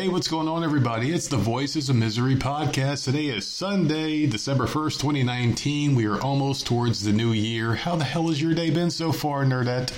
Hey, 0.00 0.08
what's 0.08 0.28
going 0.28 0.48
on, 0.48 0.64
everybody? 0.64 1.12
It's 1.12 1.28
the 1.28 1.36
Voices 1.36 1.90
of 1.90 1.96
Misery 1.96 2.34
podcast. 2.34 3.04
Today 3.04 3.26
is 3.26 3.46
Sunday, 3.46 4.24
December 4.24 4.64
1st, 4.64 4.98
2019. 4.98 5.94
We 5.94 6.06
are 6.06 6.18
almost 6.22 6.66
towards 6.66 7.04
the 7.04 7.12
new 7.12 7.32
year. 7.32 7.74
How 7.74 7.96
the 7.96 8.04
hell 8.04 8.28
has 8.28 8.40
your 8.40 8.54
day 8.54 8.70
been 8.70 8.90
so 8.90 9.12
far, 9.12 9.44
Nerdette? 9.44 9.92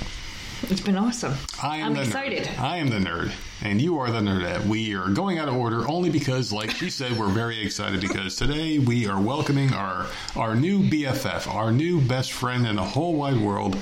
It's 0.68 0.80
been 0.80 0.96
awesome. 0.96 1.34
I 1.62 1.76
am 1.76 1.86
I'm 1.86 1.94
the 1.94 2.02
excited. 2.02 2.42
Nerd. 2.42 2.58
I 2.58 2.76
am 2.78 2.88
the 2.88 2.96
nerd, 2.96 3.30
and 3.62 3.80
you 3.80 3.96
are 4.00 4.10
the 4.10 4.18
nerdette. 4.18 4.66
We 4.66 4.92
are 4.96 5.08
going 5.08 5.38
out 5.38 5.48
of 5.48 5.54
order 5.54 5.88
only 5.88 6.10
because, 6.10 6.52
like 6.52 6.72
she 6.72 6.90
said, 6.90 7.16
we're 7.16 7.28
very 7.28 7.64
excited 7.64 8.00
because 8.00 8.34
today 8.34 8.80
we 8.80 9.06
are 9.06 9.20
welcoming 9.20 9.72
our 9.72 10.08
our 10.34 10.56
new 10.56 10.82
BFF, 10.82 11.46
our 11.46 11.70
new 11.70 12.00
best 12.00 12.32
friend 12.32 12.66
in 12.66 12.74
the 12.74 12.82
whole 12.82 13.14
wide 13.14 13.40
world. 13.40 13.76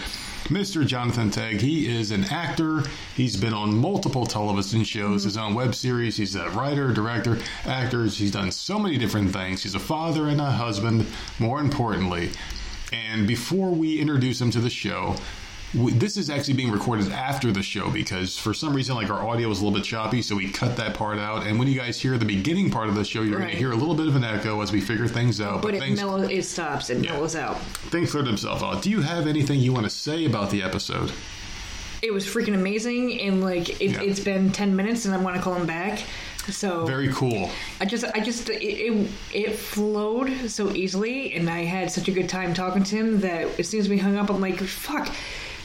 Mr. 0.49 0.87
Jonathan 0.87 1.31
Tague, 1.31 1.61
he 1.61 1.87
is 1.87 2.11
an 2.11 2.25
actor. 2.25 2.83
He's 3.17 3.37
been 3.37 3.55
on 3.55 3.77
multiple 3.77 4.27
television 4.27 4.83
shows, 4.83 5.25
his 5.25 5.37
own 5.37 5.55
web 5.55 5.75
series. 5.75 6.17
He's 6.17 6.35
a 6.35 6.51
writer, 6.51 6.93
director, 6.93 7.39
actor. 7.65 8.05
He's 8.05 8.33
done 8.33 8.51
so 8.51 8.79
many 8.79 8.99
different 8.99 9.33
things. 9.33 9.63
He's 9.63 9.75
a 9.75 9.81
father 9.81 10.29
and 10.29 10.41
a 10.41 10.51
husband, 10.51 11.07
more 11.39 11.61
importantly. 11.61 12.31
And 12.93 13.29
before 13.29 13.71
we 13.71 14.01
introduce 14.01 14.41
him 14.41 14.51
to 14.51 14.61
the 14.61 14.71
show, 14.71 15.15
this 15.73 16.17
is 16.17 16.31
actually 16.31 16.55
being 16.55 16.71
recorded 16.73 17.13
after 17.13 17.53
the 17.53 17.63
show 17.63 17.91
because 17.91 18.37
for 18.37 18.53
some 18.53 18.75
reason, 18.75 18.97
like 18.97 19.09
our 19.09 19.27
audio 19.27 19.49
was 19.49 19.61
a 19.61 19.65
little 19.65 19.79
bit 19.79 19.85
choppy, 19.87 20.21
so 20.21 20.35
we 20.35 20.51
cut 20.51 20.77
that 20.77 20.95
part 20.95 21.19
out. 21.19 21.47
And 21.47 21.59
when 21.59 21.69
you 21.69 21.79
guys 21.79 22.01
hear 22.01 22.19
the 22.19 22.25
beginning 22.25 22.71
part 22.71 22.89
of 22.89 22.95
the 22.97 23.05
show, 23.05 23.23
you're 23.23 23.39
going 23.39 23.51
to 23.51 23.57
hear 23.57 23.71
a 23.73 23.77
little 23.77 23.95
bit 23.95 24.09
of 24.09 24.17
an 24.17 24.25
echo 24.25 24.61
as 24.63 24.73
we 24.73 24.81
figure 24.81 25.07
things 25.07 25.41
out. 25.41 25.63
But 25.63 25.75
it 25.75 25.79
things, 25.81 25.99
mellows, 26.01 26.29
it 26.31 26.45
stops 26.45 26.91
and 26.91 27.05
Yeah. 27.05 27.13
mellows 27.13 27.37
out. 27.37 27.61
things 27.91 28.11
clear 28.11 28.25
themselves 28.25 28.63
out. 28.63 28.83
Do 28.83 28.91
you 28.91 29.01
have 29.01 29.27
anything 29.29 29.61
you 29.61 29.73
want 29.73 29.85
to 29.85 29.91
say 29.91 30.25
about 30.25 30.51
the 30.51 30.63
episode? 30.63 31.13
It 32.03 32.13
was 32.13 32.25
freaking 32.27 32.55
amazing, 32.55 33.21
and 33.21 33.41
like 33.43 33.81
it, 33.81 33.91
Yeah. 33.93 34.01
it's 34.03 34.21
been 34.21 34.51
ten 34.53 34.75
minutes, 34.75 35.05
and 35.05 35.15
I 35.15 35.19
want 35.19 35.37
to 35.37 35.43
call 35.43 35.55
him 35.55 35.67
back. 35.67 36.03
So 36.49 36.87
Very 36.87 37.09
cool. 37.13 37.51
I 37.81 37.85
just, 37.85 38.05
I 38.15 38.21
just, 38.21 38.49
it, 38.49 38.63
it, 38.65 39.11
it 39.33 39.57
flowed 39.57 40.33
so 40.51 40.73
easily, 40.73 41.35
and 41.35 41.49
I 41.51 41.65
had 41.65 41.93
such 41.93 42.09
a 42.09 42.11
good 42.11 42.29
time 42.29 42.55
talking 42.55 42.83
to 42.83 42.97
him 42.97 43.21
that 43.21 43.61
as 43.61 43.69
soon 43.69 43.79
as 43.81 43.89
we 43.91 43.99
hung 43.99 44.17
up, 44.17 44.31
I'm 44.31 44.41
like, 44.41 44.59
fuck. 44.59 45.15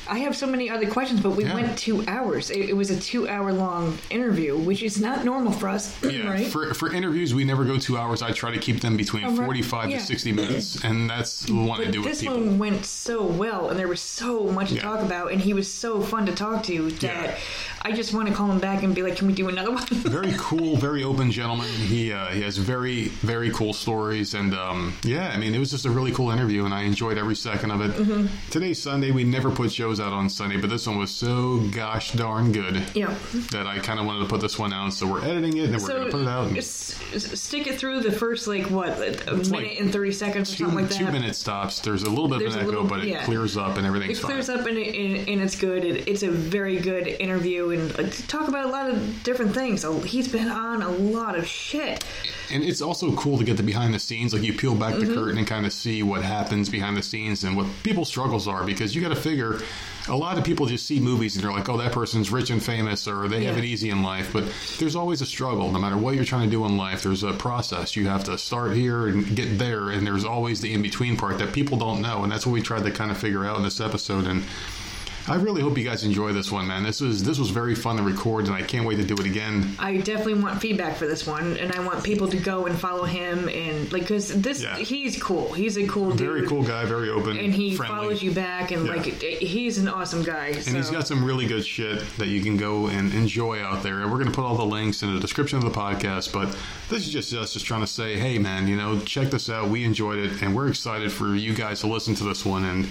I 0.08 0.20
have 0.20 0.36
so 0.36 0.45
many 0.45 0.70
other 0.70 0.88
questions, 0.88 1.20
but 1.22 1.31
we 1.31 1.45
Yeah. 1.45 1.53
went 1.56 1.78
two 1.78 2.03
hours. 2.08 2.52
It, 2.52 2.70
it 2.70 2.78
was 2.78 2.92
a 2.92 3.00
two-hour-long 3.00 3.98
interview, 4.09 4.58
which 4.58 4.84
is 4.84 5.00
not 5.00 5.25
normal 5.25 5.52
for 5.52 5.67
us, 5.67 5.95
Yeah, 6.03 6.30
right? 6.30 6.48
for, 6.48 6.73
for 6.73 6.94
interviews, 6.94 7.34
we 7.34 7.44
never 7.44 7.66
go 7.66 7.78
two 7.78 7.98
hours. 7.98 8.22
I 8.22 8.31
try 8.31 8.52
to 8.52 8.59
keep 8.59 8.81
them 8.81 8.98
between 8.98 9.26
Oh, 9.26 9.30
right. 9.31 9.45
45 9.45 9.89
Yeah. 9.92 9.98
to 10.00 10.03
60 10.06 10.31
minutes, 10.31 10.83
and 10.83 11.09
that's 11.09 11.42
the 11.42 11.56
one 11.56 11.81
I 11.81 11.86
do 11.89 12.02
with 12.02 12.20
this 12.20 12.23
one 12.27 12.58
went 12.60 12.86
so 12.86 13.23
well, 13.26 13.70
and 13.70 13.80
there 13.80 13.88
was 13.88 14.02
so 14.02 14.43
much 14.52 14.70
to 14.70 14.76
Yeah. 14.76 14.82
talk 14.83 14.99
about, 15.02 15.32
and 15.32 15.42
he 15.42 15.54
was 15.54 15.71
so 15.71 16.02
fun 16.02 16.26
to 16.27 16.33
talk 16.33 16.64
to 16.64 16.92
that. 16.92 17.37
I 17.86 17.92
just 17.92 18.14
want 18.16 18.28
to 18.28 18.34
call 18.34 18.50
him 18.52 18.58
back 18.60 18.82
and 18.82 18.96
be 18.96 19.04
like, 19.04 19.16
"Can 19.16 19.28
we 19.28 19.34
do 19.34 19.48
another 19.48 19.72
one?" 19.72 19.86
very 19.90 20.34
cool, 20.38 20.76
very 20.76 21.04
open 21.04 21.32
gentleman. 21.32 21.68
He 21.70 22.12
uh, 22.12 22.28
he 22.30 22.42
has 22.42 22.58
very 22.58 23.10
very 23.22 23.52
cool 23.52 23.73
stories, 23.73 24.34
and 24.34 24.56
um, 24.56 24.96
yeah, 25.04 25.30
I 25.30 25.38
mean 25.38 25.54
it 25.54 25.60
was 25.60 25.70
just 25.70 25.86
a 25.86 25.92
really 25.92 26.12
cool 26.12 26.32
interview, 26.32 26.66
and 26.66 26.73
I 26.73 26.82
enjoyed 26.82 27.18
every 27.20 27.36
second 27.36 27.70
of 27.70 27.82
it. 27.82 27.92
Mm-hmm. 27.92 28.28
Today's 28.50 28.82
Sunday. 28.82 29.12
We 29.12 29.23
never 29.23 29.52
put 29.52 29.72
shows 29.72 30.00
out 30.00 30.14
on 30.14 30.30
Sunday, 30.30 30.58
but 30.58 30.70
this 30.72 30.88
one 30.88 30.98
was 30.98 31.12
so 31.12 31.60
gosh 31.72 32.12
darn 32.14 32.52
good 32.52 32.82
yeah. 32.96 33.14
that 33.52 33.68
I 33.68 33.78
kind 33.80 34.00
of 34.00 34.08
wanted 34.08 34.22
to 34.23 34.30
put 34.30 34.42
this 34.42 34.58
one 34.58 34.73
out. 34.73 34.92
So 34.94 35.06
we're 35.06 35.23
editing 35.23 35.58
it, 35.58 35.70
and 35.70 35.80
we're 35.80 35.88
going 35.88 36.06
to 36.06 36.12
put 36.12 36.22
it 36.22 36.28
out. 36.28 36.48
in 36.48 36.58
s- 36.58 36.96
stick 37.40 37.67
it 37.67 37.78
through 37.78 38.00
the 38.02 38.12
first 38.12 38.48
like 38.48 38.70
what 38.72 38.98
a 38.98 39.34
minute 39.36 39.52
like 39.52 39.80
and 39.80 39.92
thirty 39.94 40.12
seconds 40.12 40.52
or 40.54 40.58
Two, 40.58 40.64
something 40.66 40.80
like 40.86 40.90
that. 40.90 40.98
two 40.98 41.12
minute 41.12 41.36
stops. 41.36 41.82
There's 41.82 42.02
a 42.02 42.10
little 42.10 42.28
bit 42.28 42.40
There's 42.40 42.56
of 42.56 42.62
an 42.62 42.67
echo, 42.67 42.82
little- 42.82 42.88
but 42.90 43.02
it 43.02 43.10
yeah. 43.10 43.23
clears 43.26 43.58
up 43.58 43.78
and 43.78 43.86
everything's 43.86 44.17
It 44.17 44.22
fine. 44.23 44.32
clears 44.32 44.50
up 44.50 44.66
and, 44.66 44.76
it, 44.78 44.96
and, 44.96 45.30
and 45.30 45.42
it's 45.42 45.56
good. 45.56 45.86
It, 45.86 46.08
it's 46.08 46.23
a 46.23 46.32
very 46.32 46.80
good 46.80 47.06
interview 47.08 47.74
and 47.75 47.99
uh, 47.99 48.09
talk 48.27 48.47
about 48.47 48.65
a 48.65 48.69
lot 48.69 48.89
of 48.89 49.23
different 49.23 49.53
things. 49.53 49.81
So 49.81 49.99
he's 49.99 50.27
been 50.27 50.49
on 50.49 50.81
a 50.81 50.89
lot 50.89 51.37
of 51.37 51.47
shit. 51.47 52.03
And 52.52 52.63
it's 52.63 52.81
also 52.81 53.15
cool 53.15 53.37
to 53.37 53.43
get 53.43 53.58
the 53.58 53.63
behind 53.63 53.93
the 53.93 53.99
scenes. 53.99 54.33
Like 54.33 54.43
you 54.43 54.53
peel 54.53 54.75
back 54.75 54.95
Mm-hmm. 54.95 55.08
the 55.09 55.13
curtain 55.15 55.37
and 55.39 55.47
kind 55.47 55.65
of 55.65 55.73
see 55.73 56.03
what 56.03 56.21
happens 56.23 56.69
behind 56.69 56.95
the 56.95 57.03
scenes 57.03 57.43
and 57.43 57.58
what 57.58 57.65
people's 57.83 58.08
struggles 58.08 58.47
are. 58.47 58.63
Because 58.63 58.95
you 58.95 59.02
got 59.02 59.09
to 59.09 59.15
figure, 59.15 59.59
a 60.08 60.15
lot 60.15 60.37
of 60.37 60.43
people 60.43 60.65
just 60.67 60.86
see 60.86 60.99
movies 60.99 61.36
and 61.36 61.43
they're 61.43 61.52
like, 61.52 61.67
"Oh, 61.67 61.77
that 61.77 61.91
person's 61.91 62.30
rich 62.31 62.52
and 62.52 62.63
famous, 62.63 63.08
or 63.08 63.27
they 63.27 63.45
have 63.45 63.58
it 63.58 63.65
easy 63.65 63.89
in 63.89 64.03
life." 64.03 64.31
But 64.31 64.45
there's 64.77 64.95
always 64.95 65.21
a 65.21 65.25
struggle. 65.25 65.71
No 65.71 65.80
matter 65.80 65.97
what 65.97 66.13
you're 66.15 66.23
trying 66.23 66.45
to 66.47 66.52
do 66.52 66.63
in 66.65 66.77
life, 66.77 67.02
there's 67.03 67.23
a 67.23 67.33
process. 67.33 67.95
You 67.95 68.07
have 68.07 68.23
to 68.25 68.37
start 68.37 68.73
here 68.75 69.07
and 69.07 69.36
get 69.36 69.57
there, 69.57 69.89
and 69.89 70.05
there's 70.05 70.23
always 70.23 70.61
the 70.61 70.71
in 70.73 70.81
between 70.83 71.17
part 71.17 71.39
that 71.39 71.52
people 71.52 71.77
don't 71.77 72.02
know. 72.02 72.21
And 72.23 72.31
that's 72.31 72.45
what 72.45 72.53
we 72.53 72.61
tried 72.61 72.83
to 72.83 72.92
kind 72.92 73.09
of 73.09 73.17
figure 73.17 73.43
out 73.43 73.57
in 73.57 73.63
this 73.63 73.81
episode. 73.81 74.27
And 74.27 74.43
I 75.27 75.36
really 75.36 75.63
hope 75.63 75.75
you 75.75 75.83
guys 75.83 76.03
enjoy 76.03 76.33
this 76.33 76.52
one, 76.52 76.67
man. 76.67 76.83
This 76.83 77.02
was 77.02 77.23
this 77.23 77.39
was 77.39 77.49
very 77.49 77.73
fun 77.73 77.97
to 77.97 78.03
record, 78.03 78.45
and 78.45 78.53
I 78.53 78.61
can't 78.61 78.86
wait 78.86 78.97
to 78.97 79.03
do 79.03 79.15
it 79.15 79.25
again. 79.25 79.75
I 79.80 79.97
definitely 79.97 80.36
want 80.36 80.61
feedback 80.61 80.97
for 80.97 81.08
this 81.08 81.25
one, 81.25 81.58
and 81.58 81.71
I 81.71 81.80
want 81.80 82.03
people 82.03 82.27
to 82.27 82.37
go 82.37 82.67
and 82.67 82.77
follow 82.77 83.05
him 83.05 83.49
and 83.49 83.91
like 83.91 84.03
because 84.03 84.27
this 84.39 84.61
Yeah. 84.61 84.77
he's 84.77 85.21
cool. 85.21 85.52
He's 85.53 85.77
a 85.77 85.87
cool 85.87 86.11
dude. 86.11 86.19
Very 86.27 86.47
cool 86.47 86.61
guy, 86.61 86.86
very 86.86 87.09
open, 87.09 87.37
and 87.39 87.52
he 87.52 87.75
friendly. 87.75 87.95
follows 87.97 88.21
you 88.21 88.33
back 88.33 88.69
and 88.69 88.86
Yeah. 88.86 88.93
like 88.93 89.05
he's 89.05 89.80
an 89.80 89.87
awesome 89.87 90.21
guy 90.21 90.47
And 90.67 90.75
he's 90.77 90.91
got 90.91 91.08
some 91.08 91.25
really 91.25 91.47
good 91.47 91.65
shit 91.65 92.03
that 92.17 92.27
you 92.27 92.42
can 92.43 92.55
go 92.55 92.86
and 92.87 93.11
enjoy 93.15 93.63
out 93.63 93.81
there. 93.81 94.02
And 94.02 94.11
we're 94.11 94.19
going 94.19 94.30
to 94.30 94.36
put 94.36 94.45
all 94.45 94.55
the 94.55 94.63
links 94.65 95.02
in 95.02 95.11
the 95.11 95.19
description 95.19 95.57
of 95.57 95.63
the 95.63 95.71
podcast. 95.71 96.33
But 96.33 96.55
this 96.89 97.07
is 97.07 97.09
just 97.11 97.33
us 97.33 97.53
just 97.53 97.65
trying 97.65 97.81
to 97.81 97.87
say, 97.87 98.15
hey, 98.15 98.37
man, 98.37 98.67
you 98.67 98.75
know, 98.75 98.99
check 98.99 99.31
this 99.31 99.49
out. 99.49 99.69
We 99.69 99.83
enjoyed 99.86 100.19
it. 100.19 100.43
And 100.43 100.55
we're 100.55 100.67
excited 100.67 101.11
for 101.11 101.33
you 101.36 101.55
guys 101.55 101.80
to 101.80 101.87
listen 101.87 102.13
to 102.15 102.23
this 102.25 102.45
one. 102.45 102.63
And 102.63 102.87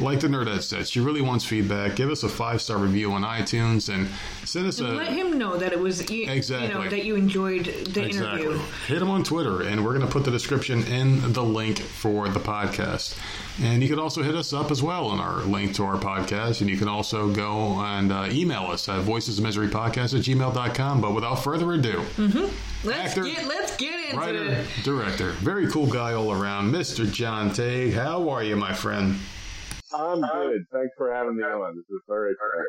like 0.00 0.20
the 0.20 0.28
Nerdette 0.28 0.62
said, 0.62 0.88
she 0.88 1.00
really 1.00 1.20
wants 1.20 1.44
feedback. 1.44 1.96
Give 1.96 2.10
us 2.10 2.22
a 2.22 2.28
five 2.28 2.62
star 2.62 2.78
review 2.78 3.12
on 3.12 3.22
iTunes 3.22 3.92
and 3.92 4.08
send 4.46 4.66
us 4.66 4.80
a. 4.80 4.84
let 4.84 5.08
him 5.08 5.38
know 5.38 5.56
that 5.56 5.72
it 5.72 5.78
was 5.78 6.10
you, 6.10 6.30
Exactly. 6.30 6.68
you 6.68 6.74
know 6.74 6.88
that 6.90 7.04
you 7.04 7.14
enjoyed 7.16 7.64
the 7.64 8.04
Exactly. 8.06 8.42
interview 8.42 8.62
Hit 8.86 9.02
him 9.02 9.10
on 9.10 9.22
Twitter, 9.24 9.62
and 9.62 9.84
we're 9.84 9.94
going 9.94 10.06
to 10.06 10.12
put 10.12 10.24
the 10.24 10.30
description 10.30 10.82
in 10.84 11.32
the 11.32 11.42
link 11.42 11.78
for 11.78 12.28
the 12.28 12.40
podcast. 12.40 13.18
And 13.62 13.82
you 13.82 13.88
can 13.88 13.98
also 13.98 14.22
hit 14.22 14.34
us 14.34 14.52
up 14.54 14.70
as 14.70 14.82
well 14.82 15.06
on 15.08 15.20
our 15.20 15.42
link 15.42 15.74
to 15.74 15.84
our 15.84 15.96
podcast. 15.96 16.62
And 16.62 16.70
you 16.70 16.78
can 16.78 16.88
also 16.88 17.30
go 17.30 17.80
and 17.80 18.10
uh, 18.10 18.28
email 18.30 18.62
us 18.64 18.88
at 18.88 19.04
voicesmiserypodcast 19.04 20.14
at 20.18 20.24
gmail.com. 20.24 21.00
But 21.02 21.14
without 21.14 21.34
further 21.44 21.70
ado, 21.72 22.02
let's 22.82 22.98
Actor, 23.10 23.24
get 23.24 23.46
let's 23.46 23.76
get 23.76 24.04
into 24.06 24.16
writer, 24.16 24.44
it 24.44 24.66
director, 24.84 25.30
very 25.32 25.66
cool 25.70 25.86
guy 25.86 26.14
all 26.14 26.32
around, 26.32 26.72
Mr. 26.72 27.10
John 27.10 27.52
Tague. 27.52 27.92
How 27.92 28.28
are 28.30 28.42
you, 28.42 28.56
my 28.56 28.72
friend? 28.72 29.16
I'm 29.94 30.20
good. 30.20 30.64
Thanks 30.72 30.94
for 30.96 31.12
having 31.12 31.36
me 31.36 31.42
on. 31.42 31.76
This 31.76 31.84
is 31.90 32.02
very 32.08 32.32
exciting. 32.32 32.66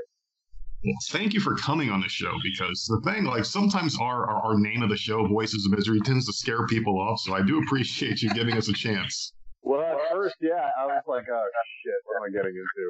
Thank 1.09 1.33
you 1.33 1.39
for 1.39 1.55
coming 1.55 1.89
on 1.89 2.01
the 2.01 2.09
show 2.09 2.33
because 2.43 2.85
the 2.89 2.99
thing, 3.09 3.23
like, 3.23 3.45
sometimes 3.45 3.97
our, 4.01 4.29
our, 4.29 4.43
our 4.43 4.59
name 4.59 4.83
of 4.83 4.89
the 4.89 4.97
show, 4.97 5.25
Voices 5.27 5.65
of 5.65 5.71
Misery, 5.77 6.01
tends 6.01 6.25
to 6.25 6.33
scare 6.33 6.67
people 6.67 6.99
off. 6.99 7.19
So 7.21 7.33
I 7.33 7.41
do 7.41 7.59
appreciate 7.59 8.21
you 8.21 8.29
giving 8.33 8.57
us 8.57 8.67
a 8.67 8.73
chance. 8.73 9.31
Well, 9.61 9.81
at 9.81 9.97
first, 10.11 10.35
yeah, 10.41 10.69
I 10.77 10.85
was 10.85 11.03
like, 11.07 11.23
oh, 11.31 11.45
shit, 11.83 11.93
what 12.03 12.17
am 12.17 12.23
I 12.27 12.31
getting 12.35 12.55
into? 12.59 12.85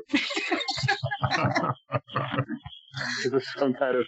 Is 3.25 3.31
this 3.31 3.45
some 3.57 3.73
kind 3.75 3.95
of 3.95 4.05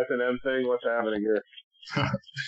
S&M 0.00 0.38
thing? 0.42 0.66
What's 0.66 0.84
happening 0.84 1.20
here? 1.20 1.42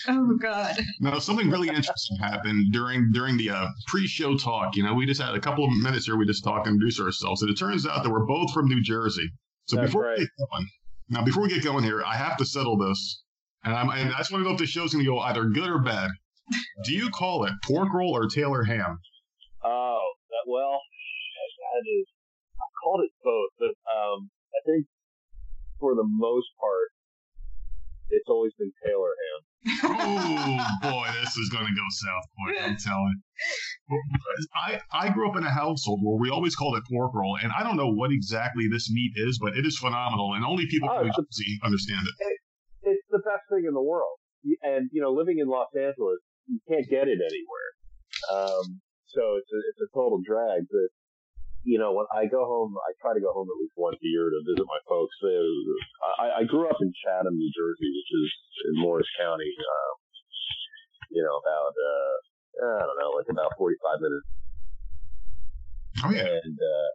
Oh 0.07 0.37
god 0.41 0.77
Now, 0.99 1.19
something 1.19 1.49
really 1.49 1.69
interesting 1.69 2.17
happened 2.17 2.71
during 2.71 3.11
during 3.11 3.37
the 3.37 3.49
uh, 3.49 3.67
pre-show 3.87 4.37
talk. 4.37 4.75
You 4.75 4.83
know, 4.83 4.93
we 4.93 5.05
just 5.05 5.21
had 5.21 5.35
a 5.35 5.39
couple 5.39 5.65
of 5.65 5.71
minutes 5.71 6.05
here. 6.05 6.17
We 6.17 6.25
just 6.25 6.43
talked 6.43 6.67
and 6.67 6.75
introduced 6.75 7.01
ourselves, 7.01 7.41
and 7.41 7.49
it 7.49 7.57
turns 7.57 7.87
out 7.87 8.03
that 8.03 8.09
we're 8.09 8.25
both 8.25 8.53
from 8.53 8.67
New 8.67 8.81
Jersey. 8.81 9.29
So 9.65 9.77
That's 9.77 9.87
before 9.87 10.05
right. 10.05 10.19
we 10.19 10.25
get 10.25 10.31
going, 10.51 10.67
now 11.09 11.23
before 11.23 11.43
we 11.43 11.49
get 11.49 11.63
going 11.63 11.83
here, 11.83 12.03
I 12.05 12.15
have 12.15 12.37
to 12.37 12.45
settle 12.45 12.77
this, 12.77 13.23
and, 13.63 13.73
I'm, 13.73 13.89
and 13.89 14.13
I 14.13 14.17
just 14.17 14.31
want 14.31 14.43
to 14.43 14.47
know 14.47 14.53
if 14.53 14.59
the 14.59 14.65
show's 14.65 14.93
going 14.93 15.03
to 15.03 15.09
go 15.09 15.19
either 15.19 15.45
good 15.45 15.69
or 15.69 15.79
bad. 15.79 16.09
Do 16.83 16.93
you 16.93 17.09
call 17.09 17.45
it 17.45 17.53
pork 17.63 17.93
roll 17.93 18.15
or 18.15 18.27
Taylor 18.27 18.63
ham? 18.63 18.99
Oh, 19.63 19.99
that, 20.29 20.51
well, 20.51 20.79
that 21.73 21.89
is, 21.99 22.07
I 22.57 22.65
called 22.83 23.01
it 23.05 23.11
both, 23.23 23.49
but 23.59 23.73
um, 23.91 24.29
I 24.53 24.59
think 24.65 24.87
for 25.79 25.95
the 25.95 26.05
most 26.05 26.47
part, 26.59 26.90
it's 28.11 28.29
always 28.29 28.53
been 28.59 28.71
Taylor 28.85 29.13
ham. 29.23 29.39
oh 29.83 30.65
boy, 30.81 31.07
this 31.21 31.35
is 31.37 31.49
going 31.49 31.67
to 31.67 31.73
go 31.73 31.85
south 31.91 32.23
quick. 32.43 32.57
I'm 32.63 32.77
telling. 32.77 33.15
I 34.55 34.79
I 34.91 35.09
grew 35.09 35.29
up 35.29 35.37
in 35.37 35.43
a 35.43 35.51
household 35.51 35.99
where 36.03 36.17
we 36.17 36.29
always 36.29 36.55
called 36.55 36.77
it 36.77 36.83
pork 36.89 37.13
roll, 37.13 37.37
and 37.41 37.51
I 37.57 37.63
don't 37.63 37.77
know 37.77 37.91
what 37.91 38.11
exactly 38.11 38.67
this 38.71 38.89
meat 38.91 39.11
is, 39.15 39.39
but 39.41 39.57
it 39.57 39.65
is 39.65 39.77
phenomenal, 39.77 40.33
and 40.33 40.45
only 40.45 40.65
people 40.67 40.89
Oh, 40.91 40.97
from 40.97 41.07
New 41.07 41.13
Jersey 41.13 41.59
understand 41.63 42.07
it. 42.07 42.37
It's 42.83 43.05
the 43.11 43.19
best 43.19 43.43
thing 43.49 43.65
in 43.67 43.73
the 43.73 43.81
world. 43.83 44.17
and 44.63 44.89
you 44.91 45.01
know, 45.01 45.11
living 45.11 45.37
in 45.39 45.47
Los 45.47 45.69
Angeles, 45.77 46.19
you 46.47 46.59
can't 46.67 46.87
get 46.89 47.07
it 47.07 47.19
anywhere. 47.21 47.69
Um, 48.33 48.81
so 49.07 49.35
it's 49.37 49.51
a, 49.53 49.59
it's 49.69 49.81
a 49.85 49.89
total 49.93 50.19
drag. 50.25 50.65
But 50.71 50.89
you 51.63 51.77
know, 51.77 51.93
when 51.93 52.09
I 52.09 52.25
go 52.25 52.45
home, 52.45 52.73
I 52.73 52.91
try 53.01 53.13
to 53.13 53.21
go 53.21 53.31
home 53.33 53.45
at 53.45 53.57
least 53.61 53.77
once 53.77 53.97
a 54.01 54.07
year 54.07 54.29
to 54.29 54.39
visit 54.49 54.65
my 54.65 54.81
folks. 54.89 55.13
I, 56.17 56.41
I 56.41 56.43
grew 56.43 56.65
up 56.65 56.81
in 56.81 56.89
Chatham, 57.05 57.37
New 57.37 57.51
Jersey, 57.53 57.85
which 57.85 58.11
is 58.17 58.29
in 58.69 58.81
Morris 58.81 59.09
County. 59.19 59.49
Um, 59.49 59.95
you 61.11 61.21
know, 61.21 61.37
about 61.37 61.73
uh, 61.77 62.15
I 62.81 62.85
don't 62.87 62.99
know, 62.99 63.11
like 63.13 63.29
about 63.29 63.53
forty 63.57 63.75
five 63.83 64.01
minutes. 64.01 64.27
Oh 66.03 66.09
yeah. 66.09 66.39
And 66.41 66.57
uh, 66.57 66.89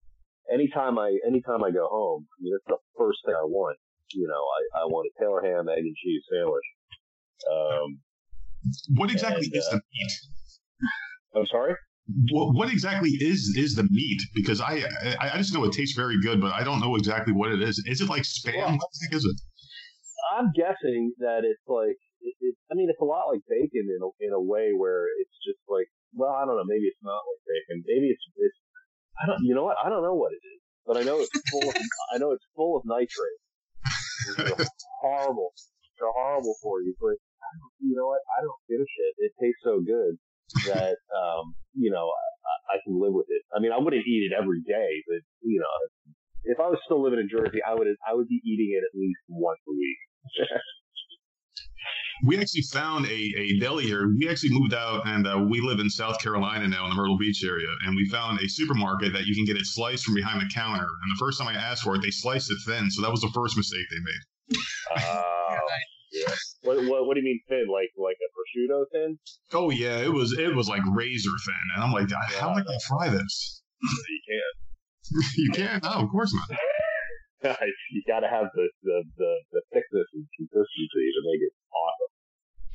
anytime 0.52 0.98
I 0.98 1.14
anytime 1.26 1.62
I 1.62 1.70
go 1.70 1.86
home, 1.86 2.26
I 2.26 2.36
mean, 2.42 2.54
it's 2.56 2.66
the 2.66 2.78
first 2.98 3.18
thing 3.24 3.34
I 3.38 3.46
want. 3.46 3.78
You 4.14 4.26
know, 4.26 4.42
I, 4.42 4.82
I 4.82 4.84
want 4.86 5.10
a 5.10 5.12
Taylor 5.20 5.42
ham, 5.42 5.68
egg 5.68 5.78
and 5.78 5.96
cheese 5.96 6.22
sandwich. 6.30 6.68
Um, 7.50 7.98
what 8.96 9.10
exactly 9.10 9.46
and, 9.46 9.56
is 9.56 9.66
uh, 9.68 9.76
the 9.76 9.82
meat? 9.94 10.12
I'm 11.34 11.46
sorry. 11.46 11.74
What, 12.30 12.54
what 12.54 12.70
exactly 12.70 13.10
is 13.18 13.54
is 13.56 13.74
the 13.74 13.82
meat? 13.90 14.22
Because 14.34 14.60
I, 14.60 14.86
I 15.18 15.34
I 15.34 15.36
just 15.38 15.52
know 15.52 15.64
it 15.64 15.72
tastes 15.72 15.96
very 15.96 16.20
good, 16.22 16.40
but 16.40 16.54
I 16.54 16.62
don't 16.62 16.78
know 16.78 16.94
exactly 16.94 17.32
what 17.32 17.50
it 17.50 17.60
is. 17.60 17.82
Is 17.86 18.00
it 18.00 18.08
like 18.08 18.22
spam? 18.22 18.56
Well, 18.56 18.78
what 18.78 18.90
the 18.94 18.98
heck 19.06 19.14
is 19.14 19.24
it? 19.24 19.36
I'm 20.38 20.52
guessing 20.54 21.12
that 21.18 21.42
it's 21.42 21.66
like 21.66 21.98
it, 22.22 22.34
it, 22.40 22.54
I 22.70 22.74
mean, 22.74 22.86
it's 22.90 23.00
a 23.02 23.04
lot 23.04 23.26
like 23.26 23.42
bacon 23.48 23.90
in 23.90 23.98
a, 24.02 24.10
in 24.22 24.32
a 24.32 24.40
way 24.40 24.70
where 24.70 25.06
it's 25.18 25.34
just 25.42 25.58
like, 25.66 25.90
well, 26.14 26.30
I 26.30 26.46
don't 26.46 26.54
know, 26.54 26.66
maybe 26.66 26.86
it's 26.86 27.02
not 27.02 27.26
like 27.26 27.42
bacon. 27.42 27.82
Maybe 27.86 28.14
it's 28.14 28.22
it's 28.38 28.58
I 29.18 29.26
don't, 29.26 29.42
you 29.42 29.54
know 29.54 29.64
what? 29.64 29.76
I 29.82 29.88
don't 29.88 30.02
know 30.02 30.14
what 30.14 30.30
it 30.30 30.42
is, 30.46 30.60
but 30.86 30.96
I 30.96 31.02
know 31.02 31.18
it's 31.18 31.34
full. 31.50 31.66
Of, 31.66 31.74
I 32.14 32.18
know 32.18 32.30
it's 32.30 32.46
full 32.54 32.78
of 32.78 32.86
nitrate. 32.86 33.40
It's 34.30 34.70
horrible. 35.02 35.50
They're 35.98 36.12
horrible 36.14 36.54
for 36.62 36.82
you, 36.82 36.94
but 37.00 37.18
you 37.82 37.96
know 37.98 38.06
what? 38.06 38.22
I 38.38 38.46
don't 38.46 38.62
give 38.70 38.78
a 38.78 38.86
shit. 38.86 39.12
It 39.26 39.32
tastes 39.42 39.62
so 39.64 39.80
good 39.80 40.18
that 40.66 40.96
um, 41.14 41.54
you 41.74 41.90
know 41.90 42.06
I, 42.06 42.76
I 42.76 42.76
can 42.84 43.00
live 43.00 43.12
with 43.12 43.26
it. 43.28 43.42
I 43.54 43.60
mean, 43.60 43.72
I 43.72 43.78
wouldn't 43.78 44.06
eat 44.06 44.30
it 44.30 44.34
every 44.36 44.62
day, 44.62 45.02
but 45.08 45.20
you 45.42 45.60
know, 45.60 45.74
if 46.44 46.60
I 46.60 46.68
was 46.68 46.78
still 46.84 47.02
living 47.02 47.20
in 47.20 47.28
Jersey, 47.28 47.58
I 47.66 47.74
would 47.74 47.88
I 48.06 48.14
would 48.14 48.28
be 48.28 48.40
eating 48.44 48.72
it 48.74 48.82
at 48.84 48.98
least 48.98 49.20
once 49.28 49.60
a 49.68 49.72
week. 49.72 49.98
we 52.24 52.38
actually 52.38 52.62
found 52.62 53.06
a, 53.06 53.34
a 53.36 53.58
deli 53.60 53.84
here. 53.84 54.08
We 54.16 54.28
actually 54.28 54.58
moved 54.58 54.74
out 54.74 55.06
and 55.06 55.26
uh, 55.26 55.38
we 55.48 55.60
live 55.60 55.80
in 55.80 55.90
South 55.90 56.18
Carolina 56.20 56.66
now 56.66 56.84
in 56.84 56.90
the 56.90 56.96
Myrtle 56.96 57.18
Beach 57.18 57.44
area. 57.44 57.68
And 57.84 57.94
we 57.94 58.08
found 58.08 58.40
a 58.40 58.48
supermarket 58.48 59.12
that 59.12 59.26
you 59.26 59.34
can 59.34 59.44
get 59.44 59.56
it 59.56 59.66
sliced 59.66 60.04
from 60.04 60.14
behind 60.14 60.40
the 60.40 60.52
counter. 60.52 60.86
And 60.86 61.12
the 61.12 61.18
first 61.18 61.38
time 61.38 61.48
I 61.48 61.54
asked 61.54 61.82
for 61.82 61.94
it, 61.94 62.02
they 62.02 62.10
sliced 62.10 62.50
it 62.50 62.58
thin. 62.66 62.90
So 62.90 63.02
that 63.02 63.10
was 63.10 63.20
the 63.20 63.30
first 63.34 63.56
mistake 63.56 63.86
they 63.90 63.98
made. 63.98 64.62
Oh, 64.98 65.58
yeah. 66.16 66.34
What, 66.62 66.76
what, 66.88 67.06
what 67.06 67.14
do 67.14 67.20
you 67.20 67.26
mean 67.26 67.40
thin? 67.48 67.66
Like 67.68 67.90
like 67.96 68.16
a 68.16 68.28
prosciutto 68.32 68.84
thin? 68.92 69.18
Oh 69.52 69.70
yeah, 69.70 69.98
it 69.98 70.12
was 70.12 70.32
it 70.38 70.54
was 70.54 70.68
like 70.68 70.82
razor 70.94 71.36
thin, 71.44 71.64
and 71.74 71.84
I'm 71.84 71.92
like, 71.92 72.10
how 72.34 72.50
am 72.50 72.56
I 72.56 72.62
gonna 72.62 72.80
fry 72.88 73.08
this? 73.08 73.62
You 74.08 74.20
can't. 74.26 74.56
you 75.36 75.50
can't? 75.52 75.82
No, 75.84 75.90
of 76.02 76.10
course 76.10 76.32
not. 76.34 76.58
you 77.92 78.02
got 78.08 78.20
to 78.20 78.28
have 78.28 78.46
the, 78.54 78.66
the, 78.82 79.04
the, 79.18 79.32
the 79.52 79.60
thickness 79.72 80.08
and 80.14 80.26
consistency 80.34 81.06
to 81.14 81.20
make 81.22 81.42
it 81.44 81.52
awesome. 81.70 82.12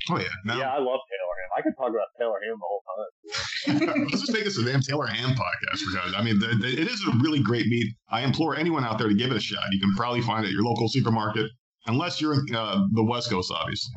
Oh 0.09 0.17
yeah, 0.17 0.57
yeah, 0.57 0.73
I 0.73 0.79
love 0.79 0.97
Taylor 1.05 1.35
Ham. 1.37 1.49
I 1.57 1.61
could 1.61 1.73
talk 1.77 1.89
about 1.89 2.09
Taylor 2.17 2.39
Ham 2.41 2.57
the 2.57 2.65
whole 2.65 2.83
time. 2.89 4.07
Let's 4.09 4.21
just 4.21 4.33
make 4.33 4.45
this 4.45 4.57
a 4.57 4.65
damn 4.65 4.81
Taylor 4.81 5.05
Ham 5.05 5.35
podcast 5.35 5.77
because 5.77 6.13
I 6.17 6.23
mean, 6.23 6.39
the, 6.39 6.47
the, 6.47 6.67
it 6.67 6.87
is 6.89 7.05
a 7.05 7.11
really 7.21 7.39
great 7.39 7.67
meat. 7.67 7.93
I 8.09 8.21
implore 8.21 8.55
anyone 8.55 8.83
out 8.83 8.97
there 8.97 9.07
to 9.07 9.13
give 9.13 9.29
it 9.29 9.37
a 9.37 9.39
shot. 9.39 9.61
You 9.71 9.79
can 9.79 9.93
probably 9.93 10.21
find 10.21 10.43
it 10.43 10.47
at 10.47 10.53
your 10.53 10.63
local 10.63 10.89
supermarket, 10.89 11.51
unless 11.87 12.21
you're 12.21 12.33
in 12.33 12.55
uh, 12.55 12.85
the 12.91 13.03
West 13.03 13.29
Coast, 13.29 13.51
obviously. 13.51 13.93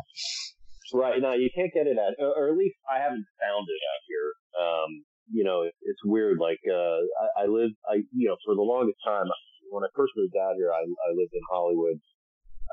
Right 0.92 1.20
now, 1.20 1.34
you 1.34 1.50
can't 1.54 1.72
get 1.74 1.86
it 1.86 1.98
at, 1.98 2.14
or 2.22 2.48
at 2.48 2.56
least 2.56 2.76
I 2.88 3.02
haven't 3.02 3.26
found 3.40 3.66
it 3.66 3.82
out 3.82 4.02
here. 4.06 4.28
Um, 4.54 4.90
you 5.32 5.42
know, 5.42 5.62
it's 5.62 6.04
weird. 6.04 6.38
Like 6.38 6.60
uh, 6.70 7.02
I, 7.40 7.44
I 7.44 7.46
live, 7.46 7.70
I 7.88 8.04
you 8.12 8.28
know, 8.28 8.36
for 8.44 8.54
the 8.54 8.62
longest 8.62 8.98
time, 9.04 9.26
when 9.70 9.82
I 9.82 9.90
first 9.96 10.12
moved 10.16 10.36
out 10.36 10.54
here, 10.56 10.70
I, 10.70 10.84
I 10.84 11.10
lived 11.16 11.32
in 11.32 11.42
Hollywood, 11.50 11.98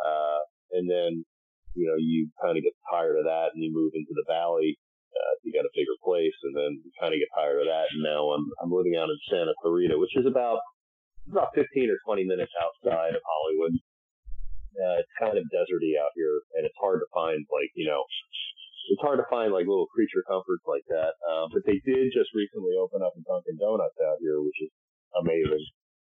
uh, 0.05 0.39
and 0.73 0.85
then 0.91 1.25
you 1.75 1.87
know, 1.87 1.95
you 1.97 2.27
kind 2.41 2.57
of 2.57 2.63
get 2.63 2.75
tired 2.91 3.15
of 3.15 3.25
that 3.25 3.55
and 3.55 3.63
you 3.63 3.71
move 3.71 3.91
into 3.95 4.11
the 4.11 4.27
valley. 4.27 4.75
Uh, 5.11 5.33
you 5.43 5.51
got 5.51 5.67
a 5.67 5.75
bigger 5.75 5.95
place 6.03 6.35
and 6.43 6.55
then 6.55 6.79
you 6.83 6.91
kind 6.99 7.11
of 7.11 7.19
get 7.19 7.31
tired 7.35 7.59
of 7.59 7.67
that. 7.67 7.91
And 7.91 8.03
now 8.03 8.31
I'm, 8.31 8.47
I'm 8.63 8.71
living 8.71 8.95
out 8.95 9.11
in 9.11 9.19
Santa 9.27 9.55
Clarita, 9.59 9.99
which 9.99 10.15
is 10.15 10.27
about, 10.27 10.59
about 11.27 11.55
15 11.55 11.67
or 11.91 11.99
20 12.07 12.23
minutes 12.23 12.51
outside 12.59 13.15
of 13.15 13.23
Hollywood. 13.23 13.75
Uh, 14.71 15.03
it's 15.03 15.15
kind 15.19 15.35
of 15.35 15.43
deserty 15.51 15.99
out 15.99 16.15
here 16.15 16.41
and 16.55 16.63
it's 16.63 16.77
hard 16.79 17.03
to 17.03 17.09
find 17.11 17.43
like, 17.51 17.71
you 17.75 17.87
know, 17.87 18.01
it's 18.89 19.03
hard 19.03 19.19
to 19.19 19.27
find 19.29 19.51
like 19.51 19.67
little 19.67 19.87
creature 19.91 20.23
comforts 20.25 20.63
like 20.65 20.83
that. 20.89 21.13
Uh, 21.23 21.45
but 21.51 21.61
they 21.67 21.79
did 21.83 22.11
just 22.11 22.31
recently 22.33 22.75
open 22.79 23.03
up 23.03 23.13
a 23.15 23.21
Dunkin' 23.23 23.59
Donuts 23.59 23.99
out 23.99 24.17
here, 24.23 24.41
which 24.41 24.57
is 24.63 24.71
amazing 25.15 25.63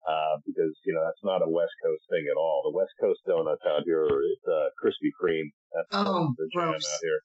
uh, 0.06 0.34
because 0.46 0.74
you 0.82 0.94
know 0.94 1.02
that's 1.02 1.22
not 1.22 1.42
a 1.42 1.50
West 1.50 1.74
Coast 1.82 2.02
thing 2.10 2.26
at 2.26 2.38
all. 2.38 2.66
The 2.66 2.74
West 2.74 2.94
Coast 2.98 3.22
donuts 3.26 3.62
out 3.66 3.86
here 3.86 4.06
is 4.06 4.40
uh, 4.46 4.74
Krispy 4.82 5.14
Kreme. 5.14 5.50
That's 5.74 5.90
oh, 5.94 6.34
the 6.34 6.46
jam 6.50 6.74
gross. 6.74 6.82
out 6.82 7.02
here. 7.02 7.20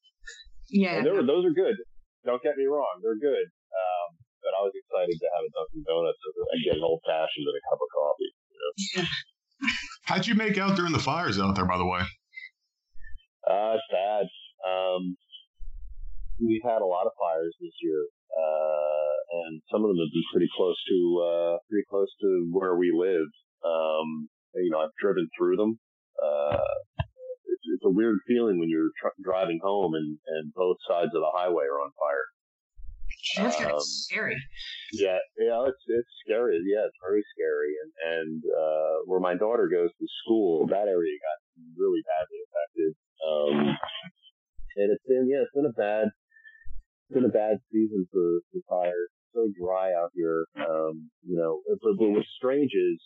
Yeah, 0.69 0.93
and 1.01 1.05
those 1.07 1.45
are 1.45 1.55
good. 1.55 1.77
Don't 2.25 2.43
get 2.43 2.59
me 2.59 2.67
wrong, 2.67 2.99
they're 3.01 3.17
good. 3.17 3.47
Um, 3.71 4.09
but 4.43 4.51
I 4.51 4.61
was 4.67 4.75
excited 4.75 5.15
to 5.15 5.27
have 5.37 5.43
a 5.47 5.51
Dunkin' 5.55 5.85
Donuts 5.87 6.21
and 6.21 6.63
get 6.63 6.77
an 6.77 6.85
old 6.85 7.01
fashioned 7.07 7.47
and 7.47 7.55
a 7.55 7.63
cup 7.65 7.79
of 7.79 7.89
coffee. 7.89 8.31
You 8.51 8.59
know? 8.59 8.73
yeah. 8.99 9.09
How'd 10.07 10.25
you 10.25 10.35
make 10.35 10.57
out 10.57 10.77
during 10.77 10.93
the 10.93 11.03
fires 11.03 11.37
out 11.37 11.53
there, 11.55 11.65
by 11.65 11.77
the 11.77 11.85
way? 11.85 11.99
Uh, 13.43 13.75
it's 13.75 13.83
bad. 13.91 14.23
Um, 14.63 15.17
we've 16.39 16.63
had 16.63 16.79
a 16.79 16.87
lot 16.87 17.07
of 17.07 17.11
fires 17.19 17.53
this 17.59 17.75
year. 17.83 18.07
Uh, 18.31 19.13
and 19.43 19.61
some 19.69 19.83
of 19.83 19.89
them 19.91 19.99
have 19.99 20.13
been 20.15 20.31
pretty 20.31 20.47
close 20.55 20.79
to, 20.87 20.97
uh, 21.27 21.57
pretty 21.69 21.83
close 21.89 22.07
to 22.21 22.47
where 22.53 22.77
we 22.77 22.95
live. 22.95 23.27
Um, 23.67 24.29
you 24.55 24.71
know, 24.71 24.79
I've 24.79 24.95
driven 24.95 25.27
through 25.37 25.57
them. 25.57 25.77
Uh, 26.23 26.63
it's, 27.51 27.65
it's 27.75 27.83
a 27.83 27.91
weird 27.91 28.19
feeling 28.25 28.59
when 28.59 28.69
you're 28.69 28.95
tr- 28.95 29.19
driving 29.21 29.59
home 29.61 29.93
and, 29.93 30.17
and 30.25 30.53
both 30.53 30.77
sides 30.87 31.11
of 31.13 31.19
the 31.19 31.35
highway 31.35 31.65
are 31.65 31.83
on 31.83 31.91
fire. 31.99 32.31
That's 33.35 33.55
kind 33.57 33.71
Um, 33.71 33.77
of 33.77 33.83
scary. 33.83 34.37
Yeah, 34.93 35.19
yeah, 35.37 35.67
it's 35.67 35.83
it's 35.87 36.13
scary. 36.25 36.61
Yeah, 36.63 36.85
it's 36.87 36.97
very 37.03 37.23
scary. 37.35 37.73
And 37.83 37.91
and 38.13 38.43
uh, 38.45 38.95
where 39.05 39.19
my 39.19 39.35
daughter 39.35 39.67
goes 39.67 39.89
to 39.91 40.07
school, 40.23 40.67
that 40.67 40.87
area 40.87 41.17
got 41.19 41.37
really 41.77 42.01
badly 42.07 42.39
affected. 42.47 42.91
Um, 43.27 43.77
and 44.77 44.91
it's 44.93 45.03
been 45.07 45.27
yeah, 45.29 45.41
it's 45.43 45.53
been 45.53 45.65
a 45.65 45.73
bad, 45.75 46.07
it's 46.07 47.13
been 47.13 47.25
a 47.25 47.33
bad 47.33 47.57
season 47.71 48.07
for 48.11 48.39
for 48.53 48.61
fires. 48.69 49.09
It's 49.11 49.33
so 49.33 49.47
dry 49.59 49.93
out 49.93 50.11
here. 50.15 50.45
Um, 50.55 51.09
you 51.27 51.35
know, 51.37 51.61
but, 51.81 51.97
but 51.99 52.09
what's 52.09 52.29
strange 52.37 52.71
is 52.73 52.97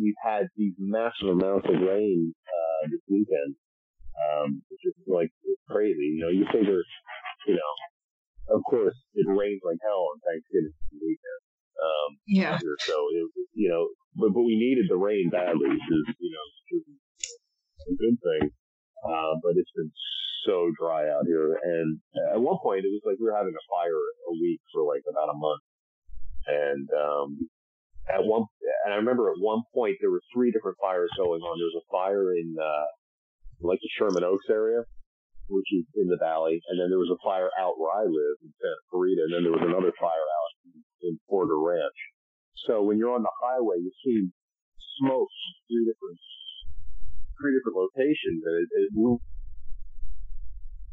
we've 0.00 0.18
had 0.24 0.48
these 0.56 0.74
massive 0.78 1.28
amounts 1.28 1.66
of 1.68 1.80
rain 1.80 2.32
uh, 2.46 2.88
this 2.90 3.00
weekend. 3.08 3.54
Um, 4.18 4.62
which 4.68 4.82
is 4.84 4.94
like 5.06 5.30
it's 5.44 5.62
crazy. 5.70 6.18
You 6.18 6.20
know, 6.26 6.28
you 6.28 6.44
figure, 6.50 6.82
you 7.46 7.54
know, 7.54 7.72
of 8.50 8.60
course, 8.68 8.96
it 9.14 9.26
rains 9.28 9.60
like 9.64 9.78
hell 9.84 10.08
on 10.12 10.16
Thanksgiving 10.24 10.72
weekend. 10.92 11.40
Um, 11.78 12.10
Yeah. 12.26 12.58
so 12.58 12.96
it, 13.14 13.22
was, 13.22 13.46
you 13.54 13.68
know, 13.70 13.88
but, 14.16 14.34
but 14.34 14.42
we 14.42 14.56
needed 14.58 14.86
the 14.88 14.96
rain 14.98 15.30
badly, 15.30 15.68
which 15.68 15.88
is 15.90 16.04
you 16.18 16.30
know 16.32 16.44
which 16.54 16.70
is 16.80 16.84
a 17.86 17.94
good 17.94 18.16
thing. 18.18 18.50
Uh, 19.06 19.38
but 19.42 19.54
it's 19.54 19.70
been 19.76 19.92
so 20.44 20.70
dry 20.80 21.08
out 21.08 21.26
here, 21.26 21.54
and 21.62 22.00
at 22.34 22.40
one 22.40 22.58
point 22.62 22.84
it 22.84 22.90
was 22.90 23.02
like 23.06 23.16
we 23.20 23.26
were 23.26 23.36
having 23.36 23.54
a 23.54 23.64
fire 23.70 23.94
a 23.94 24.32
week 24.40 24.60
for 24.72 24.82
like 24.82 25.02
about 25.06 25.30
a 25.30 25.38
month, 25.38 25.62
and 26.46 26.88
um, 26.98 27.28
at 28.10 28.24
one, 28.24 28.42
and 28.84 28.94
I 28.94 28.96
remember 28.96 29.30
at 29.30 29.38
one 29.38 29.62
point 29.74 29.96
there 30.00 30.10
were 30.10 30.22
three 30.34 30.50
different 30.50 30.78
fires 30.80 31.10
going 31.16 31.42
on. 31.42 31.58
There 31.58 31.70
was 31.70 31.78
a 31.78 31.86
fire 31.92 32.34
in 32.34 32.56
uh, 32.58 32.86
like 33.60 33.78
the 33.82 33.90
Sherman 33.98 34.24
Oaks 34.24 34.46
area, 34.50 34.82
which 35.48 35.68
is 35.72 35.84
in 35.96 36.06
the 36.08 36.20
valley, 36.20 36.60
and 36.68 36.76
then 36.76 36.92
there 36.92 37.00
was 37.00 37.10
a 37.12 37.20
fire 37.24 37.48
out 37.56 37.80
where 37.80 37.92
I 37.92 38.04
live 38.04 38.36
in 38.44 38.52
Santa 38.60 38.82
Clarita, 38.92 39.24
and 39.24 39.32
then 39.32 39.42
there 39.44 39.56
was 39.56 39.64
another 39.64 39.92
fire 39.96 40.28
out 40.28 40.50
in, 41.02 41.16
Porter 41.28 41.58
Ranch. 41.58 42.00
So 42.68 42.82
when 42.84 42.98
you're 42.98 43.14
on 43.14 43.24
the 43.24 43.36
highway, 43.40 43.80
you 43.80 43.92
see 44.04 44.28
smoke 45.00 45.28
three 45.68 45.88
different 45.88 46.18
three 47.40 47.54
different 47.56 47.78
locations, 47.78 48.44
and 48.44 48.54
it, 48.60 48.68
it 48.76 48.88
moved. 48.92 49.24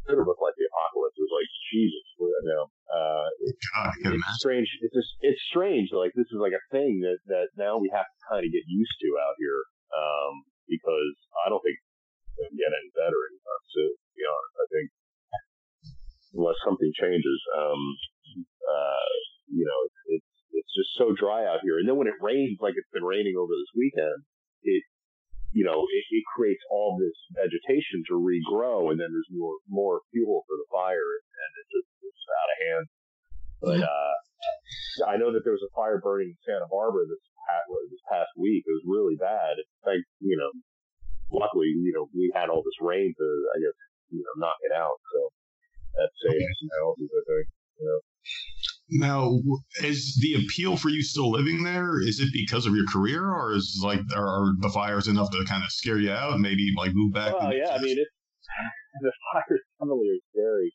It 0.05 0.21
looked 0.21 0.41
like 0.41 0.53
the 0.53 0.69
apocalypse. 0.69 1.17
It 1.17 1.25
was 1.25 1.33
like 1.33 1.49
Jesus, 1.73 2.05
you 2.21 2.29
know. 2.45 2.69
Uh, 2.85 3.27
it, 3.41 3.55
God, 3.73 3.89
it's 3.97 4.05
imagine. 4.05 4.37
strange. 4.37 4.69
It's 4.85 4.93
just, 4.93 5.11
it's 5.25 5.41
strange. 5.49 5.89
Like 5.89 6.13
this 6.13 6.29
is 6.29 6.37
like 6.37 6.53
a 6.53 6.61
thing 6.69 7.01
that 7.01 7.17
that 7.27 7.49
now 7.57 7.81
we 7.81 7.89
have 7.89 8.05
to 8.05 8.19
kind 8.29 8.45
of 8.45 8.49
get 8.53 8.63
used 8.69 8.95
to 9.01 9.09
out 9.17 9.33
here, 9.41 9.65
um, 9.97 10.45
because 10.69 11.17
I 11.41 11.49
don't 11.49 11.65
think 11.65 11.81
it's 12.35 12.43
going 12.43 12.51
to 12.51 12.59
get 12.59 12.75
any 12.75 12.91
better 12.91 13.15
anytime 13.31 13.63
soon. 13.71 13.93
To 13.95 14.11
be 14.11 14.23
honest, 14.27 14.55
I 14.59 14.67
think 14.75 14.87
unless 16.35 16.59
something 16.67 16.91
changes, 16.99 17.39
um, 17.55 17.81
uh, 18.67 19.11
you 19.47 19.63
know, 19.63 19.79
it's, 19.87 20.19
it's 20.19 20.31
it's 20.51 20.73
just 20.75 20.91
so 20.99 21.15
dry 21.15 21.47
out 21.47 21.63
here. 21.63 21.79
And 21.79 21.87
then 21.87 21.95
when 21.95 22.11
it 22.11 22.19
rains, 22.19 22.59
like 22.59 22.75
it's 22.75 22.91
been 22.91 23.07
raining 23.07 23.39
over 23.39 23.55
this 23.55 23.71
weekend, 23.71 24.19
it 24.67 24.83
you 25.55 25.63
know, 25.63 25.87
it, 25.87 26.05
it 26.11 26.23
creates 26.35 26.59
all 26.67 26.99
this 26.99 27.15
vegetation 27.31 28.03
to 28.11 28.19
regrow, 28.19 28.91
and 28.91 28.99
then 28.99 29.07
there's 29.07 29.31
more 29.31 29.55
more 29.71 30.03
fuel 30.11 30.43
for 30.43 30.59
the 30.59 30.67
fire, 30.67 31.11
and 31.23 31.49
it's 31.63 31.71
just 31.71 31.89
it's 32.03 32.23
out 32.27 32.51
of 32.51 32.57
hand. 32.59 32.85
But 33.63 33.79
uh, 33.87 34.15
I 35.07 35.15
know 35.15 35.31
that 35.31 35.47
there 35.47 35.55
was 35.55 35.63
a 35.63 35.71
fire 35.71 36.03
burning 36.03 36.35
in 36.35 36.39
Santa 36.43 36.67
Barbara 36.67 37.07
this 37.07 37.23
past, 37.47 37.71
this 37.87 38.03
past 38.11 38.31
week. 38.35 38.67
It 38.67 38.75
was 38.75 38.83
really 38.83 39.15
bad. 39.15 39.55
Like 39.87 40.03
you 40.19 40.35
know, 40.35 40.51
luckily 41.31 41.67
you 41.67 41.93
know 41.95 42.07
we 42.13 42.31
had 42.33 42.49
all 42.49 42.63
this 42.63 42.79
rain 42.81 43.13
to 43.17 43.27
I 43.55 43.57
guess 43.59 43.77
you 44.09 44.23
know 44.23 44.45
knock 44.45 44.57
it 44.61 44.73
out. 44.75 44.97
So 45.13 45.19
that 45.95 46.09
saved 46.23 46.55
some 46.59 46.69
houses, 46.79 47.09
I 47.11 47.23
think. 47.27 47.47
Know. 47.75 47.99
Now, 48.87 49.19
is 49.83 50.15
the 50.21 50.39
appeal 50.39 50.77
for 50.77 50.89
you 50.89 51.01
still 51.01 51.31
living 51.31 51.63
there? 51.63 51.99
Is 51.99 52.19
it 52.19 52.29
because 52.31 52.65
of 52.65 52.75
your 52.75 52.85
career, 52.87 53.27
or 53.27 53.53
is 53.53 53.81
like 53.83 53.99
are 54.15 54.53
the 54.59 54.69
fires 54.69 55.07
enough 55.07 55.31
to 55.31 55.43
kind 55.45 55.63
of 55.63 55.71
scare 55.71 55.99
you 55.99 56.11
out 56.11 56.33
and 56.33 56.41
maybe 56.41 56.71
like 56.77 56.91
move 56.93 57.13
back? 57.13 57.33
Oh 57.35 57.51
yeah, 57.51 57.75
I 57.75 57.81
mean 57.81 57.97
it's 57.99 58.11
the 59.01 59.11
fires 59.33 59.61
definitely 59.79 60.07
are 60.07 60.23
scary, 60.31 60.71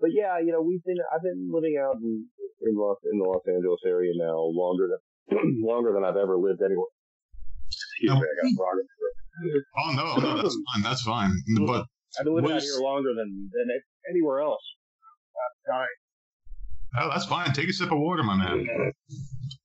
but 0.00 0.10
yeah, 0.12 0.40
you 0.40 0.50
know 0.50 0.62
we've 0.62 0.82
been 0.82 0.98
I've 1.14 1.22
been 1.22 1.50
living 1.52 1.78
out 1.78 1.96
in 2.02 2.26
in 2.66 2.74
Los 2.74 2.96
in 3.12 3.18
the 3.18 3.28
Los 3.28 3.42
Angeles 3.46 3.80
area 3.86 4.12
now 4.16 4.40
longer 4.50 4.88
than 4.88 5.60
longer 5.62 5.92
than 5.92 6.02
I've 6.02 6.16
ever 6.16 6.36
lived 6.36 6.62
anywhere. 6.64 6.90
Excuse 7.70 8.10
me, 8.10 8.16
I 8.18 8.34
got 8.42 8.56
frog 8.56 8.74
Oh 9.78 9.92
no, 9.92 10.16
no, 10.16 10.42
that's 10.42 10.56
fine, 10.74 10.82
that's 10.82 11.02
fine. 11.02 11.32
But 11.66 11.86
I've 12.18 12.24
been 12.24 12.34
living 12.34 12.52
out 12.52 12.62
here 12.62 12.80
longer 12.80 13.10
than 13.14 13.50
than 13.52 13.68
anywhere 14.10 14.40
else. 14.40 14.62
Oh, 16.98 17.08
that's 17.08 17.26
fine. 17.26 17.52
Take 17.52 17.68
a 17.68 17.72
sip 17.72 17.92
of 17.92 17.98
water, 17.98 18.22
my 18.24 18.36
man. 18.36 18.66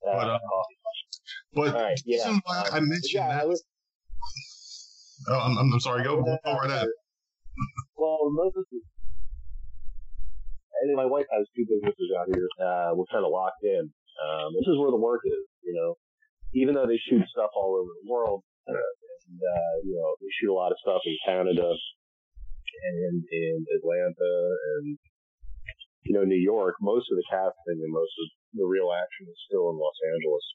But, 0.03 0.29
uh, 0.29 0.39
but 1.53 1.73
right, 1.73 1.99
yeah. 2.05 2.17
reason 2.17 2.41
why 2.45 2.69
I 2.71 2.77
Um, 2.77 2.89
mentioned 2.89 3.09
yeah, 3.13 3.37
that. 3.37 3.47
was, 3.47 3.63
Oh, 5.27 5.39
I'm, 5.39 5.57
I'm 5.57 5.79
sorry. 5.79 6.03
Go, 6.03 6.21
go 6.21 6.37
right 6.45 6.69
ahead. 6.69 6.87
Well, 7.97 8.29
is, 8.71 8.83
and 10.83 10.95
my 10.95 11.05
wife 11.05 11.25
has 11.31 11.47
two 11.55 11.65
businesses 11.67 12.11
out 12.19 12.27
here. 12.27 12.47
Uh, 12.61 12.91
we're 12.93 13.09
kind 13.11 13.25
of 13.25 13.31
locked 13.31 13.63
in. 13.63 13.89
Um, 14.21 14.53
this 14.53 14.67
is 14.67 14.77
where 14.77 14.91
the 14.91 14.97
work 14.97 15.21
is, 15.25 15.47
you 15.63 15.73
know. 15.73 15.95
Even 16.53 16.75
though 16.75 16.85
they 16.85 16.97
shoot 17.09 17.23
stuff 17.31 17.49
all 17.55 17.75
over 17.75 17.89
the 18.03 18.11
world, 18.11 18.43
uh, 18.43 18.54
and 18.67 18.77
uh, 18.77 19.73
you 19.83 19.95
know, 19.95 20.15
we 20.21 20.29
shoot 20.39 20.51
a 20.51 20.57
lot 20.57 20.71
of 20.71 20.77
stuff 20.81 21.01
in 21.05 21.17
Canada 21.25 21.69
and 21.69 23.23
in 23.31 23.65
Atlanta 23.77 24.33
and 24.77 24.97
you 26.03 26.13
know 26.13 26.23
New 26.23 26.39
York. 26.39 26.75
Most 26.81 27.07
of 27.11 27.17
the 27.17 27.23
casting 27.29 27.81
and 27.81 27.91
most 27.91 28.13
of 28.21 28.27
the 28.53 28.65
real 28.65 28.91
action 28.93 29.27
is 29.27 29.39
still 29.47 29.69
in 29.69 29.77
Los 29.77 29.97
Angeles. 30.13 30.45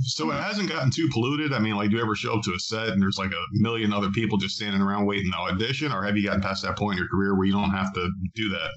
So 0.00 0.30
it 0.30 0.40
hasn't 0.40 0.68
gotten 0.68 0.92
too 0.92 1.08
polluted. 1.12 1.52
I 1.52 1.58
mean, 1.58 1.74
like, 1.74 1.90
do 1.90 1.96
you 1.96 2.02
ever 2.02 2.14
show 2.14 2.34
up 2.34 2.42
to 2.44 2.54
a 2.54 2.58
set 2.58 2.88
and 2.88 3.02
there's 3.02 3.18
like 3.18 3.32
a 3.32 3.44
million 3.54 3.92
other 3.92 4.10
people 4.10 4.38
just 4.38 4.54
standing 4.54 4.80
around 4.80 5.06
waiting 5.06 5.32
to 5.32 5.38
audition, 5.38 5.92
or 5.92 6.04
have 6.04 6.16
you 6.16 6.24
gotten 6.24 6.40
past 6.40 6.62
that 6.62 6.78
point 6.78 6.94
in 6.94 6.98
your 6.98 7.08
career 7.08 7.36
where 7.36 7.46
you 7.46 7.52
don't 7.52 7.70
have 7.70 7.92
to 7.94 8.08
do 8.34 8.48
that? 8.50 8.70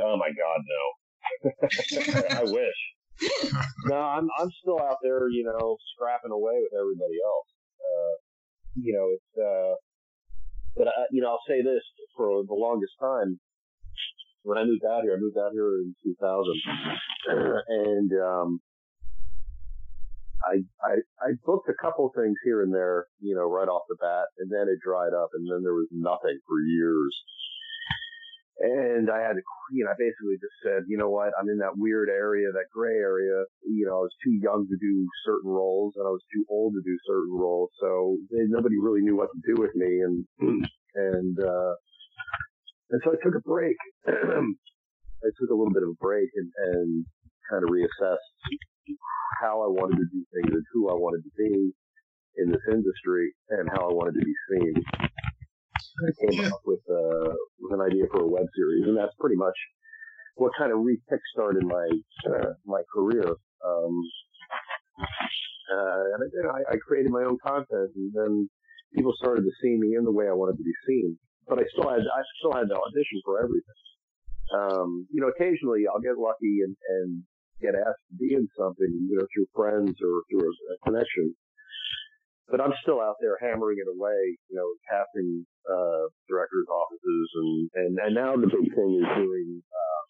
Oh 0.00 0.16
my 0.16 0.28
God, 0.30 0.60
no. 0.70 2.38
I 2.38 2.42
wish. 2.44 2.91
no, 3.86 3.96
I'm 3.96 4.28
I'm 4.38 4.50
still 4.60 4.80
out 4.80 4.98
there, 5.02 5.28
you 5.28 5.44
know, 5.44 5.76
scrapping 5.94 6.32
away 6.32 6.54
with 6.60 6.72
everybody 6.78 7.18
else. 7.24 7.48
Uh, 7.80 8.14
you 8.76 8.92
know, 8.94 9.08
it's 9.10 9.32
uh, 9.38 9.74
but 10.76 10.88
I, 10.88 11.06
you 11.10 11.22
know, 11.22 11.30
I'll 11.30 11.46
say 11.48 11.62
this 11.62 11.82
for 12.16 12.42
the 12.46 12.54
longest 12.54 12.92
time. 13.00 13.38
When 14.42 14.58
I 14.58 14.64
moved 14.64 14.84
out 14.84 15.02
here, 15.02 15.14
I 15.14 15.20
moved 15.20 15.38
out 15.38 15.52
here 15.52 15.78
in 15.78 15.94
2000, 16.02 16.54
and 17.68 18.10
um, 18.20 18.60
I, 20.42 20.58
I 20.82 20.94
I 21.22 21.28
booked 21.44 21.68
a 21.68 21.78
couple 21.80 22.10
things 22.16 22.36
here 22.44 22.62
and 22.62 22.74
there, 22.74 23.06
you 23.20 23.34
know, 23.34 23.46
right 23.46 23.68
off 23.68 23.82
the 23.88 23.96
bat, 24.00 24.26
and 24.38 24.50
then 24.50 24.66
it 24.68 24.80
dried 24.82 25.14
up, 25.14 25.30
and 25.34 25.46
then 25.46 25.62
there 25.62 25.74
was 25.74 25.88
nothing 25.92 26.38
for 26.46 26.58
years. 26.60 27.14
And 28.60 29.10
I 29.10 29.20
had 29.20 29.34
to, 29.34 29.42
you 29.72 29.84
know, 29.84 29.90
I 29.90 29.98
basically 29.98 30.36
just 30.36 30.54
said, 30.62 30.84
you 30.86 30.96
know 30.96 31.10
what, 31.10 31.32
I'm 31.40 31.48
in 31.48 31.58
that 31.58 31.76
weird 31.76 32.08
area, 32.08 32.52
that 32.52 32.70
gray 32.72 32.94
area. 32.94 33.44
You 33.64 33.86
know, 33.86 33.96
I 33.96 34.04
was 34.06 34.14
too 34.22 34.36
young 34.40 34.68
to 34.68 34.76
do 34.76 35.08
certain 35.24 35.50
roles, 35.50 35.94
and 35.96 36.06
I 36.06 36.10
was 36.10 36.22
too 36.32 36.44
old 36.48 36.74
to 36.74 36.82
do 36.84 36.96
certain 37.06 37.32
roles, 37.32 37.70
so 37.80 38.18
they, 38.30 38.44
nobody 38.46 38.76
really 38.78 39.00
knew 39.00 39.16
what 39.16 39.30
to 39.32 39.54
do 39.54 39.60
with 39.60 39.74
me, 39.74 40.00
and 40.00 40.24
and 40.94 41.38
uh, 41.40 41.74
and 42.90 43.00
so 43.02 43.12
I 43.12 43.16
took 43.24 43.34
a 43.34 43.40
break. 43.40 43.76
I 44.06 45.30
took 45.40 45.50
a 45.50 45.54
little 45.54 45.72
bit 45.72 45.82
of 45.82 45.90
a 45.90 45.98
break 46.00 46.28
and, 46.34 46.50
and 46.58 47.06
kind 47.50 47.64
of 47.64 47.70
reassessed 47.70 48.30
how 49.40 49.62
I 49.62 49.68
wanted 49.68 49.96
to 49.96 50.06
do 50.12 50.24
things 50.34 50.54
and 50.54 50.64
who 50.72 50.90
I 50.90 50.94
wanted 50.94 51.22
to 51.22 51.30
be 51.38 51.72
in 52.36 52.50
this 52.50 52.62
industry 52.70 53.32
and 53.50 53.68
how 53.70 53.88
I 53.88 53.92
wanted 53.92 54.14
to 54.14 54.24
be 54.24 54.34
seen. 54.50 54.74
I 56.00 56.10
came 56.20 56.52
up 56.52 56.60
with, 56.64 56.80
uh, 56.88 57.32
with 57.60 57.72
an 57.72 57.80
idea 57.80 58.04
for 58.10 58.22
a 58.22 58.26
web 58.26 58.46
series, 58.56 58.86
and 58.86 58.96
that's 58.96 59.14
pretty 59.20 59.36
much 59.36 59.56
what 60.36 60.52
kind 60.56 60.72
of 60.72 60.78
re-kickstarted 60.80 61.62
my 61.62 61.86
uh, 62.26 62.52
my 62.64 62.82
career. 62.94 63.24
Um, 63.64 63.94
uh, 65.72 66.02
and 66.14 66.32
then 66.32 66.50
I, 66.50 66.72
I 66.72 66.76
created 66.76 67.12
my 67.12 67.22
own 67.22 67.38
content, 67.44 67.90
and 67.94 68.12
then 68.14 68.48
people 68.94 69.12
started 69.16 69.42
to 69.42 69.52
see 69.62 69.76
me 69.78 69.96
in 69.96 70.04
the 70.04 70.12
way 70.12 70.26
I 70.28 70.32
wanted 70.32 70.56
to 70.56 70.64
be 70.64 70.74
seen. 70.86 71.18
But 71.48 71.58
I 71.58 71.64
still 71.72 71.88
had 71.90 72.00
I 72.00 72.22
still 72.38 72.52
had 72.52 72.68
to 72.68 72.76
audition 72.76 73.20
for 73.24 73.42
everything. 73.42 73.80
Um, 74.56 75.06
you 75.12 75.20
know, 75.20 75.28
occasionally 75.28 75.84
I'll 75.88 76.00
get 76.00 76.18
lucky 76.18 76.60
and, 76.64 76.76
and 76.88 77.22
get 77.60 77.74
asked 77.74 78.04
to 78.10 78.16
be 78.18 78.34
in 78.34 78.48
something, 78.56 78.90
you 79.08 79.16
know, 79.16 79.26
through 79.32 79.46
friends 79.54 79.96
or 80.02 80.22
through 80.28 80.44
a, 80.48 80.52
a 80.52 80.76
connection. 80.84 81.34
But 82.52 82.60
I'm 82.60 82.76
still 82.84 83.00
out 83.00 83.16
there 83.24 83.40
hammering 83.40 83.80
it 83.80 83.88
away, 83.88 84.36
you 84.52 84.56
know, 84.60 84.68
casting 84.84 85.48
uh, 85.64 86.04
directors' 86.28 86.68
offices, 86.68 87.26
and, 87.40 87.52
and 87.80 87.92
and 88.04 88.12
now 88.12 88.36
the 88.36 88.44
big 88.44 88.68
thing 88.76 88.92
is 89.00 89.08
doing 89.16 89.48
uh, 89.72 90.02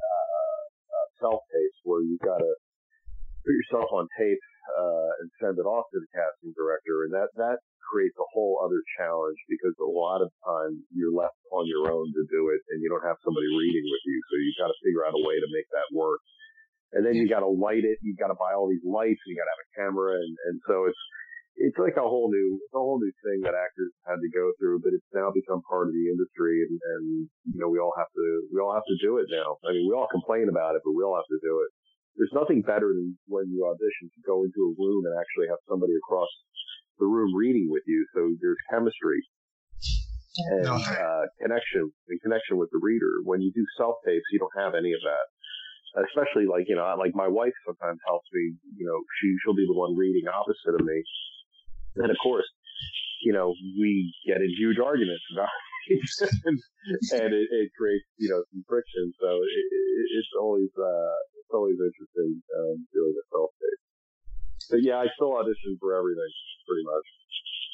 uh, 0.00 0.62
uh, 0.64 1.06
self 1.20 1.44
tapes 1.52 1.80
where 1.84 2.00
you've 2.00 2.24
got 2.24 2.40
to 2.40 2.52
put 3.44 3.52
yourself 3.52 3.92
on 3.92 4.08
tape 4.16 4.40
uh, 4.80 5.10
and 5.20 5.28
send 5.44 5.60
it 5.60 5.68
off 5.68 5.92
to 5.92 6.00
the 6.00 6.08
casting 6.16 6.56
director, 6.56 7.04
and 7.04 7.12
that 7.12 7.28
that 7.36 7.60
creates 7.84 8.16
a 8.16 8.28
whole 8.32 8.56
other 8.64 8.80
challenge 8.96 9.36
because 9.44 9.76
a 9.76 9.84
lot 9.84 10.24
of 10.24 10.32
time 10.40 10.80
you're 10.88 11.12
left 11.12 11.36
on 11.52 11.68
your 11.68 11.92
own 11.92 12.08
to 12.16 12.24
do 12.32 12.48
it, 12.48 12.64
and 12.72 12.80
you 12.80 12.88
don't 12.88 13.04
have 13.04 13.20
somebody 13.20 13.50
reading 13.60 13.84
with 13.84 14.04
you, 14.08 14.16
so 14.24 14.40
you've 14.40 14.56
got 14.56 14.72
to 14.72 14.78
figure 14.80 15.04
out 15.04 15.12
a 15.12 15.20
way 15.20 15.36
to 15.36 15.52
make 15.52 15.68
that 15.76 15.92
work. 15.92 16.24
And 16.92 17.06
then 17.06 17.14
you 17.14 17.30
got 17.30 17.46
to 17.46 17.50
light 17.50 17.86
it, 17.86 18.02
you 18.02 18.18
got 18.18 18.34
to 18.34 18.38
buy 18.38 18.54
all 18.54 18.66
these 18.66 18.82
lights, 18.82 19.22
and 19.22 19.30
you 19.30 19.38
got 19.38 19.46
to 19.46 19.54
have 19.54 19.66
a 19.66 19.72
camera, 19.78 20.18
and 20.18 20.32
and 20.50 20.56
so 20.66 20.90
it's 20.90 21.02
it's 21.60 21.78
like 21.78 21.94
a 21.98 22.06
whole 22.06 22.30
new 22.30 22.58
it's 22.58 22.74
a 22.74 22.82
whole 22.82 22.98
new 22.98 23.12
thing 23.22 23.44
that 23.46 23.54
actors 23.54 23.92
had 24.06 24.18
to 24.18 24.30
go 24.34 24.50
through, 24.58 24.82
but 24.82 24.94
it's 24.94 25.06
now 25.14 25.30
become 25.30 25.62
part 25.70 25.86
of 25.86 25.94
the 25.94 26.06
industry, 26.10 26.66
and 26.66 26.74
and 26.74 27.04
you 27.50 27.58
know 27.62 27.70
we 27.70 27.78
all 27.78 27.94
have 27.94 28.10
to 28.10 28.26
we 28.50 28.58
all 28.58 28.74
have 28.74 28.86
to 28.86 28.98
do 28.98 29.18
it 29.22 29.30
now. 29.30 29.58
I 29.62 29.70
mean, 29.70 29.86
we 29.86 29.94
all 29.94 30.10
complain 30.10 30.50
about 30.50 30.74
it, 30.74 30.82
but 30.82 30.94
we 30.98 31.06
all 31.06 31.14
have 31.14 31.30
to 31.30 31.40
do 31.42 31.62
it 31.62 31.70
there's 32.16 32.34
nothing 32.34 32.62
better 32.62 32.90
than 32.92 33.16
when 33.32 33.48
you 33.48 33.64
audition 33.64 34.10
to 34.10 34.20
go 34.26 34.42
into 34.42 34.60
a 34.60 34.74
room 34.76 35.06
and 35.06 35.14
actually 35.16 35.48
have 35.48 35.62
somebody 35.68 35.94
across 35.96 36.28
the 36.98 37.06
room 37.06 37.34
reading 37.34 37.68
with 37.70 37.82
you. 37.86 38.04
So 38.14 38.34
there's 38.40 38.60
chemistry 38.68 39.22
and 40.36 40.84
uh, 40.84 41.24
connection 41.40 41.90
and 42.08 42.20
connection 42.20 42.58
with 42.58 42.70
the 42.72 42.80
reader. 42.82 43.24
When 43.24 43.40
you 43.40 43.52
do 43.54 43.64
self 43.76 43.96
tapes, 44.04 44.26
you 44.32 44.38
don't 44.38 44.58
have 44.58 44.74
any 44.74 44.92
of 44.92 45.00
that. 45.00 45.24
Especially 45.90 46.46
like 46.46 46.70
you 46.70 46.76
know, 46.76 46.86
like 46.98 47.14
my 47.14 47.26
wife 47.26 47.54
sometimes 47.66 47.98
helps 48.06 48.28
me. 48.32 48.54
You 48.78 48.86
know, 48.86 48.98
she 49.18 49.34
she'll 49.42 49.58
be 49.58 49.66
the 49.66 49.74
one 49.74 49.96
reading 49.96 50.30
opposite 50.30 50.78
of 50.78 50.86
me, 50.86 51.02
and 51.96 52.10
of 52.10 52.16
course, 52.22 52.46
you 53.22 53.32
know, 53.32 53.54
we 53.78 54.14
get 54.26 54.38
in 54.38 54.50
huge 54.56 54.78
arguments 54.78 55.24
about. 55.34 55.50
and, 55.90 56.58
and 57.18 57.34
it, 57.34 57.48
it 57.50 57.70
creates, 57.74 58.06
you 58.18 58.28
know, 58.28 58.44
some 58.52 58.62
friction. 58.68 59.10
So 59.18 59.26
it, 59.26 59.64
it, 59.74 60.06
it's 60.22 60.32
always, 60.38 60.70
uh, 60.78 61.16
it's 61.40 61.50
always 61.50 61.74
interesting 61.74 62.38
um, 62.54 62.86
doing 62.94 63.14
a 63.16 63.24
self 63.32 63.50
tape. 63.58 63.80
But 64.70 64.80
yeah, 64.86 65.02
I 65.02 65.06
still 65.16 65.34
audition 65.34 65.76
for 65.80 65.96
everything, 65.96 66.30
pretty 66.68 66.84
much. 66.84 67.06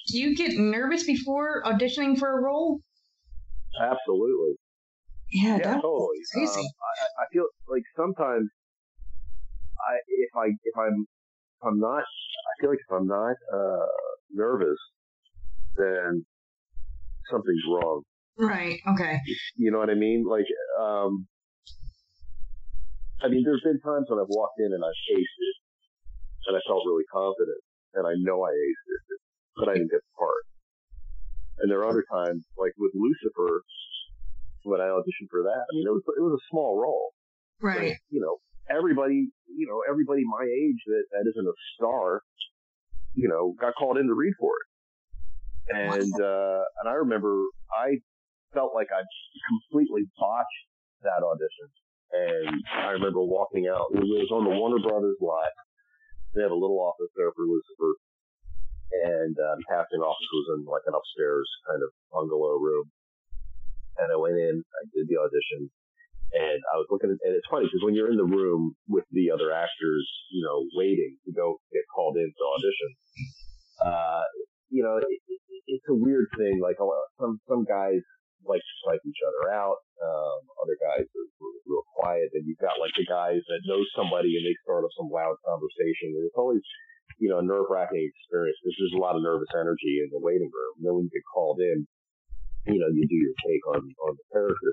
Do 0.08 0.18
you 0.18 0.36
get 0.36 0.56
nervous 0.56 1.04
before 1.04 1.62
auditioning 1.66 2.16
for 2.16 2.30
a 2.30 2.40
role? 2.40 2.80
Absolutely. 3.80 4.54
Yeah, 5.30 5.58
Yeah, 5.58 5.74
totally. 5.80 6.18
crazy. 6.32 6.60
Um, 6.60 6.66
I, 6.66 7.22
I 7.22 7.24
feel 7.32 7.44
like 7.68 7.82
sometimes 7.96 8.48
I, 9.78 9.94
if 10.08 10.30
I, 10.36 10.46
if 10.46 10.76
I'm, 10.78 11.06
if 11.60 11.66
I'm 11.66 11.80
not, 11.80 12.02
I 12.02 12.52
feel 12.60 12.70
like 12.70 12.78
if 12.78 12.92
I'm 12.92 13.06
not 13.06 13.36
uh, 13.52 13.86
nervous, 14.32 14.78
then 15.76 16.24
something's 17.30 17.64
wrong. 17.68 18.02
right. 18.38 18.78
Okay. 18.86 19.18
You 19.56 19.70
know 19.70 19.78
what 19.78 19.90
I 19.90 19.94
mean? 19.94 20.24
Like, 20.28 20.46
um, 20.80 21.26
I 23.22 23.28
mean, 23.28 23.42
there's 23.44 23.62
been 23.64 23.80
times 23.80 24.06
when 24.08 24.20
I've 24.20 24.28
walked 24.28 24.60
in 24.60 24.72
and 24.72 24.84
I've 24.84 25.00
aced 25.16 25.40
it, 25.40 25.56
and 26.46 26.56
I 26.56 26.60
felt 26.68 26.84
really 26.86 27.04
confident, 27.12 27.58
and 27.94 28.06
I 28.06 28.12
know 28.18 28.44
I 28.44 28.50
aced 28.52 28.88
it, 28.92 29.20
but 29.56 29.68
I 29.68 29.74
didn't 29.74 29.90
get 29.90 30.00
the 30.04 30.14
part. 30.18 30.44
And 31.58 31.70
there 31.70 31.80
are 31.80 31.88
other 31.88 32.04
times, 32.12 32.44
like 32.58 32.72
with 32.76 32.92
Lucifer, 32.94 33.62
when 34.66 34.80
I 34.80 34.90
auditioned 34.90 35.30
for 35.30 35.42
that. 35.46 35.62
I 35.64 35.72
mean, 35.72 35.86
it 35.86 35.94
was 35.94 36.02
it 36.18 36.22
was 36.22 36.34
a 36.38 36.44
small 36.50 36.76
role, 36.80 37.14
Right. 37.62 37.94
but, 37.94 37.96
you 38.10 38.20
know, 38.20 38.36
everybody, 38.68 39.30
you 39.46 39.66
know, 39.66 39.80
everybody 39.88 40.22
my 40.26 40.44
age 40.44 40.80
that 40.86 41.04
that 41.12 41.24
isn't 41.30 41.46
a 41.46 41.56
star, 41.76 42.20
you 43.14 43.28
know, 43.28 43.54
got 43.60 43.74
called 43.78 43.96
in 43.98 44.06
to 44.06 44.14
read 44.14 44.34
for 44.38 44.52
it. 44.58 44.66
And, 45.76 46.14
uh, 46.14 46.62
and 46.82 46.86
I 46.88 46.94
remember 47.02 47.42
I 47.74 47.98
felt 48.54 48.70
like 48.74 48.88
I 48.94 49.02
completely 49.50 50.06
botched 50.18 50.62
that 51.02 51.22
audition. 51.26 51.68
And 52.12 52.62
I 52.70 52.90
remember 52.94 53.20
walking 53.20 53.66
out. 53.66 53.90
It 53.90 54.06
was 54.06 54.30
on 54.30 54.44
the 54.46 54.54
Warner 54.54 54.78
Brothers 54.78 55.18
lot. 55.20 55.50
They 56.34 56.42
have 56.42 56.54
a 56.54 56.58
little 56.58 56.78
office 56.78 57.10
there 57.18 57.34
for 57.34 57.42
Lucifer. 57.42 57.92
And 59.10 59.34
uh, 59.34 59.58
the 59.58 59.66
casting 59.66 59.98
office 60.00 60.30
was 60.30 60.46
in 60.54 60.64
like 60.70 60.86
an 60.86 60.94
upstairs 60.94 61.50
kind 61.66 61.82
of 61.82 61.90
bungalow 62.14 62.62
room. 62.62 62.86
And 63.98 64.12
I 64.12 64.16
went 64.16 64.36
in, 64.36 64.60
I 64.60 64.82
did 64.92 65.08
the 65.08 65.16
audition, 65.16 65.70
and 66.36 66.60
I 66.72 66.76
was 66.76 66.86
looking 66.90 67.08
at, 67.08 67.16
and 67.22 67.32
it's 67.32 67.48
funny 67.48 67.64
because 67.66 67.84
when 67.84 67.94
you're 67.94 68.10
in 68.10 68.20
the 68.20 68.28
room 68.28 68.74
with 68.88 69.04
the 69.12 69.30
other 69.30 69.52
actors, 69.52 70.04
you 70.30 70.44
know, 70.44 70.66
waiting 70.74 71.16
to 71.24 71.32
go 71.32 71.56
get 71.72 71.86
called 71.94 72.16
in 72.16 72.28
to 72.28 72.42
audition, 72.56 72.90
uh, 73.84 74.24
you 74.68 74.82
know, 74.82 74.98
it, 74.98 75.06
it, 75.06 75.40
it's 75.66 75.88
a 75.88 75.94
weird 75.94 76.26
thing. 76.36 76.60
Like 76.60 76.76
some, 77.20 77.38
some 77.48 77.64
guys 77.64 78.02
like 78.44 78.62
to 78.62 78.74
psych 78.84 79.02
each 79.06 79.22
other 79.26 79.54
out. 79.54 79.78
Um, 80.02 80.40
other 80.62 80.78
guys 80.78 81.06
are 81.06 81.28
real, 81.40 81.58
real 81.66 81.86
quiet. 81.96 82.28
And 82.34 82.46
you've 82.46 82.62
got 82.62 82.82
like 82.82 82.94
the 82.98 83.06
guys 83.06 83.42
that 83.46 83.66
know 83.66 83.82
somebody 83.94 84.36
and 84.36 84.44
they 84.46 84.56
start 84.62 84.84
up 84.84 84.94
some 84.94 85.10
loud 85.10 85.38
conversation. 85.46 86.14
And 86.14 86.26
it's 86.26 86.38
always, 86.38 86.62
you 87.18 87.30
know, 87.30 87.38
a 87.38 87.46
nerve 87.46 87.70
wracking 87.70 88.02
experience 88.02 88.58
because 88.60 88.76
there's 88.78 88.98
a 88.98 89.02
lot 89.02 89.16
of 89.16 89.22
nervous 89.22 89.50
energy 89.54 90.02
in 90.02 90.10
the 90.10 90.22
waiting 90.22 90.50
room. 90.50 90.74
Then 90.82 90.94
when 90.94 91.10
get 91.10 91.26
called 91.26 91.62
in, 91.62 91.86
you 92.66 92.78
know, 92.82 92.90
you 92.90 93.06
do 93.06 93.18
your 93.18 93.36
take 93.46 93.64
on, 93.70 93.82
on 93.82 94.12
the 94.18 94.26
character. 94.34 94.72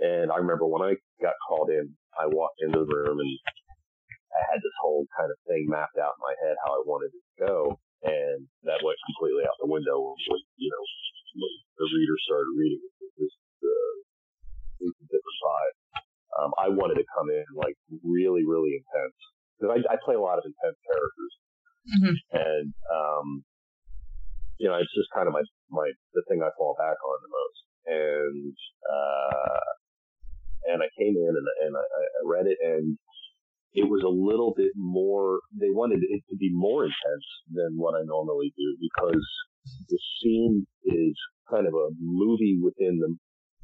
And 0.00 0.30
I 0.30 0.38
remember 0.38 0.66
when 0.66 0.82
I 0.82 0.94
got 1.22 1.34
called 1.46 1.70
in, 1.70 1.90
I 2.14 2.26
walked 2.26 2.62
into 2.62 2.82
the 2.82 2.90
room 2.90 3.18
and 3.18 3.32
I 4.34 4.40
had 4.50 4.58
this 4.58 4.74
whole 4.82 5.06
kind 5.14 5.30
of 5.30 5.38
thing 5.46 5.66
mapped 5.70 5.98
out 5.98 6.18
in 6.18 6.22
my 6.22 6.34
head 6.42 6.58
how 6.66 6.74
I 6.74 6.82
wanted 6.86 7.14
it 7.14 7.22
to 7.22 7.34
go. 7.46 7.56
And 8.04 8.46
that 8.68 8.84
went 8.84 8.98
completely 9.10 9.46
out 9.46 9.56
the 9.62 9.70
window 9.70 9.96
when, 10.02 10.42
you 10.58 10.68
know, 10.70 10.84
when 11.38 11.54
the 11.78 11.86
reader 11.88 12.18
started 12.26 12.52
reading 12.58 12.82
it. 12.82 12.94
It 13.00 13.14
was, 13.16 13.34
uh, 13.64 13.94
it 14.82 14.92
a 14.92 15.06
different 15.08 15.38
vibe. 15.40 15.76
Um, 16.34 16.50
I 16.58 16.68
wanted 16.68 16.98
to 16.98 17.06
come 17.14 17.30
in 17.30 17.46
like 17.54 17.78
really, 18.02 18.42
really 18.42 18.74
intense 18.74 19.18
because 19.56 19.70
I, 19.78 19.94
I 19.94 19.96
play 20.02 20.18
a 20.18 20.20
lot 20.20 20.42
of 20.42 20.44
intense 20.44 20.78
characters. 20.82 21.32
Mm-hmm. 21.84 22.14
And, 22.34 22.66
um, 22.90 23.28
you 24.64 24.70
know, 24.72 24.80
it's 24.80 24.96
just 24.96 25.12
kind 25.12 25.28
of 25.28 25.36
my, 25.36 25.44
my, 25.68 25.92
the 26.16 26.24
thing 26.24 26.40
I 26.40 26.48
fall 26.56 26.72
back 26.80 26.96
on 26.96 27.18
the 27.20 27.32
most. 27.36 27.60
And, 27.84 28.56
uh, 28.88 29.68
and 30.72 30.80
I 30.80 30.88
came 30.96 31.12
in 31.12 31.32
and, 31.36 31.48
and 31.68 31.76
I, 31.76 31.84
I 31.84 32.20
read 32.24 32.46
it 32.48 32.56
and 32.64 32.96
it 33.74 33.84
was 33.84 34.00
a 34.00 34.08
little 34.08 34.54
bit 34.56 34.72
more, 34.74 35.40
they 35.52 35.68
wanted 35.68 36.00
it 36.00 36.24
to 36.30 36.36
be 36.40 36.48
more 36.50 36.84
intense 36.84 37.28
than 37.52 37.76
what 37.76 37.92
I 37.92 38.08
normally 38.08 38.54
do 38.56 38.68
because 38.80 39.20
the 39.92 39.98
scene 40.16 40.66
is 40.86 41.12
kind 41.52 41.66
of 41.66 41.74
a 41.74 41.88
movie 42.00 42.56
within 42.56 42.96
the, 43.04 43.14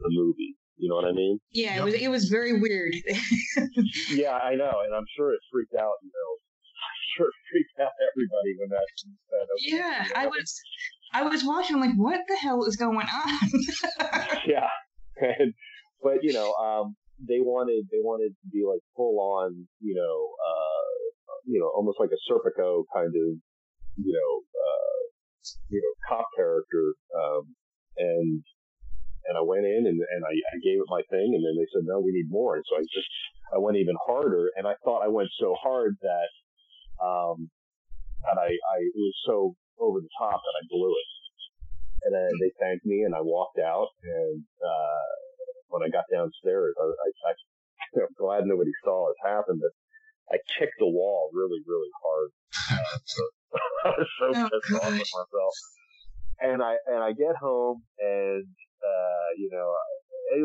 the 0.05 0.11
movie. 0.13 0.53
You 0.77 0.91
know 0.91 0.97
what 0.97 1.09
I 1.09 1.13
mean? 1.13 1.39
Yeah, 1.51 1.77
yep. 1.77 1.81
it 1.81 1.85
was 1.85 1.95
it 1.95 2.09
was 2.09 2.25
very 2.29 2.59
weird. 2.59 2.95
yeah, 4.13 4.33
I 4.33 4.55
know, 4.55 4.81
and 4.85 4.95
I'm 4.95 5.05
sure 5.15 5.33
it 5.33 5.41
freaked 5.53 5.75
out. 5.77 5.93
You 6.01 6.09
know, 6.09 6.29
I'm 6.33 6.41
sure 7.21 7.31
freaked 7.53 7.77
out 7.81 7.93
everybody 8.09 8.57
when 8.59 8.69
that. 8.71 8.87
that 9.31 9.47
yeah, 9.61 10.07
I 10.17 10.27
was 10.27 10.61
I 11.13 11.23
was 11.23 11.45
watching. 11.45 11.77
I'm 11.77 11.83
like, 11.83 11.97
what 11.97 12.21
the 12.29 12.37
hell 12.37 12.65
is 12.65 12.77
going 12.77 13.07
on? 13.07 13.51
yeah, 14.47 14.69
and 15.21 15.53
but 16.03 16.23
you 16.23 16.33
know, 16.33 16.53
um, 16.55 16.97
they 17.21 17.41
wanted 17.41 17.85
they 17.93 18.01
wanted 18.01 18.33
to 18.33 18.47
be 18.51 18.65
like 18.65 18.81
full 18.97 19.21
on, 19.21 19.67
you 19.81 19.95
know, 19.95 20.17
uh, 20.41 20.89
you 21.47 21.61
know, 21.61 21.71
almost 21.75 22.01
like 22.01 22.11
a 22.11 22.21
Serpico 22.31 22.85
kind 22.95 23.13
of, 23.13 23.29
you 23.97 24.13
know, 24.13 24.33
uh, 24.41 24.99
you 25.69 25.81
know, 25.81 25.93
cop 26.09 26.27
character, 26.37 26.95
um, 27.17 27.55
and 27.97 28.43
and 29.29 29.37
I 29.37 29.43
went 29.45 29.67
in 29.67 29.85
and, 29.87 30.01
and 30.01 30.23
I, 30.25 30.33
I 30.33 30.57
gave 30.65 30.81
it 30.81 30.89
my 30.89 31.03
thing, 31.11 31.37
and 31.37 31.45
then 31.45 31.55
they 31.59 31.69
said, 31.73 31.85
no, 31.85 32.01
we 32.01 32.13
need 32.13 32.31
more, 32.31 32.57
and 32.57 32.65
so 32.69 32.77
I 32.77 32.83
just 32.83 33.13
I 33.55 33.59
went 33.59 33.77
even 33.77 33.97
harder, 34.07 34.51
and 34.57 34.67
I 34.67 34.75
thought 34.85 35.05
I 35.05 35.09
went 35.09 35.29
so 35.39 35.55
hard 35.61 35.97
that, 36.03 36.29
um, 37.03 37.51
that 38.23 38.39
I 38.39 38.49
I 38.53 38.77
it 38.85 38.97
was 38.97 39.17
so 39.27 39.57
over 39.81 40.01
the 40.01 40.13
top 40.21 40.41
that 40.41 40.57
I 40.61 40.65
blew 40.69 40.93
it. 40.93 41.11
And 42.05 42.15
then 42.15 42.33
they 42.41 42.53
thanked 42.61 42.87
me 42.87 43.03
and 43.05 43.15
I 43.15 43.21
walked 43.21 43.59
out 43.59 43.89
and, 44.05 44.45
uh, 44.65 45.09
when 45.69 45.83
I 45.85 45.89
got 45.89 46.09
downstairs, 46.11 46.75
I, 46.81 46.85
I, 46.85 47.09
I 47.29 47.33
I'm 48.03 48.15
glad 48.19 48.47
nobody 48.47 48.71
saw 48.85 49.11
it 49.11 49.17
happen, 49.25 49.61
but 49.61 49.73
I 50.33 50.39
kicked 50.59 50.79
the 50.79 50.89
wall 50.89 51.31
really, 51.33 51.61
really 51.67 51.93
hard. 52.03 52.31
Uh, 52.71 52.99
so, 53.05 53.23
I 53.85 53.89
was 53.99 54.09
so 54.19 54.27
oh, 54.35 54.49
pissed 54.49 54.75
off 54.81 54.93
with 54.93 55.13
myself. 55.13 55.55
And 56.41 56.63
I, 56.63 56.75
and 56.87 57.03
I 57.05 57.13
get 57.13 57.37
home 57.37 57.83
and, 57.99 58.47
uh, 58.81 59.29
you 59.37 59.51
know, 59.53 59.69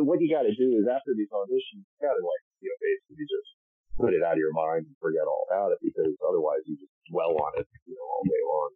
what 0.03 0.19
you 0.19 0.27
gotta 0.27 0.53
do 0.53 0.75
is 0.75 0.85
after 0.89 1.13
these 1.15 1.29
auditions, 1.31 1.85
you 1.85 1.97
gotta 2.01 2.19
like, 2.19 2.43
you 2.59 2.69
know, 2.69 2.79
basically 2.81 3.25
just 3.29 3.49
put 3.97 4.13
it 4.13 4.23
out 4.23 4.35
of 4.35 4.43
your 4.43 4.53
mind 4.53 4.85
and 4.85 4.95
forget 4.99 5.23
all 5.23 5.47
about 5.47 5.71
it 5.71 5.79
because 5.79 6.11
otherwise 6.27 6.63
you 6.67 6.75
just 6.75 6.91
dwell 7.11 7.31
on 7.35 7.51
it, 7.59 7.67
you 7.87 7.95
know, 7.95 8.07
all 8.07 8.23
day 8.27 8.43
long. 8.43 8.71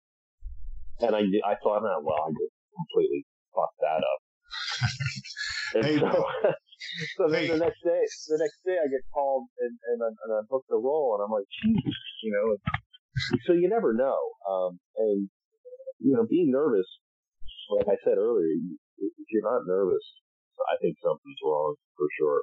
And 0.99 1.13
I, 1.15 1.23
I 1.51 1.55
thought, 1.59 1.83
oh, 1.83 1.99
well, 2.03 2.23
I 2.27 2.31
just 2.31 2.55
completely 2.75 3.25
fucked 3.51 3.79
that 3.83 4.01
up. 4.03 4.19
hey, 5.83 5.99
so, 5.99 6.11
so 7.17 7.23
then 7.27 7.43
hey. 7.45 7.51
the 7.51 7.59
next 7.59 7.83
day, 7.83 8.03
the 8.31 8.39
next 8.39 8.59
day 8.63 8.79
I 8.79 8.87
get 8.87 9.03
called 9.13 9.47
and, 9.59 9.75
and, 9.91 9.99
I, 10.03 10.09
and 10.11 10.31
I 10.39 10.41
book 10.49 10.63
the 10.69 10.79
role 10.79 11.15
and 11.19 11.23
I'm 11.23 11.31
like, 11.31 11.47
you 12.23 12.31
know, 12.31 12.55
so 13.45 13.53
you 13.53 13.67
never 13.67 13.93
know. 13.93 14.19
Um, 14.47 14.79
and, 14.97 15.29
you 15.99 16.15
know, 16.15 16.25
being 16.29 16.51
nervous, 16.51 16.87
like 17.75 17.87
I 17.87 17.99
said 18.03 18.17
earlier, 18.17 18.55
if 18.97 19.27
you're 19.31 19.43
not 19.43 19.67
nervous, 19.67 20.03
I 20.71 20.75
think 20.81 20.95
something's 21.03 21.39
wrong 21.43 21.75
for 21.95 22.07
sure. 22.19 22.41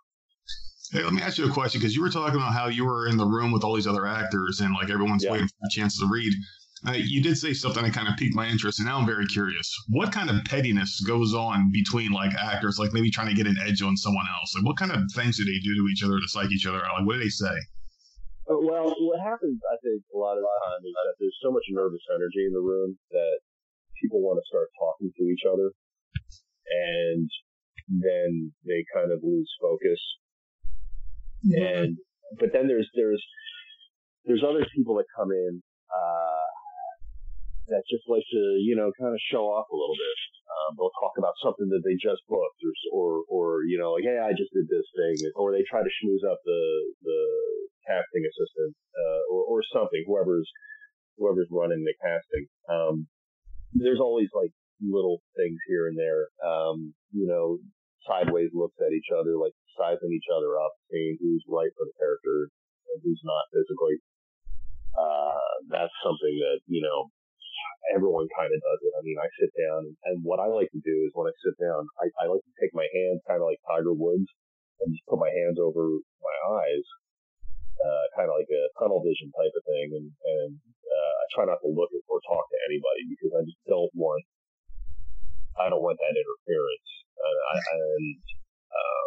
Hey, 0.92 1.02
let 1.02 1.12
me 1.12 1.22
ask 1.22 1.38
you 1.38 1.48
a 1.48 1.52
question 1.52 1.80
because 1.80 1.94
you 1.94 2.02
were 2.02 2.10
talking 2.10 2.36
about 2.36 2.52
how 2.52 2.68
you 2.68 2.84
were 2.84 3.08
in 3.08 3.16
the 3.16 3.26
room 3.26 3.50
with 3.50 3.64
all 3.64 3.74
these 3.74 3.86
other 3.86 4.06
actors 4.06 4.60
and 4.60 4.74
like 4.74 4.90
everyone's 4.90 5.24
yeah. 5.24 5.32
waiting 5.32 5.48
for 5.48 5.66
a 5.66 5.70
chance 5.70 5.98
to 5.98 6.06
read. 6.06 6.32
Uh, 6.86 6.92
you 6.92 7.22
did 7.22 7.36
say 7.36 7.52
something 7.52 7.82
that 7.82 7.94
kind 7.94 8.06
of 8.06 8.14
piqued 8.16 8.36
my 8.36 8.46
interest, 8.46 8.78
and 8.78 8.86
now 8.86 8.98
I'm 8.98 9.06
very 9.06 9.26
curious. 9.26 9.66
What 9.88 10.12
kind 10.12 10.28
of 10.28 10.44
pettiness 10.44 11.00
goes 11.00 11.32
on 11.34 11.72
between 11.72 12.12
like 12.12 12.34
actors, 12.34 12.78
like 12.78 12.92
maybe 12.92 13.10
trying 13.10 13.28
to 13.28 13.34
get 13.34 13.46
an 13.46 13.56
edge 13.66 13.80
on 13.82 13.96
someone 13.96 14.26
else? 14.28 14.54
Like, 14.54 14.64
what 14.64 14.76
kind 14.76 14.92
of 14.92 15.00
things 15.16 15.38
do 15.38 15.44
they 15.44 15.58
do 15.64 15.74
to 15.74 15.88
each 15.90 16.04
other 16.04 16.20
to 16.20 16.28
psych 16.28 16.52
each 16.52 16.66
other 16.66 16.84
out? 16.84 17.00
Like, 17.00 17.06
what 17.06 17.14
do 17.14 17.20
they 17.24 17.32
say? 17.32 17.56
Uh, 18.46 18.60
well, 18.62 18.94
what 19.02 19.18
happens, 19.24 19.58
I 19.66 19.76
think, 19.82 20.04
a 20.14 20.18
lot 20.18 20.36
of 20.36 20.44
the 20.44 20.52
time 20.68 20.80
is 20.84 20.94
that 20.94 21.16
there's 21.18 21.38
so 21.42 21.50
much 21.50 21.64
nervous 21.70 22.04
energy 22.14 22.44
in 22.46 22.52
the 22.52 22.62
room 22.62 22.94
that 23.10 23.38
people 24.00 24.20
want 24.20 24.38
to 24.38 24.46
start 24.46 24.68
talking 24.78 25.10
to 25.10 25.24
each 25.26 25.42
other, 25.48 25.72
and 26.70 27.26
then 27.88 28.52
they 28.62 28.84
kind 28.94 29.10
of 29.10 29.24
lose 29.24 29.50
focus. 29.58 29.98
And 31.54 31.96
but 32.38 32.50
then 32.52 32.66
there's 32.66 32.88
there's 32.94 33.22
there's 34.26 34.42
other 34.42 34.66
people 34.74 34.96
that 34.96 35.06
come 35.14 35.30
in 35.30 35.62
uh, 35.86 36.46
that 37.68 37.82
just 37.90 38.06
like 38.06 38.26
to, 38.30 38.42
you 38.62 38.74
know, 38.74 38.90
kind 38.98 39.14
of 39.14 39.20
show 39.30 39.46
off 39.46 39.66
a 39.70 39.76
little 39.76 39.94
bit. 39.94 40.18
Um, 40.46 40.70
they'll 40.78 40.98
talk 41.02 41.14
about 41.18 41.34
something 41.42 41.70
that 41.70 41.82
they 41.82 41.94
just 41.98 42.22
booked 42.30 42.62
or, 42.62 42.74
or, 42.94 43.08
or, 43.30 43.46
you 43.66 43.78
know, 43.78 43.94
like, 43.94 44.06
hey, 44.06 44.18
I 44.18 44.30
just 44.34 44.54
did 44.54 44.70
this 44.70 44.86
thing. 44.94 45.18
Or 45.34 45.50
they 45.50 45.66
try 45.66 45.82
to 45.82 45.90
schmooze 45.90 46.26
up 46.26 46.38
the, 46.46 46.62
the 47.02 47.20
casting 47.86 48.24
assistant, 48.26 48.74
uh, 48.94 49.22
or, 49.30 49.58
or 49.58 49.58
something, 49.74 50.02
whoever's, 50.06 50.46
whoever's 51.18 51.50
running 51.50 51.82
the 51.82 51.94
casting. 51.98 52.46
Um, 52.70 53.06
there's 53.74 54.00
always 54.00 54.30
like 54.34 54.50
little 54.82 55.22
things 55.36 55.58
here 55.66 55.86
and 55.86 55.98
there. 55.98 56.30
Um, 56.42 56.94
you 57.10 57.26
know, 57.26 57.58
sideways 58.06 58.50
looks 58.54 58.78
at 58.80 58.94
each 58.94 59.10
other, 59.12 59.36
like 59.36 59.52
sizing 59.76 60.10
each 60.14 60.30
other 60.32 60.56
up, 60.62 60.72
seeing 60.88 61.18
who's 61.20 61.44
right 61.50 61.70
for 61.76 61.84
the 61.84 61.96
character 62.00 62.48
and 62.94 62.96
who's 63.02 63.20
not 63.26 63.50
physically. 63.52 63.98
Uh, 64.96 65.36
that's 65.68 65.92
something 66.00 66.34
that, 66.40 66.64
you 66.70 66.80
know, 66.80 67.10
everyone 67.92 68.24
kind 68.32 68.48
of 68.48 68.58
does 68.62 68.80
it. 68.80 68.92
I 68.96 69.02
mean, 69.04 69.18
I 69.20 69.28
sit 69.36 69.52
down 69.52 69.80
and 70.08 70.16
what 70.24 70.40
I 70.40 70.48
like 70.48 70.72
to 70.72 70.80
do 70.80 70.96
is 71.04 71.12
when 71.12 71.28
I 71.28 71.34
sit 71.44 71.56
down, 71.60 71.84
I, 72.00 72.06
I 72.22 72.32
like 72.32 72.42
to 72.42 72.56
take 72.56 72.72
my 72.72 72.88
hands 72.88 73.20
kind 73.28 73.42
of 73.42 73.46
like 73.46 73.60
Tiger 73.68 73.92
Woods 73.92 74.26
and 74.80 74.92
just 74.94 75.04
put 75.04 75.20
my 75.20 75.32
hands 75.32 75.60
over 75.60 76.00
my 76.20 76.36
eyes, 76.62 76.86
uh, 77.80 78.04
kind 78.16 78.28
of 78.32 78.36
like 78.40 78.48
a 78.48 78.64
tunnel 78.80 79.04
vision 79.04 79.28
type 79.36 79.52
of 79.52 79.64
thing. 79.68 79.88
And, 80.00 80.08
and, 80.08 80.52
uh, 80.56 81.12
I 81.20 81.24
try 81.36 81.44
not 81.44 81.60
to 81.60 81.68
look 81.68 81.92
at 81.92 82.04
or 82.08 82.24
talk 82.24 82.44
to 82.48 82.58
anybody 82.72 83.02
because 83.12 83.32
I 83.36 83.42
just 83.44 83.60
don't 83.68 83.92
want, 83.92 84.24
I 85.60 85.68
don't 85.68 85.84
want 85.84 86.00
that 86.00 86.16
interference. 86.16 86.95
And 87.16 87.36
I, 87.52 87.56
and, 87.56 88.22
uh, 88.70 89.06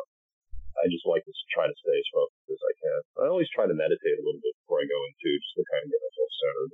I 0.80 0.88
just 0.88 1.06
like 1.06 1.24
to 1.28 1.34
try 1.52 1.68
to 1.68 1.76
stay 1.76 1.98
as 1.98 2.10
focused 2.16 2.50
as 2.50 2.62
I 2.62 2.74
can. 2.80 3.00
I 3.24 3.28
always 3.30 3.52
try 3.52 3.68
to 3.68 3.76
meditate 3.76 4.16
a 4.16 4.24
little 4.24 4.40
bit 4.42 4.56
before 4.64 4.80
I 4.80 4.88
go 4.88 5.00
into 5.12 5.30
just 5.38 5.56
to 5.60 5.64
kind 5.68 5.84
of 5.84 5.90
get 5.92 6.02
myself 6.02 6.30
centered. 6.40 6.72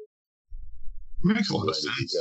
It 1.26 1.34
makes 1.41 1.50
a 1.50 1.58
lot 1.58 1.69
of 1.69 1.78
sense. 1.78 2.13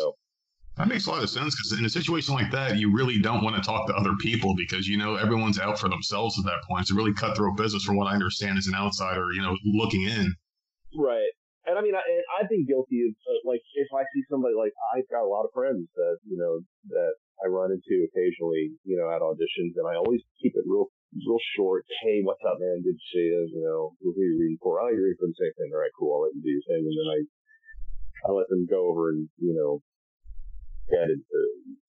That 0.76 0.88
makes 0.88 1.06
a 1.06 1.10
lot 1.10 1.22
of 1.22 1.30
sense 1.30 1.54
because 1.54 1.78
in 1.78 1.84
a 1.84 1.92
situation 1.92 2.34
like 2.34 2.50
that, 2.50 2.78
you 2.78 2.90
really 2.90 3.20
don't 3.20 3.44
want 3.44 3.54
to 3.54 3.62
talk 3.62 3.86
to 3.86 3.94
other 3.94 4.16
people 4.18 4.56
because 4.56 4.88
you 4.88 4.96
know 4.96 5.14
everyone's 5.14 5.60
out 5.60 5.78
for 5.78 5.88
themselves 5.88 6.38
at 6.38 6.44
that 6.46 6.64
point. 6.66 6.82
It's 6.82 6.90
a 6.90 6.98
really 6.98 7.14
cutthroat 7.14 7.56
business, 7.56 7.84
from 7.84 7.96
what 7.96 8.08
I 8.08 8.14
understand, 8.14 8.58
as 8.58 8.66
an 8.66 8.74
outsider, 8.74 9.30
you 9.32 9.42
know, 9.42 9.54
looking 9.64 10.02
in. 10.02 10.34
Right, 10.98 11.30
and 11.66 11.78
I 11.78 11.82
mean, 11.82 11.94
I, 11.94 12.02
I've 12.40 12.48
been 12.48 12.66
guilty 12.66 13.06
of 13.06 13.14
uh, 13.22 13.38
like 13.48 13.60
if 13.74 13.86
I 13.94 14.02
see 14.14 14.22
somebody 14.28 14.54
like 14.58 14.72
I've 14.96 15.08
got 15.10 15.22
a 15.22 15.30
lot 15.30 15.44
of 15.44 15.50
friends 15.54 15.86
that 15.94 16.18
you 16.26 16.36
know 16.36 16.58
that 16.90 17.12
I 17.44 17.52
run 17.52 17.76
into 17.76 18.08
occasionally, 18.08 18.72
you 18.88 18.96
know, 18.96 19.12
at 19.12 19.20
auditions, 19.20 19.76
and 19.76 19.84
I 19.84 20.00
always 20.00 20.24
keep 20.40 20.56
it 20.56 20.64
real, 20.64 20.88
real 21.12 21.42
short. 21.52 21.84
Hey, 22.00 22.24
what's 22.24 22.40
up, 22.40 22.56
man? 22.56 22.80
Good 22.80 22.96
to 22.96 23.06
see 23.12 23.28
you. 23.28 23.44
You 23.52 23.62
know, 23.68 23.92
who 24.00 24.16
are 24.16 24.24
you 24.24 24.40
reading 24.40 24.56
for? 24.64 24.80
Oh, 24.80 24.88
you're 24.88 25.04
reading 25.04 25.20
for 25.20 25.28
the 25.28 25.36
same 25.36 25.52
thing. 25.60 25.68
All 25.76 25.84
right, 25.84 25.92
cool. 25.92 26.16
I'll 26.16 26.24
let 26.24 26.32
you 26.32 26.40
do 26.40 26.48
your 26.56 26.64
thing, 26.64 26.88
and 26.88 26.96
then 26.96 27.08
I, 27.12 27.18
I 28.24 28.28
let 28.32 28.48
them 28.48 28.64
go 28.64 28.88
over 28.88 29.12
and 29.12 29.28
you 29.36 29.52
know, 29.52 29.84
get 30.88 31.12
into 31.12 31.40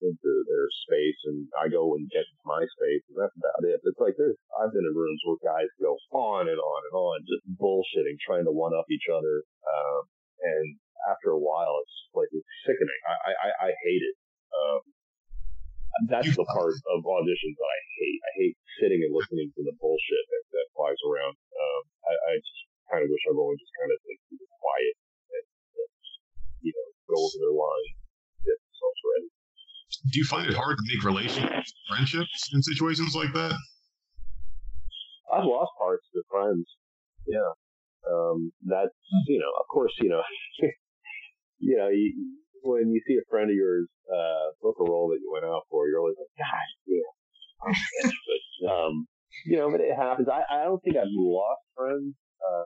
into 0.03 0.31
their 0.43 0.67
space, 0.83 1.19
and 1.31 1.47
I 1.55 1.71
go 1.71 1.95
and 1.95 2.03
get 2.11 2.27
into 2.27 2.43
my 2.43 2.59
space, 2.75 3.07
and 3.07 3.15
that's 3.15 3.39
about 3.39 3.63
it. 3.63 3.79
It's 3.79 4.01
like 4.03 4.19
there's 4.19 4.35
I've 4.59 4.75
been 4.75 4.83
in 4.83 4.91
rooms 4.91 5.23
where 5.23 5.39
guys 5.39 5.71
go 5.79 5.95
on 6.11 6.51
and 6.51 6.59
on 6.59 6.81
and 6.91 6.95
on, 6.99 7.23
just 7.31 7.47
bullshitting, 7.55 8.19
trying 8.19 8.43
to 8.43 8.51
one 8.51 8.75
up 8.75 8.91
each 8.91 9.07
other, 9.07 9.47
um, 9.71 10.03
and 10.43 10.75
after 11.07 11.31
a 11.31 11.39
while, 11.39 11.79
it's 11.79 11.95
like 12.11 12.27
it's 12.35 12.51
sickening. 12.67 13.01
I 13.07 13.31
I, 13.31 13.49
I 13.67 13.69
hate 13.71 14.03
it. 14.03 14.19
Um, 14.51 14.94
that's 16.11 16.35
the 16.35 16.47
part 16.51 16.75
of 16.91 16.97
auditions 17.07 17.55
that 17.55 17.69
I 17.71 17.79
hate. 17.99 18.19
I 18.19 18.31
hate 18.43 18.55
sitting 18.83 18.99
and 18.99 19.11
listening 19.15 19.47
to 19.55 19.61
the 19.63 19.75
bullshit 19.79 20.23
that, 20.27 20.43
that 20.51 20.65
flies 20.75 20.99
around. 21.07 21.35
Um, 21.35 21.81
I, 22.03 22.13
I 22.13 22.31
just 22.35 22.61
kind 22.91 23.01
of 23.03 23.09
wish 23.09 23.23
everyone 23.31 23.55
just 23.55 23.71
kind 23.79 23.91
of 23.95 23.97
like, 24.03 24.21
be 24.27 24.37
quiet 24.43 24.95
and, 25.31 25.45
and, 25.79 25.91
you 26.67 26.73
know, 26.75 26.87
go 27.07 27.15
over 27.15 27.37
their 27.39 27.55
line, 27.55 27.91
get 28.43 28.57
themselves 28.59 29.01
ready. 29.15 29.29
Do 30.11 30.15
you 30.19 30.27
find 30.27 30.45
it 30.51 30.57
hard 30.59 30.75
to 30.75 30.85
make 30.85 31.01
relationships, 31.07 31.71
friendships 31.87 32.39
in 32.51 32.59
situations 32.59 33.15
like 33.15 33.31
that? 33.31 33.55
I've 35.31 35.47
lost 35.47 35.71
parts 35.79 36.05
to 36.13 36.21
friends. 36.29 36.67
Yeah. 37.25 37.51
Um, 38.05 38.51
that's, 38.61 38.93
you 39.27 39.39
know, 39.39 39.49
of 39.59 39.65
course, 39.71 39.91
you 39.99 40.09
know, 40.09 40.21
you 41.59 41.77
know, 41.77 41.89
you, 41.89 42.13
when 42.65 42.89
you 42.89 43.01
see 43.07 43.15
a 43.15 43.29
friend 43.29 43.49
of 43.49 43.55
yours 43.55 43.87
uh, 44.09 44.51
book 44.61 44.75
a 44.79 44.83
role 44.83 45.09
that 45.09 45.19
you 45.21 45.29
went 45.31 45.45
out 45.45 45.63
for, 45.69 45.87
you're 45.87 45.99
always 45.99 46.15
like, 46.17 46.33
gosh, 46.37 46.71
yeah. 46.85 47.09
but 48.27 48.71
um, 48.71 49.07
you 49.45 49.57
know, 49.57 49.71
but 49.71 49.81
it 49.81 49.95
happens. 49.95 50.27
I, 50.29 50.41
I 50.49 50.63
don't 50.65 50.81
think 50.83 50.97
I've 50.97 51.07
lost 51.13 51.61
friends 51.77 52.13
uh, 52.41 52.63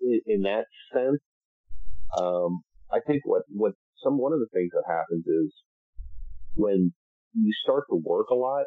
in, 0.00 0.20
in 0.26 0.42
that 0.42 0.64
sense. 0.92 1.20
Um, 2.18 2.60
I 2.92 3.00
think 3.06 3.22
what 3.24 3.42
what 3.48 3.72
some 4.04 4.18
one 4.18 4.32
of 4.32 4.40
the 4.40 4.48
things 4.52 4.70
that 4.72 4.84
happens 4.86 5.26
is 5.26 5.52
when 6.54 6.92
you 7.34 7.52
start 7.62 7.84
to 7.90 7.96
work 7.96 8.28
a 8.30 8.34
lot. 8.34 8.64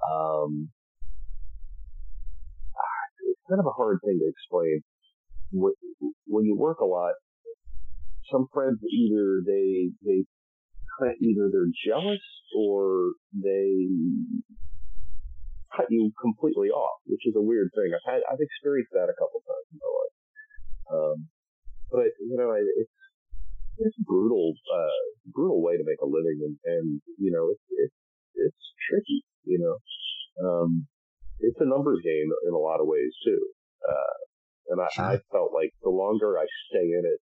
Um, 0.00 0.70
it's 3.28 3.40
kind 3.48 3.60
of 3.60 3.66
a 3.66 3.76
hard 3.76 3.98
thing 4.04 4.18
to 4.18 4.28
explain. 4.28 4.80
When 6.26 6.44
you 6.44 6.56
work 6.56 6.80
a 6.80 6.84
lot, 6.84 7.12
some 8.30 8.46
friends 8.52 8.78
either 8.84 9.42
they 9.44 9.90
they 10.04 10.24
either 11.20 11.48
they're 11.50 11.72
jealous 11.86 12.24
or 12.56 13.12
they 13.32 13.88
cut 15.76 15.86
you 15.88 16.10
completely 16.20 16.68
off, 16.68 17.00
which 17.06 17.24
is 17.26 17.34
a 17.36 17.42
weird 17.42 17.70
thing. 17.74 17.92
I've 17.94 18.06
had 18.06 18.20
I've 18.30 18.42
experienced 18.42 18.92
that 18.92 19.08
a 19.08 19.16
couple 19.16 19.40
times 19.46 19.66
in 19.72 19.78
my 19.78 19.90
life. 19.90 20.16
Um, 20.90 21.16
but 21.90 22.10
you 22.20 22.36
know, 22.36 22.52
it's 22.54 22.96
it's 23.78 23.96
brutal 24.04 24.54
uh, 24.68 25.02
brutal 25.32 25.62
way 25.62 25.76
to 25.76 25.84
make 25.86 26.00
a 26.02 26.06
living, 26.06 26.38
and, 26.44 26.56
and 26.64 27.00
you 27.18 27.30
know, 27.32 27.50
it's 27.50 27.66
it's 27.70 27.98
it's 28.34 28.64
tricky. 28.88 29.24
You 29.44 29.58
know, 29.62 29.76
um, 30.44 30.86
it's 31.40 31.60
a 31.60 31.68
numbers 31.68 32.00
game 32.04 32.28
in 32.46 32.52
a 32.52 32.58
lot 32.58 32.80
of 32.80 32.86
ways 32.86 33.12
too. 33.24 33.40
Uh, 33.80 34.16
and 34.70 34.80
I, 34.80 34.88
sure. 34.92 35.04
I 35.04 35.18
felt 35.32 35.50
like 35.54 35.72
the 35.82 35.90
longer 35.90 36.38
I 36.38 36.46
stay 36.68 36.84
in 36.84 37.02
it, 37.04 37.20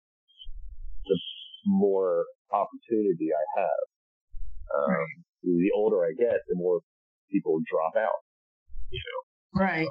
more 1.69 2.25
opportunity 2.49 3.29
I 3.29 3.45
have. 3.61 3.85
Um, 4.73 4.91
right. 4.91 5.17
The 5.45 5.71
older 5.77 6.05
I 6.05 6.17
get, 6.17 6.41
the 6.49 6.57
more 6.57 6.81
people 7.31 7.61
drop 7.69 7.95
out. 8.01 8.25
You 8.91 9.01
know. 9.05 9.21
Right. 9.61 9.89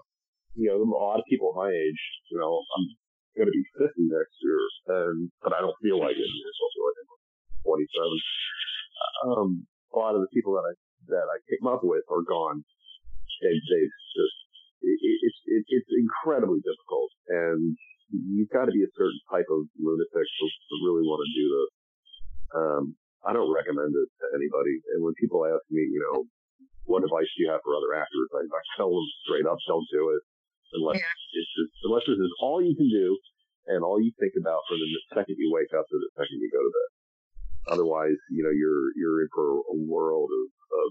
You 0.58 0.74
know, 0.74 0.82
a 0.82 0.90
lot 0.90 1.22
of 1.22 1.26
people 1.30 1.54
my 1.54 1.70
age. 1.70 2.02
You 2.34 2.42
know, 2.42 2.66
I'm 2.66 2.86
going 3.38 3.46
to 3.46 3.54
be 3.54 3.66
50 3.78 4.10
next 4.10 4.34
year, 4.42 4.60
and 4.90 5.30
but 5.46 5.54
I 5.54 5.62
don't 5.62 5.78
feel 5.86 6.02
like 6.02 6.18
it. 6.18 6.26
I'm 6.26 7.08
27. 7.62 7.86
Um, 9.30 9.68
a 9.94 9.98
lot 9.98 10.16
of 10.16 10.22
the 10.26 10.32
people 10.34 10.58
that 10.58 10.66
I 10.66 10.74
that 11.14 11.28
I 11.30 11.38
came 11.46 11.70
up 11.70 11.86
with 11.86 12.04
are 12.10 12.26
gone. 12.26 12.66
They 13.42 13.54
they 13.54 13.84
just 14.18 14.38
it, 14.82 14.98
it's 14.98 15.40
it, 15.46 15.64
it's 15.70 15.92
incredibly 15.94 16.60
difficult, 16.66 17.12
and 17.30 17.78
you've 18.12 18.52
got 18.54 18.66
to 18.66 18.76
be 18.76 18.84
a 18.84 18.96
certain 18.96 19.20
type 19.32 19.48
of 19.52 19.68
lunatic 19.78 20.28
to, 20.28 20.46
to 20.48 20.76
really 20.86 21.04
want 21.04 21.22
to 21.24 21.32
do 21.36 21.46
this. 21.52 21.72
Um, 22.56 22.84
I 23.28 23.34
don't 23.36 23.52
recommend 23.52 23.92
it 23.92 24.10
to 24.24 24.26
anybody. 24.36 24.80
And 24.96 25.04
when 25.04 25.18
people 25.20 25.44
ask 25.44 25.64
me, 25.68 25.84
you 25.84 26.00
know, 26.00 26.26
what 26.88 27.04
advice 27.04 27.28
do 27.36 27.44
you 27.44 27.52
have 27.52 27.60
for 27.64 27.76
other 27.76 27.92
actors? 27.92 28.30
I, 28.32 28.48
I 28.48 28.62
tell 28.80 28.88
them 28.88 29.08
straight 29.28 29.44
up, 29.44 29.60
don't 29.68 29.84
do 29.92 30.16
it 30.16 30.24
unless 30.76 31.00
yeah. 31.00 31.12
it's 31.36 31.52
just, 31.56 31.72
unless 31.88 32.04
this 32.08 32.20
is 32.20 32.34
all 32.44 32.60
you 32.60 32.76
can 32.76 32.88
do 32.92 33.16
and 33.68 33.84
all 33.84 34.00
you 34.00 34.12
think 34.20 34.36
about 34.40 34.64
from 34.68 34.80
the 34.80 34.90
second 35.12 35.36
you 35.40 35.52
wake 35.52 35.72
up 35.76 35.84
to 35.88 35.98
the 36.00 36.12
second 36.16 36.40
you 36.40 36.52
go 36.52 36.64
to 36.64 36.72
bed. 36.72 36.90
Otherwise, 37.68 38.16
you 38.32 38.44
know, 38.48 38.52
you're 38.56 38.96
you're 38.96 39.28
in 39.28 39.30
for 39.36 39.60
a 39.60 39.76
world 39.76 40.32
of, 40.32 40.48
of 40.48 40.88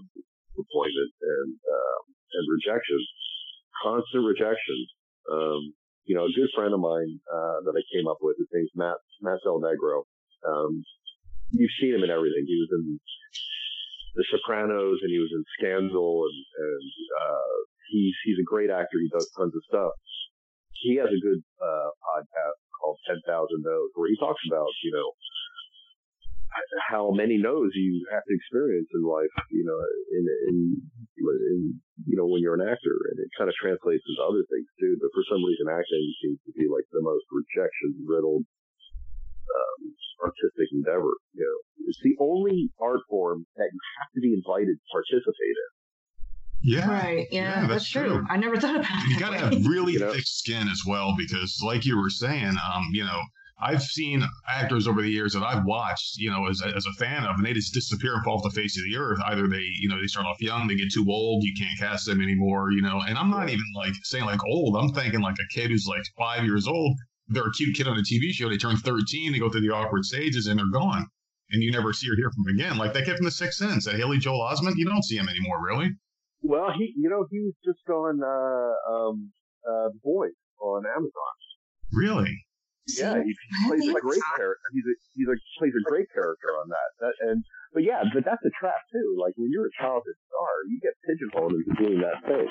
disappointment 0.53 1.11
and 1.25 1.57
um, 1.57 2.01
and 2.37 2.43
rejection, 2.53 3.01
constant 3.81 4.21
rejection. 4.21 4.77
Um, 5.25 5.73
you 6.07 6.15
know, 6.15 6.23
a 6.23 6.31
good 6.31 6.47
friend 6.55 6.73
of 6.73 6.79
mine 6.79 7.19
uh, 7.27 7.59
that 7.67 7.75
I 7.75 7.83
came 7.91 8.07
up 8.07 8.23
with, 8.23 8.39
his 8.39 8.47
name's 8.55 8.71
Matt 8.73 8.97
Matt 9.21 9.43
Del 9.43 9.59
Negro. 9.59 10.07
Um, 10.47 10.83
you've 11.51 11.75
seen 11.79 11.93
him 11.93 12.03
in 12.03 12.09
everything. 12.09 12.47
He 12.47 12.55
was 12.63 12.71
in 12.71 12.99
The 14.15 14.25
Sopranos 14.31 15.03
and 15.03 15.11
he 15.11 15.19
was 15.19 15.31
in 15.35 15.43
Scandal, 15.59 16.23
and, 16.23 16.39
and 16.63 16.87
uh, 17.11 17.55
he's 17.91 18.15
he's 18.23 18.39
a 18.39 18.47
great 18.47 18.71
actor. 18.71 19.03
He 19.03 19.11
does 19.11 19.27
tons 19.35 19.51
of 19.51 19.63
stuff. 19.67 19.91
He 20.79 20.95
has 20.95 21.11
a 21.11 21.19
good 21.19 21.43
uh, 21.59 21.89
podcast 22.07 22.59
called 22.79 22.97
Ten 23.03 23.19
Thousand 23.27 23.67
No's, 23.67 23.91
where 23.99 24.07
he 24.07 24.15
talks 24.15 24.41
about 24.47 24.71
you 24.87 24.95
know 24.95 25.11
how 26.89 27.11
many 27.11 27.37
no's 27.37 27.71
you 27.73 28.05
have 28.11 28.23
to 28.25 28.33
experience 28.33 28.87
in 28.93 29.03
life, 29.03 29.33
you 29.51 29.65
know, 29.65 29.77
in, 30.13 30.23
in, 30.49 30.57
in, 31.23 31.59
you 32.05 32.15
know, 32.17 32.25
when 32.25 32.41
you're 32.41 32.57
an 32.57 32.65
actor 32.65 32.97
and 33.11 33.17
it 33.19 33.29
kind 33.37 33.49
of 33.49 33.55
translates 33.57 34.03
into 34.05 34.21
other 34.23 34.43
things 34.47 34.69
too. 34.79 34.97
But 35.01 35.11
for 35.13 35.23
some 35.29 35.41
reason, 35.43 35.69
acting 35.69 36.05
seems 36.23 36.39
to 36.45 36.53
be 36.53 36.69
like 36.69 36.85
the 36.91 37.03
most 37.03 37.25
rejection 37.29 37.97
riddled, 38.05 38.45
um, 38.45 39.79
artistic 40.23 40.69
endeavor. 40.73 41.13
You 41.33 41.45
know, 41.45 41.57
it's 41.89 42.01
the 42.03 42.15
only 42.19 42.69
art 42.81 43.01
form 43.09 43.45
that 43.57 43.69
you 43.71 43.81
have 44.01 44.09
to 44.15 44.21
be 44.21 44.33
invited 44.33 44.77
to 44.77 44.87
participate 44.91 45.57
in. 45.57 45.69
Yeah. 46.63 46.89
Right. 46.89 47.27
Yeah, 47.31 47.41
yeah 47.41 47.59
that's, 47.61 47.85
that's 47.85 47.89
true. 47.89 48.21
true. 48.21 48.25
I 48.29 48.37
never 48.37 48.57
thought 48.57 48.75
about 48.75 48.91
it. 49.05 49.09
You 49.09 49.19
got 49.19 49.31
to 49.31 49.37
have 49.37 49.65
really 49.65 49.93
you 49.93 49.99
know? 49.99 50.11
thick 50.11 50.25
skin 50.25 50.67
as 50.67 50.81
well 50.85 51.15
because, 51.17 51.61
like 51.63 51.85
you 51.85 51.97
were 51.97 52.09
saying, 52.09 52.55
um, 52.73 52.89
you 52.91 53.05
know, 53.05 53.21
I've 53.59 53.81
seen 53.81 54.23
actors 54.47 54.87
over 54.87 55.01
the 55.01 55.09
years 55.09 55.33
that 55.33 55.41
I've 55.41 55.65
watched, 55.65 56.17
you 56.17 56.29
know, 56.29 56.47
as 56.47 56.61
a, 56.61 56.67
as 56.75 56.85
a 56.85 56.91
fan 56.93 57.25
of, 57.25 57.37
and 57.37 57.45
they 57.45 57.53
just 57.53 57.73
disappear 57.73 58.13
and 58.13 58.23
fall 58.23 58.37
off 58.37 58.43
the 58.43 58.61
face 58.61 58.77
of 58.77 58.83
the 58.83 58.97
earth. 58.97 59.19
Either 59.25 59.47
they, 59.47 59.67
you 59.79 59.89
know, 59.89 59.99
they 59.99 60.05
start 60.05 60.27
off 60.27 60.39
young, 60.39 60.67
they 60.67 60.75
get 60.75 60.91
too 60.93 61.05
old, 61.09 61.43
you 61.43 61.53
can't 61.57 61.77
cast 61.79 62.05
them 62.05 62.21
anymore, 62.21 62.71
you 62.71 62.81
know. 62.81 63.01
And 63.07 63.17
I'm 63.17 63.31
not 63.31 63.49
even 63.49 63.65
like 63.75 63.93
saying 64.03 64.25
like 64.25 64.43
old. 64.45 64.77
I'm 64.77 64.93
thinking 64.93 65.21
like 65.21 65.37
a 65.39 65.53
kid 65.53 65.71
who's 65.71 65.87
like 65.87 66.03
five 66.17 66.45
years 66.45 66.67
old. 66.67 66.95
They're 67.29 67.47
a 67.47 67.51
cute 67.51 67.75
kid 67.75 67.87
on 67.87 67.97
a 67.97 68.01
TV 68.01 68.31
show. 68.31 68.47
They 68.47 68.57
turn 68.57 68.77
13, 68.77 69.31
they 69.31 69.39
go 69.39 69.49
through 69.49 69.61
the 69.61 69.73
awkward 69.73 70.05
stages, 70.05 70.47
and 70.47 70.59
they're 70.59 70.71
gone. 70.71 71.07
And 71.49 71.63
you 71.63 71.71
never 71.71 71.93
see 71.93 72.09
or 72.09 72.15
hear 72.15 72.29
from 72.29 72.43
them 72.43 72.55
again. 72.55 72.77
Like 72.77 72.93
that 72.93 73.05
kid 73.05 73.17
from 73.17 73.25
The 73.25 73.31
Sixth 73.31 73.57
Sense, 73.57 73.85
that 73.85 73.95
Haley 73.95 74.19
Joel 74.19 74.39
Osment, 74.39 74.73
you 74.75 74.85
don't 74.85 75.03
see 75.03 75.17
him 75.17 75.29
anymore, 75.29 75.63
really. 75.65 75.91
Well, 76.41 76.71
he, 76.77 76.93
you 76.95 77.09
know, 77.09 77.25
he 77.31 77.39
was 77.39 77.53
just 77.65 77.89
on 77.89 78.21
uh, 78.21 78.93
um, 78.93 79.31
uh, 79.67 79.89
Boys 80.03 80.31
on 80.61 80.83
Amazon. 80.85 81.11
Really? 81.91 82.37
Yeah, 82.95 83.19
he, 83.19 83.35
he 83.35 83.67
plays 83.67 83.83
a 83.83 83.99
great 83.99 84.23
character. 84.39 84.67
He's 84.71 84.87
a 84.87 84.95
he's 85.11 85.27
a 85.27 85.35
plays 85.59 85.75
a 85.75 85.83
great 85.83 86.07
character 86.15 86.55
on 86.55 86.71
that. 86.71 86.89
that. 87.03 87.15
And 87.19 87.43
but 87.75 87.83
yeah, 87.83 88.07
but 88.15 88.23
that's 88.23 88.43
a 88.47 88.53
trap 88.55 88.79
too. 88.91 89.19
Like 89.19 89.35
when 89.35 89.51
you're 89.51 89.67
a 89.67 89.75
childhood 89.75 90.15
star, 90.31 90.51
you 90.71 90.79
get 90.79 90.95
pigeonholed 91.03 91.51
into 91.51 91.73
doing 91.75 91.99
that 91.99 92.23
thing. 92.23 92.47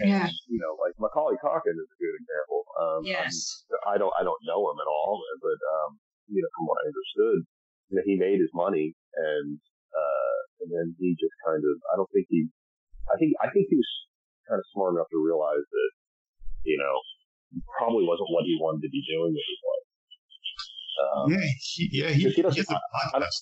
And, 0.00 0.08
yeah. 0.08 0.28
You 0.48 0.56
know, 0.64 0.80
like 0.80 0.96
Macaulay 0.96 1.36
Culkin 1.44 1.76
is 1.76 1.90
a 1.92 1.98
good 2.00 2.16
example. 2.24 2.60
Um, 2.80 3.00
yes. 3.04 3.68
I, 3.84 3.94
I 3.94 3.96
don't 4.00 4.14
I 4.16 4.24
don't 4.24 4.40
know 4.48 4.64
him 4.72 4.80
at 4.80 4.88
all, 4.88 5.20
but 5.44 5.60
um, 5.60 6.00
you 6.32 6.40
know, 6.40 6.50
from 6.56 6.64
what 6.64 6.80
I 6.80 6.88
understood, 6.88 7.38
you 7.92 7.94
know, 8.00 8.04
he 8.08 8.16
made 8.16 8.40
his 8.40 8.52
money 8.56 8.96
and 9.12 9.60
uh, 9.92 10.38
and 10.64 10.68
then 10.72 10.86
he 10.96 11.12
just 11.20 11.36
kind 11.44 11.60
of 11.60 11.74
I 11.92 12.00
don't 12.00 12.08
think 12.16 12.32
he 12.32 12.48
I 13.12 13.20
think 13.20 13.36
I 13.44 13.52
think 13.52 13.68
he 13.68 13.76
was 13.76 13.92
kind 14.48 14.56
of 14.56 14.64
smart 14.72 14.96
enough 14.96 15.12
to 15.12 15.20
realize 15.20 15.68
that 15.68 15.90
you 16.64 16.80
know 16.80 16.96
probably 17.78 18.04
wasn't 18.06 18.28
what 18.30 18.44
he 18.44 18.56
wanted 18.60 18.82
to 18.82 18.90
be 18.90 19.02
doing 19.08 19.32
with 19.34 19.46
his 19.46 19.60
life. 19.64 19.86
Um, 21.00 21.32
yeah, 21.32 21.48
he, 21.58 21.88
yeah, 21.92 22.10
he, 22.10 22.28
he, 22.28 22.42
he 22.42 22.42
has 22.42 22.70
a 22.70 22.80
podcast. 22.94 23.40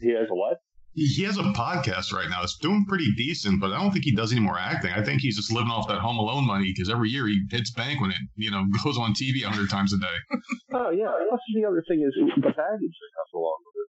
He 0.00 0.10
has 0.10 0.28
a 0.30 0.34
what? 0.34 0.58
He 0.94 1.24
has 1.24 1.38
a 1.38 1.42
podcast 1.58 2.12
right 2.12 2.30
now. 2.30 2.42
It's 2.42 2.56
doing 2.58 2.84
pretty 2.86 3.10
decent, 3.16 3.60
but 3.60 3.72
I 3.72 3.82
don't 3.82 3.90
think 3.90 4.04
he 4.04 4.14
does 4.14 4.30
any 4.30 4.40
more 4.40 4.58
acting. 4.58 4.92
I 4.92 5.02
think 5.02 5.20
he's 5.20 5.36
just 5.36 5.50
living 5.50 5.70
off 5.70 5.88
that 5.88 5.98
Home 5.98 6.18
Alone 6.18 6.46
money 6.46 6.72
because 6.72 6.88
every 6.88 7.10
year 7.10 7.26
he 7.26 7.42
hits 7.50 7.72
bank 7.72 8.00
when 8.00 8.10
it, 8.10 8.22
you 8.36 8.50
know, 8.50 8.64
goes 8.84 8.98
on 8.98 9.12
TV 9.12 9.42
a 9.42 9.50
hundred 9.50 9.70
times 9.70 9.92
a 9.92 9.98
day. 9.98 10.16
oh 10.74 10.90
yeah, 10.90 11.10
that's 11.30 11.42
the 11.54 11.64
other 11.66 11.82
thing 11.88 12.02
is 12.06 12.14
the 12.14 12.40
baggage 12.42 12.54
that 12.54 13.10
comes 13.18 13.32
along 13.34 13.58
with 13.66 13.74
it. 13.82 13.90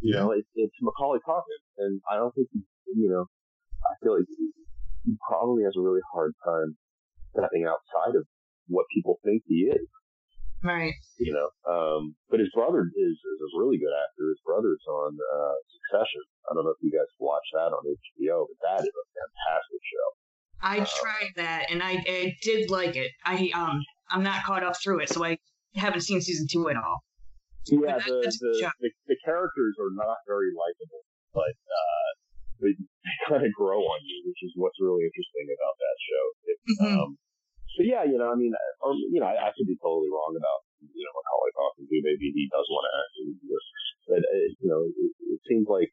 You 0.00 0.14
know, 0.14 0.32
it, 0.32 0.44
it's 0.56 0.74
Macaulay 0.82 1.20
Culkin, 1.26 1.62
and 1.78 2.00
I 2.10 2.16
don't 2.16 2.34
think 2.34 2.48
you 2.52 3.08
know, 3.08 3.24
I 3.86 3.94
feel 4.02 4.18
like 4.18 4.28
he 5.04 5.14
probably 5.28 5.64
has 5.64 5.74
a 5.78 5.80
really 5.80 6.02
hard 6.12 6.32
time 6.44 6.76
stepping 7.32 7.64
outside 7.66 8.14
of 8.16 8.24
what 8.68 8.86
people 8.94 9.18
think 9.24 9.42
he 9.46 9.68
is. 9.72 9.88
Right. 10.62 10.94
You 11.18 11.34
know, 11.34 11.48
um, 11.66 12.14
but 12.30 12.38
his 12.38 12.50
brother 12.54 12.86
is, 12.86 13.16
is 13.18 13.40
a 13.42 13.58
really 13.58 13.78
good 13.82 13.90
actor. 13.90 14.30
His 14.30 14.38
brother's 14.46 14.82
on 14.86 15.18
uh, 15.18 15.54
Succession. 15.66 16.22
I 16.46 16.54
don't 16.54 16.64
know 16.64 16.70
if 16.70 16.82
you 16.82 16.94
guys 16.94 17.10
watch 17.18 17.42
that 17.54 17.74
on 17.74 17.82
HBO, 17.82 18.46
but 18.46 18.58
that 18.62 18.80
is 18.86 18.94
a 18.94 19.06
fantastic 19.10 19.82
show. 19.82 20.08
I 20.62 20.78
uh, 20.78 20.86
tried 20.86 21.32
that 21.36 21.66
and 21.70 21.82
I, 21.82 21.98
I 22.06 22.36
did 22.42 22.70
like 22.70 22.94
it. 22.94 23.10
I 23.26 23.50
um 23.54 23.82
I'm 24.10 24.22
not 24.22 24.44
caught 24.44 24.62
up 24.62 24.76
through 24.80 25.00
it, 25.00 25.08
so 25.08 25.24
I 25.24 25.38
haven't 25.74 26.02
seen 26.02 26.20
season 26.20 26.46
two 26.50 26.68
at 26.70 26.76
all. 26.76 27.02
Yeah, 27.66 27.98
that, 27.98 28.06
the, 28.06 28.36
the, 28.40 28.72
the, 28.80 28.90
the 29.06 29.16
characters 29.24 29.76
are 29.78 29.90
not 29.94 30.18
very 30.26 30.50
likable, 30.50 31.02
but 31.32 31.54
uh, 31.54 32.08
they, 32.60 32.74
they 33.02 33.16
kind 33.28 33.44
of 33.44 33.52
grow 33.54 33.82
on 33.82 34.00
you, 34.06 34.22
which 34.26 34.40
is 34.46 34.54
what's 34.54 34.78
really 34.78 35.04
interesting 35.06 35.46
about 35.50 35.74
that 35.78 35.96
show. 35.98 36.24
It, 36.46 36.58
mm-hmm. 36.58 36.98
um, 36.98 37.10
so 37.74 37.80
yeah, 37.82 38.04
you 38.04 38.20
know, 38.20 38.28
I 38.28 38.36
mean, 38.36 38.52
or 38.84 38.92
you 38.94 39.18
know, 39.18 39.28
I, 39.28 39.48
I 39.48 39.54
could 39.56 39.66
be 39.66 39.78
totally 39.80 40.12
wrong 40.12 40.36
about 40.36 40.60
you 40.82 41.02
know 41.02 41.14
Macaulay 41.16 41.52
Culkin 41.56 41.84
too. 41.88 42.00
Maybe 42.04 42.30
he 42.30 42.46
does 42.52 42.68
want 42.68 42.84
to 42.84 42.92
act, 43.00 43.12
but 44.06 44.20
it, 44.20 44.22
But, 44.22 44.22
you 44.60 44.68
know, 44.68 44.82
it, 44.86 45.12
it 45.36 45.40
seems 45.48 45.66
like 45.66 45.90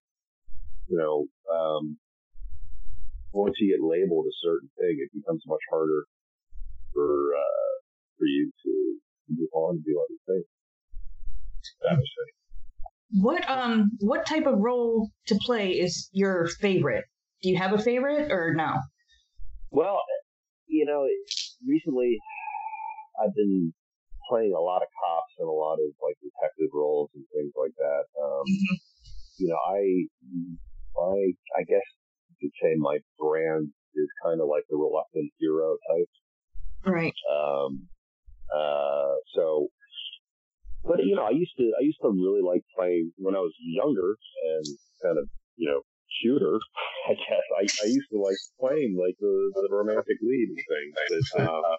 you 0.90 0.98
know, 0.98 1.30
um, 1.48 1.98
once 3.32 3.56
you 3.62 3.72
get 3.72 3.86
labeled 3.86 4.26
a 4.26 4.36
certain 4.44 4.70
thing, 4.76 5.00
it 5.00 5.14
becomes 5.14 5.44
much 5.48 5.64
harder 5.70 6.06
for 6.94 7.34
uh, 7.38 7.74
for 8.18 8.26
you 8.26 8.52
to 8.52 8.72
move 9.30 9.54
on 9.54 9.80
and 9.80 9.86
do 9.86 9.96
other 9.96 10.20
things. 10.28 10.50
That 11.86 11.96
makes 11.96 12.12
sense. 12.12 12.39
What 13.12 13.50
um 13.50 13.92
what 14.00 14.26
type 14.26 14.46
of 14.46 14.60
role 14.60 15.10
to 15.28 15.36
play 15.46 15.72
is 15.72 16.10
your 16.12 16.48
favorite? 16.48 17.06
Do 17.42 17.50
you 17.50 17.58
have 17.58 17.74
a 17.74 17.80
favorite 17.80 18.32
or 18.32 18.54
no? 18.54 18.76
Well, 19.72 20.00
you 20.68 20.86
know, 20.86 21.08
recently 21.66 22.18
I've 23.22 23.34
been 23.36 23.74
playing 24.30 24.54
a 24.54 24.62
lot 24.62 24.82
of 24.82 24.88
cops 24.94 25.34
and 25.40 25.48
a 25.48 25.52
lot 25.52 25.82
of 25.82 25.90
like 26.06 26.16
detective 26.22 26.70
roles 26.74 27.10
and 27.16 27.26
things 27.34 27.54
like 27.58 27.74
that. 27.78 28.04
Um, 28.22 28.46
mm-hmm. 28.46 28.76
You 29.40 29.48
know, 29.50 29.60
I, 29.68 29.82
I, 31.02 31.16
I 31.60 31.64
guess 31.64 31.88
you 32.30 32.36
could 32.42 32.56
say 32.62 32.76
my 32.78 33.00
brand 33.18 33.70
is 33.96 34.08
kind 34.24 34.40
of 34.40 34.48
like 34.48 34.64
the 34.70 34.78
reluctant 34.78 35.32
hero 35.40 35.76
type. 35.90 36.10
Right. 36.86 37.14
Um, 37.28 37.88
uh, 38.54 39.16
so, 39.36 39.68
but 40.84 41.04
you 41.04 41.16
know, 41.16 41.26
I 41.26 41.32
used 41.32 41.56
to, 41.58 41.72
I 41.78 41.84
used 41.84 42.00
to 42.02 42.10
really 42.10 42.42
like 42.42 42.64
playing 42.76 43.12
when 43.18 43.36
I 43.36 43.40
was 43.40 43.54
younger 43.60 44.16
and 44.16 44.66
kind 45.04 45.18
of, 45.18 45.28
you 45.56 45.70
know, 45.70 45.82
shooter, 46.24 46.60
I 47.10 47.14
guess. 47.14 47.46
I, 47.58 47.64
I 47.84 47.88
used 47.88 48.10
to 48.12 48.20
like 48.20 48.40
playing 48.60 48.96
like 48.98 49.16
the, 49.20 49.34
the 49.56 49.70
romantic 49.72 50.18
lead 50.22 50.48
and 50.50 50.64
things. 50.64 50.94
But, 51.36 51.44
uh, 51.44 51.76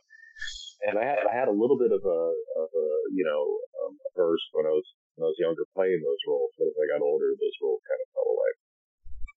and 0.88 0.96
I 0.96 1.04
had 1.04 1.20
I 1.28 1.34
had 1.36 1.48
a 1.48 1.56
little 1.56 1.76
bit 1.76 1.92
of 1.92 2.00
a, 2.00 2.20
of 2.56 2.68
a 2.72 2.88
you 3.12 3.24
know 3.24 3.42
um, 3.84 3.92
a 4.00 4.10
burst 4.16 4.48
when 4.56 4.64
I 4.64 4.72
was 4.72 4.86
when 5.16 5.28
I 5.28 5.30
was 5.32 5.40
younger 5.40 5.64
playing 5.76 6.00
those 6.00 6.22
roles, 6.24 6.52
but 6.56 6.72
as 6.72 6.76
I 6.80 6.88
got 6.88 7.04
older, 7.04 7.36
those 7.36 7.58
roles 7.60 7.84
kind 7.84 8.00
of 8.00 8.08
fell 8.16 8.30
away. 8.32 8.52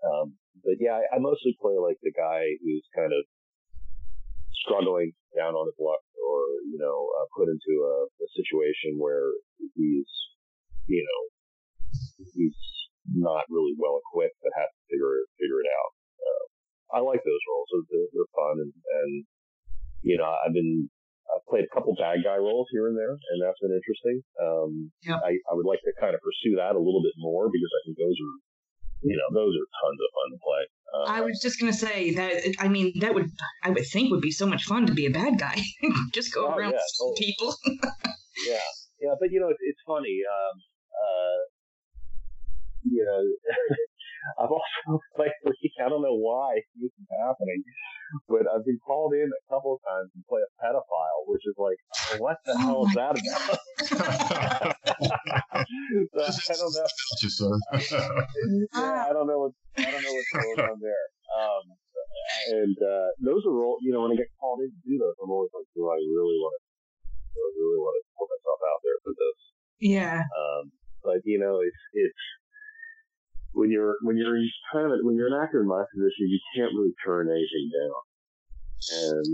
Um, 0.03 0.27
but 0.63 0.77
yeah, 0.79 1.03
I, 1.03 1.15
I 1.15 1.17
mostly 1.19 1.55
play 1.59 1.75
like 1.75 1.99
the 1.99 2.15
guy 2.15 2.47
who's 2.63 2.87
kind 2.95 3.11
of 3.11 3.27
struggling 4.63 5.11
down 5.35 5.53
on 5.53 5.67
his 5.67 5.77
luck, 5.77 6.01
or 6.23 6.39
you 6.71 6.79
know, 6.79 7.11
uh, 7.19 7.27
put 7.35 7.51
into 7.51 7.73
a, 7.83 7.95
a 8.07 8.27
situation 8.33 8.95
where 8.97 9.35
he's 9.75 10.09
you 10.87 11.03
know 11.03 11.21
he's 12.33 12.57
not 13.11 13.43
really 13.51 13.75
well 13.75 13.99
equipped 13.99 14.39
but 14.39 14.55
has 14.55 14.71
to 14.71 14.81
figure 14.87 15.27
figure 15.35 15.59
it 15.59 15.69
out. 15.69 15.91
Uh, 16.23 16.45
I 16.95 16.99
like 17.03 17.19
those 17.25 17.43
roles. 17.49 17.67
They're, 17.89 18.09
they're 18.13 18.33
fun 18.37 18.55
and, 18.63 18.73
and, 18.73 19.11
you 20.03 20.17
know, 20.17 20.29
I've 20.29 20.53
been, 20.53 20.89
I've 21.33 21.45
played 21.49 21.65
a 21.65 21.73
couple 21.73 21.95
bad 21.97 22.21
guy 22.23 22.37
roles 22.37 22.67
here 22.71 22.87
and 22.87 22.95
there 22.95 23.17
and 23.17 23.37
that's 23.41 23.59
been 23.59 23.73
interesting. 23.73 24.21
Um, 24.39 24.91
yep. 25.03 25.19
I, 25.25 25.35
I 25.49 25.53
would 25.57 25.65
like 25.65 25.81
to 25.83 25.91
kind 25.99 26.13
of 26.13 26.21
pursue 26.21 26.55
that 26.61 26.77
a 26.77 26.81
little 26.81 27.01
bit 27.01 27.17
more 27.17 27.49
because 27.49 27.71
I 27.71 27.79
think 27.83 27.97
those 27.97 28.15
are, 28.15 28.35
you 29.03 29.17
know, 29.17 29.29
those 29.33 29.53
are 29.55 29.67
tons 29.81 29.99
of 29.99 30.09
fun 30.15 30.29
to 30.31 30.39
play. 30.39 30.63
Uh, 30.93 31.17
I 31.17 31.21
was 31.21 31.39
just 31.41 31.59
gonna 31.59 31.73
say 31.73 32.11
that. 32.11 32.55
I 32.59 32.67
mean, 32.67 32.93
that 32.99 33.13
would 33.13 33.29
I 33.63 33.69
would 33.69 33.85
think 33.87 34.11
would 34.11 34.21
be 34.21 34.31
so 34.31 34.45
much 34.45 34.63
fun 34.63 34.85
to 34.85 34.93
be 34.93 35.05
a 35.05 35.11
bad 35.11 35.39
guy. 35.39 35.61
just 36.13 36.33
go 36.33 36.47
oh, 36.47 36.55
around 36.55 36.73
yeah, 36.73 36.79
totally. 36.99 37.25
people. 37.25 37.55
yeah, 38.47 38.59
yeah, 39.01 39.13
but 39.19 39.31
you 39.31 39.39
know, 39.39 39.49
it's, 39.49 39.59
it's 39.61 39.81
funny. 39.85 40.21
Um, 40.23 40.61
uh, 41.03 41.39
you 42.85 43.03
know, 43.05 43.21
I've 44.39 44.51
also 44.51 44.99
played 45.15 45.31
I 45.45 45.89
don't 45.89 46.01
know 46.01 46.15
why 46.15 46.55
this 46.79 46.91
is 46.91 47.07
happening, 47.23 47.63
but 48.27 48.47
I've 48.47 48.65
been 48.65 48.79
called 48.85 49.13
in 49.13 49.27
a 49.27 49.43
couple 49.53 49.75
of 49.75 49.79
times 49.83 50.11
to 50.13 50.19
play 50.29 50.41
a 50.41 50.51
pedophile, 50.63 51.27
which 51.27 51.41
is 51.45 51.55
like, 51.57 51.77
what 52.19 52.37
the 52.45 52.57
hell 52.57 52.85
is 52.87 52.93
that 52.93 53.19
about? 53.19 53.59
I 56.49 56.55
don't 56.55 56.73
know. 56.73 56.87
yeah, 58.73 59.05
I 59.09 59.13
don't 59.13 59.27
know 59.27 59.39
what 59.39 59.53
I 59.77 59.89
don't 59.89 60.03
know 60.03 60.13
what's 60.13 60.31
going 60.33 60.59
on 60.69 60.79
there. 60.79 61.05
Um, 61.33 61.63
and 62.53 62.77
uh, 62.77 63.09
those 63.19 63.43
are 63.47 63.57
all, 63.65 63.77
you 63.81 63.91
know, 63.91 64.01
when 64.03 64.11
I 64.13 64.15
get 64.15 64.31
called 64.39 64.61
in 64.61 64.69
to 64.69 64.81
do 64.85 64.95
those, 64.99 65.17
I'm 65.19 65.31
always 65.31 65.51
like, 65.51 65.67
do 65.75 65.83
I 65.89 65.97
really 65.97 66.37
want 66.39 66.55
to? 66.55 66.63
Do 67.33 67.39
I 67.41 67.51
really 67.57 67.79
want 67.81 67.95
to 67.97 68.03
put 68.15 68.27
myself 68.29 68.59
out 68.61 68.79
there 68.85 68.99
for 69.03 69.13
this? 69.17 69.39
Yeah. 69.81 70.21
Um, 70.21 70.71
but 71.03 71.19
you 71.25 71.39
know, 71.39 71.59
it's 71.59 71.83
it's 71.93 72.23
when 73.53 73.69
you're 73.71 73.95
when 74.01 74.17
you're 74.17 74.37
kind 74.73 74.91
of 74.91 74.99
when 75.01 75.15
you're 75.15 75.29
an 75.29 75.39
actor 75.39 75.61
in 75.61 75.67
my 75.69 75.85
position, 75.93 76.29
you 76.29 76.41
can't 76.57 76.73
really 76.73 76.93
turn 77.05 77.29
anything 77.29 77.69
down, 77.69 78.01
and 78.89 79.25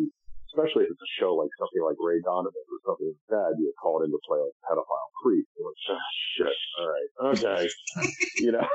especially 0.52 0.84
if 0.84 0.92
it's 0.92 1.04
a 1.04 1.14
show 1.20 1.36
like 1.36 1.52
something 1.60 1.84
like 1.84 1.96
Ray 2.00 2.20
Donovan 2.24 2.68
or 2.68 2.80
something 2.86 3.10
like 3.16 3.30
that, 3.32 3.56
you 3.58 3.72
get 3.72 3.80
called 3.80 4.04
in 4.04 4.12
to 4.12 4.20
play 4.28 4.40
like 4.40 4.56
pedophile 4.68 5.12
creep. 5.24 5.48
You're 5.56 5.68
like, 5.72 5.82
oh, 5.96 6.08
shit, 6.36 6.58
all 6.80 6.88
right, 6.92 7.10
okay, 7.36 7.64
you 8.44 8.52
know. 8.52 8.68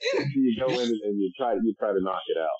you 0.34 0.56
go 0.58 0.72
in 0.80 0.88
and 0.88 1.20
you 1.20 1.30
try 1.36 1.52
you 1.54 1.74
try 1.78 1.92
to 1.92 2.00
knock 2.00 2.24
it 2.28 2.40
out. 2.40 2.56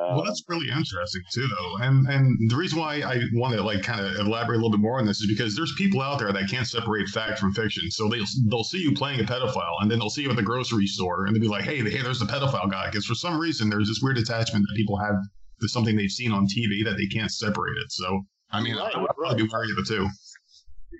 Um, 0.00 0.16
well, 0.16 0.24
that's 0.24 0.42
really 0.48 0.68
interesting 0.70 1.22
too, 1.32 1.46
though, 1.46 1.84
and 1.84 2.06
and 2.08 2.50
the 2.50 2.56
reason 2.56 2.78
why 2.78 3.02
I 3.02 3.20
want 3.34 3.54
to 3.54 3.62
like 3.62 3.82
kind 3.82 4.00
of 4.00 4.14
elaborate 4.26 4.56
a 4.56 4.58
little 4.58 4.70
bit 4.70 4.80
more 4.80 4.98
on 4.98 5.06
this 5.06 5.20
is 5.20 5.28
because 5.28 5.54
there's 5.54 5.72
people 5.76 6.00
out 6.00 6.18
there 6.18 6.32
that 6.32 6.48
can't 6.48 6.66
separate 6.66 7.08
fact 7.08 7.38
from 7.38 7.52
fiction. 7.52 7.90
So 7.90 8.08
they 8.08 8.20
they'll 8.48 8.64
see 8.64 8.78
you 8.78 8.92
playing 8.92 9.20
a 9.20 9.24
pedophile, 9.24 9.80
and 9.80 9.90
then 9.90 9.98
they'll 9.98 10.10
see 10.10 10.22
you 10.22 10.30
at 10.30 10.36
the 10.36 10.42
grocery 10.42 10.86
store, 10.86 11.26
and 11.26 11.34
they'll 11.34 11.42
be 11.42 11.48
like, 11.48 11.64
"Hey, 11.64 11.78
hey, 11.78 12.02
there's 12.02 12.20
the 12.20 12.26
pedophile 12.26 12.70
guy," 12.70 12.86
because 12.86 13.04
for 13.04 13.14
some 13.14 13.38
reason 13.38 13.68
there's 13.68 13.88
this 13.88 14.00
weird 14.02 14.18
attachment 14.18 14.66
that 14.68 14.76
people 14.76 14.96
have 14.96 15.16
to 15.60 15.68
something 15.68 15.96
they've 15.96 16.10
seen 16.10 16.32
on 16.32 16.46
TV 16.46 16.84
that 16.84 16.96
they 16.96 17.06
can't 17.06 17.30
separate 17.30 17.76
it. 17.84 17.92
So 17.92 18.22
I 18.50 18.60
mean, 18.60 18.76
right, 18.76 18.94
I 18.94 18.98
would 18.98 19.06
right. 19.06 19.16
probably 19.16 19.44
be 19.44 19.50
wary 19.52 19.70
of 19.72 19.78
it 19.78 19.86
too. 19.86 20.08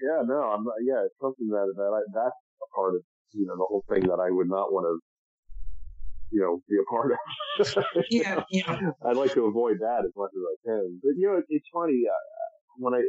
Yeah, 0.03 0.23
no, 0.25 0.41
I'm 0.51 0.65
not, 0.65 0.75
yeah, 0.85 1.05
it's 1.05 1.15
something 1.21 1.49
that 1.49 1.73
that 1.77 1.93
I, 1.93 2.01
that's 2.15 2.37
a 2.63 2.69
part 2.75 2.95
of 2.95 3.03
you 3.33 3.47
know 3.47 3.57
the 3.57 3.67
whole 3.69 3.85
thing 3.89 4.03
that 4.09 4.21
I 4.21 4.31
would 4.31 4.49
not 4.49 4.73
want 4.73 4.87
to 4.87 4.99
you 6.33 6.41
know, 6.41 6.65
be 6.65 6.81
a 6.81 6.87
part 6.89 7.13
of. 7.13 7.85
yeah, 8.11 8.41
yeah. 8.51 8.91
I'd 9.05 9.21
like 9.21 9.35
to 9.35 9.45
avoid 9.45 9.79
that 9.85 10.03
as 10.09 10.17
much 10.17 10.33
as 10.33 10.43
I 10.43 10.57
can. 10.65 11.01
But 11.05 11.13
you 11.21 11.29
know, 11.29 11.37
it, 11.37 11.45
it's 11.53 11.69
funny 11.73 12.09
uh, 12.09 12.27
when 12.81 12.95
I 12.97 13.05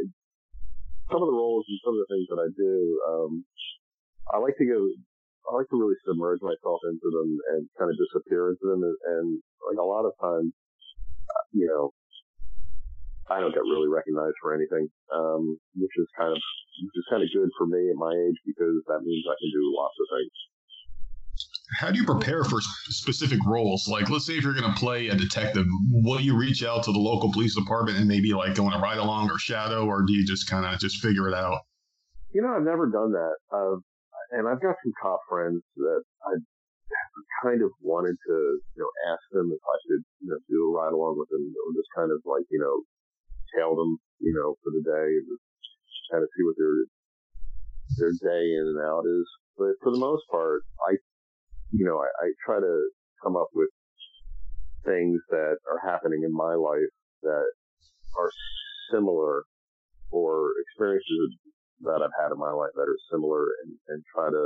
some 1.07 1.23
of 1.23 1.27
the 1.31 1.39
roles 1.39 1.63
and 1.67 1.79
some 1.83 1.95
of 1.95 2.03
the 2.03 2.11
things 2.11 2.27
that 2.27 2.39
I 2.43 2.49
do. 2.51 2.75
Um, 3.07 3.31
I 4.31 4.37
like 4.43 4.59
to 4.59 4.67
go. 4.67 4.79
I 5.47 5.55
like 5.55 5.67
to 5.71 5.79
really 5.79 5.99
submerge 6.07 6.39
myself 6.39 6.79
into 6.87 7.07
them 7.11 7.29
and 7.55 7.67
kind 7.75 7.91
of 7.91 7.99
disappear 7.99 8.51
into 8.51 8.63
them. 8.63 8.83
And, 8.83 8.95
and 8.95 9.27
like 9.67 9.79
a 9.79 9.83
lot 9.83 10.07
of 10.07 10.15
times, 10.15 10.55
uh, 11.27 11.43
you 11.51 11.67
know, 11.67 11.91
I 13.27 13.43
don't 13.43 13.51
get 13.55 13.67
really 13.67 13.91
recognized 13.91 14.39
for 14.39 14.55
anything, 14.55 14.87
um, 15.11 15.59
which 15.75 15.95
is 15.99 16.07
kind 16.15 16.31
of 16.31 16.39
which 16.39 16.95
is 16.95 17.07
kind 17.11 17.23
of 17.23 17.31
good 17.31 17.51
for 17.55 17.67
me 17.67 17.91
at 17.91 17.99
my 17.99 18.11
age 18.11 18.39
because 18.47 18.83
that 18.87 19.03
means 19.03 19.23
I 19.27 19.35
can 19.39 19.51
do 19.51 19.63
lots 19.75 19.95
of 19.99 20.07
things 20.11 20.35
how 21.79 21.91
do 21.91 21.99
you 21.99 22.05
prepare 22.05 22.43
for 22.43 22.59
specific 22.89 23.39
roles? 23.45 23.87
Like, 23.87 24.09
let's 24.09 24.25
say 24.25 24.33
if 24.33 24.43
you're 24.43 24.53
going 24.53 24.71
to 24.71 24.79
play 24.79 25.07
a 25.07 25.15
detective, 25.15 25.65
will 25.91 26.21
you 26.21 26.35
reach 26.35 26.63
out 26.63 26.83
to 26.83 26.91
the 26.91 26.99
local 26.99 27.31
police 27.31 27.55
department 27.55 27.97
and 27.97 28.07
maybe 28.07 28.33
like 28.33 28.55
go 28.55 28.65
on 28.65 28.73
a 28.73 28.79
ride 28.79 28.97
along 28.97 29.29
or 29.29 29.39
shadow, 29.39 29.85
or 29.85 30.03
do 30.05 30.13
you 30.13 30.25
just 30.25 30.49
kind 30.49 30.65
of 30.65 30.79
just 30.79 30.97
figure 30.97 31.27
it 31.27 31.33
out? 31.33 31.59
You 32.33 32.41
know, 32.41 32.53
I've 32.55 32.63
never 32.63 32.89
done 32.89 33.11
that. 33.11 33.35
Uh, 33.51 33.77
and 34.31 34.47
I've 34.47 34.61
got 34.61 34.75
some 34.83 34.93
cop 35.01 35.19
friends 35.29 35.61
that 35.77 36.01
I 36.25 36.33
kind 37.45 37.61
of 37.61 37.69
wanted 37.81 38.15
to, 38.27 38.35
you 38.73 38.81
know, 38.81 38.89
ask 39.13 39.21
them 39.31 39.49
if 39.53 39.61
I 39.61 39.77
should, 39.85 40.03
you 40.21 40.29
know, 40.29 40.39
do 40.49 40.57
a 40.69 40.71
ride 40.73 40.93
along 40.93 41.17
with 41.17 41.29
them, 41.29 41.41
or 41.41 41.73
just 41.77 41.89
kind 41.95 42.09
of 42.09 42.21
like, 42.25 42.45
you 42.49 42.59
know, 42.59 42.81
tail 43.53 43.75
them, 43.75 43.97
you 44.19 44.33
know, 44.33 44.57
for 44.63 44.71
the 44.73 44.81
day 44.81 45.09
and 45.21 45.37
kind 46.11 46.23
of 46.23 46.29
see 46.33 46.43
what 46.45 46.57
their 46.57 46.75
their 47.97 48.13
day 48.17 48.43
in 48.57 48.65
and 48.73 48.81
out 48.81 49.05
is. 49.05 49.27
But 49.57 49.77
for 49.81 49.91
the 49.91 50.01
most 50.01 50.23
part, 50.31 50.61
I 50.89 50.97
you 51.73 51.85
know, 51.85 51.97
I, 51.97 52.07
I 52.21 52.27
try 52.45 52.59
to 52.59 52.89
come 53.21 53.35
up 53.35 53.49
with 53.53 53.69
things 54.85 55.19
that 55.29 55.57
are 55.65 55.81
happening 55.81 56.21
in 56.23 56.31
my 56.31 56.53
life 56.53 56.93
that 57.23 57.49
are 58.19 58.31
similar 58.91 59.43
or 60.11 60.53
experiences 60.61 61.33
that 61.81 62.05
I've 62.05 62.13
had 62.13 62.31
in 62.31 62.37
my 62.37 62.51
life 62.53 62.71
that 62.75 62.85
are 62.85 63.01
similar 63.11 63.49
and, 63.65 63.73
and 63.89 64.03
try 64.13 64.29
to, 64.29 64.45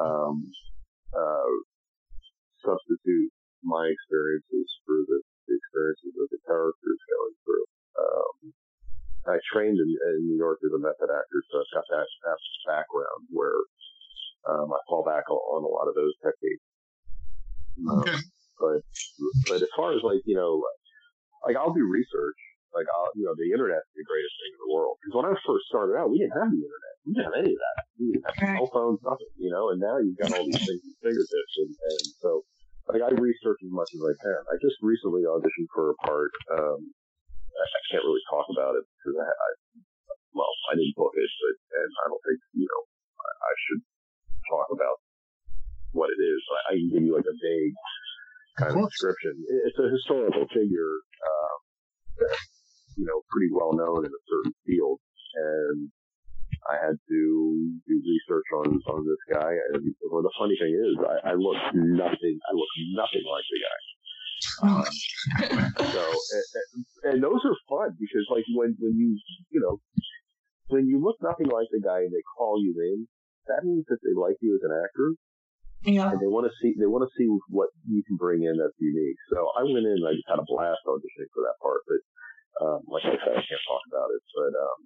um, 0.00 0.48
uh, 1.12 1.52
substitute 2.64 3.28
my 3.62 3.84
experiences 3.84 4.66
for 4.88 5.04
the, 5.04 5.20
the 5.46 5.54
experiences 5.54 6.14
of 6.16 6.26
the 6.32 6.40
characters 6.48 7.00
going 7.12 7.36
through. 7.44 7.66
Um, 8.00 8.34
I 9.28 9.36
trained 9.52 9.76
in, 9.76 9.90
in 9.92 10.18
New 10.32 10.38
York 10.40 10.64
as 10.64 10.72
a 10.72 10.80
method 10.80 11.12
actor, 11.12 11.40
so 11.52 11.60
I've 11.60 11.74
got 11.76 11.86
that, 11.92 12.08
that 12.24 12.40
background 12.64 13.28
where 13.28 13.60
um, 14.48 14.68
I 14.72 14.78
fall 14.88 15.04
back 15.06 15.30
on, 15.30 15.38
on, 15.38 15.62
a 15.62 15.70
lot 15.70 15.86
of 15.86 15.94
those 15.94 16.14
techniques. 16.18 16.66
Okay. 17.78 18.16
Um, 18.16 18.22
but 18.58 18.80
but 19.48 19.58
as 19.62 19.72
far 19.74 19.94
as 19.94 20.02
like 20.02 20.22
you 20.24 20.36
know, 20.36 20.62
like 21.46 21.56
I'll 21.56 21.74
do 21.74 21.86
research. 21.86 22.38
Like 22.72 22.88
I'll 22.88 23.12
you 23.18 23.28
know 23.28 23.36
the 23.36 23.52
internet's 23.52 23.84
the 23.92 24.06
greatest 24.06 24.34
thing 24.40 24.52
in 24.56 24.60
the 24.64 24.72
world. 24.72 24.96
Because 25.02 25.14
when 25.18 25.28
I 25.28 25.36
first 25.44 25.68
started 25.68 25.92
out, 25.98 26.08
we 26.08 26.22
didn't 26.22 26.38
have 26.38 26.48
the 26.48 26.62
internet. 26.62 26.94
We 27.04 27.10
didn't 27.12 27.28
have 27.28 27.38
any 27.42 27.52
of 27.52 27.60
that. 27.60 27.78
We 28.00 28.04
didn't 28.14 28.24
have 28.24 28.38
cell 28.38 28.70
phones, 28.72 29.00
nothing. 29.04 29.32
You 29.36 29.52
know, 29.52 29.74
and 29.74 29.78
now 29.82 30.00
you've 30.00 30.16
got 30.16 30.32
all 30.32 30.46
these 30.46 30.56
things 30.68 30.80
at 30.80 30.96
fingertips, 31.04 31.54
and, 31.60 31.72
and 31.74 32.04
so 32.24 32.30
like 32.88 33.04
I 33.04 33.12
research 33.14 33.60
as 33.60 33.72
much 33.72 33.90
as 33.92 34.02
I 34.02 34.14
can. 34.24 34.40
I 34.50 34.56
just 34.58 34.80
recently 34.80 35.22
auditioned 35.28 35.70
for 35.70 35.92
a 35.92 35.98
part. 36.02 36.32
Um, 36.56 36.80
I, 37.52 37.64
I 37.64 37.80
can't 37.92 38.06
really 38.08 38.24
talk 38.32 38.48
about 38.50 38.74
it 38.80 38.84
because 38.98 39.20
I, 39.20 39.28
I 39.28 39.48
well, 40.32 40.50
I 40.72 40.74
didn't 40.74 40.96
book 40.96 41.12
it, 41.12 41.28
but 41.28 41.56
and 41.76 41.90
I 41.92 42.04
don't 42.08 42.24
think 42.24 42.40
you 42.56 42.66
know 42.66 42.82
I, 43.20 43.30
I 43.36 43.52
should 43.68 43.82
talk 44.52 44.68
about 44.68 45.00
what 45.96 46.12
it 46.12 46.20
is. 46.20 46.40
I, 46.52 46.58
I 46.68 46.72
can 46.76 46.88
give 46.92 47.04
you 47.08 47.16
like 47.16 47.28
a 47.28 47.36
vague 47.36 47.76
kind 48.60 48.76
of, 48.76 48.84
of 48.84 48.92
description. 48.92 49.32
It's 49.64 49.80
a 49.80 49.88
historical 49.88 50.44
figure 50.52 50.94
um, 51.24 51.58
that 52.20 52.36
you 53.00 53.08
know 53.08 53.24
pretty 53.32 53.48
well 53.48 53.72
known 53.72 54.04
in 54.04 54.12
a 54.12 54.22
certain 54.28 54.52
field, 54.68 55.00
and 55.00 55.88
I 56.68 56.76
had 56.76 56.96
to 56.96 57.20
do 57.88 57.96
research 57.96 58.48
on 58.60 58.68
on 58.92 59.00
this 59.08 59.22
guy. 59.32 59.52
And 59.72 59.80
well, 60.12 60.22
the 60.22 60.36
funny 60.36 60.56
thing 60.60 60.76
is, 60.76 60.92
I, 61.00 61.32
I 61.32 61.34
look 61.34 61.56
nothing. 61.72 62.36
I 62.44 62.52
look 62.52 62.72
nothing 62.92 63.24
like 63.24 63.46
the 63.48 63.60
guy. 63.64 63.80
Um, 64.66 64.82
so, 65.94 66.02
and, 66.02 67.14
and 67.14 67.22
those 67.22 67.38
are 67.46 67.54
fun 67.70 67.94
because, 67.94 68.26
like, 68.30 68.44
when 68.54 68.74
when 68.80 68.94
you 68.98 69.18
you 69.50 69.60
know 69.60 69.80
when 70.68 70.86
you 70.86 70.98
look 70.98 71.16
nothing 71.22 71.46
like 71.46 71.68
the 71.70 71.80
guy 71.80 72.00
and 72.00 72.12
they 72.12 72.24
call 72.36 72.60
you 72.60 72.74
in, 72.80 73.06
that 73.50 73.64
means 73.66 73.86
that 73.88 73.98
they 74.02 74.14
like 74.14 74.38
you 74.40 74.54
as 74.54 74.64
an 74.64 74.74
actor. 74.74 75.18
Yeah. 75.82 76.14
And 76.14 76.22
they 76.22 76.30
want 76.30 76.46
to 76.46 76.54
see 76.62 76.78
they 76.78 76.86
want 76.86 77.02
to 77.02 77.12
see 77.18 77.26
what 77.50 77.74
you 77.90 78.06
can 78.06 78.14
bring 78.14 78.46
in 78.46 78.54
that's 78.54 78.78
unique. 78.78 79.18
So 79.34 79.50
I 79.58 79.66
went 79.66 79.82
in 79.82 79.98
and 79.98 80.06
I 80.06 80.14
just 80.14 80.30
had 80.30 80.38
a 80.38 80.46
blast 80.46 80.86
auditioning 80.86 81.30
for 81.34 81.42
that 81.42 81.58
part. 81.58 81.82
But 81.90 82.00
um, 82.62 82.80
like 82.86 83.02
I 83.02 83.18
said, 83.18 83.34
I 83.34 83.42
can't 83.42 83.66
talk 83.66 83.82
about 83.90 84.14
it. 84.14 84.22
But 84.30 84.52
um, 84.54 84.78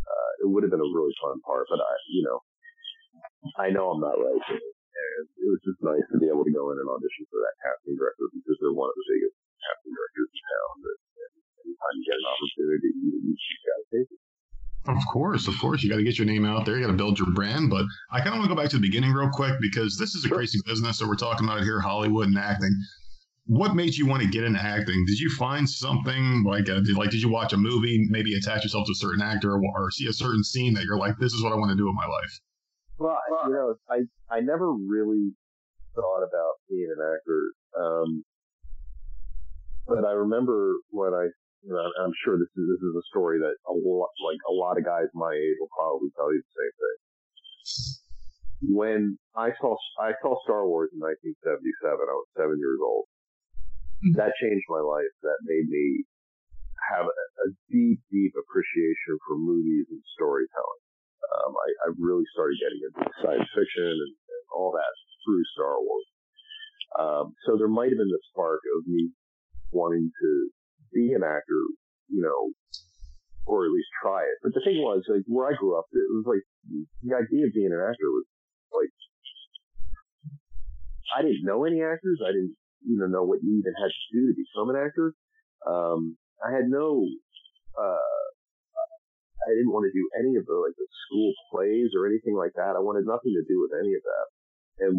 uh, 0.00 0.32
it 0.40 0.48
would 0.48 0.64
have 0.64 0.72
been 0.72 0.80
a 0.80 0.94
really 0.96 1.12
fun 1.20 1.44
part. 1.44 1.68
But 1.68 1.84
I, 1.84 1.92
you 2.08 2.24
know, 2.24 2.40
I 3.60 3.68
know 3.68 3.92
I'm 3.92 4.00
not 4.00 4.16
right. 4.16 4.44
And 4.48 5.24
it 5.44 5.48
was 5.48 5.60
just 5.60 5.80
nice 5.84 6.04
to 6.12 6.16
be 6.16 6.32
able 6.32 6.44
to 6.48 6.56
go 6.56 6.72
in 6.72 6.80
and 6.80 6.88
audition 6.88 7.28
for 7.28 7.40
that 7.44 7.60
casting 7.60 8.00
director 8.00 8.32
because 8.32 8.56
they're 8.64 8.72
one 8.72 8.88
of 8.88 8.96
the 8.96 9.08
biggest 9.12 9.36
Of 15.00 15.06
course, 15.12 15.48
of 15.48 15.54
course. 15.58 15.82
You 15.82 15.90
got 15.90 15.96
to 15.96 16.04
get 16.04 16.18
your 16.18 16.26
name 16.26 16.44
out 16.44 16.66
there. 16.66 16.76
You 16.76 16.84
got 16.84 16.90
to 16.90 16.96
build 16.96 17.18
your 17.18 17.30
brand. 17.30 17.70
But 17.70 17.86
I 18.10 18.18
kind 18.18 18.34
of 18.34 18.40
want 18.40 18.50
to 18.50 18.54
go 18.54 18.60
back 18.60 18.70
to 18.70 18.76
the 18.76 18.82
beginning 18.82 19.12
real 19.12 19.30
quick 19.32 19.54
because 19.60 19.96
this 19.96 20.14
is 20.14 20.24
a 20.24 20.28
crazy 20.28 20.58
business 20.66 20.98
that 20.98 21.08
we're 21.08 21.16
talking 21.16 21.46
about 21.48 21.62
here, 21.62 21.80
Hollywood 21.80 22.28
and 22.28 22.38
acting. 22.38 22.74
What 23.46 23.74
made 23.74 23.96
you 23.96 24.06
want 24.06 24.22
to 24.22 24.28
get 24.28 24.44
into 24.44 24.60
acting? 24.60 25.04
Did 25.06 25.18
you 25.18 25.30
find 25.30 25.68
something 25.68 26.44
like, 26.44 26.68
a, 26.68 26.80
did, 26.82 26.96
like, 26.96 27.10
did 27.10 27.22
you 27.22 27.30
watch 27.30 27.52
a 27.52 27.56
movie, 27.56 28.06
maybe 28.10 28.34
attach 28.34 28.62
yourself 28.62 28.86
to 28.86 28.92
a 28.92 28.94
certain 28.94 29.22
actor, 29.22 29.54
or, 29.54 29.62
or 29.74 29.90
see 29.90 30.06
a 30.06 30.12
certain 30.12 30.44
scene 30.44 30.74
that 30.74 30.84
you're 30.84 30.98
like, 30.98 31.16
this 31.18 31.32
is 31.32 31.42
what 31.42 31.52
I 31.52 31.56
want 31.56 31.70
to 31.70 31.76
do 31.76 31.88
in 31.88 31.94
my 31.94 32.06
life? 32.06 32.40
Well, 32.98 33.16
you 33.46 33.52
know, 33.52 33.74
I 33.88 34.02
I 34.30 34.40
never 34.40 34.72
really 34.72 35.32
thought 35.94 36.22
about 36.22 36.52
being 36.68 36.94
an 36.96 37.02
actor. 37.16 37.52
Um, 37.82 38.24
but 39.88 40.04
I 40.04 40.12
remember 40.12 40.74
when 40.90 41.14
I 41.14 41.28
I'm 41.68 42.16
sure 42.24 42.40
this 42.40 42.48
is 42.56 42.64
this 42.72 42.80
is 42.80 42.94
a 42.96 43.04
story 43.12 43.38
that 43.40 43.52
a 43.68 43.74
lot, 43.76 44.08
like 44.24 44.40
a 44.48 44.54
lot 44.54 44.80
of 44.80 44.84
guys 44.84 45.12
my 45.12 45.32
age 45.32 45.56
will 45.60 45.72
probably 45.76 46.08
tell 46.16 46.32
you 46.32 46.40
the 46.40 46.56
same 46.56 46.74
thing. 46.80 46.98
When 48.76 49.00
I 49.36 49.52
saw 49.60 49.76
I 50.00 50.16
saw 50.24 50.40
Star 50.44 50.64
Wars 50.64 50.88
in 50.96 51.00
1977, 51.00 51.44
I 51.44 52.16
was 52.16 52.28
seven 52.32 52.56
years 52.56 52.80
old. 52.80 53.04
Mm-hmm. 54.00 54.16
That 54.16 54.32
changed 54.40 54.64
my 54.72 54.80
life. 54.80 55.12
That 55.20 55.36
made 55.44 55.68
me 55.68 56.08
have 56.96 57.04
a, 57.04 57.16
a 57.44 57.48
deep, 57.68 58.00
deep 58.08 58.32
appreciation 58.32 59.20
for 59.28 59.36
movies 59.36 59.84
and 59.92 60.00
storytelling. 60.16 60.82
Um, 61.28 61.52
I, 61.52 61.68
I 61.84 61.88
really 62.00 62.24
started 62.32 62.56
getting 62.56 62.80
into 62.80 63.04
science 63.20 63.48
fiction 63.52 63.84
and, 63.84 64.12
and 64.16 64.44
all 64.56 64.72
that 64.72 64.92
through 65.22 65.44
Star 65.52 65.76
Wars. 65.76 66.08
Um, 66.96 67.26
so 67.44 67.60
there 67.60 67.70
might 67.70 67.92
have 67.92 68.00
been 68.00 68.10
the 68.10 68.24
spark 68.32 68.64
of 68.76 68.88
me 68.88 69.12
wanting 69.70 70.10
to 70.10 70.30
be 70.92 71.12
an 71.14 71.22
actor, 71.22 71.62
you 72.08 72.22
know, 72.22 72.52
or 73.46 73.64
at 73.64 73.72
least 73.72 73.90
try 74.02 74.22
it. 74.22 74.38
But 74.42 74.54
the 74.54 74.62
thing 74.64 74.78
was, 74.78 75.02
like, 75.08 75.24
where 75.26 75.48
I 75.50 75.56
grew 75.56 75.78
up, 75.78 75.86
it 75.92 76.10
was 76.10 76.26
like, 76.26 76.44
the 77.02 77.16
idea 77.16 77.46
of 77.46 77.54
being 77.54 77.72
an 77.72 77.82
actor 77.82 78.08
was 78.10 78.26
like, 78.70 78.92
I 81.16 81.22
didn't 81.22 81.42
know 81.42 81.64
any 81.64 81.82
actors. 81.82 82.22
I 82.22 82.30
didn't 82.30 82.54
even 82.86 83.10
know 83.10 83.24
what 83.24 83.42
you 83.42 83.58
even 83.58 83.74
had 83.74 83.90
to 83.90 84.06
do 84.14 84.30
to 84.30 84.34
become 84.38 84.70
an 84.70 84.78
actor. 84.78 85.14
Um, 85.66 86.16
I 86.38 86.54
had 86.54 86.70
no, 86.70 87.02
uh, 87.74 88.24
I 89.40 89.50
didn't 89.56 89.74
want 89.74 89.90
to 89.90 89.96
do 89.96 90.04
any 90.20 90.36
of 90.36 90.46
the, 90.46 90.54
like, 90.54 90.76
the 90.78 90.86
school 91.08 91.32
plays 91.50 91.90
or 91.98 92.06
anything 92.06 92.36
like 92.38 92.54
that. 92.54 92.76
I 92.76 92.84
wanted 92.84 93.08
nothing 93.08 93.34
to 93.34 93.44
do 93.48 93.58
with 93.58 93.72
any 93.74 93.92
of 93.98 94.02
that. 94.04 94.26
And 94.86 94.96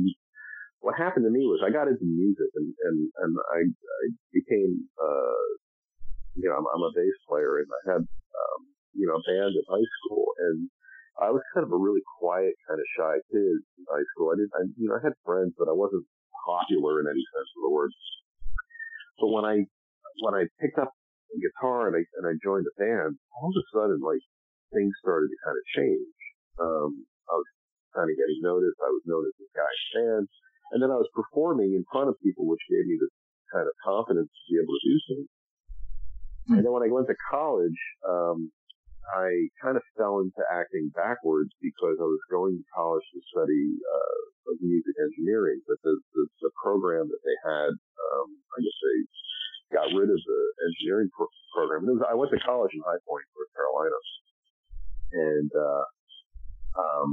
what 0.82 0.97
happened 0.97 1.25
to 1.25 1.32
me 1.32 1.45
was 1.45 1.62
I 1.63 1.71
got 1.71 1.88
into 1.88 2.04
music 2.04 2.51
and, 2.58 2.73
and, 2.89 2.97
and 3.21 3.34
I, 3.54 3.60
I 3.69 4.04
became, 4.34 4.89
uh, 4.97 5.45
you 6.36 6.48
know, 6.48 6.56
I'm, 6.56 6.67
I'm 6.67 6.88
a 6.88 6.94
bass 6.96 7.17
player 7.28 7.60
and 7.60 7.70
I 7.70 7.82
had, 7.96 8.02
um, 8.04 8.62
you 8.94 9.08
know, 9.08 9.20
a 9.20 9.26
band 9.28 9.56
in 9.56 9.65
high 9.67 9.89
school 10.00 10.26
and 10.39 10.70
I 11.20 11.30
was 11.30 11.44
kind 11.54 11.67
of 11.67 11.72
a 11.72 11.78
really 11.78 12.02
quiet, 12.17 12.56
kind 12.65 12.80
of 12.80 12.88
shy 12.98 13.15
kid 13.30 13.58
in 13.60 13.84
high 13.91 14.08
school. 14.15 14.32
I 14.32 14.39
didn't, 14.39 14.56
I, 14.56 14.63
you 14.80 14.88
know, 14.88 14.96
I 14.96 15.04
had 15.04 15.13
friends, 15.28 15.54
but 15.60 15.67
I 15.67 15.76
wasn't 15.76 16.08
popular 16.48 17.04
in 17.04 17.12
any 17.12 17.26
sense 17.36 17.50
of 17.58 17.62
the 17.67 17.74
word. 17.74 17.91
But 19.20 19.30
when 19.30 19.46
I, 19.46 19.67
when 20.24 20.34
I 20.34 20.50
picked 20.58 20.80
up 20.80 20.89
a 20.89 21.38
guitar 21.38 21.91
and 21.91 21.96
I, 22.00 22.04
and 22.17 22.26
I 22.26 22.34
joined 22.41 22.65
the 22.65 22.76
band, 22.80 23.20
all 23.38 23.52
of 23.52 23.60
a 23.60 23.65
sudden, 23.70 24.00
like, 24.02 24.24
things 24.72 24.96
started 25.04 25.28
to 25.28 25.39
kind 25.44 25.58
of 25.60 25.65
change. 25.76 26.17
Um, 26.58 26.89
I 27.28 27.36
was 27.36 27.50
kind 27.91 28.08
of 28.08 28.15
getting 28.15 28.39
noticed. 28.39 28.80
I 28.80 28.91
was 28.91 29.04
known 29.04 29.28
as 29.28 29.36
this 29.36 29.52
guy 29.52 29.67
in 29.67 29.91
band. 30.00 30.26
And 30.72 30.80
then 30.80 30.91
I 30.91 30.98
was 30.98 31.12
performing 31.12 31.76
in 31.76 31.84
front 31.91 32.08
of 32.08 32.15
people, 32.24 32.48
which 32.48 32.63
gave 32.72 32.88
me 32.88 32.96
this 32.96 33.12
kind 33.52 33.67
of 33.67 33.76
confidence 33.84 34.32
to 34.32 34.44
be 34.48 34.58
able 34.63 34.72
to 34.72 34.84
do 34.88 34.96
things. 35.12 35.30
Hmm. 36.47 36.58
And 36.58 36.65
then 36.65 36.71
when 36.71 36.84
I 36.84 36.91
went 36.91 37.08
to 37.08 37.17
college, 37.30 37.80
um, 38.08 38.51
I 39.12 39.49
kind 39.60 39.75
of 39.75 39.84
fell 39.97 40.21
into 40.21 40.39
acting 40.47 40.91
backwards 40.95 41.51
because 41.60 41.97
I 41.99 42.08
was 42.08 42.21
going 42.30 42.56
to 42.56 42.65
college 42.73 43.04
to 43.13 43.19
study 43.34 43.65
uh, 43.82 44.21
music 44.62 44.95
engineering, 44.99 45.62
but 45.67 45.77
the, 45.84 45.95
the, 46.13 46.23
the 46.41 46.51
program 46.60 47.08
that 47.08 47.23
they 47.23 47.38
had, 47.43 47.71
um, 47.71 48.30
I 48.54 48.58
guess 48.62 48.77
they 48.77 48.97
got 49.75 49.88
rid 49.95 50.10
of 50.12 50.19
the 50.19 50.41
engineering 50.67 51.10
pro- 51.15 51.32
program. 51.56 51.88
Was, 51.88 52.04
I 52.04 52.15
went 52.15 52.32
to 52.32 52.39
college 52.39 52.71
in 52.75 52.84
High 52.84 53.01
Point, 53.08 53.25
North 53.36 53.51
Carolina, 53.56 53.99
and 55.11 55.51
uh, 55.51 55.86
um, 56.78 57.11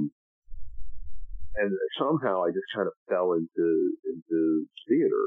and 1.58 1.70
somehow 1.98 2.42
I 2.46 2.54
just 2.54 2.68
kind 2.74 2.86
of 2.86 2.94
fell 3.10 3.34
into 3.34 3.68
into 4.06 4.66
theater 4.86 5.24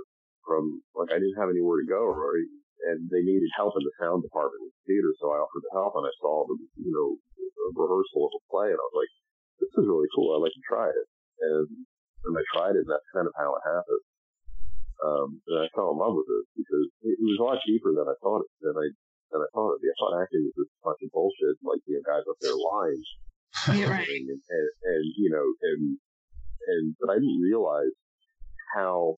from 0.48 0.82
like 0.96 1.12
I 1.12 1.20
didn't 1.20 1.40
have 1.40 1.52
anywhere 1.52 1.80
to 1.84 1.88
go, 1.88 2.08
right? 2.12 2.48
And 2.90 3.10
they 3.10 3.22
needed 3.22 3.50
help 3.54 3.78
in 3.78 3.86
the 3.86 3.96
sound 4.02 4.24
department 4.26 4.66
with 4.66 4.74
the 4.74 4.86
theater, 4.90 5.12
so 5.22 5.30
I 5.30 5.42
offered 5.42 5.66
to 5.66 5.74
help, 5.76 5.94
and 5.98 6.08
I 6.08 6.14
saw 6.18 6.48
the, 6.50 6.58
you 6.82 6.94
know, 6.94 7.18
a 7.18 7.70
rehearsal 7.78 8.26
of 8.26 8.34
a 8.34 8.42
play, 8.50 8.70
and 8.74 8.80
I 8.80 8.86
was 8.90 8.98
like, 8.98 9.14
this 9.62 9.74
is 9.78 9.86
really 9.86 10.10
cool. 10.18 10.34
I'd 10.34 10.46
like 10.46 10.58
to 10.58 10.66
try 10.66 10.90
it. 10.90 11.08
And, 11.42 11.70
and 12.26 12.34
I 12.34 12.44
tried 12.54 12.76
it, 12.78 12.86
and 12.86 12.92
that's 12.92 13.14
kind 13.14 13.30
of 13.30 13.34
how 13.38 13.54
it 13.54 13.64
happened. 13.66 14.06
Um, 15.02 15.30
and 15.50 15.58
I 15.62 15.68
fell 15.74 15.94
in 15.94 15.98
love 15.98 16.14
with 16.14 16.30
it 16.30 16.46
because 16.58 16.90
it, 17.06 17.18
it 17.18 17.26
was 17.26 17.42
a 17.42 17.48
lot 17.50 17.66
deeper 17.66 17.94
than 17.94 18.06
I 18.06 18.18
thought 18.22 18.46
it, 18.46 18.52
than 18.62 18.78
I, 18.78 18.88
than 19.34 19.42
I 19.42 19.50
thought 19.54 19.78
it'd 19.78 19.86
be. 19.86 19.90
I 19.90 19.98
thought 19.98 20.22
acting 20.22 20.46
was 20.46 20.58
just 20.58 20.74
a 20.78 20.86
bunch 20.86 21.02
of 21.02 21.10
bullshit, 21.14 21.58
like, 21.66 21.82
you 21.90 21.98
know, 21.98 22.06
guys 22.06 22.26
up 22.30 22.38
there 22.42 22.58
lying. 22.58 23.02
Yeah, 23.78 23.90
right. 23.90 24.06
and, 24.06 24.30
and, 24.30 24.68
and, 24.86 25.06
you 25.18 25.30
know, 25.30 25.46
and, 25.46 25.98
and, 26.70 26.84
but 27.02 27.10
I 27.14 27.18
didn't 27.18 27.42
realize 27.42 27.94
how 28.78 29.18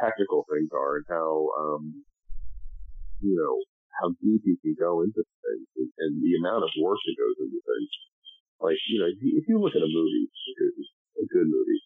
technical 0.00 0.44
things 0.48 0.72
are 0.72 0.96
and 1.00 1.06
how, 1.08 1.48
um, 1.60 2.04
you 3.20 3.34
know, 3.36 3.54
how 4.00 4.12
deep 4.20 4.44
you 4.44 4.56
can 4.60 4.76
go 4.76 5.00
into 5.00 5.24
things 5.24 5.68
and, 5.76 5.90
and 6.04 6.12
the 6.20 6.36
amount 6.36 6.64
of 6.64 6.70
work 6.80 7.00
that 7.00 7.16
goes 7.16 7.36
into 7.40 7.60
things. 7.60 7.92
Like, 8.60 8.80
you 8.88 9.00
know, 9.00 9.08
if 9.08 9.18
you, 9.20 9.30
if 9.36 9.44
you 9.48 9.56
look 9.60 9.76
at 9.76 9.84
a 9.84 9.88
movie, 9.88 10.28
a 10.28 11.26
good 11.28 11.48
movie, 11.48 11.80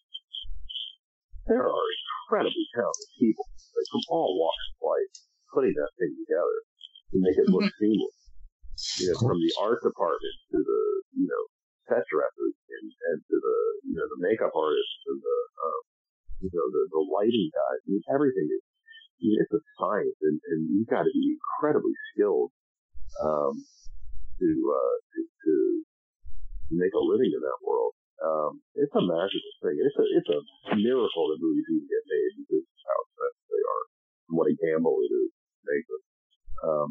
there 1.47 1.67
are 1.67 1.87
incredibly 2.27 2.67
talented 2.75 3.11
people 3.19 3.47
like, 3.75 3.87
from 3.91 4.03
all 4.07 4.39
walks 4.39 4.65
of 4.75 4.87
life 4.87 5.11
putting 5.51 5.75
that 5.75 5.91
thing 5.99 6.15
together 6.15 6.57
to 7.11 7.17
make 7.19 7.35
it 7.35 7.51
look 7.51 7.67
mm-hmm. 7.67 7.79
seamless. 7.79 8.17
You 8.97 9.11
know, 9.11 9.19
from 9.19 9.37
the 9.37 9.51
art 9.59 9.83
department 9.83 10.35
to 10.55 10.57
the 10.63 10.81
you 11.13 11.27
know 11.27 11.43
set 11.85 12.07
dressers 12.07 12.55
and, 12.55 12.87
and 12.87 13.17
to 13.19 13.35
the 13.35 13.57
you 13.91 13.95
know 13.99 14.07
the 14.09 14.21
makeup 14.23 14.55
artists 14.55 15.01
and 15.11 15.19
the 15.19 15.37
um, 15.59 15.81
you 16.39 16.49
know 16.55 16.65
the, 16.71 16.81
the 16.87 17.03
lighting 17.03 17.51
guys. 17.51 17.79
I 17.83 17.87
mean, 17.93 18.03
everything 18.09 18.47
is 18.47 18.63
it's 19.21 19.53
a 19.53 19.61
science, 19.77 20.17
and, 20.25 20.41
and 20.49 20.59
you've 20.73 20.89
got 20.89 21.05
to 21.05 21.13
be 21.13 21.37
incredibly 21.37 21.93
skilled 22.11 22.49
um, 23.21 23.53
to, 24.41 24.49
uh, 24.49 24.95
to 25.13 25.19
to 25.45 25.53
make 26.73 26.93
a 26.95 27.03
living 27.03 27.29
in 27.29 27.41
that 27.41 27.59
world. 27.61 27.93
Um, 28.21 28.61
it's 28.77 28.93
a 28.93 29.01
magical 29.01 29.53
thing. 29.65 29.77
It's 29.81 29.97
a 29.97 30.05
it's 30.17 30.31
a 30.31 30.39
miracle 30.77 31.25
that 31.33 31.41
movies 31.41 31.65
even 31.69 31.89
get 31.89 32.05
made 32.05 32.31
because 32.41 32.65
of 32.65 32.79
how 32.85 32.97
expensive 33.01 33.49
they 33.49 33.63
are 33.65 33.83
and 34.29 34.33
what 34.37 34.51
a 34.51 34.55
gamble 34.61 34.97
it 35.01 35.11
is 35.11 35.29
to 35.33 35.61
make 35.65 35.85
them. 35.89 36.01
Um, 36.61 36.89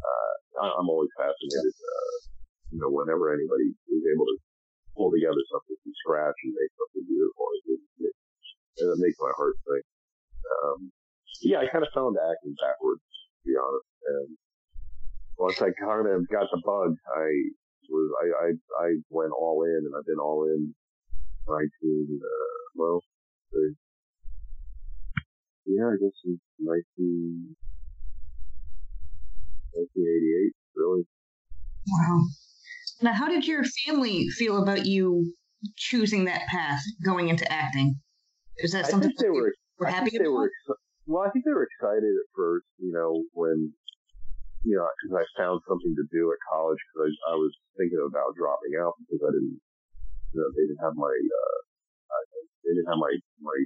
uh, 0.00 0.34
I, 0.64 0.66
I'm 0.80 0.88
always 0.88 1.12
fascinated. 1.16 1.76
Uh, 1.76 2.16
you 2.72 2.78
know, 2.80 2.88
whenever 2.88 3.32
anybody 3.36 3.76
is 3.76 4.04
able 4.16 4.26
to 4.32 4.36
pull 4.96 5.12
together 5.12 5.44
something 5.52 5.76
from 5.84 5.92
scratch 6.00 6.38
and 6.44 6.56
make 6.56 6.72
something 6.72 7.04
beautiful, 7.04 7.44
it, 7.52 7.62
it, 7.68 7.80
it, 8.08 8.14
it 8.80 8.98
makes 9.00 9.20
my 9.20 9.32
heart 9.36 9.60
sing. 9.68 9.84
Yeah, 11.42 11.58
I 11.58 11.66
kind 11.66 11.84
of 11.84 11.90
fell 11.94 12.08
into 12.08 12.20
acting 12.20 12.54
backwards, 12.60 13.02
to 13.02 13.42
be 13.46 13.54
honest. 13.56 13.90
And 14.06 14.28
once 15.38 15.62
I 15.62 15.70
kind 15.78 16.06
of 16.06 16.28
got 16.28 16.50
the 16.50 16.60
bug, 16.64 16.94
I 17.16 17.26
was 17.88 18.08
I 18.22 18.26
I, 18.46 18.48
I 18.86 18.88
went 19.10 19.32
all 19.32 19.64
in, 19.64 19.86
and 19.86 19.94
I've 19.96 20.06
been 20.06 20.18
all 20.20 20.44
in. 20.46 20.74
Nineteen, 21.48 22.20
uh, 22.22 22.60
well, 22.76 23.02
the, 23.50 23.74
yeah, 25.66 25.86
I 25.86 25.96
guess 26.00 26.12
in 26.24 26.38
19, 26.60 27.56
1988, 29.72 30.52
really. 30.76 31.02
Wow. 31.88 32.24
Now, 33.02 33.12
how 33.14 33.28
did 33.28 33.46
your 33.46 33.64
family 33.86 34.28
feel 34.28 34.62
about 34.62 34.86
you 34.86 35.32
choosing 35.76 36.26
that 36.26 36.42
path, 36.48 36.82
going 37.04 37.28
into 37.28 37.50
acting? 37.50 37.98
Is 38.58 38.72
that 38.72 38.86
something 38.86 39.12
they 39.18 39.30
were, 39.30 39.52
were 39.78 39.86
happy 39.86 40.16
about? 40.16 40.30
Were, 40.30 40.50
well, 41.06 41.24
I 41.24 41.30
think 41.30 41.44
they 41.44 41.54
were 41.54 41.68
excited 41.68 42.10
at 42.10 42.28
first, 42.36 42.66
you 42.78 42.92
know, 42.92 43.24
when, 43.32 43.72
you 44.64 44.74
know, 44.76 44.84
because 45.00 45.20
I 45.20 45.24
found 45.40 45.64
something 45.64 45.94
to 45.96 46.06
do 46.12 46.32
at 46.32 46.40
college 46.48 46.80
because 46.90 47.08
I, 47.08 47.32
I 47.32 47.36
was 47.36 47.52
thinking 47.76 48.00
about 48.00 48.36
dropping 48.36 48.76
out 48.76 48.96
because 49.00 49.22
I 49.24 49.30
didn't, 49.32 49.58
you 50.32 50.38
know, 50.40 50.48
they 50.52 50.64
didn't 50.68 50.84
have 50.84 50.96
my, 50.96 51.10
uh, 51.10 51.58
I, 52.12 52.18
they 52.66 52.72
didn't 52.76 52.90
have 52.92 53.00
my, 53.00 53.12
my 53.40 53.58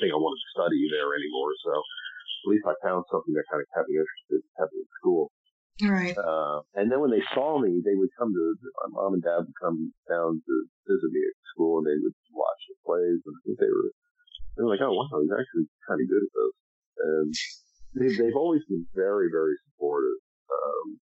thing 0.00 0.10
I 0.10 0.18
wanted 0.18 0.40
to 0.40 0.54
study 0.56 0.80
there 0.88 1.12
anymore. 1.12 1.52
So 1.60 1.70
at 1.76 2.48
least 2.56 2.64
I 2.64 2.74
found 2.80 3.04
something 3.12 3.36
that 3.36 3.44
kind 3.52 3.60
of 3.60 3.68
kept 3.76 3.92
me 3.92 4.00
interested, 4.00 4.40
kept 4.56 4.72
me 4.72 4.80
in 4.80 4.90
school. 4.96 5.28
Right. 5.80 6.16
Uh, 6.16 6.60
and 6.76 6.92
then 6.92 7.00
when 7.00 7.12
they 7.12 7.24
saw 7.32 7.56
me, 7.56 7.80
they 7.80 7.96
would 7.96 8.12
come 8.16 8.32
to 8.32 8.44
my 8.84 8.88
mom 8.92 9.16
and 9.16 9.24
dad 9.24 9.48
would 9.48 9.60
come 9.60 9.92
down 10.08 10.40
to 10.40 10.54
visit 10.84 11.08
me 11.08 11.20
at 11.24 11.36
school, 11.52 11.80
and 11.80 11.88
they 11.88 11.96
would 11.96 12.16
watch 12.36 12.60
the 12.68 12.76
plays, 12.84 13.20
and 13.24 13.32
I 13.32 13.40
think 13.44 13.56
they 13.60 13.72
were 13.72 13.88
they 14.56 14.62
were 14.64 14.72
like, 14.76 14.84
"Oh 14.84 14.92
wow, 14.92 15.08
he's 15.24 15.32
actually 15.32 15.72
kind 15.88 16.04
of 16.04 16.08
good 16.12 16.20
at 16.20 16.32
this." 16.36 16.52
And 17.00 17.32
they, 17.96 18.08
they've 18.14 18.36
always 18.36 18.62
been 18.68 18.86
very, 18.94 19.28
very 19.32 19.56
supportive. 19.66 20.18
Um, 20.50 21.00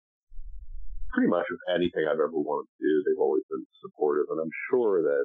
pretty 1.12 1.28
much 1.28 1.46
with 1.50 1.64
anything 1.74 2.06
I've 2.06 2.20
ever 2.22 2.36
wanted 2.36 2.68
to 2.68 2.78
do, 2.78 2.92
they've 3.04 3.22
always 3.22 3.44
been 3.50 3.64
supportive, 3.82 4.28
and 4.30 4.38
I'm 4.38 4.54
sure 4.70 5.02
that 5.02 5.24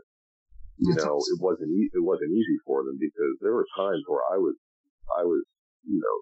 you 0.80 0.96
know 0.98 1.22
it 1.22 1.38
wasn't 1.38 1.70
e- 1.70 1.94
it 1.94 2.02
wasn't 2.02 2.34
easy 2.34 2.58
for 2.66 2.82
them 2.84 2.98
because 2.98 3.38
there 3.46 3.54
were 3.54 3.68
times 3.78 4.02
where 4.08 4.24
I 4.32 4.42
was 4.42 4.56
I 5.14 5.24
was 5.28 5.44
you 5.86 6.00
know 6.02 6.18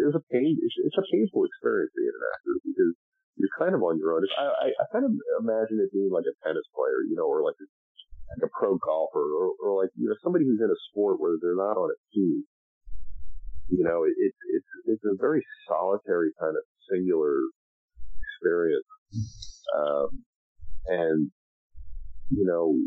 it 0.00 0.04
was 0.06 0.16
a 0.16 0.24
pain. 0.32 0.56
It's, 0.60 0.76
it's 0.80 0.96
a 1.00 1.06
painful 1.12 1.44
experience 1.44 1.92
being 1.96 2.12
an 2.14 2.24
actor 2.36 2.54
because 2.64 2.92
you're 3.36 3.56
kind 3.60 3.74
of 3.76 3.84
on 3.84 4.00
your 4.00 4.16
own. 4.16 4.24
I, 4.36 4.44
I, 4.48 4.68
I 4.72 4.84
kind 4.92 5.04
of 5.04 5.12
imagine 5.40 5.76
it 5.80 5.92
being 5.92 6.08
like 6.08 6.24
a 6.24 6.36
tennis 6.40 6.64
player, 6.72 7.04
you 7.04 7.16
know, 7.16 7.28
or 7.28 7.44
like 7.44 7.56
a, 7.60 7.66
like 8.32 8.48
a 8.48 8.50
pro 8.52 8.80
golfer, 8.80 9.24
or, 9.24 9.52
or 9.60 9.82
like 9.84 9.92
you 9.96 10.08
know 10.08 10.16
somebody 10.24 10.48
who's 10.48 10.60
in 10.60 10.72
a 10.72 10.80
sport 10.88 11.20
where 11.20 11.36
they're 11.40 11.58
not 11.58 11.76
on 11.76 11.92
a 11.92 11.98
team. 12.16 12.44
You 13.68 13.82
know, 13.82 14.04
it, 14.04 14.14
it, 14.14 14.32
it's 14.54 14.72
it's 14.86 15.04
a 15.04 15.18
very 15.18 15.42
solitary 15.66 16.30
kind 16.38 16.54
of 16.54 16.62
singular 16.90 17.42
experience, 18.22 18.86
um, 19.74 20.22
and 20.86 21.30
you 22.30 22.46
know, 22.46 22.78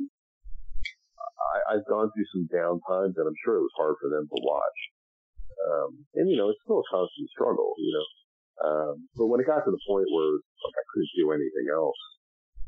I, 1.19 1.75
I've 1.75 1.87
gone 1.87 2.11
through 2.15 2.31
some 2.31 2.47
down 2.47 2.79
times, 2.87 3.15
and 3.19 3.27
I'm 3.27 3.39
sure 3.43 3.59
it 3.59 3.67
was 3.67 3.75
hard 3.75 3.95
for 3.99 4.09
them 4.09 4.27
to 4.27 4.39
watch. 4.39 4.79
Um, 5.59 5.91
and 6.15 6.31
you 6.31 6.37
know, 6.39 6.47
it's 6.47 6.63
still 6.63 6.79
a 6.79 6.91
constant 6.91 7.27
struggle, 7.29 7.75
you 7.77 7.91
know. 7.91 8.07
Um, 8.59 8.95
but 9.15 9.27
when 9.27 9.39
it 9.39 9.47
got 9.47 9.63
to 9.63 9.71
the 9.71 9.83
point 9.87 10.07
where 10.11 10.31
like 10.35 10.75
I 10.79 10.85
couldn't 10.91 11.15
do 11.15 11.31
anything 11.31 11.67
else, 11.71 11.99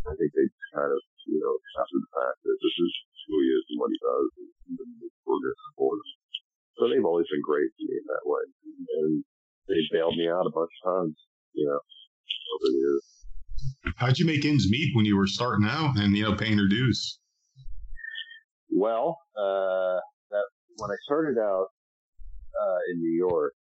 I 0.08 0.16
think 0.16 0.32
they 0.34 0.48
just 0.48 0.72
kind 0.76 0.92
of, 0.92 1.02
you 1.28 1.40
know, 1.40 1.52
accepted 1.52 2.00
the 2.00 2.12
fact 2.16 2.38
that 2.44 2.58
this 2.60 2.76
is 2.76 2.92
who 3.28 3.36
he 3.40 3.48
is 3.56 3.64
and 3.72 3.78
what 3.80 3.92
he 3.92 4.00
does, 4.02 4.28
and, 4.40 4.50
we're 5.28 5.38
going 5.38 5.52
to 5.52 5.64
support 5.72 6.00
him. 6.00 6.21
So 6.82 6.90
they've 6.90 7.06
always 7.06 7.30
been 7.30 7.46
great 7.46 7.70
to 7.78 7.86
me 7.86 7.94
in 7.94 8.08
that 8.10 8.26
way, 8.26 8.42
and 8.98 9.24
they 9.70 9.78
bailed 9.94 10.18
me 10.18 10.26
out 10.28 10.50
a 10.50 10.50
bunch 10.50 10.74
of 10.82 10.90
times, 10.90 11.14
you 11.54 11.68
know, 11.70 11.78
over 11.78 12.66
the 12.66 12.74
years. 12.74 13.06
How'd 13.98 14.18
you 14.18 14.26
make 14.26 14.44
ends 14.46 14.66
meet 14.68 14.90
when 14.96 15.06
you 15.06 15.16
were 15.16 15.28
starting 15.28 15.68
out 15.70 15.94
and 16.02 16.18
you 16.18 16.24
know 16.24 16.34
paying 16.34 16.58
your 16.58 16.68
dues? 16.68 17.20
Well, 18.74 19.20
uh, 19.38 20.02
that 20.34 20.46
when 20.82 20.90
I 20.90 20.98
started 21.06 21.38
out, 21.38 21.68
uh, 22.62 22.80
in 22.92 23.02
New 23.02 23.16
York. 23.16 23.54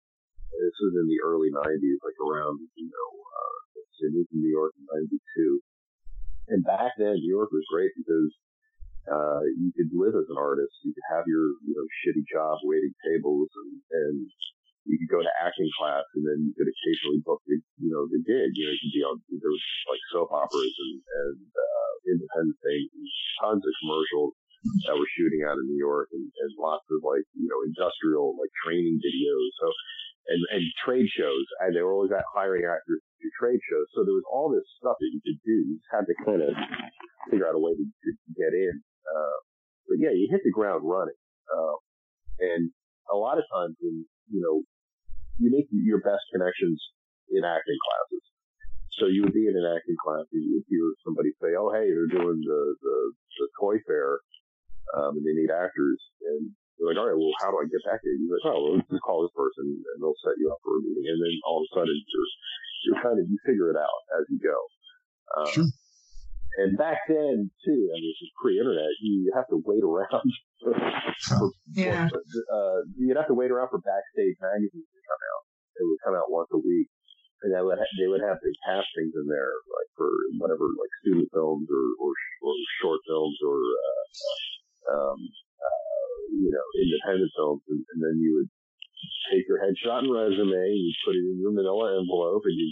This 0.50 0.78
was 0.82 0.94
in 0.98 1.08
the 1.08 1.20
early 1.24 1.50
90s, 1.54 2.00
like 2.04 2.20
around, 2.20 2.60
you 2.76 2.90
know, 2.90 3.10
uh, 3.22 3.58
I 3.80 4.12
moved 4.12 4.32
to 4.32 4.40
New 4.40 4.52
York 4.52 4.74
in 4.76 4.86
92. 4.92 5.62
And 6.50 6.64
back 6.66 6.98
then, 6.98 7.16
New 7.22 7.32
York 7.32 7.52
was 7.52 7.64
great 7.72 7.92
because, 7.96 8.34
uh, 9.10 9.42
you 9.58 9.74
could 9.74 9.90
live 9.92 10.14
as 10.14 10.30
an 10.30 10.38
artist. 10.38 10.72
You 10.86 10.94
could 10.94 11.10
have 11.10 11.26
your, 11.26 11.58
you 11.66 11.74
know, 11.74 11.86
shitty 12.02 12.24
job 12.30 12.62
waiting 12.64 12.94
tables 13.02 13.50
and, 13.58 13.72
and 13.90 14.18
you 14.86 14.96
could 15.02 15.12
go 15.12 15.22
to 15.22 15.34
acting 15.42 15.70
class 15.78 16.06
and 16.14 16.24
then 16.24 16.46
you 16.46 16.54
could 16.54 16.70
occasionally 16.70 17.22
book 17.26 17.42
the, 17.50 17.58
you 17.82 17.90
know, 17.90 18.06
the 18.08 18.22
gig. 18.22 18.54
You 18.54 18.70
know, 18.70 18.74
you 18.74 18.82
could 18.86 18.96
be 18.96 19.04
on, 19.06 19.16
there 19.42 19.54
was 19.54 19.66
like 19.90 20.04
soap 20.14 20.30
operas 20.30 20.76
and, 20.78 20.96
and, 21.02 21.42
uh, 21.42 21.92
independent 22.10 22.58
things, 22.64 22.90
and 22.96 23.06
tons 23.44 23.62
of 23.62 23.74
commercials 23.84 24.34
that 24.88 24.98
were 24.98 25.10
shooting 25.14 25.46
out 25.46 25.60
of 25.60 25.66
New 25.68 25.78
York 25.78 26.10
and, 26.12 26.26
and 26.26 26.50
lots 26.58 26.86
of 26.90 27.04
like, 27.04 27.26
you 27.38 27.48
know, 27.48 27.60
industrial 27.66 28.34
like 28.40 28.50
training 28.66 28.98
videos. 28.98 29.52
So, 29.62 29.68
and, 30.30 30.42
and 30.54 30.64
trade 30.86 31.10
shows. 31.10 31.46
And 31.60 31.74
they 31.74 31.82
were 31.82 31.94
always 31.94 32.14
at 32.14 32.26
hiring 32.34 32.66
actors 32.66 33.02
to 33.02 33.14
do 33.18 33.30
trade 33.40 33.60
shows. 33.66 33.88
So 33.94 34.06
there 34.06 34.14
was 34.14 34.28
all 34.30 34.50
this 34.54 34.66
stuff 34.78 34.98
that 35.00 35.12
you 35.12 35.22
could 35.26 35.42
do. 35.42 35.56
You 35.58 35.76
just 35.82 35.92
had 35.92 36.06
to 36.06 36.16
kind 36.22 36.42
of 36.46 36.54
figure 37.30 37.50
out 37.50 37.58
a 37.58 37.62
way 37.62 37.74
to, 37.74 37.86
to 37.86 38.12
get 38.38 38.54
in. 38.54 38.82
Uh, 39.10 39.38
but 39.90 39.98
yeah, 39.98 40.14
you 40.14 40.30
hit 40.30 40.42
the 40.46 40.54
ground 40.54 40.86
running. 40.86 41.18
Uh, 41.50 41.76
and 42.40 42.72
a 43.12 43.18
lot 43.18 43.38
of 43.38 43.46
times 43.50 43.76
when, 43.82 44.06
you 44.30 44.40
know, 44.40 44.62
you 45.42 45.50
make 45.50 45.68
your 45.72 46.00
best 46.00 46.24
connections 46.32 46.78
in 47.32 47.44
acting 47.44 47.80
classes. 47.82 48.24
So 49.02 49.08
you 49.08 49.24
would 49.24 49.34
be 49.34 49.48
in 49.48 49.56
an 49.56 49.66
acting 49.66 49.96
class 49.98 50.28
and 50.32 50.44
you 50.44 50.60
would 50.60 50.68
hear 50.68 50.84
somebody 51.08 51.32
say, 51.40 51.56
"Oh, 51.56 51.72
hey, 51.72 51.88
they're 51.88 52.12
doing 52.12 52.44
the 52.44 52.62
the, 52.84 52.96
the 53.40 53.48
toy 53.56 53.80
fair 53.88 54.20
um, 54.98 55.18
and 55.18 55.26
they 55.26 55.36
need 55.38 55.52
actors. 55.54 56.00
And 56.26 56.52
they're 56.78 56.90
like, 56.90 57.00
all 57.00 57.08
right, 57.10 57.18
well, 57.18 57.36
how 57.42 57.52
do 57.52 57.62
I 57.62 57.68
get 57.70 57.84
back 57.86 58.02
here? 58.02 58.16
You're 58.18 58.40
like, 58.40 58.48
oh, 58.50 58.60
well, 58.60 58.82
just 58.90 59.04
call 59.06 59.22
this 59.24 59.36
person 59.36 59.68
and 59.68 59.98
they'll 60.02 60.18
set 60.24 60.40
you 60.40 60.50
up 60.50 60.62
for 60.64 60.80
a 60.80 60.82
meeting. 60.82 61.06
And 61.12 61.20
then 61.22 61.34
all 61.46 61.62
of 61.62 61.68
a 61.68 61.72
sudden 61.76 61.94
you're, 61.94 62.30
you're 62.88 63.02
kind 63.04 63.18
of, 63.20 63.26
you 63.28 63.38
figure 63.46 63.70
it 63.70 63.78
out 63.78 64.02
as 64.18 64.26
you 64.32 64.40
go. 64.42 64.58
Um, 65.38 65.52
sure. 65.54 65.70
And 66.58 66.78
back 66.78 67.06
then 67.08 67.52
too, 67.64 67.82
I 67.94 67.96
mean, 68.02 68.10
this 68.10 68.26
is 68.26 68.32
pre-internet. 68.42 68.90
You 69.02 69.32
have 69.36 69.48
to 69.54 69.62
wait 69.64 69.84
around. 69.84 70.30
For, 70.60 70.76
for, 70.76 71.52
yeah. 71.72 72.12
For, 72.12 72.20
uh, 72.20 72.84
you'd 73.00 73.16
have 73.16 73.32
to 73.32 73.38
wait 73.38 73.48
around 73.48 73.72
for 73.72 73.80
Backstage 73.80 74.36
magazines 74.44 74.92
to 74.92 75.02
come 75.08 75.22
out. 75.32 75.44
It 75.80 75.86
would 75.88 76.04
come 76.04 76.16
out 76.20 76.28
once 76.28 76.52
a 76.52 76.60
week, 76.60 76.92
and 77.44 77.56
they 77.56 77.64
would 77.64 77.80
ha- 77.80 77.96
they 77.96 78.12
would 78.12 78.20
have 78.20 78.44
the 78.44 78.52
castings 78.68 79.16
in 79.16 79.24
there, 79.32 79.56
like 79.72 79.90
for 79.96 80.12
whatever, 80.36 80.68
like 80.76 80.92
student 81.00 81.32
films 81.32 81.64
or 81.72 81.86
or, 82.04 82.12
or 82.44 82.54
short 82.84 83.00
films 83.08 83.40
or 83.40 83.56
uh, 83.56 84.04
um, 85.00 85.20
uh, 85.64 86.16
you 86.36 86.52
know, 86.52 86.68
independent 86.76 87.32
films, 87.40 87.64
and, 87.72 87.80
and 87.80 88.00
then 88.04 88.16
you 88.20 88.36
would 88.36 88.52
take 89.32 89.48
your 89.48 89.62
headshot 89.64 90.04
and 90.04 90.12
resume, 90.12 90.52
you 90.76 90.92
put 91.06 91.16
it 91.16 91.24
in 91.24 91.40
your 91.40 91.54
manila 91.54 91.96
envelope, 92.00 92.44
and 92.46 92.58
you 92.58 92.68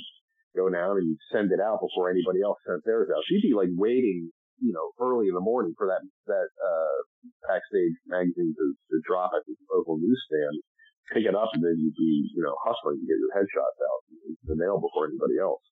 go 0.57 0.73
down 0.73 0.97
and 0.97 1.05
you 1.05 1.15
send 1.29 1.53
it 1.53 1.61
out 1.61 1.77
before 1.77 2.09
anybody 2.09 2.41
else 2.41 2.57
sent 2.65 2.81
theirs 2.81 3.13
out. 3.13 3.21
You'd 3.29 3.45
be 3.45 3.53
like 3.53 3.69
waiting, 3.77 4.33
you 4.57 4.73
know, 4.73 4.89
early 4.97 5.29
in 5.29 5.37
the 5.37 5.45
morning 5.45 5.77
for 5.77 5.85
that 5.85 6.01
that 6.25 6.49
uh, 6.57 6.97
backstage 7.45 7.93
magazine 8.09 8.57
to, 8.57 8.65
to 8.73 8.97
drop 9.05 9.37
at 9.37 9.45
the 9.45 9.53
local 9.69 10.01
newsstand. 10.01 10.65
Pick 11.13 11.23
it 11.23 11.37
up, 11.37 11.47
and 11.55 11.63
then 11.63 11.79
you'd 11.79 11.95
be, 11.95 12.27
you 12.35 12.43
know, 12.43 12.51
hustling 12.67 12.99
to 12.99 13.07
get 13.07 13.15
your 13.15 13.31
headshots 13.31 13.79
out 13.79 14.01
in 14.27 14.35
the 14.43 14.59
mail 14.59 14.75
before 14.75 15.07
anybody 15.07 15.39
else. 15.39 15.63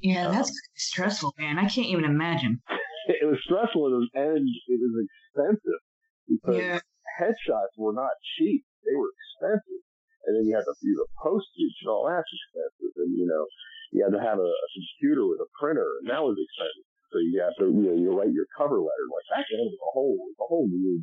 Yeah, 0.00 0.30
that's 0.30 0.48
um, 0.48 0.56
stressful, 0.76 1.34
man. 1.36 1.58
I 1.58 1.68
can't 1.68 1.90
even 1.90 2.04
imagine. 2.04 2.62
It 3.08 3.24
was 3.24 3.40
stressful 3.40 3.88
and 3.88 4.44
it 4.44 4.80
was 4.84 4.96
expensive 5.08 5.80
because 6.28 6.60
yeah. 6.60 6.76
headshots 7.16 7.72
were 7.80 7.96
not 7.96 8.12
cheap; 8.36 8.68
they 8.84 8.92
were 8.92 9.08
expensive. 9.16 9.80
And 10.28 10.36
then 10.36 10.44
you 10.44 10.52
had 10.52 10.68
to 10.68 10.76
do 10.84 10.92
the 10.92 11.08
postage 11.16 11.76
and 11.80 11.88
all 11.88 12.04
that's 12.04 12.28
expensive. 12.28 12.92
And 13.00 13.16
you 13.16 13.24
know, 13.24 13.48
you 13.92 14.04
had 14.04 14.12
to 14.12 14.20
have 14.20 14.38
a, 14.38 14.50
a 14.50 14.68
computer 14.76 15.24
with 15.24 15.40
a 15.40 15.48
printer, 15.56 15.88
and 16.02 16.10
that 16.12 16.20
was 16.20 16.36
expensive. 16.36 16.86
So 17.08 17.16
you 17.24 17.40
have 17.40 17.56
to, 17.56 17.72
you 17.72 17.84
know, 17.88 17.96
you 17.96 18.12
write 18.12 18.36
your 18.36 18.44
cover 18.52 18.76
letter. 18.76 19.06
Like 19.08 19.28
back 19.32 19.46
then, 19.48 19.64
it 19.64 19.72
was 19.72 19.80
a 19.80 19.92
whole, 19.96 20.20
a 20.36 20.44
whole 20.44 20.68
new 20.68 21.00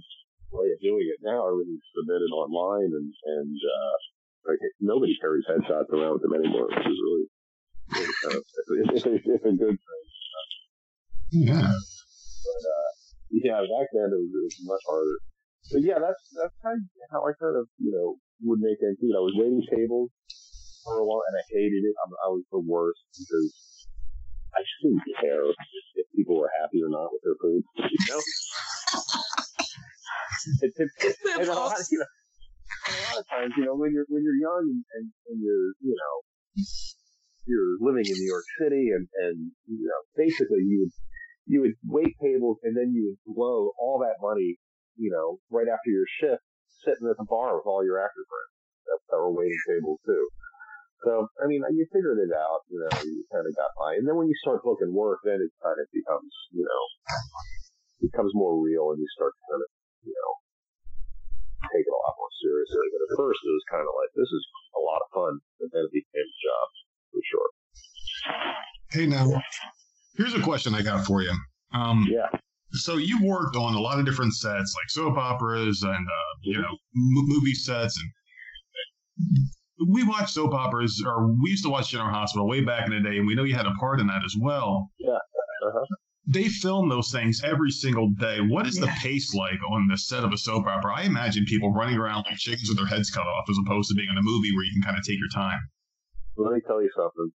way 0.54 0.70
of 0.70 0.80
doing 0.82 1.10
it. 1.10 1.18
Now 1.26 1.50
everything's 1.50 1.82
submitted 1.98 2.30
online, 2.30 2.94
and 2.94 3.10
and 3.10 3.58
uh, 3.58 3.96
like 4.46 4.62
nobody 4.78 5.18
carries 5.18 5.50
headshots 5.50 5.90
around 5.90 6.22
with 6.22 6.24
them 6.30 6.38
anymore, 6.38 6.70
which 6.70 6.86
is 6.86 7.00
really, 7.02 7.26
really 7.90 8.16
kind 8.22 8.38
of 8.38 8.44
it's, 8.46 9.06
it's, 9.10 9.26
it's 9.26 9.46
a 9.50 9.56
good 9.58 9.78
thing. 9.82 10.06
Yeah. 11.34 11.66
But 11.66 12.64
uh, 12.70 12.90
yeah, 13.34 13.66
back 13.66 13.90
then 13.90 14.14
it 14.14 14.22
was, 14.22 14.30
it 14.30 14.46
was 14.46 14.58
much 14.62 14.86
harder. 14.86 15.18
But 15.74 15.82
yeah, 15.82 15.98
that's 15.98 16.22
that's 16.38 16.54
kind 16.62 16.78
of 16.78 17.10
how 17.10 17.26
I 17.26 17.34
kind 17.42 17.58
of 17.58 17.66
you 17.82 17.90
know 17.90 18.22
would 18.46 18.62
make 18.62 18.78
ends 18.86 19.02
meet. 19.02 19.18
I 19.18 19.26
was 19.26 19.34
waiting 19.34 19.66
tables 19.66 20.14
for 20.86 21.02
a 21.02 21.06
while, 21.06 21.26
and 21.26 21.36
I 21.36 21.44
hated 21.50 21.82
it. 21.82 21.96
I, 21.98 22.06
I 22.26 22.30
was 22.30 22.46
the 22.54 22.62
worst 22.62 23.02
because 23.18 23.50
I 24.54 24.62
just 24.62 24.80
didn't 24.86 25.04
care 25.20 25.44
if, 25.50 25.58
if 25.98 26.06
people 26.16 26.38
were 26.38 26.54
happy 26.62 26.80
or 26.86 26.94
not 26.94 27.10
with 27.12 27.26
their 27.26 27.38
food. 27.42 27.66
You 27.90 28.02
know. 28.14 28.22
it, 30.62 30.72
it, 30.78 30.90
it, 31.10 31.16
and 31.42 31.50
a 31.50 31.54
lot, 31.54 31.80
of, 31.80 31.88
you 31.90 32.00
know, 32.00 32.12
and 32.86 32.96
a 32.96 33.02
lot 33.10 33.18
of 33.20 33.28
times, 33.28 33.54
you 33.58 33.66
know, 33.66 33.76
when 33.76 33.92
you're 33.92 34.06
when 34.08 34.24
you're 34.24 34.38
young 34.38 34.64
and, 34.70 34.84
and, 34.94 35.06
and 35.28 35.38
you're 35.42 35.74
you 35.82 35.96
know 35.98 36.16
you're 37.46 37.78
living 37.82 38.06
in 38.06 38.14
New 38.14 38.30
York 38.30 38.46
City 38.62 38.94
and 38.94 39.08
and 39.26 39.52
you 39.68 39.90
know 39.90 40.02
basically 40.16 40.62
you 40.64 40.86
would 40.86 40.94
you 41.46 41.62
would 41.62 41.78
wait 41.86 42.14
tables 42.22 42.58
and 42.64 42.76
then 42.76 42.94
you 42.94 43.14
would 43.14 43.36
blow 43.36 43.72
all 43.78 44.00
that 44.02 44.18
money, 44.22 44.58
you 44.98 45.12
know, 45.12 45.38
right 45.50 45.70
after 45.70 45.90
your 45.90 46.10
shift, 46.20 46.42
sitting 46.84 47.08
at 47.10 47.18
the 47.18 47.26
bar 47.30 47.56
with 47.56 47.66
all 47.66 47.86
your 47.86 48.02
actor 48.02 48.26
friends 48.26 48.54
that, 48.90 49.00
that 49.10 49.18
were 49.18 49.34
waiting 49.34 49.62
tables 49.70 50.00
too. 50.06 50.26
So, 51.04 51.28
I 51.44 51.46
mean, 51.50 51.62
you 51.76 51.86
figured 51.92 52.18
it 52.24 52.34
out, 52.34 52.64
you 52.72 52.80
know, 52.80 52.94
you 53.04 53.26
kind 53.30 53.46
of 53.46 53.54
got 53.58 53.70
by. 53.78 54.00
And 54.00 54.08
then 54.08 54.16
when 54.16 54.32
you 54.32 54.38
start 54.42 54.64
booking 54.64 54.94
work, 54.96 55.20
then 55.28 55.38
it 55.44 55.52
kind 55.62 55.78
of 55.78 55.86
becomes, 55.92 56.32
you 56.56 56.64
know, 56.64 56.84
becomes 58.02 58.32
more 58.34 58.56
real 58.58 58.92
and 58.96 59.00
you 59.00 59.10
start 59.14 59.34
to 59.36 59.44
kind 59.52 59.62
of, 59.62 59.70
you 60.08 60.16
know, 60.16 60.32
take 61.74 61.86
it 61.86 61.94
a 61.94 62.02
lot 62.06 62.16
more 62.18 62.34
seriously. 62.42 62.86
But 62.96 63.02
at 63.06 63.12
first 63.20 63.40
it 63.44 63.54
was 63.54 63.66
kind 63.70 63.86
of 63.86 63.94
like, 63.94 64.12
this 64.16 64.32
is 64.32 64.44
a 64.78 64.82
lot 64.82 65.02
of 65.04 65.10
fun. 65.14 65.34
And 65.62 65.70
then 65.74 65.84
it 65.86 65.94
became 65.94 66.26
a 66.26 66.38
job, 66.42 66.66
for 67.12 67.22
sure. 67.28 67.50
Hey, 68.92 69.06
now, 69.06 69.30
here's 70.18 70.34
a 70.34 70.42
question 70.42 70.74
I 70.74 70.82
got 70.82 71.06
for 71.06 71.22
you. 71.22 71.34
Um, 71.74 72.08
Yeah. 72.10 72.30
so 72.72 72.98
you 72.98 73.20
worked 73.24 73.56
on 73.56 73.76
a 73.76 73.80
lot 73.80 74.00
of 74.00 74.06
different 74.06 74.34
sets, 74.34 74.74
like 74.74 74.90
soap 74.90 75.18
operas 75.18 75.84
and 75.84 76.08
uh, 76.08 76.32
you 76.42 76.62
know 76.62 76.72
m- 76.72 77.28
movie 77.28 77.54
sets, 77.54 78.00
and 78.00 78.10
we 79.88 80.04
watch 80.04 80.32
soap 80.32 80.54
operas, 80.54 81.04
or 81.06 81.28
we 81.28 81.50
used 81.50 81.64
to 81.64 81.70
watch 81.70 81.90
General 81.90 82.12
Hospital 82.12 82.48
way 82.48 82.62
back 82.62 82.88
in 82.88 82.94
the 82.94 83.10
day, 83.10 83.18
and 83.18 83.28
we 83.28 83.36
know 83.36 83.44
you 83.44 83.56
had 83.56 83.66
a 83.66 83.74
part 83.80 84.00
in 84.00 84.08
that 84.08 84.24
as 84.24 84.36
well. 84.40 84.92
Uh-huh. 85.06 85.86
They 86.28 86.50
film 86.50 86.90
those 86.90 87.12
things 87.12 87.42
every 87.44 87.70
single 87.70 88.10
day. 88.10 88.40
What 88.40 88.66
is 88.66 88.76
the 88.76 88.88
pace 89.02 89.36
like 89.36 89.60
on 89.70 89.88
the 89.88 89.98
set 89.98 90.24
of 90.24 90.34
a 90.34 90.38
soap 90.38 90.66
opera? 90.66 90.94
I 90.96 91.04
imagine 91.04 91.46
people 91.46 91.72
running 91.72 91.98
around 91.98 92.26
like 92.28 92.38
chickens 92.38 92.68
with 92.68 92.78
their 92.78 92.88
heads 92.88 93.12
cut 93.12 93.28
off, 93.28 93.46
as 93.50 93.58
opposed 93.66 93.90
to 93.90 93.96
being 93.96 94.10
in 94.10 94.18
a 94.18 94.24
movie 94.24 94.52
where 94.56 94.64
you 94.64 94.72
can 94.74 94.82
kind 94.82 94.98
of 94.98 95.04
take 95.06 95.20
your 95.20 95.30
time. 95.34 95.60
Let 96.38 96.54
me 96.54 96.62
tell 96.66 96.82
you 96.82 96.90
something. 96.96 97.32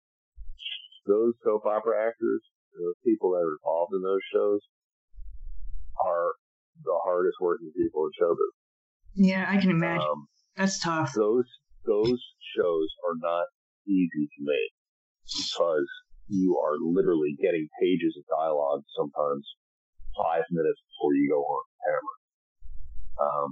Those 1.07 1.34
soap 1.45 1.66
opera 1.66 2.07
actors, 2.07 2.43
those 2.78 2.95
people 3.05 3.32
that 3.32 3.45
are 3.45 3.57
involved 3.61 3.93
in 3.95 4.03
those 4.03 4.20
shows, 4.32 4.61
are 6.05 6.32
the 6.84 6.99
hardest 7.05 7.36
working 7.41 7.72
people 7.76 8.07
in 8.07 8.12
showbiz. 8.16 8.53
Yeah, 9.14 9.47
I 9.49 9.61
can 9.61 9.70
imagine. 9.70 10.07
Um, 10.09 10.28
That's 10.57 10.78
tough. 10.78 11.12
those 11.14 11.45
those 11.89 12.20
shows 12.55 12.89
are 13.09 13.16
not 13.16 13.49
easy 13.89 14.28
to 14.28 14.41
make 14.45 14.72
because 15.32 15.89
you 16.28 16.61
are 16.61 16.76
literally 16.76 17.32
getting 17.41 17.68
pages 17.80 18.12
of 18.20 18.24
dialogue 18.28 18.84
sometimes 18.93 19.49
five 20.12 20.45
minutes 20.53 20.78
before 20.93 21.16
you 21.16 21.24
go 21.32 21.41
on 21.41 21.64
camera. 21.80 22.16
Um, 23.18 23.49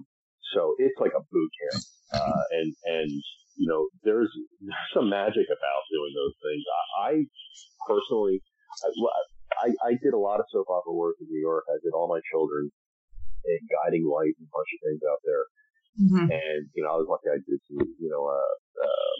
so 0.52 0.76
it's 0.78 0.98
like 1.00 1.16
a 1.16 1.24
boot 1.32 1.50
camp, 1.58 1.82
uh, 2.12 2.42
and 2.52 2.68
and 2.84 3.10
you 3.56 3.66
know 3.66 3.88
there's 4.04 4.30
some 4.94 5.08
magic 5.10 5.48
about 5.48 5.82
doing 5.90 6.12
those 6.14 6.36
things. 6.44 6.62
I, 6.68 6.82
I 7.00 7.12
personally, 7.88 8.42
I, 8.84 8.88
I 9.64 9.68
I 9.88 9.92
did 9.98 10.14
a 10.14 10.20
lot 10.20 10.38
of 10.38 10.46
soap 10.52 10.68
opera 10.70 10.92
work 10.92 11.16
in 11.20 11.26
New 11.26 11.40
York. 11.40 11.64
I 11.66 11.80
did 11.82 11.96
all 11.96 12.06
my 12.06 12.20
children 12.30 12.70
and 13.46 13.62
guiding 13.70 14.06
light 14.06 14.34
and 14.38 14.46
a 14.46 14.52
bunch 14.52 14.70
of 14.74 14.80
things 14.82 15.02
out 15.06 15.22
there. 15.24 15.46
Hmm 15.96 16.28
And, 16.28 16.62
you 16.76 16.84
know, 16.84 16.92
I 16.92 16.98
was 17.00 17.08
lucky 17.08 17.32
I 17.32 17.40
did 17.40 17.60
some, 17.66 17.80
you 17.80 18.10
know, 18.12 18.24
uh, 18.28 18.54
uh, 18.84 19.16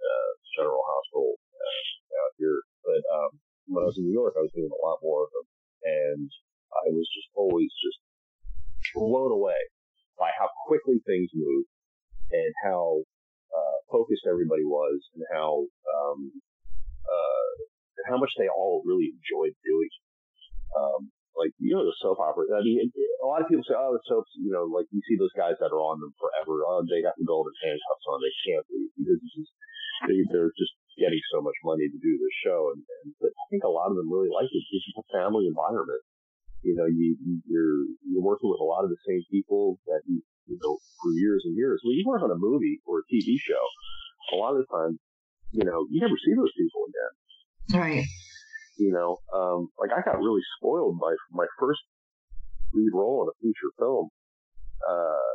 uh, 0.00 0.30
General 0.56 0.80
Hospital, 0.80 1.36
uh, 1.36 2.20
out 2.24 2.32
here. 2.40 2.58
But, 2.82 3.02
um, 3.12 3.30
when 3.68 3.84
I 3.84 3.88
was 3.92 3.98
in 4.00 4.08
New 4.08 4.16
York, 4.16 4.34
I 4.36 4.42
was 4.42 4.52
doing 4.56 4.72
a 4.72 4.82
lot 4.84 4.98
more 5.04 5.24
of 5.24 5.30
them. 5.36 5.46
And 5.84 6.28
I 6.72 6.88
was 6.90 7.06
just 7.12 7.28
always 7.36 7.68
just 7.84 8.00
blown 8.96 9.32
away 9.32 9.60
by 10.18 10.32
how 10.38 10.48
quickly 10.66 10.98
things 11.04 11.30
moved 11.34 11.68
and 12.32 12.52
how, 12.64 13.04
uh, 13.52 13.76
focused 13.92 14.24
everybody 14.28 14.64
was 14.64 14.98
and 15.14 15.24
how, 15.32 15.64
um, 15.94 16.32
uh, 17.04 17.50
how 18.08 18.16
much 18.16 18.32
they 18.38 18.48
all 18.48 18.82
really 18.84 19.12
enjoyed 19.12 19.54
doing. 19.64 19.92
Um, 20.76 21.12
like 21.38 21.54
you 21.62 21.70
know 21.72 21.86
the 21.86 21.94
soap 22.02 22.18
opera. 22.18 22.50
I 22.52 22.60
mean, 22.66 22.82
a 23.22 23.26
lot 23.26 23.40
of 23.40 23.48
people 23.48 23.62
say, 23.64 23.78
"Oh, 23.78 23.94
the 23.94 24.02
soaps." 24.10 24.30
You 24.36 24.50
know, 24.50 24.66
like 24.66 24.90
you 24.90 25.00
see 25.06 25.14
those 25.16 25.32
guys 25.38 25.54
that 25.62 25.70
are 25.70 25.80
on 25.82 26.02
them 26.02 26.12
forever. 26.18 26.66
Oh, 26.66 26.82
they 26.84 27.00
got 27.00 27.14
the 27.16 27.24
golden 27.24 27.54
handcuffs 27.62 28.06
on. 28.10 28.18
They 28.20 28.34
can't 28.44 28.66
leave 28.68 28.90
because 28.98 29.18
it's 29.22 29.34
just, 29.38 29.52
they, 30.10 30.18
they're 30.34 30.52
just 30.58 30.74
getting 30.98 31.22
so 31.30 31.38
much 31.40 31.54
money 31.62 31.86
to 31.86 31.98
do 32.02 32.12
this 32.18 32.34
show. 32.42 32.74
And, 32.74 32.82
and 32.82 33.14
but 33.22 33.30
I 33.30 33.44
think 33.54 33.62
a 33.62 33.70
lot 33.72 33.88
of 33.88 33.96
them 33.96 34.10
really 34.10 34.30
like 34.34 34.50
it. 34.50 34.62
It's 34.66 34.98
a 34.98 35.06
family 35.14 35.46
environment. 35.46 36.02
You 36.66 36.74
know, 36.74 36.90
you 36.90 37.14
you- 37.22 37.44
you're 37.46 37.78
you're 38.02 38.26
working 38.26 38.50
with 38.50 38.58
a 38.60 38.66
lot 38.66 38.82
of 38.82 38.90
the 38.90 39.00
same 39.06 39.22
people 39.30 39.78
that 39.86 40.02
you 40.10 40.20
you 40.50 40.58
know 40.58 40.82
for 40.98 41.14
years 41.14 41.46
and 41.46 41.54
years. 41.54 41.78
When 41.86 41.94
you 41.94 42.04
work 42.06 42.22
on 42.26 42.34
a 42.34 42.40
movie 42.40 42.82
or 42.84 43.00
a 43.00 43.06
TV 43.06 43.38
show, 43.38 43.62
a 44.34 44.36
lot 44.36 44.58
of 44.58 44.66
the 44.66 44.68
time, 44.68 44.98
you 45.54 45.64
know, 45.64 45.86
you 45.88 46.00
never 46.02 46.18
see 46.18 46.34
those 46.34 46.52
people 46.58 46.82
again 46.90 47.12
Right. 47.80 48.04
You 48.78 48.94
know, 48.94 49.18
um, 49.34 49.68
like 49.78 49.90
I 49.90 50.00
got 50.02 50.22
really 50.22 50.42
spoiled 50.56 50.98
by 51.00 51.12
my 51.32 51.46
first 51.58 51.82
lead 52.72 52.94
role 52.94 53.26
in 53.26 53.28
a 53.28 53.36
feature 53.42 53.74
film. 53.78 54.08
Uh, 54.86 55.34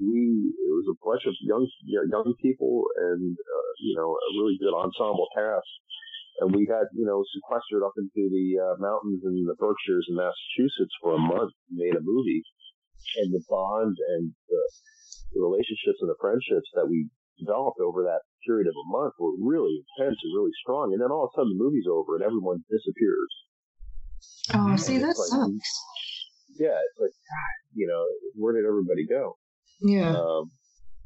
we, 0.00 0.52
it 0.52 0.72
was 0.74 0.88
a 0.92 0.98
bunch 1.00 1.24
of 1.24 1.34
young, 1.40 1.64
young 1.86 2.34
people 2.42 2.84
and, 2.96 3.36
uh, 3.38 3.70
you 3.80 3.96
know, 3.96 4.12
a 4.12 4.28
really 4.36 4.58
good 4.60 4.74
ensemble 4.74 5.28
cast. 5.34 5.72
And 6.40 6.54
we 6.54 6.66
got, 6.66 6.90
you 6.92 7.06
know, 7.06 7.22
sequestered 7.32 7.86
up 7.86 7.94
into 7.96 8.26
the 8.28 8.58
uh, 8.58 8.74
mountains 8.82 9.22
in 9.24 9.46
the 9.46 9.54
Berkshires 9.54 10.06
in 10.10 10.18
Massachusetts 10.18 10.94
for 11.00 11.14
a 11.14 11.18
month, 11.18 11.54
made 11.70 11.94
a 11.94 12.02
movie. 12.02 12.42
And 13.22 13.32
the 13.32 13.44
bond 13.48 13.96
and 14.18 14.34
the, 14.48 14.62
the 15.32 15.40
relationships 15.40 16.02
and 16.02 16.10
the 16.10 16.18
friendships 16.20 16.68
that 16.74 16.90
we 16.90 17.08
developed 17.38 17.80
over 17.80 18.02
that 18.04 18.22
period 18.46 18.66
of 18.66 18.76
a 18.76 18.86
month 18.90 19.14
were 19.18 19.34
really 19.40 19.82
intense 19.82 20.18
and 20.22 20.32
really 20.34 20.54
strong. 20.62 20.92
And 20.92 21.00
then 21.00 21.10
all 21.10 21.26
of 21.26 21.30
a 21.32 21.34
sudden 21.34 21.56
the 21.56 21.62
movie's 21.62 21.88
over 21.90 22.16
and 22.16 22.24
everyone 22.24 22.64
disappears. 22.70 23.32
Oh, 24.54 24.76
see, 24.76 24.96
And 24.96 25.04
that 25.04 25.18
like, 25.18 25.32
sucks. 25.32 25.72
Yeah, 26.58 26.78
it's 26.78 26.98
like, 27.00 27.10
God, 27.10 27.54
you 27.74 27.86
know, 27.88 28.04
where 28.36 28.54
did 28.54 28.64
everybody 28.64 29.06
go? 29.06 29.36
Yeah. 29.80 30.14
Um, 30.14 30.52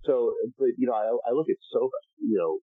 so, 0.04 0.34
but 0.58 0.76
you 0.76 0.86
know, 0.86 0.94
I, 0.94 1.08
I 1.28 1.32
look 1.32 1.48
at 1.48 1.56
soap, 1.72 1.90
you 2.20 2.36
know, 2.36 2.60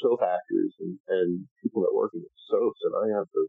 soap 0.00 0.20
actors 0.22 0.72
and, 0.80 0.98
and 1.08 1.46
people 1.62 1.82
that 1.82 1.94
work 1.94 2.12
in 2.14 2.22
soaps, 2.50 2.80
and 2.86 2.94
I 2.94 3.18
have 3.18 3.26
the 3.34 3.46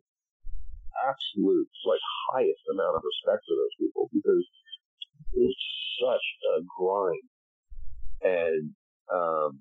absolute 1.05 1.69
like 1.86 2.01
highest 2.34 2.63
amount 2.73 2.97
of 2.97 3.03
respect 3.05 3.45
for 3.45 3.55
those 3.55 3.75
people 3.80 4.09
because 4.11 4.43
it's 5.34 5.65
such 6.01 6.25
a 6.57 6.65
grind, 6.65 7.27
and 8.21 8.73
um, 9.14 9.60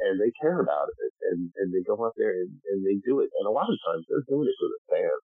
and 0.00 0.20
they 0.20 0.30
care 0.40 0.60
about 0.60 0.88
it, 0.88 1.12
and 1.32 1.50
and 1.56 1.72
they 1.72 1.82
go 1.86 1.96
out 2.04 2.14
there 2.16 2.32
and, 2.32 2.52
and 2.70 2.84
they 2.84 3.00
do 3.06 3.20
it, 3.20 3.30
and 3.38 3.46
a 3.46 3.50
lot 3.50 3.68
of 3.70 3.78
times 3.86 4.04
they're 4.08 4.26
doing 4.28 4.48
it 4.48 4.56
for 4.60 4.68
the 4.68 4.80
fans, 4.90 5.24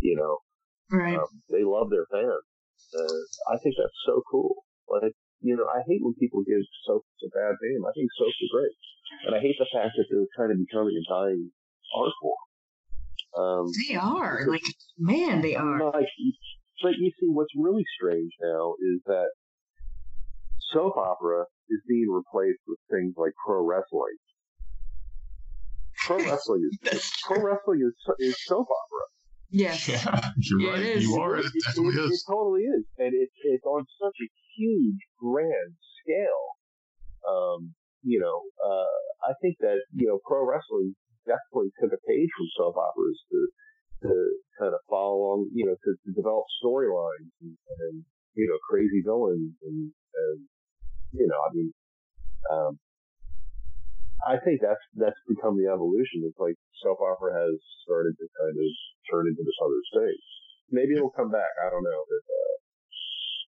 you 0.00 0.16
know. 0.16 0.38
Right. 0.90 1.16
Um, 1.16 1.30
they 1.48 1.64
love 1.64 1.88
their 1.88 2.06
fans. 2.12 2.44
Uh, 2.92 3.54
I 3.54 3.56
think 3.62 3.76
that's 3.78 4.00
so 4.04 4.22
cool. 4.30 4.64
Like, 4.88 5.12
you 5.40 5.56
know, 5.56 5.64
I 5.64 5.80
hate 5.88 6.02
when 6.02 6.12
people 6.20 6.42
give 6.44 6.60
soaps 6.84 7.08
a 7.24 7.30
bad 7.32 7.56
name. 7.62 7.80
I 7.88 7.92
think 7.96 8.10
soaps 8.18 8.36
are 8.44 8.52
great. 8.52 8.76
And 9.26 9.34
I 9.34 9.40
hate 9.40 9.56
the 9.58 9.68
fact 9.72 9.96
that 9.96 10.04
they're 10.10 10.28
kind 10.36 10.52
of 10.52 10.58
becoming 10.58 10.92
a 11.00 11.04
dying 11.08 11.50
art 11.96 12.12
form. 12.20 12.42
Um, 13.32 13.66
They 13.88 13.96
are. 13.96 14.44
Like, 14.46 14.62
man, 14.98 15.40
they 15.40 15.56
are. 15.56 15.80
like, 15.92 16.08
but 16.82 16.92
you 16.98 17.10
see, 17.18 17.28
what's 17.28 17.52
really 17.56 17.84
strange 17.96 18.32
now 18.42 18.74
is 18.80 19.00
that 19.06 19.28
soap 20.72 20.96
opera 20.96 21.44
is 21.72 21.80
being 21.88 22.08
replaced 22.12 22.60
with 22.68 22.78
things 22.92 23.14
like 23.16 23.32
pro 23.44 23.64
wrestling. 23.64 24.16
Pro 26.06 26.16
wrestling 26.28 26.68
is 26.92 27.12
pro 27.24 27.40
wrestling 27.42 27.80
is, 27.88 27.94
is 28.20 28.36
soap 28.44 28.68
opera. 28.68 29.04
Yes. 29.50 29.88
Yeah, 29.88 30.30
you're 30.38 30.60
Yeah, 30.60 30.70
right. 30.72 30.80
it 30.80 30.86
is. 30.96 31.02
You 31.04 31.16
are. 31.20 31.36
It, 31.36 31.46
It, 31.46 31.52
definitely 31.64 31.94
it, 31.96 32.04
it 32.08 32.12
is. 32.12 32.24
totally 32.28 32.62
is, 32.62 32.84
and 32.98 33.12
it's 33.14 33.36
it's 33.44 33.64
on 33.64 33.84
such 34.00 34.16
a 34.20 34.28
huge, 34.56 35.00
grand 35.20 35.76
scale. 36.00 36.44
Um, 37.28 37.74
you 38.02 38.18
know, 38.18 38.42
uh, 38.64 39.28
I 39.28 39.32
think 39.40 39.56
that 39.60 39.78
you 39.94 40.08
know, 40.08 40.18
pro 40.26 40.44
wrestling 40.48 40.96
definitely 41.26 41.70
took 41.80 41.92
a 41.92 42.00
page 42.08 42.30
from 42.36 42.48
soap 42.56 42.76
operas 42.76 43.20
to 43.30 43.38
to 44.08 44.12
kind 44.58 44.74
of 44.74 44.80
follow 44.90 45.14
along, 45.14 45.50
you 45.54 45.64
know, 45.64 45.76
to, 45.78 45.90
to 45.94 46.10
develop 46.10 46.42
storylines 46.58 47.30
and, 47.40 47.54
and 47.54 48.02
you 48.34 48.48
know, 48.50 48.58
crazy 48.68 48.98
villains 49.06 49.54
and, 49.62 49.92
and 49.94 50.38
you 51.12 51.28
know, 51.28 51.40
I 51.40 51.50
mean, 51.52 51.68
um, 52.50 52.72
I 54.22 54.38
think 54.40 54.62
that's 54.62 54.82
that's 54.94 55.18
become 55.28 55.58
the 55.58 55.68
evolution. 55.68 56.24
It's 56.24 56.38
like 56.38 56.56
soap 56.80 57.02
opera 57.02 57.34
has 57.34 57.54
started 57.84 58.14
to 58.16 58.26
kind 58.38 58.54
of 58.54 58.68
turn 59.10 59.26
into 59.28 59.42
this 59.42 59.58
other 59.60 59.82
thing. 59.98 60.16
Maybe 60.70 60.94
it'll 60.94 61.12
come 61.12 61.30
back. 61.30 61.52
I 61.60 61.68
don't 61.68 61.84
know, 61.84 62.00
but 62.06 62.24
uh, 62.24 62.54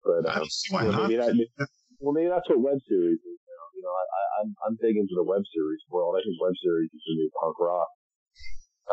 but 0.06 0.22
I 0.28 0.36
um, 0.44 0.48
why 0.70 0.84
you 0.86 0.92
know, 0.92 0.98
not. 1.02 1.10
maybe 1.10 1.48
that, 1.58 1.70
well, 2.00 2.14
maybe 2.14 2.30
that's 2.30 2.46
what 2.52 2.62
web 2.62 2.80
series 2.86 3.18
is 3.18 3.40
now. 3.48 3.64
You 3.74 3.82
know, 3.82 3.94
I, 3.96 4.04
I, 4.06 4.22
I'm 4.44 4.50
I'm 4.68 4.76
big 4.78 5.00
into 5.00 5.16
the 5.16 5.26
web 5.26 5.42
series 5.50 5.82
world. 5.90 6.20
I 6.20 6.22
think 6.22 6.38
web 6.38 6.56
series 6.62 6.92
is 6.94 7.04
the 7.08 7.16
new 7.16 7.32
punk 7.42 7.58
rock. 7.58 7.90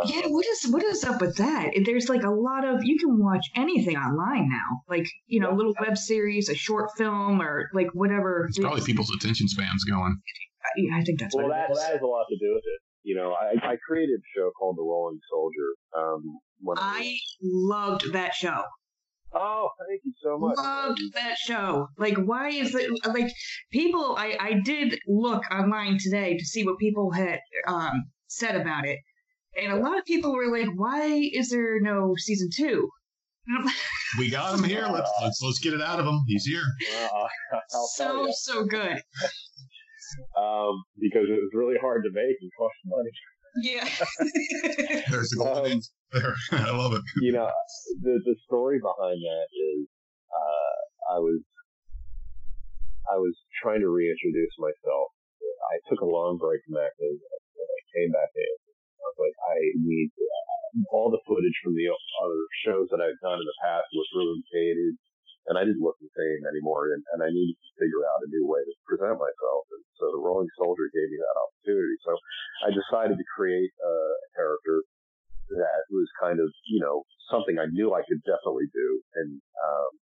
Yeah, 0.06 0.22
what 0.26 0.44
is 0.46 0.66
what 0.70 0.82
is 0.82 1.04
up 1.04 1.20
with 1.20 1.36
that? 1.36 1.70
There's 1.84 2.08
like 2.08 2.24
a 2.24 2.30
lot 2.30 2.64
of 2.66 2.82
you 2.84 2.98
can 2.98 3.18
watch 3.18 3.46
anything 3.54 3.96
online 3.96 4.48
now, 4.48 4.80
like 4.88 5.06
you 5.26 5.38
know, 5.40 5.52
a 5.52 5.56
little 5.56 5.74
web 5.80 5.96
series, 5.96 6.48
a 6.48 6.54
short 6.54 6.90
film, 6.96 7.40
or 7.40 7.68
like 7.72 7.88
whatever. 7.92 8.46
It's 8.48 8.58
probably 8.58 8.82
people's 8.82 9.12
attention 9.14 9.46
spans 9.48 9.84
going. 9.84 10.16
Yeah, 10.76 10.96
I 10.96 11.02
think 11.04 11.20
that's 11.20 11.34
Well, 11.34 11.46
what 11.46 11.54
that 11.54 11.68
it 11.70 11.72
is. 11.74 11.78
that 11.78 11.92
has 11.92 12.00
a 12.02 12.06
lot 12.06 12.24
to 12.28 12.36
do 12.38 12.54
with 12.54 12.64
it. 12.64 12.80
You 13.04 13.14
know, 13.16 13.32
I 13.32 13.72
I 13.72 13.76
created 13.86 14.18
a 14.18 14.26
show 14.36 14.50
called 14.58 14.76
The 14.78 14.82
Rolling 14.82 15.20
Soldier. 15.30 15.74
Um, 15.96 16.38
when 16.60 16.78
I 16.80 17.16
loved 17.42 18.12
that 18.14 18.34
show. 18.34 18.62
oh, 19.34 19.68
thank 19.88 20.00
you 20.04 20.12
so 20.22 20.38
much. 20.38 20.56
Loved 20.56 21.00
that 21.14 21.36
show. 21.36 21.88
Like, 21.98 22.16
why 22.16 22.48
is 22.48 22.74
it 22.74 22.90
like 23.06 23.30
people? 23.70 24.16
I 24.18 24.36
I 24.40 24.52
did 24.64 24.98
look 25.06 25.42
online 25.52 25.98
today 26.00 26.36
to 26.36 26.44
see 26.44 26.64
what 26.64 26.78
people 26.78 27.12
had 27.12 27.38
um 27.68 28.04
said 28.28 28.56
about 28.56 28.86
it, 28.86 28.98
and 29.60 29.72
a 29.72 29.76
lot 29.76 29.98
of 29.98 30.04
people 30.04 30.32
were 30.34 30.50
like, 30.50 30.68
"Why 30.74 31.30
is 31.32 31.50
there 31.50 31.80
no 31.80 32.14
season 32.16 32.48
two? 32.54 32.88
And 33.46 33.58
I'm 33.58 33.64
like, 33.64 33.74
We 34.18 34.30
got 34.30 34.54
him 34.58 34.64
here. 34.64 34.86
Let's 34.90 35.10
let's 35.22 35.40
let's 35.42 35.58
get 35.60 35.74
it 35.74 35.82
out 35.82 36.00
of 36.00 36.06
him. 36.06 36.20
He's 36.26 36.44
here. 36.44 36.64
Well, 37.12 37.28
so 37.94 38.28
so 38.32 38.64
good. 38.64 38.96
um, 40.38 40.82
because 41.00 41.28
it 41.28 41.38
was 41.40 41.50
really 41.52 41.76
hard 41.80 42.04
to 42.04 42.10
make 42.12 42.36
and 42.40 42.50
cost 42.58 42.74
money. 42.86 43.10
Yeah. 43.62 43.86
There's 45.10 45.30
the 45.30 45.36
golden 45.38 45.72
Um, 45.72 45.80
there. 46.12 46.34
I 46.52 46.70
love 46.76 46.92
it. 46.94 47.02
you 47.20 47.32
know, 47.32 47.50
the 48.02 48.20
the 48.24 48.34
story 48.46 48.78
behind 48.80 49.18
that 49.22 49.46
is, 49.54 49.86
uh, 50.32 51.14
I 51.14 51.18
was, 51.18 51.40
I 53.12 53.16
was 53.16 53.34
trying 53.62 53.80
to 53.80 53.88
reintroduce 53.88 54.54
myself. 54.58 55.08
I 55.70 55.76
took 55.88 56.00
a 56.00 56.06
long 56.06 56.36
break 56.38 56.60
from 56.66 56.82
acting, 56.82 57.14
and 57.14 57.68
I 57.78 57.80
came 57.94 58.10
back 58.10 58.30
in. 58.34 58.54
Like, 59.18 59.36
I 59.38 59.56
need 59.78 60.10
uh, 60.14 60.94
all 60.94 61.10
the 61.10 61.22
footage 61.26 61.58
from 61.62 61.74
the 61.74 61.88
other 61.88 62.42
shows 62.66 62.86
that 62.90 63.02
I've 63.02 63.20
done 63.22 63.38
in 63.38 63.46
the 63.46 63.60
past 63.62 63.86
was 63.94 64.08
really 64.18 64.42
dated, 64.50 64.94
and 65.50 65.54
I 65.60 65.62
didn't 65.62 65.84
look 65.84 66.00
the 66.00 66.10
same 66.12 66.42
anymore, 66.48 66.90
and, 66.94 67.02
and 67.14 67.20
I 67.22 67.30
needed 67.30 67.54
to 67.54 67.78
figure 67.78 68.02
out 68.10 68.24
a 68.24 68.32
new 68.32 68.48
way 68.48 68.64
to 68.64 68.74
present 68.88 69.20
myself. 69.20 69.62
And 69.70 69.84
so 70.00 70.10
the 70.10 70.22
Rolling 70.22 70.50
Soldier 70.56 70.88
gave 70.90 71.08
me 71.12 71.18
that 71.20 71.40
opportunity. 71.40 71.96
So 72.02 72.12
I 72.64 72.70
decided 72.72 73.16
to 73.20 73.32
create 73.36 73.70
a 73.70 73.94
character 74.34 74.82
that 75.52 75.84
was 75.92 76.08
kind 76.18 76.40
of, 76.40 76.48
you 76.66 76.80
know, 76.80 77.04
something 77.30 77.60
I 77.60 77.68
knew 77.68 77.92
I 77.92 78.02
could 78.08 78.24
definitely 78.24 78.72
do. 78.72 78.88
And, 79.20 79.30
um, 79.60 79.92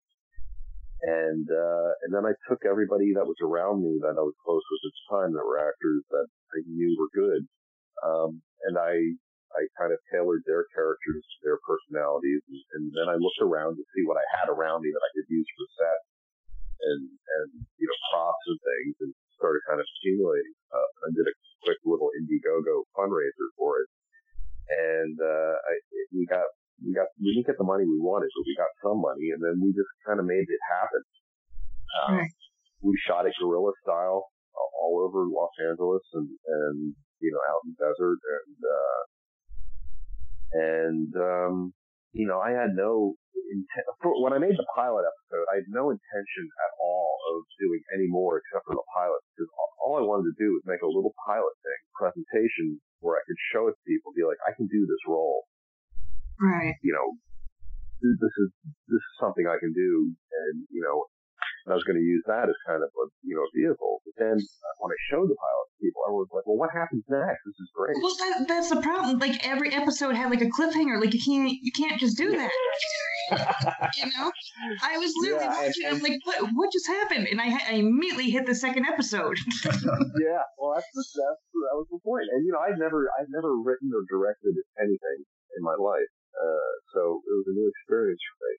and, 1.02 1.46
uh, 1.50 1.90
and 2.06 2.10
then 2.14 2.22
I 2.22 2.38
took 2.46 2.62
everybody 2.62 3.10
that 3.18 3.26
was 3.26 3.36
around 3.42 3.82
me 3.82 3.98
that 4.06 4.14
I 4.14 4.22
was 4.22 4.38
close 4.46 4.62
with 4.62 4.86
at 4.86 4.94
the 4.94 5.06
time 5.10 5.30
that 5.34 5.42
were 5.42 5.58
actors 5.58 6.06
that 6.14 6.26
I 6.54 6.58
knew 6.70 6.94
were 6.94 7.10
good. 7.10 7.42
Um, 8.06 8.42
and 8.68 8.74
I, 8.78 8.94
I 9.52 9.62
kind 9.76 9.92
of 9.92 10.00
tailored 10.08 10.42
their 10.48 10.64
characters, 10.72 11.24
their 11.44 11.60
personalities, 11.66 12.42
and, 12.48 12.60
and 12.78 12.84
then 12.94 13.08
I 13.12 13.16
looked 13.20 13.42
around 13.42 13.76
to 13.76 13.84
see 13.92 14.02
what 14.06 14.16
I 14.16 14.26
had 14.40 14.48
around 14.48 14.82
me 14.82 14.90
that 14.90 15.04
I 15.04 15.12
could 15.12 15.28
use 15.28 15.48
for 15.54 15.68
set 15.76 16.00
and, 16.82 17.02
and, 17.06 17.48
you 17.78 17.86
know, 17.86 17.98
props 18.10 18.44
and 18.48 18.58
things 18.58 18.94
and 19.06 19.10
started 19.38 19.62
kind 19.68 19.78
of 19.78 19.86
accumulating 19.86 20.54
stuff. 20.66 20.90
I 21.04 21.08
did 21.14 21.26
a 21.28 21.34
quick 21.62 21.80
little 21.86 22.10
Indiegogo 22.18 22.88
fundraiser 22.96 23.48
for 23.58 23.82
it 23.82 23.88
and 24.68 25.16
uh, 25.20 25.54
I, 25.58 25.72
we 26.14 26.26
got 26.26 26.46
we 26.82 26.94
got 26.94 27.08
we 27.20 27.34
didn't 27.34 27.46
get 27.46 27.58
the 27.58 27.66
money 27.66 27.84
we 27.84 27.98
wanted, 28.00 28.30
but 28.34 28.46
we 28.46 28.54
got 28.56 28.72
some 28.82 29.00
money, 29.00 29.30
and 29.34 29.40
then 29.42 29.60
we 29.60 29.70
just 29.72 29.90
kind 30.06 30.18
of 30.18 30.26
made 30.26 30.46
it 30.46 30.62
happen. 30.70 31.02
Um, 31.92 32.14
Right. 32.18 32.32
We 32.82 32.98
shot 33.06 33.26
it 33.26 33.34
guerrilla 33.38 33.70
style 33.82 34.26
all 34.82 35.06
over 35.06 35.26
Los 35.30 35.54
Angeles 35.62 36.02
and 36.14 36.28
and 36.46 36.94
you 37.22 37.30
know 37.32 37.42
out 37.48 37.62
in 37.64 37.72
the 37.72 37.78
desert 37.80 38.18
and 38.20 38.58
uh, 38.66 39.00
and 40.52 41.10
um, 41.16 41.54
you 42.12 42.26
know 42.26 42.38
I 42.42 42.50
had 42.52 42.74
no 42.76 43.14
intent 43.52 43.86
when 44.20 44.32
I 44.32 44.38
made 44.38 44.56
the 44.58 44.68
pilot 44.74 45.04
episode. 45.08 45.46
I 45.52 45.62
had 45.64 45.68
no 45.72 45.88
intention 45.92 46.44
at 46.48 46.72
all 46.82 47.16
of 47.32 47.44
doing 47.60 47.80
any 47.94 48.08
more 48.08 48.40
except 48.40 48.64
for 48.68 48.74
the 48.76 48.86
pilot 48.92 49.20
because 49.32 49.48
all- 49.56 49.70
all 49.82 49.94
I 49.98 50.04
wanted 50.06 50.30
to 50.30 50.36
do 50.38 50.54
was 50.54 50.62
make 50.64 50.80
a 50.82 50.86
little 50.86 51.12
pilot 51.26 51.52
thing 51.64 51.80
presentation 51.98 52.78
where 53.02 53.18
I 53.18 53.22
could 53.26 53.40
show 53.50 53.66
it 53.66 53.74
to 53.74 53.82
people, 53.82 54.14
be 54.14 54.22
like, 54.22 54.38
I 54.46 54.54
can 54.54 54.70
do 54.70 54.86
this 54.86 55.02
role. 55.10 55.42
Right. 56.38 56.78
You 56.86 56.94
know, 56.94 57.18
this 57.98 58.34
is 58.46 58.50
this 58.86 59.02
is 59.02 59.14
something 59.18 59.46
I 59.46 59.58
can 59.58 59.72
do, 59.74 59.90
and 60.10 60.54
you 60.70 60.82
know, 60.82 61.06
and 61.66 61.72
I 61.72 61.76
was 61.78 61.84
going 61.84 61.98
to 61.98 62.04
use 62.04 62.22
that 62.26 62.46
as 62.48 62.56
kind 62.66 62.82
of 62.82 62.90
a 62.90 63.04
you 63.22 63.34
know 63.36 63.46
vehicle. 63.54 64.02
But 64.06 64.14
then 64.18 64.36
uh, 64.38 64.74
when 64.82 64.90
I 64.90 64.98
showed 65.10 65.28
the 65.30 65.38
pilot 65.38 65.66
to 65.72 65.76
people, 65.82 66.02
I 66.06 66.12
was 66.12 66.28
like, 66.34 66.44
well, 66.46 66.58
what 66.58 66.70
happens 66.74 67.04
next? 67.08 67.40
This 67.46 67.58
is 67.58 67.70
great. 67.74 67.96
Well, 68.02 68.14
that, 68.18 68.48
that's 68.48 68.70
the 68.70 68.80
problem. 68.82 69.18
Like 69.18 69.40
every 69.46 69.72
episode 69.72 70.14
had 70.14 70.30
like 70.30 70.42
a 70.42 70.50
cliffhanger. 70.50 71.00
Like 71.00 71.14
you 71.14 71.22
can't 71.22 71.50
you 71.50 71.72
can't 71.72 71.98
just 72.00 72.16
do 72.18 72.30
that. 72.34 72.50
you 73.96 74.06
know, 74.18 74.28
I 74.82 74.98
was 74.98 75.12
literally 75.16 75.44
Yeah, 75.46 75.54
and- 75.54 75.66
watching. 75.66 75.86
I'm 75.86 76.00
like, 76.02 76.18
what 76.24 76.38
what 76.54 76.72
just 76.72 76.86
happened? 76.86 77.28
And 77.30 77.40
I, 77.40 77.48
I 77.70 77.74
immediately 77.78 78.30
hit 78.30 78.46
the 78.46 78.54
second 78.54 78.86
episode. 78.86 79.38
yeah, 79.64 80.42
well, 80.58 80.74
that's 80.74 80.90
the, 80.94 81.02
that's 81.02 81.42
that 81.54 81.74
was 81.78 81.86
the 81.90 82.00
point. 82.04 82.26
And 82.32 82.44
you 82.44 82.52
know, 82.52 82.60
I've 82.60 82.78
never 82.78 83.08
I've 83.20 83.30
never 83.30 83.54
written 83.62 83.90
or 83.94 84.02
directed 84.10 84.54
anything 84.80 85.18
in 85.56 85.62
my 85.62 85.76
life, 85.78 86.08
uh, 86.34 86.72
so 86.96 87.20
it 87.28 87.34
was 87.36 87.46
a 87.48 87.54
new 87.54 87.68
experience 87.68 88.20
for 88.24 88.36
me. 88.40 88.52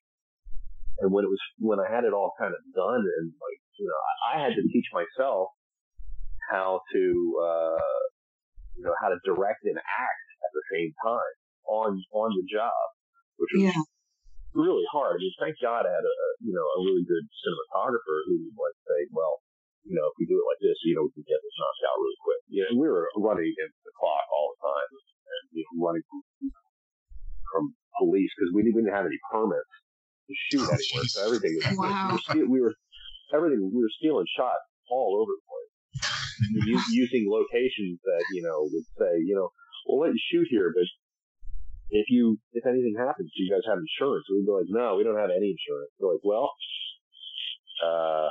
And 1.01 1.09
when 1.09 1.25
it 1.25 1.31
was 1.31 1.41
when 1.57 1.79
I 1.81 1.89
had 1.89 2.05
it 2.05 2.13
all 2.13 2.33
kind 2.37 2.53
of 2.53 2.61
done, 2.75 3.01
and 3.01 3.25
like 3.33 3.59
you 3.79 3.87
know, 3.89 3.97
I, 3.97 4.13
I 4.29 4.33
had 4.45 4.53
to 4.53 4.63
teach 4.69 4.85
myself 4.93 5.49
how 6.49 6.81
to 6.93 7.03
uh, 7.41 8.01
you 8.77 8.83
know 8.85 8.93
how 9.01 9.09
to 9.09 9.17
direct 9.25 9.65
and 9.65 9.77
act 9.77 10.27
at 10.45 10.51
the 10.53 10.63
same 10.69 10.91
time 11.01 11.33
on 11.65 11.97
on 12.13 12.29
the 12.37 12.45
job, 12.45 12.83
which 13.41 13.49
was 13.57 13.73
Yeah. 13.73 13.83
really 14.53 14.85
hard. 14.93 15.17
I 15.17 15.25
mean, 15.25 15.33
thank 15.41 15.57
God 15.65 15.89
I 15.89 15.91
had 15.91 16.05
a, 16.05 16.17
you 16.45 16.53
know 16.53 16.61
a 16.61 16.79
really 16.85 17.05
good 17.09 17.25
cinematographer 17.41 18.17
who 18.29 18.45
would 18.45 18.57
like 18.57 18.77
say, 18.85 19.09
well, 19.09 19.41
you 19.81 19.97
know, 19.97 20.05
if 20.07 20.15
we 20.21 20.29
do 20.29 20.37
it 20.37 20.45
like 20.45 20.61
this, 20.61 20.77
you 20.85 20.93
know, 20.93 21.09
we 21.09 21.13
can 21.17 21.25
get 21.25 21.41
this 21.41 21.57
knocked 21.57 21.83
out 21.89 21.97
really 21.97 22.19
quick. 22.21 22.41
You 22.53 22.61
know, 22.69 22.73
we 22.77 22.87
were 22.87 23.09
running 23.17 23.49
against 23.49 23.81
the 23.81 23.93
clock 23.97 24.25
all 24.29 24.53
the 24.53 24.59
time, 24.61 24.89
and 24.93 25.43
you 25.57 25.61
know, 25.65 25.73
running 25.89 26.05
from, 26.05 26.21
from 27.49 27.63
police 27.97 28.29
because 28.37 28.53
we 28.53 28.61
didn't 28.61 28.77
even 28.85 28.93
have 28.93 29.09
any 29.09 29.17
permits 29.33 29.73
shoot 30.49 30.61
anywhere. 30.63 31.05
So 31.07 31.25
everything 31.25 31.53
was 31.57 31.77
Wow. 31.77 32.17
we, 32.33 32.39
were 32.41 32.47
we 32.49 32.61
were 32.61 32.73
everything 33.33 33.59
we 33.73 33.81
were 33.81 33.91
stealing 33.99 34.25
shots 34.37 34.63
all 34.91 35.17
over 35.21 35.31
the 35.33 35.43
place, 35.49 36.67
U- 36.67 36.89
using 37.03 37.25
locations 37.29 37.99
that 38.03 38.23
you 38.31 38.41
know 38.43 38.67
would 38.71 38.87
say, 38.99 39.19
you 39.25 39.35
know, 39.35 39.49
we'll 39.87 39.99
let 40.01 40.13
you 40.13 40.21
shoot 40.31 40.47
here, 40.49 40.71
but 40.75 40.85
if 41.89 42.05
you 42.09 42.37
if 42.53 42.65
anything 42.65 42.95
happens, 42.97 43.31
do 43.35 43.43
you 43.43 43.51
guys 43.51 43.61
have 43.67 43.77
insurance? 43.77 44.25
We'd 44.29 44.45
be 44.45 44.51
like, 44.51 44.65
no, 44.69 44.95
we 44.97 45.03
don't 45.03 45.17
have 45.17 45.29
any 45.29 45.53
insurance. 45.55 45.91
They're 45.99 46.09
like, 46.09 46.23
well, 46.23 46.51
uh, 47.85 48.29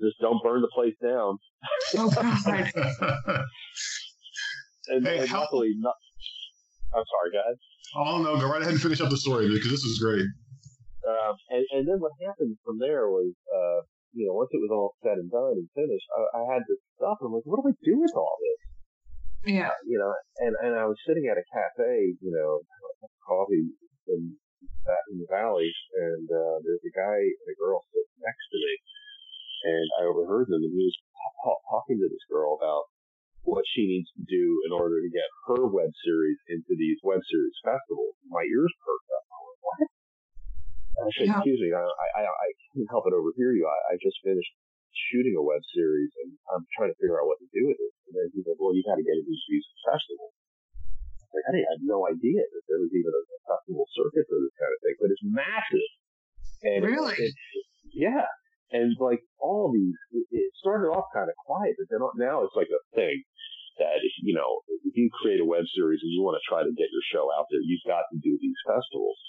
just 0.00 0.18
don't 0.20 0.42
burn 0.42 0.60
the 0.62 0.68
place 0.74 0.94
down. 1.02 1.38
Oh 1.96 2.10
God. 2.10 3.44
And, 4.88 5.04
Hey, 5.04 5.18
and 5.18 5.28
how- 5.28 5.40
luckily, 5.40 5.72
not. 5.78 5.94
I'm 6.94 7.02
sorry, 7.02 7.32
guys. 7.32 7.56
oh 7.96 8.22
no, 8.22 8.38
go 8.38 8.48
right 8.48 8.62
ahead 8.62 8.72
and 8.72 8.80
finish 8.80 9.00
up 9.00 9.10
the 9.10 9.16
story 9.16 9.48
because 9.48 9.70
this 9.70 9.82
is 9.82 9.98
great. 9.98 10.24
Um, 11.06 11.34
and, 11.54 11.64
and 11.72 11.82
then 11.86 11.98
what 12.02 12.12
happened 12.18 12.58
from 12.66 12.82
there 12.82 13.06
was, 13.06 13.30
uh, 13.48 13.86
you 14.12 14.26
know, 14.26 14.34
once 14.34 14.50
it 14.50 14.62
was 14.62 14.74
all 14.74 14.98
said 15.02 15.22
and 15.22 15.30
done 15.30 15.54
and 15.54 15.70
finished, 15.72 16.08
I, 16.10 16.42
I 16.42 16.42
had 16.50 16.66
this 16.66 16.82
stuff. 16.98 17.22
And 17.22 17.30
I'm 17.30 17.34
like, 17.38 17.46
what 17.46 17.62
do 17.62 17.70
I 17.70 17.74
do 17.86 17.94
with 18.02 18.14
all 18.18 18.36
this? 18.42 18.60
yeah. 19.46 19.70
You 19.86 19.98
know, 20.02 20.10
and, 20.42 20.54
and 20.58 20.74
I 20.74 20.84
was 20.90 20.98
sitting 21.06 21.30
at 21.30 21.38
a 21.38 21.46
cafe, 21.54 22.18
you 22.18 22.32
know, 22.34 22.66
coffee 23.22 23.70
in, 24.10 24.34
in 24.34 25.16
the 25.22 25.30
valley, 25.30 25.70
and 25.94 26.26
uh, 26.26 26.56
there's 26.66 26.82
a 26.82 26.94
guy 26.94 27.18
and 27.22 27.48
a 27.50 27.58
girl 27.58 27.78
sitting 27.94 28.18
next 28.18 28.46
to 28.50 28.58
me, 28.58 28.74
and 29.70 29.86
I 29.98 30.10
overheard 30.10 30.50
them, 30.50 30.62
and 30.62 30.74
he 30.74 30.82
was 30.82 30.98
ta- 31.14 31.38
ta- 31.46 31.64
talking 31.70 31.98
to 32.02 32.10
this 32.10 32.26
girl 32.26 32.58
about 32.58 32.90
what 33.46 33.62
she 33.70 33.86
needs 33.86 34.10
to 34.18 34.26
do 34.26 34.44
in 34.66 34.74
order 34.74 34.98
to 34.98 35.14
get 35.14 35.30
her 35.46 35.70
web 35.70 35.94
series 36.02 36.38
into 36.50 36.74
these 36.74 36.98
web 37.06 37.22
series 37.30 37.54
festivals. 37.62 38.18
My 38.26 38.42
ears 38.42 38.74
perked 38.82 39.10
up. 39.14 39.24
I 39.30 39.38
went, 39.46 39.58
what? 39.62 39.78
Said, 40.96 41.28
Yeah. 41.28 41.38
excuse 41.38 41.60
me, 41.60 41.70
I, 41.76 41.84
I, 41.84 42.22
I 42.24 42.48
can't 42.72 42.88
help 42.88 43.04
but 43.04 43.12
overhear 43.12 43.52
you. 43.52 43.68
I, 43.68 43.78
I 43.92 44.00
just 44.00 44.16
finished 44.24 44.48
shooting 45.12 45.36
a 45.36 45.44
web 45.44 45.60
series 45.76 46.08
and 46.24 46.32
I'm 46.56 46.64
trying 46.72 46.88
to 46.88 46.96
figure 46.96 47.20
out 47.20 47.28
what 47.28 47.36
to 47.44 47.48
do 47.52 47.68
with 47.68 47.76
it. 47.76 47.92
And 48.08 48.12
then 48.16 48.26
he 48.32 48.40
said, 48.42 48.56
well, 48.56 48.72
you 48.72 48.80
got 48.86 48.96
to 48.96 49.04
get 49.04 49.12
it 49.12 49.28
into 49.28 49.46
these 49.52 49.66
festivals. 49.84 50.32
Like, 51.36 51.44
I 51.52 51.60
had 51.68 51.84
no 51.84 52.08
idea 52.08 52.40
that 52.40 52.64
there 52.64 52.80
was 52.80 52.88
even 52.96 53.12
a 53.12 53.22
festival 53.44 53.84
circuit 53.92 54.24
for 54.24 54.40
this 54.40 54.56
kind 54.56 54.72
of 54.72 54.78
thing, 54.80 54.96
but 54.96 55.08
it's 55.12 55.24
massive. 55.26 55.90
And 56.64 56.80
it- 56.80 56.88
Really? 56.96 57.16
it- 57.20 57.36
yeah. 57.92 58.24
And 58.72 58.96
like 58.98 59.20
all 59.38 59.70
these, 59.72 59.94
it, 60.16 60.26
it 60.32 60.48
started 60.58 60.88
off 60.90 61.06
kind 61.14 61.28
of 61.28 61.36
quiet, 61.44 61.76
but 61.78 61.86
then 61.92 62.00
now 62.18 62.42
it's 62.42 62.56
like 62.56 62.72
a 62.72 62.82
thing 62.96 63.20
that 63.78 64.00
if, 64.00 64.12
you 64.24 64.32
know, 64.32 64.64
if 64.88 64.96
you 64.96 65.06
create 65.20 65.38
a 65.40 65.46
web 65.46 65.64
series 65.76 66.00
and 66.02 66.08
you 66.10 66.24
want 66.24 66.40
to 66.40 66.44
try 66.48 66.64
to 66.64 66.72
get 66.72 66.88
your 66.88 67.04
show 67.12 67.28
out 67.36 67.46
there, 67.52 67.60
you've 67.62 67.84
got 67.86 68.08
to 68.10 68.16
do 68.18 68.32
these 68.40 68.56
festivals. 68.66 69.20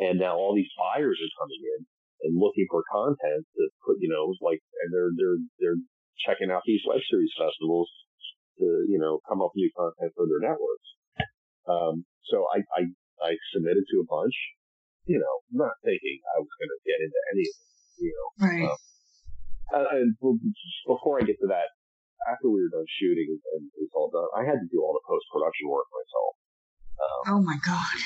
And 0.00 0.16
now 0.18 0.36
all 0.40 0.56
these 0.56 0.72
buyers 0.80 1.20
are 1.20 1.36
coming 1.40 1.60
in 1.60 1.80
and 2.24 2.32
looking 2.40 2.64
for 2.72 2.80
content 2.88 3.44
to 3.56 3.62
put, 3.84 4.00
you 4.00 4.08
know, 4.08 4.32
like, 4.40 4.60
and 4.84 4.88
they're, 4.92 5.12
they're, 5.16 5.40
they're 5.60 5.80
checking 6.24 6.48
out 6.50 6.64
these 6.64 6.80
web 6.88 7.00
series 7.08 7.32
festivals 7.36 7.88
to, 8.60 8.64
you 8.88 8.96
know, 9.00 9.20
come 9.28 9.40
up 9.44 9.52
with 9.52 9.60
new 9.60 9.72
content 9.76 10.12
for 10.16 10.24
their 10.24 10.40
networks. 10.40 10.88
Um, 11.68 12.04
so 12.32 12.44
I, 12.48 12.64
I, 12.76 12.82
I 13.24 13.30
submitted 13.52 13.84
to 13.92 13.96
a 14.00 14.08
bunch, 14.08 14.36
you 15.04 15.20
know, 15.20 15.34
not 15.52 15.76
thinking 15.84 16.16
I 16.32 16.40
was 16.40 16.52
going 16.60 16.72
to 16.72 16.80
get 16.88 16.98
into 17.04 17.20
any 17.36 17.44
of 17.44 17.54
it, 17.60 17.68
you 18.00 18.12
know, 18.16 18.28
Right. 18.40 18.76
uh, 19.76 19.88
and 20.00 20.16
before 20.88 21.20
I 21.20 21.24
get 21.28 21.36
to 21.44 21.48
that, 21.52 21.68
after 22.28 22.48
we 22.52 22.60
were 22.64 22.72
done 22.72 22.88
shooting 23.00 23.28
and, 23.32 23.40
and 23.56 23.62
it 23.76 23.80
was 23.88 23.92
all 23.96 24.08
done, 24.12 24.28
I 24.36 24.44
had 24.48 24.60
to 24.60 24.68
do 24.72 24.80
all 24.84 24.92
the 24.96 25.04
post 25.08 25.24
production 25.32 25.68
work 25.68 25.88
myself. 25.92 26.32
Um, 27.00 27.20
Oh 27.36 27.40
my 27.44 27.56
god. 27.64 27.96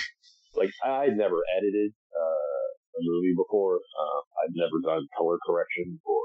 Like 0.55 0.70
I 0.84 1.11
had 1.11 1.16
never 1.18 1.42
edited 1.59 1.92
uh, 2.14 2.66
a 2.98 3.00
movie 3.02 3.34
before. 3.34 3.78
Uh, 3.78 4.20
I'd 4.44 4.55
never 4.55 4.78
done 4.82 5.07
color 5.18 5.38
correction 5.46 5.98
or 6.07 6.22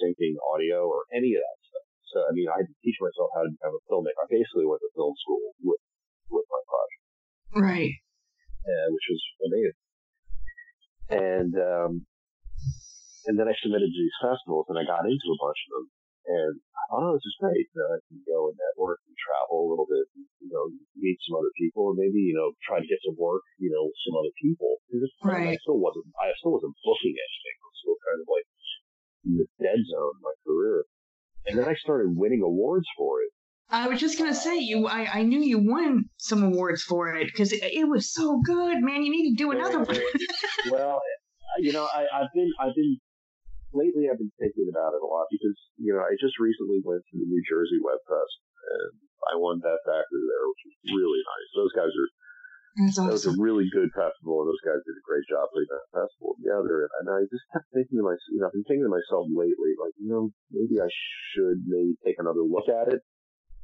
syncing 0.00 0.36
audio 0.52 0.88
or 0.88 1.04
any 1.12 1.34
of 1.36 1.42
that 1.44 1.58
stuff. 1.68 1.86
So 2.12 2.16
I 2.28 2.32
mean, 2.32 2.48
I 2.48 2.60
had 2.64 2.68
to 2.68 2.76
teach 2.84 2.96
myself 3.00 3.30
how 3.36 3.44
to 3.44 3.50
become 3.52 3.74
a 3.76 3.82
filmmaker. 3.88 4.20
I 4.20 4.28
basically 4.28 4.66
went 4.66 4.80
to 4.84 4.90
film 4.96 5.14
school 5.20 5.54
with 5.64 5.82
with 6.30 6.46
my 6.48 6.62
project, 6.68 7.02
Right. 7.58 7.94
uh, 8.64 8.86
which 8.92 9.06
was 9.10 9.22
amazing. 9.46 9.78
And 11.10 11.52
um, 11.58 11.92
and 13.26 13.34
then 13.38 13.48
I 13.50 13.54
submitted 13.62 13.90
to 13.90 14.00
these 14.00 14.18
festivals, 14.22 14.66
and 14.70 14.78
I 14.78 14.84
got 14.86 15.04
into 15.04 15.28
a 15.32 15.38
bunch 15.42 15.60
of 15.66 15.70
them. 15.74 15.86
And 16.28 16.60
I 16.76 16.82
thought, 16.92 17.04
oh, 17.06 17.12
this 17.16 17.24
is 17.26 17.36
great. 17.40 17.64
You 17.72 17.78
know, 17.80 17.90
I 17.96 18.00
can 18.06 18.20
go 18.28 18.38
and 18.52 18.56
network 18.60 19.00
and 19.08 19.16
travel 19.16 19.56
a 19.64 19.68
little 19.72 19.88
bit, 19.88 20.04
and, 20.14 20.24
you 20.44 20.50
know, 20.52 20.68
meet 21.00 21.16
some 21.24 21.40
other 21.40 21.50
people, 21.56 21.90
and 21.90 21.98
maybe 21.98 22.20
you 22.20 22.36
know 22.36 22.52
try 22.64 22.78
to 22.78 22.86
get 22.86 23.00
some 23.06 23.16
work, 23.16 23.42
you 23.58 23.72
know, 23.72 23.88
with 23.88 23.98
some 24.04 24.16
other 24.20 24.34
people. 24.40 24.78
kind 25.22 25.48
of- 25.48 25.56
I 25.56 25.62
still 25.64 25.80
wasn't. 25.80 26.06
I 26.20 26.30
still 26.38 26.52
wasn't 26.52 26.76
booking 26.84 27.16
anything. 27.16 27.56
I 27.56 27.64
was 27.66 27.78
still 27.80 27.98
kind 28.04 28.18
of 28.20 28.26
like 28.28 28.46
in 29.26 29.32
the 29.40 29.46
dead 29.60 29.80
zone 29.88 30.12
of 30.16 30.22
my 30.22 30.34
career. 30.44 30.84
And 31.46 31.58
then 31.58 31.66
I 31.68 31.74
started 31.74 32.12
winning 32.16 32.42
awards 32.44 32.86
for 32.96 33.22
it. 33.22 33.30
I 33.72 33.86
was 33.88 34.00
just 34.00 34.18
gonna 34.18 34.34
say 34.34 34.58
you. 34.58 34.86
I, 34.88 35.20
I 35.20 35.22
knew 35.22 35.40
you 35.40 35.58
won 35.58 36.04
some 36.18 36.42
awards 36.42 36.82
for 36.82 37.14
it 37.14 37.26
because 37.26 37.52
it, 37.52 37.62
it 37.62 37.88
was 37.88 38.12
so 38.12 38.40
good, 38.44 38.82
man. 38.82 39.02
You 39.04 39.10
need 39.12 39.30
to 39.30 39.36
do 39.36 39.52
another 39.52 39.78
one. 39.84 40.00
well, 40.70 41.00
you 41.60 41.72
know, 41.72 41.86
I, 41.94 42.02
I've 42.12 42.28
been, 42.34 42.50
I've 42.60 42.74
been, 42.74 42.98
lately 43.72 44.10
I've 44.10 44.20
been 44.20 44.34
thinking 44.38 44.68
about 44.70 44.94
it 44.94 45.02
a 45.02 45.08
lot 45.08 45.30
because, 45.30 45.56
you 45.78 45.94
know, 45.94 46.02
I 46.02 46.14
just 46.18 46.38
recently 46.38 46.82
went 46.82 47.02
to 47.10 47.16
the 47.18 47.26
New 47.26 47.42
Jersey 47.46 47.78
Web 47.82 48.00
Fest 48.06 48.36
and 48.66 48.92
I 49.30 49.36
won 49.36 49.62
Best 49.62 49.84
Actor 49.86 50.20
there, 50.20 50.44
which 50.48 50.62
was 50.66 50.76
really 50.96 51.22
nice. 51.22 51.48
Those 51.54 51.74
guys 51.76 51.92
are, 51.92 52.10
That's 52.80 52.96
that 52.98 53.14
was 53.14 53.28
a 53.30 53.36
really 53.38 53.68
good 53.70 53.90
festival 53.92 54.42
and 54.42 54.48
those 54.50 54.64
guys 54.64 54.80
did 54.82 54.96
a 54.96 55.06
great 55.06 55.26
job 55.28 55.46
putting 55.52 55.70
that 55.70 55.92
festival 55.92 56.34
together. 56.40 56.88
And 57.00 57.06
I 57.10 57.26
just 57.28 57.46
kept 57.52 57.68
thinking 57.70 58.00
to 58.00 58.06
myself, 58.06 58.30
you 58.32 58.40
know, 58.40 58.48
I've 58.48 58.56
been 58.56 58.66
thinking 58.66 58.88
to 58.88 58.94
myself 58.94 59.28
lately, 59.30 59.72
like, 59.78 59.94
you 60.00 60.10
know, 60.10 60.32
maybe 60.50 60.80
I 60.80 60.90
should 61.34 61.62
maybe 61.66 61.94
take 62.02 62.18
another 62.18 62.42
look 62.42 62.68
at 62.70 62.90
it 62.90 63.02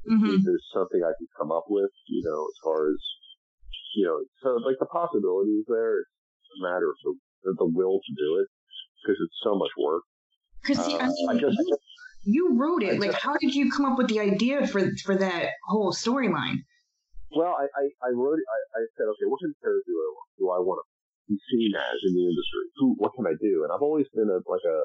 hmm 0.06 0.22
if 0.22 0.42
there's 0.46 0.66
something 0.70 1.02
I 1.02 1.10
could 1.18 1.26
come 1.34 1.50
up 1.50 1.66
with, 1.66 1.90
you 2.06 2.22
know, 2.22 2.46
as 2.46 2.58
far 2.62 2.94
as, 2.94 3.00
you 3.98 4.06
know, 4.06 4.22
so 4.38 4.62
like 4.62 4.78
the 4.78 4.86
possibility 4.86 5.58
is 5.58 5.66
there. 5.66 6.06
It's 6.06 6.52
a 6.58 6.62
matter 6.62 6.86
of 6.86 6.98
the, 7.02 7.58
the 7.58 7.66
will 7.66 7.98
to 7.98 8.12
do 8.14 8.38
it 8.38 8.46
because 9.06 9.18
it's 9.22 9.38
so 9.46 9.54
much 9.54 9.70
work. 9.78 10.02
Because 10.62 10.80
Uh, 10.82 10.98
I 10.98 11.06
mean, 11.06 11.28
I 11.30 11.34
just, 11.38 11.54
you, 11.58 11.78
you 12.24 12.42
wrote 12.58 12.82
I 12.82 12.86
it. 12.90 13.00
Like, 13.00 13.12
just- 13.14 13.22
how 13.22 13.36
did 13.38 13.54
you 13.54 13.70
come 13.70 13.86
up 13.86 13.96
with 13.98 14.08
the 14.08 14.18
idea 14.18 14.66
for 14.66 14.82
for 15.06 15.14
that 15.14 15.54
whole 15.70 15.92
storyline? 15.92 16.66
well, 17.36 17.52
I, 17.52 17.66
I, 17.68 17.84
I 18.08 18.10
wrote 18.16 18.38
it, 18.40 18.46
I, 18.48 18.58
I 18.80 18.82
said, 18.96 19.06
okay, 19.12 19.26
what 19.28 19.38
kind 19.44 19.52
of 19.52 19.58
character 19.60 19.84
do 19.92 19.94
I 19.98 20.08
want, 20.16 20.28
do 20.40 20.44
I 20.56 20.60
want 20.64 20.78
to 20.80 20.86
be 21.28 21.36
seen 21.52 21.70
as 21.76 21.98
in 22.08 22.16
the 22.16 22.24
industry? 22.24 22.64
Who, 22.80 22.86
what 22.96 23.12
can 23.12 23.26
I 23.28 23.36
do? 23.36 23.60
And 23.66 23.68
I've 23.74 23.84
always 23.84 24.08
been 24.16 24.30
a, 24.30 24.40
like 24.48 24.64
a, 24.64 24.78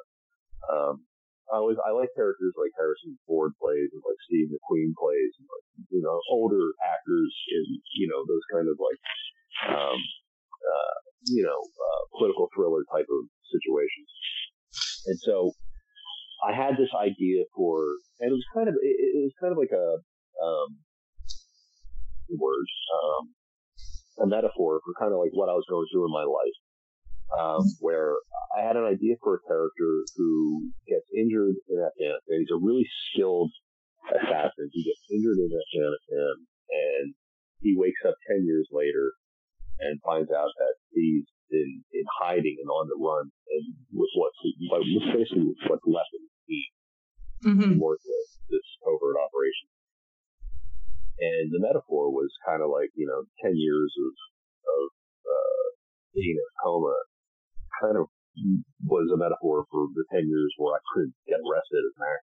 um, 0.68 1.06
I 1.54 1.64
always, 1.64 1.80
I 1.80 1.96
like 1.96 2.12
characters 2.12 2.52
like 2.60 2.76
Harrison 2.76 3.16
Ford 3.24 3.56
plays 3.56 3.88
and 3.96 4.04
like 4.04 4.20
Steve 4.28 4.52
McQueen 4.52 4.92
plays 5.00 5.32
and 5.40 5.48
like, 5.48 5.66
you 5.96 6.02
know, 6.04 6.20
older 6.34 6.76
actors 6.84 7.32
in, 7.56 7.64
you 7.96 8.08
know, 8.12 8.20
those 8.28 8.44
kind 8.52 8.68
of 8.68 8.76
like, 8.84 9.00
um, 9.72 10.00
uh, 10.62 10.96
you 11.28 11.44
know, 11.44 11.58
uh, 11.58 12.02
political 12.18 12.48
thriller 12.56 12.86
type 12.94 13.08
of 13.10 13.22
situations. 13.50 14.10
And 15.08 15.18
so 15.20 15.52
I 16.46 16.54
had 16.54 16.78
this 16.78 16.90
idea 16.98 17.44
for, 17.56 17.82
and 18.20 18.32
it 18.32 18.38
was 18.38 18.46
kind 18.54 18.68
of, 18.68 18.76
it, 18.82 18.96
it 18.98 19.22
was 19.22 19.36
kind 19.42 19.52
of 19.52 19.58
like 19.58 19.74
a, 19.74 19.88
um, 20.42 20.70
um, 22.32 23.24
a 24.24 24.28
metaphor 24.28 24.80
for 24.86 24.94
kind 24.98 25.14
of 25.14 25.20
like 25.20 25.32
what 25.34 25.50
I 25.50 25.54
was 25.54 25.66
going 25.70 25.86
through 25.92 26.06
in 26.06 26.14
my 26.14 26.24
life. 26.24 26.58
Um, 27.32 27.64
where 27.80 28.20
I 28.60 28.68
had 28.68 28.76
an 28.76 28.84
idea 28.84 29.16
for 29.24 29.40
a 29.40 29.46
character 29.48 30.04
who 30.20 30.68
gets 30.84 31.08
injured 31.16 31.56
in 31.72 31.80
Afghanistan. 31.80 32.44
He's 32.44 32.52
a 32.52 32.60
really 32.60 32.84
skilled 33.08 33.52
assassin. 34.12 34.68
He 34.76 34.84
gets 34.84 35.00
injured 35.08 35.40
in 35.40 35.48
Afghanistan 35.48 36.34
and 36.44 37.16
he 37.64 37.78
wakes 37.78 38.04
up 38.04 38.16
10 38.28 38.44
years 38.44 38.68
later 38.72 39.16
and 39.82 40.02
finds 40.06 40.30
out 40.32 40.50
that 40.58 40.76
he's 40.94 41.26
in, 41.52 41.84
in 41.92 42.06
hiding 42.22 42.58
and 42.62 42.70
on 42.70 42.88
the 42.88 42.98
run 42.98 43.28
and 43.28 43.64
with 43.92 44.14
what's, 44.16 44.38
what, 44.70 44.86
basically 45.12 45.52
what's 45.68 45.86
left 45.86 46.12
of 46.16 46.22
his 46.22 46.38
team 46.48 46.72
hmm 47.42 47.82
work 47.82 47.98
with 48.06 48.30
this 48.54 48.68
covert 48.86 49.18
operation. 49.18 49.68
And 51.22 51.54
the 51.54 51.62
metaphor 51.62 52.14
was 52.14 52.30
kind 52.46 52.62
of 52.62 52.70
like, 52.70 52.90
you 52.94 53.06
know, 53.06 53.26
10 53.42 53.54
years 53.58 53.92
of, 53.98 54.14
of, 54.66 54.84
uh, 55.26 55.66
being 56.14 56.38
in 56.38 56.46
a 56.46 56.56
coma 56.62 56.94
kind 57.82 57.98
of 57.98 58.10
was 58.86 59.10
a 59.14 59.18
metaphor 59.18 59.66
for 59.70 59.90
the 59.94 60.06
10 60.14 60.26
years 60.26 60.52
where 60.58 60.78
I 60.78 60.82
couldn't 60.94 61.14
get 61.28 61.42
arrested 61.42 61.82
as 61.82 61.94
an 61.98 62.06
actor. 62.06 62.31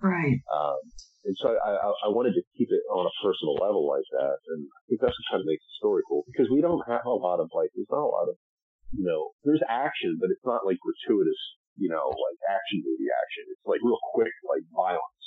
Right. 0.00 0.38
Um, 0.52 0.78
and 1.26 1.34
so 1.42 1.58
I, 1.58 1.70
I, 1.76 1.88
I 2.06 2.08
wanted 2.14 2.32
to 2.38 2.42
keep 2.56 2.70
it 2.70 2.82
on 2.94 3.04
a 3.04 3.14
personal 3.20 3.58
level 3.58 3.84
like 3.84 4.06
that. 4.16 4.36
And 4.54 4.60
I 4.64 4.80
think 4.88 5.00
that's 5.02 5.12
what 5.12 5.26
kind 5.34 5.40
of 5.42 5.48
makes 5.50 5.64
the 5.66 5.74
story 5.82 6.02
cool 6.08 6.22
because 6.30 6.48
we 6.48 6.62
don't 6.62 6.80
have 6.88 7.04
a 7.04 7.12
lot 7.18 7.42
of 7.42 7.50
like, 7.52 7.68
there's 7.74 7.90
not 7.90 8.06
a 8.06 8.12
lot 8.12 8.30
of, 8.30 8.36
you 8.94 9.04
know, 9.04 9.34
there's 9.44 9.60
action, 9.68 10.16
but 10.22 10.30
it's 10.30 10.46
not 10.46 10.64
like 10.64 10.78
gratuitous, 10.80 11.42
you 11.76 11.90
know, 11.90 12.06
like 12.14 12.38
action 12.48 12.80
movie 12.86 13.10
action. 13.12 13.44
It's 13.52 13.66
like 13.66 13.82
real 13.82 13.98
quick, 14.14 14.32
like 14.48 14.64
violence 14.72 15.24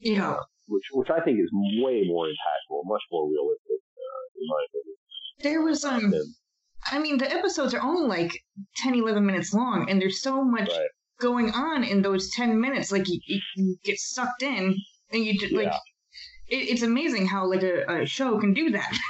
Yeah. 0.00 0.38
which 0.70 0.86
which 0.94 1.10
I 1.10 1.20
think 1.20 1.36
is 1.42 1.50
way 1.82 2.06
more 2.06 2.24
impactful, 2.30 2.78
much 2.86 3.02
more 3.10 3.28
realistic, 3.28 3.80
uh, 3.98 4.24
in 4.40 4.44
my 4.48 4.60
opinion. 4.70 4.96
There 5.42 5.60
was 5.62 5.84
um. 5.84 6.10
than- 6.10 6.34
I 6.90 6.98
mean, 6.98 7.18
the 7.18 7.30
episodes 7.32 7.74
are 7.74 7.80
only 7.80 8.08
like 8.08 8.32
10, 8.78 8.96
11 8.96 9.24
minutes 9.24 9.54
long, 9.54 9.88
and 9.88 10.00
there's 10.02 10.20
so 10.20 10.42
much 10.42 10.68
right. 10.68 10.88
Going 11.20 11.50
on 11.50 11.84
in 11.84 12.02
those 12.02 12.30
10 12.30 12.60
minutes. 12.60 12.90
Like, 12.92 13.08
you, 13.08 13.20
you, 13.56 13.76
get 13.84 13.98
sucked 13.98 14.42
in, 14.42 14.74
and 15.12 15.24
you 15.24 15.38
just, 15.38 15.52
like, 15.54 15.66
Yeah. 15.66 15.78
it, 16.58 16.68
it's 16.70 16.82
amazing 16.82 17.26
how, 17.26 17.46
like, 17.48 17.62
a, 17.62 18.02
a 18.02 18.06
show 18.06 18.38
can 18.38 18.54
do 18.54 18.70
that. 18.70 18.92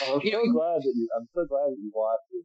Well, 0.00 0.16
I'm 0.16 0.20
You 0.24 0.32
so 0.32 0.38
know- 0.40 0.52
glad 0.56 0.80
that 0.80 0.94
you, 0.96 1.04
I'm 1.12 1.28
so 1.36 1.44
glad 1.44 1.68
that 1.68 1.76
you 1.76 1.92
watched 1.92 2.32
it 2.32 2.40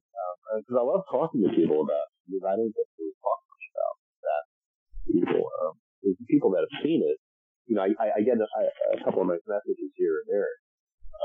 because 0.60 0.76
I 0.76 0.84
love 0.84 1.08
talking 1.08 1.39
to 1.48 1.56
people 1.56 1.88
about 1.88 2.04
it 2.04 2.12
because 2.28 2.43
I 2.52 2.54
don't 2.60 2.74
get 2.76 2.84
to 2.84 3.04
talk 3.24 3.39
much 3.48 3.66
about 3.72 3.96
that. 4.28 4.43
People, 5.08 5.43
um, 5.64 5.74
people 6.28 6.52
that 6.52 6.68
have 6.68 6.76
seen 6.84 7.00
it. 7.08 7.16
You 7.72 7.80
know, 7.80 7.88
I, 7.88 7.96
I, 7.96 8.08
I 8.20 8.22
get 8.28 8.36
a, 8.43 8.48
a 8.91 9.00
couple 9.08 9.24
of 9.24 9.32
nice 9.32 9.46
messages 9.48 9.88
here 9.96 10.20
and 10.20 10.28
there 10.36 10.52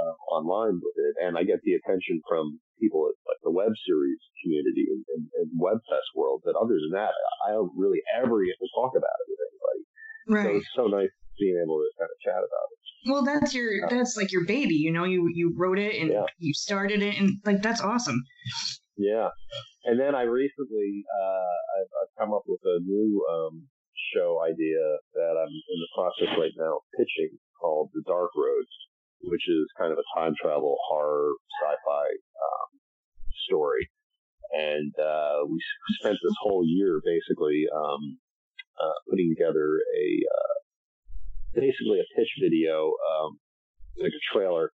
uh, 0.01 0.15
online 0.33 0.81
with 0.81 0.97
it, 0.97 1.15
and 1.25 1.37
I 1.37 1.45
get 1.45 1.61
the 1.63 1.75
attention 1.77 2.21
from 2.29 2.59
people 2.81 3.05
at 3.13 3.17
like 3.29 3.41
the 3.45 3.53
web 3.53 3.73
series 3.85 4.19
community 4.43 4.89
and, 4.89 5.05
and, 5.15 5.25
and 5.37 5.49
web 5.61 5.79
fest 5.89 6.09
world. 6.17 6.41
But 6.45 6.57
other 6.57 6.81
than 6.81 6.97
that, 6.97 7.13
I 7.47 7.53
don't 7.53 7.73
really 7.77 8.01
ever 8.17 8.41
get 8.41 8.57
to 8.57 8.69
talk 8.75 8.93
about 8.97 9.17
it 9.21 9.27
with 9.29 9.41
anybody. 9.45 9.83
Right. 10.33 10.49
So 10.49 10.59
it's 10.59 10.73
so 10.75 10.85
nice 10.89 11.13
being 11.39 11.61
able 11.61 11.79
to 11.85 11.89
kind 12.01 12.09
of 12.09 12.19
chat 12.25 12.41
about 12.41 12.67
it. 12.73 12.79
Well, 13.09 13.25
that's 13.25 13.55
your 13.55 13.89
that's 13.89 14.17
like 14.17 14.33
your 14.33 14.45
baby, 14.45 14.75
you 14.75 14.93
know. 14.93 15.05
You 15.05 15.29
you 15.33 15.55
wrote 15.57 15.79
it 15.79 16.01
and 16.01 16.11
Yeah. 16.11 16.25
you 16.39 16.53
started 16.55 17.03
it, 17.03 17.19
and 17.19 17.41
like 17.45 17.63
that's 17.63 17.81
awesome. 17.81 18.21
Yeah. 18.97 19.29
And 19.85 19.99
then 19.99 20.15
I 20.15 20.29
recently, 20.29 21.05
uh, 21.09 21.57
I've, 21.81 21.93
I've 22.05 22.13
come 22.21 22.35
up 22.35 22.45
with 22.47 22.61
a 22.69 22.81
new, 22.85 23.25
um, 23.33 23.65
show 24.13 24.43
idea 24.45 24.83
that 25.15 25.35
I'm 25.41 25.49
in 25.49 25.79
the 25.81 25.93
process 25.97 26.31
right 26.37 26.53
now 26.57 26.81
of 26.81 26.85
pitching 26.97 27.39
called 27.61 27.91
The 27.95 28.03
Dark 28.07 28.31
Road, 28.37 28.65
which 29.23 29.49
is 29.49 29.67
kind 29.79 29.93
of 29.93 29.99
a 29.99 30.07
time 30.19 30.35
travel 30.41 30.77
horror 30.89 31.33
sci-fi, 31.61 32.07
um, 32.07 32.69
story. 33.47 33.89
And 34.53 34.93
uh, 34.99 35.47
we 35.49 35.59
spent 36.01 36.19
this 36.23 36.35
whole 36.43 36.65
year 36.67 37.01
basically 37.05 37.67
um, 37.75 38.19
uh, 38.81 38.99
putting 39.09 39.33
together 39.37 39.79
a 39.79 40.07
uh, 40.27 40.55
basically 41.55 42.01
a 42.01 42.07
pitch 42.17 42.31
video, 42.43 42.95
um, 42.99 43.39
like 44.01 44.13
a 44.13 44.25
trailer 44.33 44.73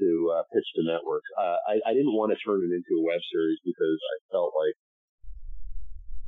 to 0.00 0.32
uh, 0.34 0.42
pitch 0.52 0.66
to 0.76 0.82
networks. 0.84 1.28
Uh, 1.38 1.58
I, 1.68 1.90
I 1.90 1.92
didn't 1.92 2.16
want 2.16 2.32
to 2.32 2.38
turn 2.40 2.62
it 2.64 2.72
into 2.72 3.00
a 3.00 3.04
web 3.04 3.20
series 3.30 3.58
because 3.64 3.98
I 4.00 4.16
felt 4.32 4.52
like 4.56 4.76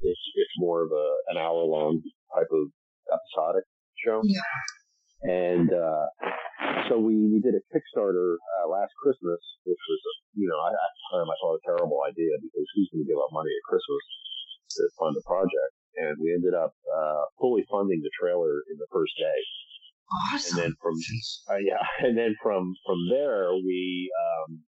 it's 0.03 0.25
it's 0.35 0.57
more 0.59 0.83
of 0.83 0.91
a 0.93 1.09
an 1.33 1.37
hour 1.39 1.65
long 1.65 2.03
type 2.35 2.51
of 2.53 2.69
episodic 3.09 3.65
show. 4.05 4.21
Yeah. 4.25 4.41
And 5.23 5.73
uh, 5.73 6.07
so 6.89 6.99
we, 7.01 7.17
we 7.33 7.41
did 7.41 7.57
a 7.57 7.63
Kickstarter 7.73 8.37
uh, 8.37 8.67
last 8.69 8.93
Christmas, 9.01 9.41
which 9.65 9.81
was, 9.81 10.01
you 10.37 10.47
know, 10.49 10.59
I, 10.61 10.71
at 10.71 10.93
the 10.93 11.05
time 11.17 11.27
I 11.27 11.37
thought 11.41 11.59
a 11.59 11.67
terrible 11.67 12.01
idea 12.05 12.37
because 12.39 12.67
who's 12.77 12.91
going 12.93 13.05
to 13.05 13.11
give 13.11 13.21
up 13.21 13.33
money 13.33 13.51
at 13.51 13.65
Christmas 13.67 14.05
to 14.77 14.83
fund 15.01 15.17
the 15.17 15.25
project? 15.25 15.73
And 15.97 16.21
we 16.21 16.37
ended 16.37 16.53
up 16.53 16.77
uh, 16.85 17.25
fully 17.41 17.65
funding 17.73 18.05
the 18.05 18.13
trailer 18.13 18.61
in 18.69 18.77
the 18.77 18.91
first 18.93 19.17
day. 19.17 19.39
Awesome. 20.07 20.61
And 20.61 20.63
then 20.63 20.73
from 20.79 20.95
uh, 21.51 21.59
yeah, 21.65 21.83
and 22.07 22.15
then 22.15 22.37
from 22.39 22.77
from 22.87 23.01
there 23.11 23.51
we 23.57 24.13
um, 24.15 24.63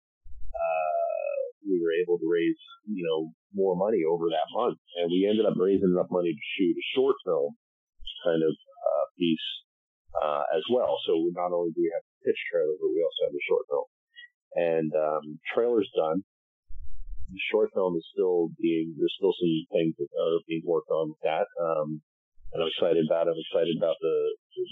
uh, 0.50 1.38
we 1.62 1.78
were 1.78 1.94
able 1.94 2.18
to 2.18 2.26
raise 2.26 2.58
you 2.90 3.06
know 3.06 3.30
more 3.54 3.76
money 3.76 4.02
over 4.02 4.26
that 4.34 4.48
month, 4.50 4.80
and 4.98 5.12
we 5.12 5.28
ended 5.30 5.46
up 5.46 5.54
raising 5.54 5.94
enough 5.94 6.10
money 6.10 6.34
to 6.34 6.44
shoot 6.58 6.74
a 6.74 6.86
short 6.96 7.14
film 7.22 7.54
kind 8.24 8.42
of 8.42 8.50
uh, 8.50 9.04
piece 9.14 9.48
uh, 10.16 10.44
as 10.56 10.64
well. 10.72 10.96
So 11.06 11.28
not 11.34 11.52
only 11.52 11.70
do 11.72 11.84
we 11.84 11.92
have 11.92 12.04
the 12.04 12.30
pitch 12.30 12.40
trailer, 12.48 12.76
but 12.80 12.90
we 12.92 13.04
also 13.04 13.20
have 13.28 13.34
the 13.36 13.48
short 13.48 13.64
film. 13.68 13.88
And 14.56 14.90
um, 14.96 15.24
trailer's 15.52 15.90
done. 15.92 16.24
The 17.28 17.42
short 17.52 17.68
film 17.76 17.92
is 18.00 18.08
still 18.08 18.48
being 18.56 18.96
there's 18.96 19.12
still 19.20 19.36
some 19.36 19.52
things 19.68 19.92
that 20.00 20.08
are 20.16 20.40
being 20.48 20.64
worked 20.64 20.88
on 20.88 21.12
with 21.12 21.20
that. 21.28 21.44
Um, 21.60 22.00
and 22.52 22.64
I'm 22.64 22.72
excited 22.72 23.04
about 23.04 23.28
it. 23.28 23.36
I'm 23.36 23.44
excited 23.44 23.76
about 23.76 24.00
the, 24.00 24.16
the, 24.56 24.64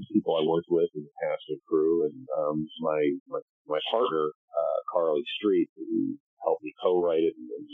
the 0.00 0.06
people 0.16 0.32
I 0.32 0.48
worked 0.48 0.72
with 0.72 0.88
and 0.96 1.04
the 1.04 1.12
cast 1.20 1.44
and 1.52 1.60
crew 1.68 2.08
and 2.08 2.16
um, 2.40 2.64
my, 2.80 3.00
my 3.28 3.40
my 3.68 3.80
partner 3.92 4.32
uh, 4.32 4.78
Carly 4.88 5.20
Street 5.36 5.68
who 5.76 6.16
helped 6.40 6.64
me 6.64 6.72
co-write 6.80 7.28
it 7.28 7.36
and, 7.36 7.68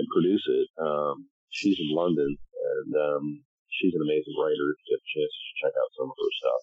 and 0.00 0.06
produce 0.08 0.46
it. 0.48 0.68
Um, 0.80 1.28
she's 1.52 1.76
in 1.76 1.92
London 1.92 2.32
and 2.32 2.90
um, 2.96 3.24
she's 3.78 3.94
an 3.94 4.02
amazing 4.02 4.34
writer. 4.36 4.66
If 4.74 4.78
you 4.82 4.86
get 4.94 5.02
a 5.02 5.10
chance 5.14 5.32
to 5.34 5.52
check 5.62 5.74
out 5.74 5.90
some 5.96 6.08
of 6.10 6.16
her 6.18 6.32
stuff. 6.40 6.62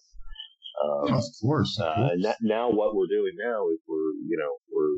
Um, 0.78 1.06
of 1.18 1.26
course. 1.42 1.72
Of 1.80 1.90
uh, 1.90 2.14
and 2.14 2.22
that, 2.24 2.38
now 2.40 2.70
what 2.70 2.94
we're 2.94 3.10
doing 3.10 3.34
now 3.34 3.66
is 3.72 3.80
we're, 3.88 4.14
you 4.24 4.38
know, 4.38 4.52
we're 4.70 4.94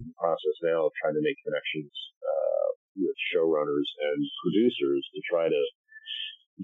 in 0.00 0.08
the 0.08 0.16
process 0.16 0.56
now 0.64 0.88
of 0.88 0.92
trying 1.02 1.18
to 1.18 1.24
make 1.24 1.36
connections, 1.44 1.92
uh, 2.22 2.68
with 2.96 3.18
showrunners 3.34 3.88
and 4.08 4.18
producers 4.42 5.02
to 5.14 5.20
try 5.28 5.46
to, 5.46 5.62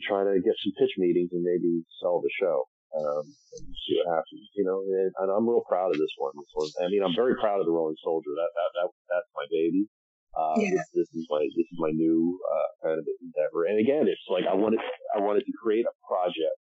try 0.03 0.26
to 0.26 0.42
get 0.42 0.57
some 0.59 0.74
pitch 0.74 0.95
meetings 0.99 1.30
and 1.30 1.45
maybe 1.47 1.84
sell 2.03 2.18
the 2.22 2.32
show. 2.40 2.66
Um, 2.95 3.26
and 3.26 3.66
see 3.74 3.99
what 3.99 4.22
happens, 4.22 4.47
you 4.55 4.62
know, 4.62 4.78
and, 4.86 5.11
and 5.18 5.26
I'm 5.26 5.51
real 5.51 5.66
proud 5.66 5.90
of 5.90 5.99
this 5.99 6.14
one. 6.14 6.30
This 6.38 6.55
one, 6.55 6.70
I 6.78 6.86
mean, 6.86 7.03
I'm 7.03 7.11
very 7.18 7.34
proud 7.34 7.59
of 7.59 7.66
the 7.66 7.74
Rolling 7.74 7.99
Soldier. 7.99 8.30
That, 8.38 8.47
that, 8.55 8.70
that, 8.78 8.88
that's 9.11 9.30
my 9.34 9.42
baby. 9.51 9.90
Uh, 10.37 10.59
Yeah. 10.59 10.70
this, 10.74 11.07
this 11.07 11.11
is 11.14 11.26
my, 11.30 11.41
this 11.55 11.66
is 11.70 11.78
my 11.78 11.91
new, 11.91 12.39
uh, 12.43 12.68
kind 12.82 12.99
of 12.99 13.07
endeavor. 13.22 13.64
And 13.70 13.78
again, 13.78 14.09
it's 14.11 14.26
like 14.28 14.45
I 14.51 14.55
wanted, 14.55 14.80
I 15.14 15.20
wanted 15.20 15.47
to 15.47 15.53
create 15.62 15.87
a 15.87 15.95
project, 16.07 16.59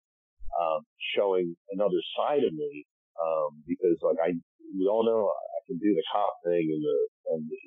um, 0.57 0.81
showing 1.15 1.55
another 1.71 2.01
side 2.17 2.43
of 2.43 2.53
me, 2.53 2.85
um, 3.21 3.61
because 3.67 3.97
like 4.01 4.17
I, 4.17 4.33
we 4.73 4.85
all 4.89 5.05
know 5.05 5.29
I 5.29 5.59
can 5.67 5.77
do 5.77 5.93
the 5.93 6.05
cop 6.11 6.33
thing 6.45 6.65
and 6.65 6.81
the, 6.81 6.97
and 7.29 7.41
the 7.45 7.61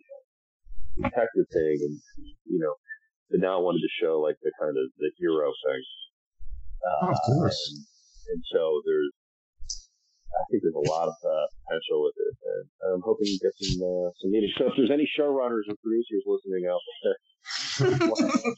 detective 1.06 1.46
thing 1.54 1.78
and, 1.86 1.96
you 2.50 2.58
know, 2.58 2.74
but 3.30 3.40
now 3.40 3.56
I 3.58 3.62
wanted 3.62 3.80
to 3.86 3.92
show 4.02 4.20
like 4.20 4.36
the 4.42 4.52
kind 4.58 4.76
of 4.76 4.90
the 4.98 5.10
hero 5.16 5.52
thing. 5.64 5.82
Uh, 6.82 7.14
of 7.14 7.18
course. 7.26 7.62
And, 7.70 7.78
and 8.34 8.42
so 8.50 8.82
there's, 8.84 9.10
I 10.32 10.42
think 10.48 10.64
there's 10.64 10.78
a 10.78 10.88
lot 10.88 11.12
of 11.12 11.16
uh, 11.20 11.46
potential 11.68 12.08
with 12.08 12.16
it, 12.16 12.34
and 12.40 12.64
I'm 12.96 13.04
hoping 13.04 13.28
to 13.28 13.38
get 13.40 13.52
some 13.60 13.76
uh, 13.84 14.08
some 14.20 14.30
meetings. 14.32 14.56
So 14.56 14.72
if 14.72 14.74
there's 14.76 14.92
any 14.92 15.04
showrunners 15.04 15.68
or 15.68 15.76
producers 15.84 16.24
listening 16.24 16.64
out 16.68 16.80
there 17.04 17.18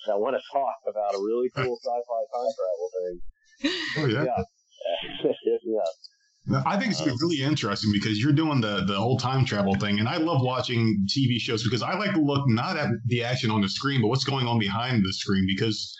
that 0.06 0.18
want 0.18 0.38
to 0.38 0.44
talk 0.52 0.78
about 0.86 1.14
a 1.14 1.20
really 1.20 1.50
cool 1.54 1.74
sci-fi 1.82 2.22
time 2.30 2.52
travel 2.54 2.88
thing, 2.94 3.14
Oh 3.98 4.06
yeah. 4.06 4.24
yeah, 4.24 4.42
yeah, 5.64 6.62
I 6.66 6.78
think 6.78 6.92
it's 6.92 7.00
really 7.22 7.42
interesting 7.42 7.90
because 7.92 8.20
you're 8.20 8.32
doing 8.32 8.60
the 8.60 8.84
the 8.84 8.96
whole 8.96 9.18
time 9.18 9.44
travel 9.44 9.74
thing, 9.76 9.98
and 9.98 10.08
I 10.08 10.18
love 10.18 10.42
watching 10.42 11.06
TV 11.08 11.38
shows 11.38 11.64
because 11.64 11.82
I 11.82 11.94
like 11.94 12.12
to 12.12 12.20
look 12.20 12.46
not 12.48 12.76
at 12.76 12.90
the 13.06 13.24
action 13.24 13.50
on 13.50 13.62
the 13.62 13.68
screen, 13.68 14.02
but 14.02 14.08
what's 14.08 14.24
going 14.24 14.46
on 14.46 14.58
behind 14.58 15.04
the 15.04 15.12
screen 15.12 15.46
because. 15.46 15.96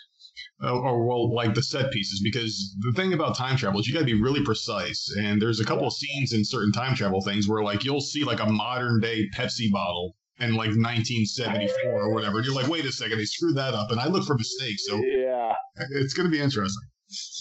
Uh, 0.63 0.71
or 0.71 1.05
well, 1.05 1.33
like 1.35 1.53
the 1.53 1.61
set 1.61 1.91
pieces, 1.91 2.21
because 2.23 2.77
the 2.79 2.93
thing 2.93 3.11
about 3.11 3.35
time 3.35 3.57
travel 3.57 3.79
is 3.79 3.87
you 3.87 3.93
got 3.93 3.99
to 3.99 4.05
be 4.05 4.21
really 4.21 4.41
precise. 4.41 5.05
And 5.17 5.41
there's 5.41 5.59
a 5.59 5.65
couple 5.65 5.85
of 5.85 5.93
scenes 5.93 6.31
in 6.31 6.45
certain 6.45 6.71
time 6.71 6.95
travel 6.95 7.21
things 7.21 7.47
where, 7.47 7.61
like, 7.61 7.83
you'll 7.83 7.99
see 7.99 8.23
like 8.23 8.39
a 8.39 8.45
modern 8.45 9.01
day 9.01 9.27
Pepsi 9.35 9.69
bottle 9.69 10.15
in 10.39 10.55
like 10.55 10.71
1974 10.71 11.91
or 11.91 12.13
whatever. 12.13 12.37
And 12.37 12.45
you're 12.45 12.55
like, 12.55 12.67
wait 12.67 12.85
a 12.85 12.91
second, 12.91 13.17
they 13.17 13.25
screwed 13.25 13.57
that 13.57 13.73
up. 13.73 13.91
And 13.91 13.99
I 13.99 14.07
look 14.07 14.25
for 14.25 14.35
mistakes, 14.35 14.85
so 14.87 14.95
yeah. 14.95 15.53
it's 15.91 16.13
going 16.13 16.27
to 16.27 16.31
be 16.31 16.41
interesting. 16.41 16.87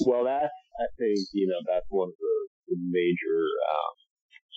Well, 0.07 0.25
that's 0.25 0.51
I 0.75 0.87
think 0.99 1.19
you 1.33 1.47
know 1.47 1.63
that's 1.71 1.87
one 1.89 2.11
of 2.11 2.19
the, 2.19 2.37
the 2.75 2.79
major 2.79 3.41
um, 3.71 3.95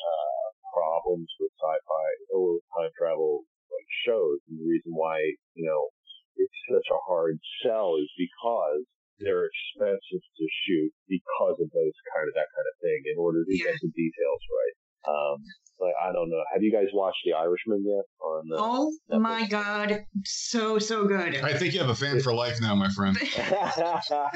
uh, 0.01 0.47
problems 0.73 1.29
with 1.39 1.53
sci-fi 1.61 2.07
or 2.33 2.57
time 2.73 2.89
travel 2.97 3.45
like 3.69 3.89
shows, 4.05 4.41
and 4.49 4.57
the 4.57 4.65
reason 4.65 4.97
why 4.97 5.21
you 5.53 5.65
know 5.65 5.93
it's 6.37 6.59
such 6.71 6.87
a 6.93 6.99
hard 7.07 7.37
sell 7.65 7.95
is 7.99 8.09
because 8.17 8.85
they're 9.19 9.49
expensive 9.49 10.21
to 10.21 10.45
shoot 10.65 10.91
because 11.09 11.57
of 11.59 11.67
those 11.73 11.95
kind 12.13 12.25
of 12.29 12.33
that 12.37 12.47
kind 12.53 12.67
of 12.69 12.75
thing 12.81 13.01
in 13.09 13.17
order 13.17 13.41
to 13.43 13.53
Yeah. 13.57 13.71
get 13.73 13.81
the 13.81 13.89
details 13.89 14.41
right. 14.53 14.75
Um, 15.09 15.37
like 15.79 15.93
I 16.03 16.11
don't 16.11 16.29
know. 16.29 16.41
Have 16.53 16.61
you 16.63 16.71
guys 16.71 16.87
watched 16.93 17.17
The 17.25 17.33
Irishman 17.33 17.83
yet? 17.85 18.05
On 18.21 18.43
uh, 18.53 18.57
Oh 18.59 18.93
Netflix? 19.09 19.21
my 19.21 19.47
god, 19.47 20.05
so 20.25 20.77
so 20.79 21.05
good. 21.05 21.37
I 21.41 21.53
think 21.57 21.73
you 21.73 21.79
have 21.79 21.89
a 21.89 21.95
fan 21.95 22.19
for 22.21 22.33
life 22.33 22.59
now, 22.61 22.75
my 22.75 22.89
friend. 22.89 23.17
uh, 23.37 24.29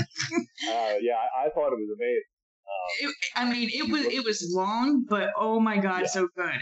yeah, 1.02 1.18
I, 1.18 1.46
I 1.46 1.50
thought 1.54 1.74
it 1.74 1.80
was 1.80 1.90
amazing. 1.98 2.24
It- 3.02 3.16
I 3.36 3.52
mean, 3.52 3.70
it 3.74 3.90
was 3.92 4.06
it 4.06 4.24
was 4.24 4.50
long, 4.54 5.06
but 5.08 5.32
oh 5.38 5.60
my 5.60 5.78
god, 5.78 6.02
Yeah. 6.02 6.08
so 6.08 6.28
good. 6.36 6.60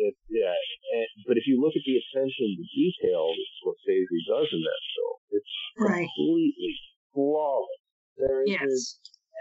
It, 0.00 0.16
yeah, 0.32 0.56
and, 0.96 1.08
but 1.28 1.36
if 1.36 1.44
you 1.44 1.60
look 1.60 1.76
at 1.76 1.84
the 1.84 2.00
attention 2.00 2.56
to 2.56 2.64
detail 2.72 3.28
that 3.28 3.50
Scorsese 3.60 4.20
does 4.24 4.48
in 4.48 4.62
that 4.64 4.82
film, 4.96 5.16
it's 5.36 5.54
Right. 5.76 6.08
completely 6.08 6.72
flawless. 7.12 7.84
There 8.16 8.40
isn't 8.40 8.84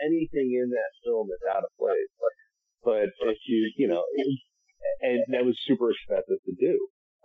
anything 0.03 0.51
in 0.59 0.67
that 0.69 0.91
film 1.03 1.31
that's 1.31 1.47
out 1.47 1.63
of 1.63 1.71
place. 1.79 2.11
But, 2.83 3.07
but 3.19 3.29
if 3.31 3.39
you, 3.47 3.71
you 3.75 3.87
know, 3.87 4.03
and 5.01 5.23
that 5.31 5.45
was 5.45 5.55
super 5.63 5.91
expensive 5.91 6.43
to 6.43 6.53
do. 6.59 6.75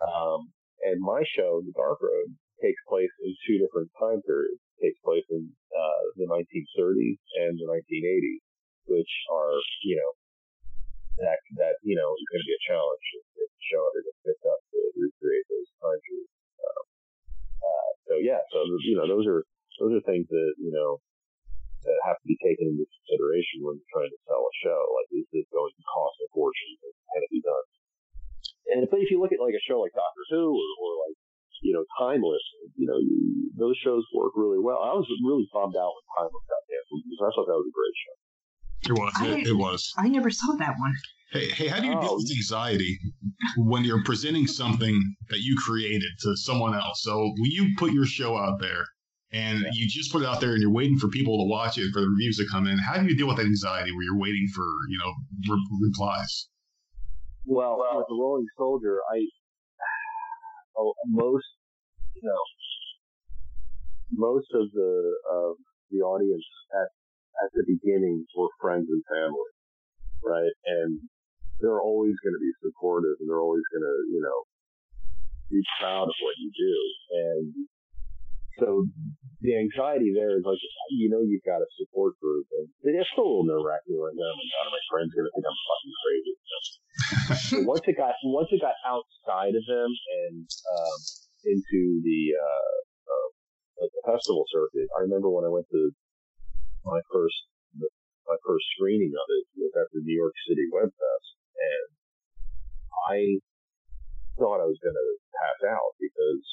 Um, 0.02 0.50
and 0.86 1.00
my 1.00 1.22
show, 1.34 1.62
The 1.64 1.72
Dark 1.74 1.98
Road, 2.02 2.34
takes 2.62 2.80
place 2.88 3.10
in 3.22 3.34
two 3.46 3.58
different 3.58 3.90
time 3.98 4.22
periods. 4.22 4.62
It 4.78 4.90
takes 4.90 5.00
place 5.02 5.26
in 5.30 5.50
uh, 5.74 6.02
the 6.16 6.26
1930s 6.26 7.18
and 7.42 7.58
the 7.58 7.66
1980s, 7.66 8.42
which 8.86 9.12
are, 9.30 9.58
you 9.82 9.96
know, 9.96 10.10
that 11.22 11.38
that 11.60 11.74
you 11.86 11.94
know 11.94 12.08
is 12.14 12.26
going 12.30 12.42
to 12.42 12.48
be 12.48 12.56
a 12.58 12.66
challenge 12.66 13.06
if, 13.18 13.24
ever 13.74 14.00
gets 14.22 14.44
up 14.46 14.60
to 14.70 14.78
recreate 14.94 15.46
those 15.50 15.68
periods. 15.82 16.30
Um, 16.62 16.84
uh, 17.58 17.90
so 18.06 18.12
yeah, 18.22 18.40
so 18.52 18.62
you 18.86 18.94
know 18.94 19.08
those 19.08 19.26
are 19.26 19.42
those 19.80 19.98
are 19.98 20.04
things 20.06 20.28
that 20.30 20.50
you 20.60 20.70
know 20.70 21.02
that 21.84 21.96
have 22.08 22.16
to 22.20 22.26
be 22.28 22.38
taken 22.40 22.70
into 22.72 22.86
consideration 22.88 23.60
when 23.60 23.76
you're 23.76 23.92
trying 23.92 24.12
to 24.12 24.20
sell 24.24 24.40
a 24.40 24.54
show. 24.64 24.80
Like, 24.96 25.08
is 25.12 25.28
this 25.32 25.48
going 25.52 25.72
to 25.72 25.82
cost 25.84 26.16
a 26.24 26.28
fortune? 26.32 26.80
Can 26.80 27.20
it 27.20 27.32
be 27.32 27.44
done? 27.44 27.66
And 28.72 28.78
but 28.88 29.00
if 29.04 29.12
you 29.12 29.20
look 29.20 29.32
at 29.32 29.42
like 29.42 29.56
a 29.56 29.64
show 29.64 29.80
like 29.84 29.92
Doctor 29.92 30.24
Who 30.32 30.56
or, 30.56 30.70
or 30.80 30.90
like 31.08 31.16
you 31.64 31.72
know 31.76 31.84
Timeless, 32.00 32.44
you 32.76 32.88
know 32.88 33.00
those 33.56 33.76
shows 33.80 34.04
work 34.12 34.36
really 34.36 34.60
well. 34.60 34.80
I 34.80 34.92
was 34.96 35.08
really 35.24 35.48
bummed 35.52 35.76
out 35.76 35.92
when 35.92 36.04
Timeless 36.16 36.44
got 36.48 36.62
canceled 36.68 37.02
because 37.04 37.22
I 37.24 37.30
thought 37.32 37.48
that 37.48 37.60
was 37.60 37.68
a 37.68 37.76
great 37.76 37.96
show. 37.96 38.16
It 38.86 38.92
was. 38.92 39.12
It, 39.22 39.46
it 39.48 39.52
was. 39.56 39.92
I 39.96 40.08
never 40.08 40.30
saw 40.30 40.52
that 40.56 40.74
one. 40.78 40.94
Hey, 41.32 41.48
hey, 41.50 41.66
how 41.68 41.80
do 41.80 41.86
you 41.86 41.94
deal 42.00 42.10
Oh. 42.12 42.16
with 42.16 42.30
anxiety 42.30 42.98
when 43.56 43.82
you're 43.84 44.04
presenting 44.04 44.46
something 44.46 44.94
that 45.30 45.40
you 45.40 45.56
created 45.64 46.10
to 46.20 46.36
someone 46.36 46.74
else? 46.74 47.02
So 47.02 47.18
when 47.38 47.50
you 47.50 47.74
put 47.76 47.92
your 47.92 48.04
show 48.06 48.36
out 48.36 48.60
there 48.60 48.84
and 49.32 49.60
Yeah. 49.62 49.70
you 49.72 49.88
just 49.88 50.12
put 50.12 50.22
it 50.22 50.26
out 50.28 50.40
there 50.40 50.52
and 50.52 50.60
you're 50.62 50.70
waiting 50.70 50.96
for 50.98 51.08
people 51.08 51.38
to 51.38 51.48
watch 51.50 51.76
it 51.78 51.90
for 51.92 52.00
the 52.02 52.08
reviews 52.08 52.36
to 52.38 52.46
come 52.50 52.66
in, 52.68 52.78
how 52.78 52.98
do 53.00 53.06
you 53.08 53.16
deal 53.16 53.26
with 53.26 53.38
that 53.38 53.46
anxiety 53.46 53.90
where 53.92 54.04
you're 54.04 54.18
waiting 54.18 54.46
for 54.54 54.64
you 54.88 54.98
know 54.98 55.12
re- 55.54 55.68
replies? 55.88 56.48
Well, 57.46 57.78
with 57.96 58.06
the 58.08 58.14
Rolling 58.14 58.46
Soldier, 58.56 58.98
I 59.12 59.16
oh, 60.78 60.94
most 61.08 61.46
you 62.14 62.22
know 62.28 62.42
most 64.12 64.46
of 64.54 64.70
the 64.72 65.14
of 65.32 65.56
the 65.90 65.98
audience 65.98 66.44
at 66.80 66.88
at 67.42 67.50
the 67.54 67.64
beginning 67.66 68.26
were 68.36 68.52
friends 68.60 68.86
and 68.90 69.02
family, 69.10 69.50
right? 70.22 70.54
And 70.66 71.00
they're 71.60 71.80
always 71.80 72.14
going 72.22 72.34
to 72.34 72.42
be 72.42 72.52
supportive, 72.62 73.18
and 73.20 73.26
they're 73.30 73.42
always 73.42 73.64
going 73.72 73.86
to 73.86 73.96
you 74.10 74.20
know 74.22 74.38
be 75.50 75.62
proud 75.80 76.08
of 76.08 76.16
what 76.22 76.36
you 76.38 76.50
do. 76.50 76.76
And 77.14 77.44
so 78.58 78.86
the 79.42 79.58
anxiety 79.58 80.14
there 80.14 80.38
is 80.38 80.44
like, 80.46 80.58
you 80.94 81.10
know, 81.10 81.20
you've 81.20 81.44
got 81.44 81.60
a 81.60 81.68
support 81.76 82.14
group, 82.22 82.46
and 82.54 82.68
it's 82.94 83.10
still 83.12 83.26
a 83.26 83.30
little 83.30 83.48
nerve 83.50 83.66
wracking. 83.66 83.98
Like, 83.98 84.14
oh 84.14 84.34
my 84.38 84.46
god, 84.46 84.70
my 84.70 84.84
friends 84.90 85.10
gonna 85.14 85.30
think 85.34 85.46
I'm 85.46 85.60
fucking 85.68 85.94
crazy. 86.02 86.34
once 87.66 87.82
it 87.86 87.96
got 87.98 88.14
once 88.22 88.48
it 88.54 88.62
got 88.62 88.78
outside 88.86 89.58
of 89.58 89.64
them 89.66 89.90
and 89.90 90.46
um, 90.46 90.98
into 91.44 92.00
the 92.06 92.20
uh, 92.38 92.76
uh, 93.10 93.28
like 93.82 93.92
the 93.92 94.04
festival 94.06 94.46
circuit, 94.48 94.86
I 94.96 95.02
remember 95.02 95.28
when 95.28 95.44
I 95.44 95.50
went 95.50 95.66
to 95.74 95.90
my 96.84 97.00
first 97.12 97.36
my 98.24 98.40
first 98.40 98.64
screening 98.76 99.12
of 99.12 99.26
it 99.28 99.44
was 99.60 99.72
at 99.76 99.88
the 99.92 100.00
New 100.00 100.16
York 100.16 100.32
City 100.48 100.64
Web 100.72 100.88
Fest, 100.88 101.30
and 101.60 101.86
I 103.12 103.16
thought 104.40 104.64
I 104.64 104.68
was 104.68 104.80
going 104.80 104.96
to 104.96 105.10
pass 105.36 105.60
out 105.68 105.92
because 106.00 106.44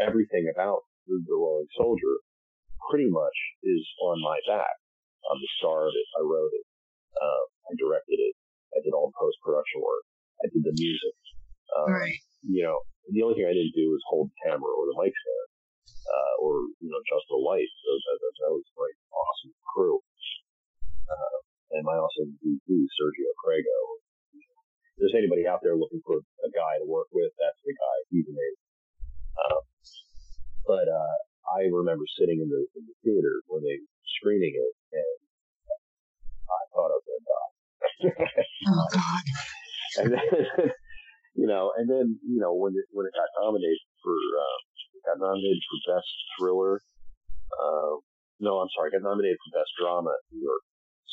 everything 0.00 0.48
about 0.48 0.88
the, 1.04 1.20
the 1.28 1.36
Rolling 1.36 1.68
Soldier 1.76 2.24
pretty 2.88 3.08
much 3.12 3.36
is 3.62 3.84
on 4.00 4.20
my 4.24 4.40
back. 4.48 4.74
I'm 5.28 5.40
the 5.40 5.52
star 5.60 5.88
of 5.88 5.92
it. 5.92 6.08
I 6.16 6.22
wrote 6.24 6.52
it. 6.52 6.66
Uh, 7.16 7.44
I 7.68 7.72
directed 7.76 8.16
it. 8.20 8.34
I 8.76 8.80
did 8.80 8.92
all 8.92 9.12
the 9.12 9.16
post 9.20 9.38
production 9.44 9.80
work. 9.80 10.04
I 10.44 10.48
did 10.52 10.64
the 10.64 10.74
music. 10.76 11.16
Um, 11.76 11.88
right. 11.92 12.20
You 12.44 12.64
know, 12.64 12.76
the 13.08 13.22
only 13.24 13.40
thing 13.40 13.48
I 13.48 13.56
didn't 13.56 13.76
do 13.76 13.88
was 13.92 14.04
hold 14.08 14.28
the 14.28 14.38
camera 14.44 14.68
or 14.68 14.84
the 14.88 14.96
mic 15.00 15.12
stand, 15.12 15.48
uh, 15.86 16.34
or 16.40 16.68
you 16.80 16.88
know, 16.90 17.00
just 17.08 17.26
the 17.28 17.38
light. 17.38 17.68
So 17.84 17.90
that, 17.92 18.16
that, 18.20 18.34
that 18.44 18.52
was 18.52 18.66
my 18.76 18.90
awesome 19.12 19.54
crew. 19.68 19.98
Uh, 21.04 21.36
and 21.74 21.82
my 21.84 21.96
awesome 21.98 22.38
DP, 22.40 22.68
Sergio 22.94 23.30
Crago. 23.42 23.78
If 24.94 25.02
there's 25.02 25.18
anybody 25.18 25.46
out 25.46 25.58
there 25.62 25.74
looking 25.74 26.00
for 26.06 26.22
a 26.22 26.50
guy 26.54 26.78
to 26.78 26.86
work 26.86 27.10
with, 27.10 27.34
that's 27.36 27.58
the 27.66 27.74
guy. 27.74 27.96
He's 28.14 28.28
amazing. 28.30 28.64
Um, 29.34 29.62
but 30.66 30.86
uh, 30.86 31.16
I 31.58 31.66
remember 31.66 32.06
sitting 32.16 32.40
in 32.40 32.48
the 32.48 32.62
in 32.78 32.82
the 32.86 32.96
theater 33.02 33.42
when 33.50 33.66
they 33.66 33.76
were 33.76 33.94
screening 34.22 34.54
it, 34.54 34.72
and 34.94 35.18
I 36.46 36.60
thought 36.72 36.94
I 36.94 36.96
was 36.96 37.06
going 37.10 37.20
to 37.20 37.28
die. 37.28 37.52
oh 38.70 38.86
God! 38.94 39.24
And 39.98 40.08
then, 40.14 40.70
you 41.40 41.46
know, 41.46 41.72
and 41.76 41.90
then 41.90 42.18
you 42.22 42.38
know 42.40 42.54
when 42.54 42.72
it 42.78 42.86
when 42.94 43.06
it 43.06 43.14
got 43.18 43.28
nominated 43.42 43.82
for 44.00 44.14
uh, 44.14 44.58
got 45.04 45.20
nominated 45.20 45.62
for 45.64 45.96
best 45.96 46.12
thriller. 46.36 46.80
Uh, 47.54 48.00
no, 48.40 48.58
I'm 48.58 48.72
sorry, 48.74 48.90
got 48.90 49.04
nominated 49.04 49.38
for 49.40 49.60
best 49.60 49.72
drama 49.78 50.10
at 50.10 50.22
New 50.32 50.42
York 50.42 50.64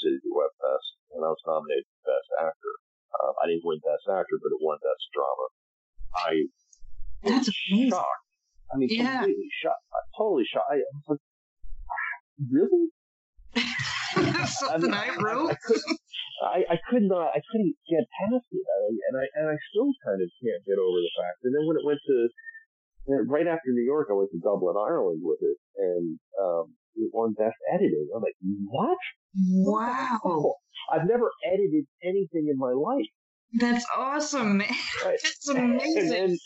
City 0.01 0.17
Web 0.31 0.51
Fest, 0.57 0.89
and 1.13 1.21
I 1.21 1.29
was 1.29 1.43
nominated 1.45 1.85
for 1.85 2.11
best 2.11 2.29
actor. 2.41 2.73
Uh, 3.11 3.31
I 3.43 3.51
didn't 3.51 3.67
win 3.67 3.83
best 3.83 4.07
actor, 4.09 4.35
but 4.41 4.55
it 4.55 4.59
won 4.63 4.79
best 4.81 5.05
drama. 5.13 5.45
I 6.15 6.31
that's 7.23 7.49
amazing. 7.51 7.91
shocked. 7.91 8.25
I 8.73 8.77
mean, 8.77 8.89
yeah. 8.89 9.21
completely 9.21 9.51
shocked. 9.61 9.85
I'm 9.93 10.07
totally 10.17 10.47
shocked. 10.47 10.71
I, 10.71 10.79
I 10.79 10.91
was 10.95 11.07
like, 11.07 11.23
really? 12.49 12.87
something 14.47 14.93
I, 14.93 15.07
mean, 15.07 15.15
I 15.19 15.21
wrote. 15.21 15.55
I, 16.41 16.47
I, 16.47 16.59
I, 16.73 16.77
could 16.89 17.03
not. 17.03 17.35
I 17.35 17.41
couldn't 17.51 17.75
get 17.85 18.07
past 18.17 18.47
it, 18.51 18.65
and 19.11 19.15
I 19.19 19.25
and 19.37 19.45
I 19.51 19.57
still 19.69 19.91
kind 20.01 20.19
of 20.23 20.27
can't 20.41 20.63
get 20.65 20.79
over 20.79 20.99
the 20.99 21.13
fact. 21.19 21.43
And 21.43 21.53
then 21.53 21.67
when 21.67 21.77
it 21.77 21.85
went 21.85 21.99
to 21.99 22.17
right 23.07 23.47
after 23.47 23.71
New 23.71 23.83
York, 23.83 24.07
I 24.09 24.13
went 24.13 24.29
to 24.31 24.39
Dublin, 24.39 24.75
Ireland 24.77 25.21
with 25.23 25.39
it, 25.41 25.57
and 25.77 26.19
um, 26.41 26.73
it 26.95 27.09
won 27.13 27.33
Best 27.33 27.55
Editing. 27.73 28.09
I'm 28.15 28.21
like, 28.21 28.35
what? 28.65 28.97
Wow! 29.35 30.55
I've 30.93 31.07
never 31.07 31.31
edited 31.45 31.85
anything 32.03 32.49
in 32.49 32.57
my 32.57 32.71
life. 32.71 33.07
That's 33.53 33.85
awesome, 33.95 34.57
man. 34.57 34.67
Right. 35.03 35.19
That's 35.23 35.49
amazing. 35.49 35.97
And 35.97 36.11
then, 36.11 36.37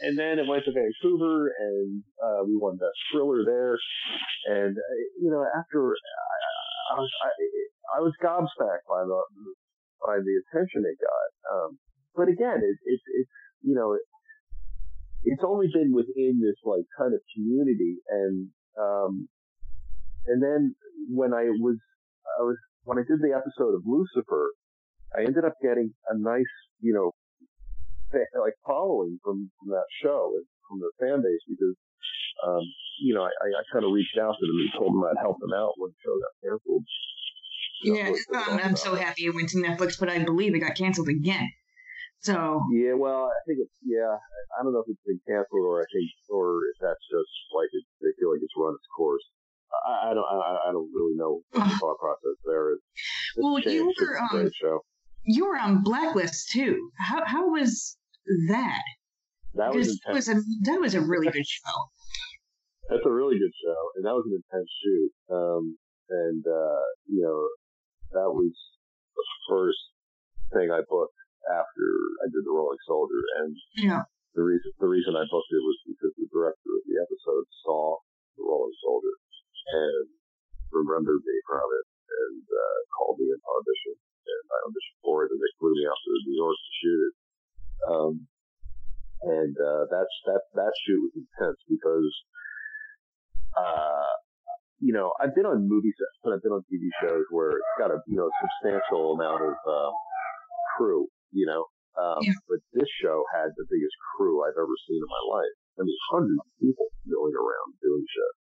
and 0.00 0.18
then 0.18 0.38
it 0.38 0.46
went 0.48 0.64
to 0.64 0.72
Vancouver, 0.72 1.52
and 1.58 2.02
uh, 2.22 2.44
we 2.46 2.56
won 2.56 2.76
Best 2.76 2.98
Thriller 3.12 3.44
there. 3.44 3.78
And 4.46 4.76
uh, 4.76 4.96
you 5.20 5.30
know, 5.30 5.44
after 5.44 5.92
I, 5.92 6.94
I 6.94 6.98
was 6.98 7.10
I, 7.22 7.98
I, 7.98 8.00
was 8.00 8.12
gobsmacked 8.22 8.86
by 8.88 9.02
the 9.04 9.20
by 10.06 10.16
the 10.18 10.34
attention 10.46 10.84
it 10.86 10.98
got. 11.00 11.30
Um, 11.52 11.78
but 12.14 12.28
again, 12.28 12.58
it, 12.62 12.76
it, 12.84 13.00
it's 13.20 13.30
you 13.62 13.74
know, 13.74 13.96
it's 15.24 15.42
only 15.44 15.66
been 15.72 15.92
within 15.92 16.40
this 16.40 16.56
like 16.64 16.84
kind 16.98 17.14
of 17.14 17.20
community, 17.34 17.96
and 18.08 18.48
um, 18.78 19.28
and 20.26 20.42
then 20.42 20.74
when 21.10 21.32
I 21.34 21.50
was 21.58 21.76
I 22.38 22.42
was 22.42 22.56
when 22.84 22.98
I 22.98 23.02
did 23.02 23.20
the 23.20 23.36
episode 23.36 23.74
of 23.74 23.82
Lucifer, 23.84 24.52
I 25.16 25.24
ended 25.24 25.44
up 25.44 25.54
getting 25.62 25.92
a 26.08 26.18
nice, 26.18 26.54
you 26.80 26.94
know, 26.94 27.12
like 28.12 28.54
following 28.66 29.18
from, 29.22 29.50
from 29.58 29.68
that 29.70 29.88
show 30.02 30.32
and 30.36 30.44
from 30.68 30.80
the 30.80 30.90
fan 31.00 31.22
base 31.22 31.44
because, 31.48 31.76
um, 32.46 32.64
you 33.02 33.14
know, 33.14 33.22
I, 33.22 33.28
I 33.28 33.62
kind 33.72 33.84
of 33.84 33.92
reached 33.92 34.16
out 34.16 34.36
to 34.40 34.46
them 34.46 34.56
and 34.56 34.70
told 34.78 34.94
them 34.94 35.04
I'd 35.04 35.20
help 35.20 35.38
them 35.40 35.52
out 35.52 35.72
when 35.76 35.90
the 35.90 36.00
show 36.00 36.16
got 36.16 36.34
canceled. 36.48 36.84
Yeah, 37.84 38.08
um, 38.34 38.60
I'm 38.64 38.76
so 38.76 38.94
happy 38.94 39.26
it 39.26 39.34
went 39.34 39.50
to 39.50 39.58
Netflix, 39.58 39.98
but 39.98 40.08
I 40.08 40.18
believe 40.24 40.54
it 40.54 40.60
got 40.60 40.76
canceled 40.76 41.08
again. 41.08 41.48
So 42.20 42.60
yeah, 42.74 42.94
well, 42.94 43.30
I 43.30 43.40
think 43.46 43.60
it's 43.62 43.72
yeah. 43.86 44.18
I 44.58 44.62
don't 44.62 44.72
know 44.72 44.82
if 44.82 44.90
it's 44.90 45.06
been 45.06 45.20
canceled 45.22 45.62
or 45.62 45.80
I 45.82 45.86
think 45.94 46.10
or 46.28 46.66
if 46.74 46.76
that's 46.82 47.04
just 47.06 47.30
like 47.54 47.70
it, 47.72 47.84
they 48.02 48.10
feel 48.18 48.32
like 48.32 48.42
it's 48.42 48.52
run 48.56 48.74
its 48.74 48.86
course. 48.96 49.22
I, 49.86 50.10
I 50.10 50.14
don't 50.14 50.26
I, 50.26 50.68
I 50.68 50.72
don't 50.72 50.90
really 50.92 51.14
know 51.14 51.42
what 51.52 51.68
the 51.68 51.76
thought 51.78 51.98
process 51.98 52.36
there 52.44 52.72
is. 52.72 52.78
It's 53.36 53.44
well, 53.44 53.60
you 53.60 53.94
were 53.94 54.18
um, 54.18 54.50
you 55.24 55.46
were 55.46 55.56
on 55.56 55.82
Blacklist 55.82 56.50
too. 56.50 56.90
How 56.98 57.24
how 57.24 57.50
was 57.50 57.96
that? 58.48 58.82
That 59.54 59.74
was 59.74 59.88
intense. 59.88 60.26
Was 60.26 60.28
a, 60.28 60.42
that 60.64 60.80
was 60.80 60.94
a 60.94 61.00
really 61.00 61.30
good 61.30 61.46
show. 61.46 61.78
That's 62.90 63.06
a 63.06 63.10
really 63.10 63.38
good 63.38 63.52
show, 63.62 63.80
and 63.96 64.04
that 64.04 64.14
was 64.14 64.24
an 64.26 64.42
intense 64.42 64.70
shoot. 64.82 65.10
Um, 65.30 65.78
and 66.10 66.44
uh, 66.44 66.82
you 67.06 67.22
know, 67.22 67.48
that 68.12 68.30
was 68.32 68.52
the 69.14 69.24
first 69.48 69.78
thing 70.52 70.70
I 70.72 70.80
booked 70.88 71.14
after 71.50 71.86
I 72.24 72.30
did 72.30 72.44
the 72.44 72.54
Rolling 72.54 72.80
Soldier, 72.84 73.22
and 73.42 73.52
yeah. 73.76 74.02
the 74.34 74.44
reason 74.44 74.70
the 74.78 74.90
reason 74.90 75.16
I 75.16 75.24
booked 75.28 75.52
it 75.52 75.64
was 75.64 75.78
because 75.88 76.12
the 76.16 76.28
director 76.28 76.70
of 76.76 76.84
the 76.84 76.96
episode 77.00 77.46
saw 77.64 77.98
the 78.36 78.44
Rolling 78.44 78.76
Soldier 78.84 79.14
and 79.68 80.06
remembered 80.72 81.24
me 81.24 81.36
from 81.48 81.64
it 81.64 81.86
and 82.08 82.44
uh, 82.44 82.78
called 82.96 83.18
me 83.20 83.28
in 83.28 83.40
audition, 83.40 83.96
and 83.96 84.44
I 84.48 84.58
auditioned 84.68 85.00
for 85.04 85.24
it, 85.24 85.32
and 85.32 85.40
they 85.40 85.52
flew 85.60 85.72
me 85.72 85.84
out 85.88 85.96
to 85.96 86.12
New 86.28 86.36
York 86.36 86.56
to 86.56 86.72
shoot 86.80 87.00
it. 87.08 87.14
Um, 87.88 88.12
and 89.22 89.54
uh, 89.56 89.84
that's 89.90 90.14
that 90.26 90.42
that 90.54 90.72
shoot 90.86 91.00
was 91.02 91.14
intense 91.16 91.58
because 91.68 92.12
uh, 93.58 94.14
you 94.80 94.92
know 94.92 95.12
I've 95.20 95.34
been 95.34 95.46
on 95.46 95.68
movie 95.68 95.92
sets 95.98 96.18
and 96.22 96.34
I've 96.34 96.42
been 96.42 96.52
on 96.54 96.62
TV 96.70 96.86
shows 97.02 97.24
where 97.30 97.50
it's 97.50 97.74
got 97.78 97.90
a 97.90 97.98
you 98.06 98.16
know 98.16 98.30
substantial 98.38 99.14
amount 99.14 99.42
of 99.42 99.56
uh, 99.66 99.90
crew, 100.76 101.08
you 101.32 101.46
know. 101.46 101.66
Um, 101.98 102.22
yeah. 102.22 102.38
But 102.46 102.62
this 102.70 102.86
show 103.02 103.26
had 103.34 103.50
the 103.58 103.66
biggest 103.66 103.96
crew 104.14 104.46
I've 104.46 104.54
ever 104.54 104.76
seen 104.86 105.02
in 105.02 105.10
my 105.10 105.24
life. 105.34 105.56
I 105.78 105.82
mean, 105.82 105.98
hundreds 106.14 106.38
of 106.38 106.50
people 106.62 106.86
milling 107.06 107.34
around 107.34 107.74
doing 107.82 108.06
shit. 108.06 108.34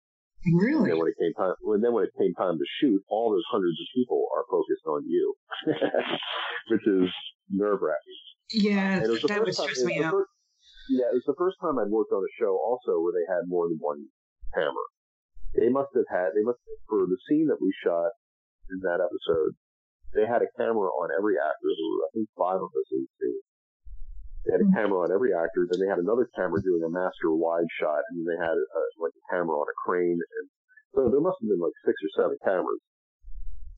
Really? 0.46 0.78
And 0.78 0.86
then 0.92 0.98
when 1.00 1.10
it 1.10 1.18
came 1.18 1.34
time, 1.34 1.56
when 1.64 1.82
then 1.82 1.94
when 1.96 2.06
it 2.06 2.14
came 2.20 2.36
time 2.36 2.60
to 2.60 2.68
shoot, 2.82 3.02
all 3.10 3.32
those 3.32 3.48
hundreds 3.50 3.80
of 3.80 3.88
people 3.96 4.28
are 4.36 4.46
focused 4.52 4.86
on 4.86 5.02
you, 5.08 5.26
which 6.70 6.86
is 6.86 7.10
nerve 7.50 7.82
wracking. 7.82 8.20
Yeah, 8.54 9.02
that 9.02 9.42
would 9.42 9.56
stress 9.56 9.82
me 9.84 10.04
out. 10.04 10.14
First, 10.14 10.30
yeah, 10.90 11.10
it 11.10 11.18
was 11.18 11.26
the 11.26 11.38
first 11.38 11.58
time 11.58 11.82
I'd 11.82 11.90
worked 11.90 12.14
on 12.14 12.22
a 12.22 12.34
show 12.38 12.54
also 12.62 13.02
where 13.02 13.14
they 13.18 13.26
had 13.26 13.50
more 13.50 13.66
than 13.66 13.82
one 13.82 14.06
camera. 14.54 14.86
They 15.58 15.70
must 15.70 15.90
have 15.98 16.06
had, 16.12 16.38
they 16.38 16.46
must, 16.46 16.60
for 16.86 17.08
the 17.10 17.18
scene 17.26 17.48
that 17.48 17.58
we 17.58 17.74
shot 17.82 18.14
in 18.70 18.86
that 18.86 19.02
episode, 19.02 19.58
they 20.16 20.26
had 20.26 20.42
a 20.42 20.50
camera 20.56 20.88
on 20.88 21.12
every 21.12 21.36
actor. 21.36 21.68
There 21.68 21.92
were, 21.92 22.04
I 22.08 22.12
think, 22.16 22.28
five 22.40 22.60
of 22.64 22.72
us 22.72 22.90
in 22.96 23.04
the 23.04 23.12
scene. 23.20 23.44
They 24.46 24.52
had 24.56 24.62
a 24.62 24.70
mm-hmm. 24.70 24.78
camera 24.80 24.98
on 25.04 25.12
every 25.12 25.36
actor. 25.36 25.68
Then 25.68 25.84
they 25.84 25.92
had 25.92 26.00
another 26.00 26.30
camera 26.34 26.64
doing 26.64 26.82
a 26.86 26.90
master 26.90 27.36
wide 27.36 27.68
shot, 27.82 28.02
and 28.14 28.24
they 28.24 28.40
had 28.40 28.56
a, 28.56 28.82
like 29.02 29.12
a 29.12 29.26
camera 29.28 29.58
on 29.60 29.68
a 29.68 29.78
crane. 29.84 30.22
And 30.22 30.46
so 30.96 31.12
there 31.12 31.20
must 31.20 31.42
have 31.44 31.50
been 31.52 31.60
like 31.60 31.76
six 31.84 31.98
or 32.00 32.12
seven 32.16 32.38
cameras 32.46 32.80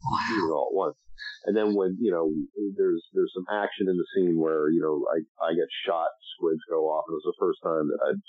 wow. 0.06 0.54
all 0.54 0.70
at 0.70 0.78
once. 0.78 0.98
And 1.50 1.58
then 1.58 1.74
when, 1.74 1.98
you 1.98 2.12
know, 2.14 2.30
there's, 2.78 3.02
there's 3.18 3.34
some 3.34 3.50
action 3.50 3.90
in 3.90 3.98
the 3.98 4.06
scene 4.14 4.38
where, 4.38 4.70
you 4.70 4.78
know, 4.78 5.02
I, 5.10 5.26
I 5.42 5.58
get 5.58 5.66
shot, 5.88 6.14
squids 6.38 6.62
go 6.70 6.86
off. 6.94 7.10
It 7.10 7.18
was 7.18 7.26
the 7.26 7.42
first 7.42 7.58
time 7.66 7.90
that 7.90 8.02
I'd, 8.06 8.22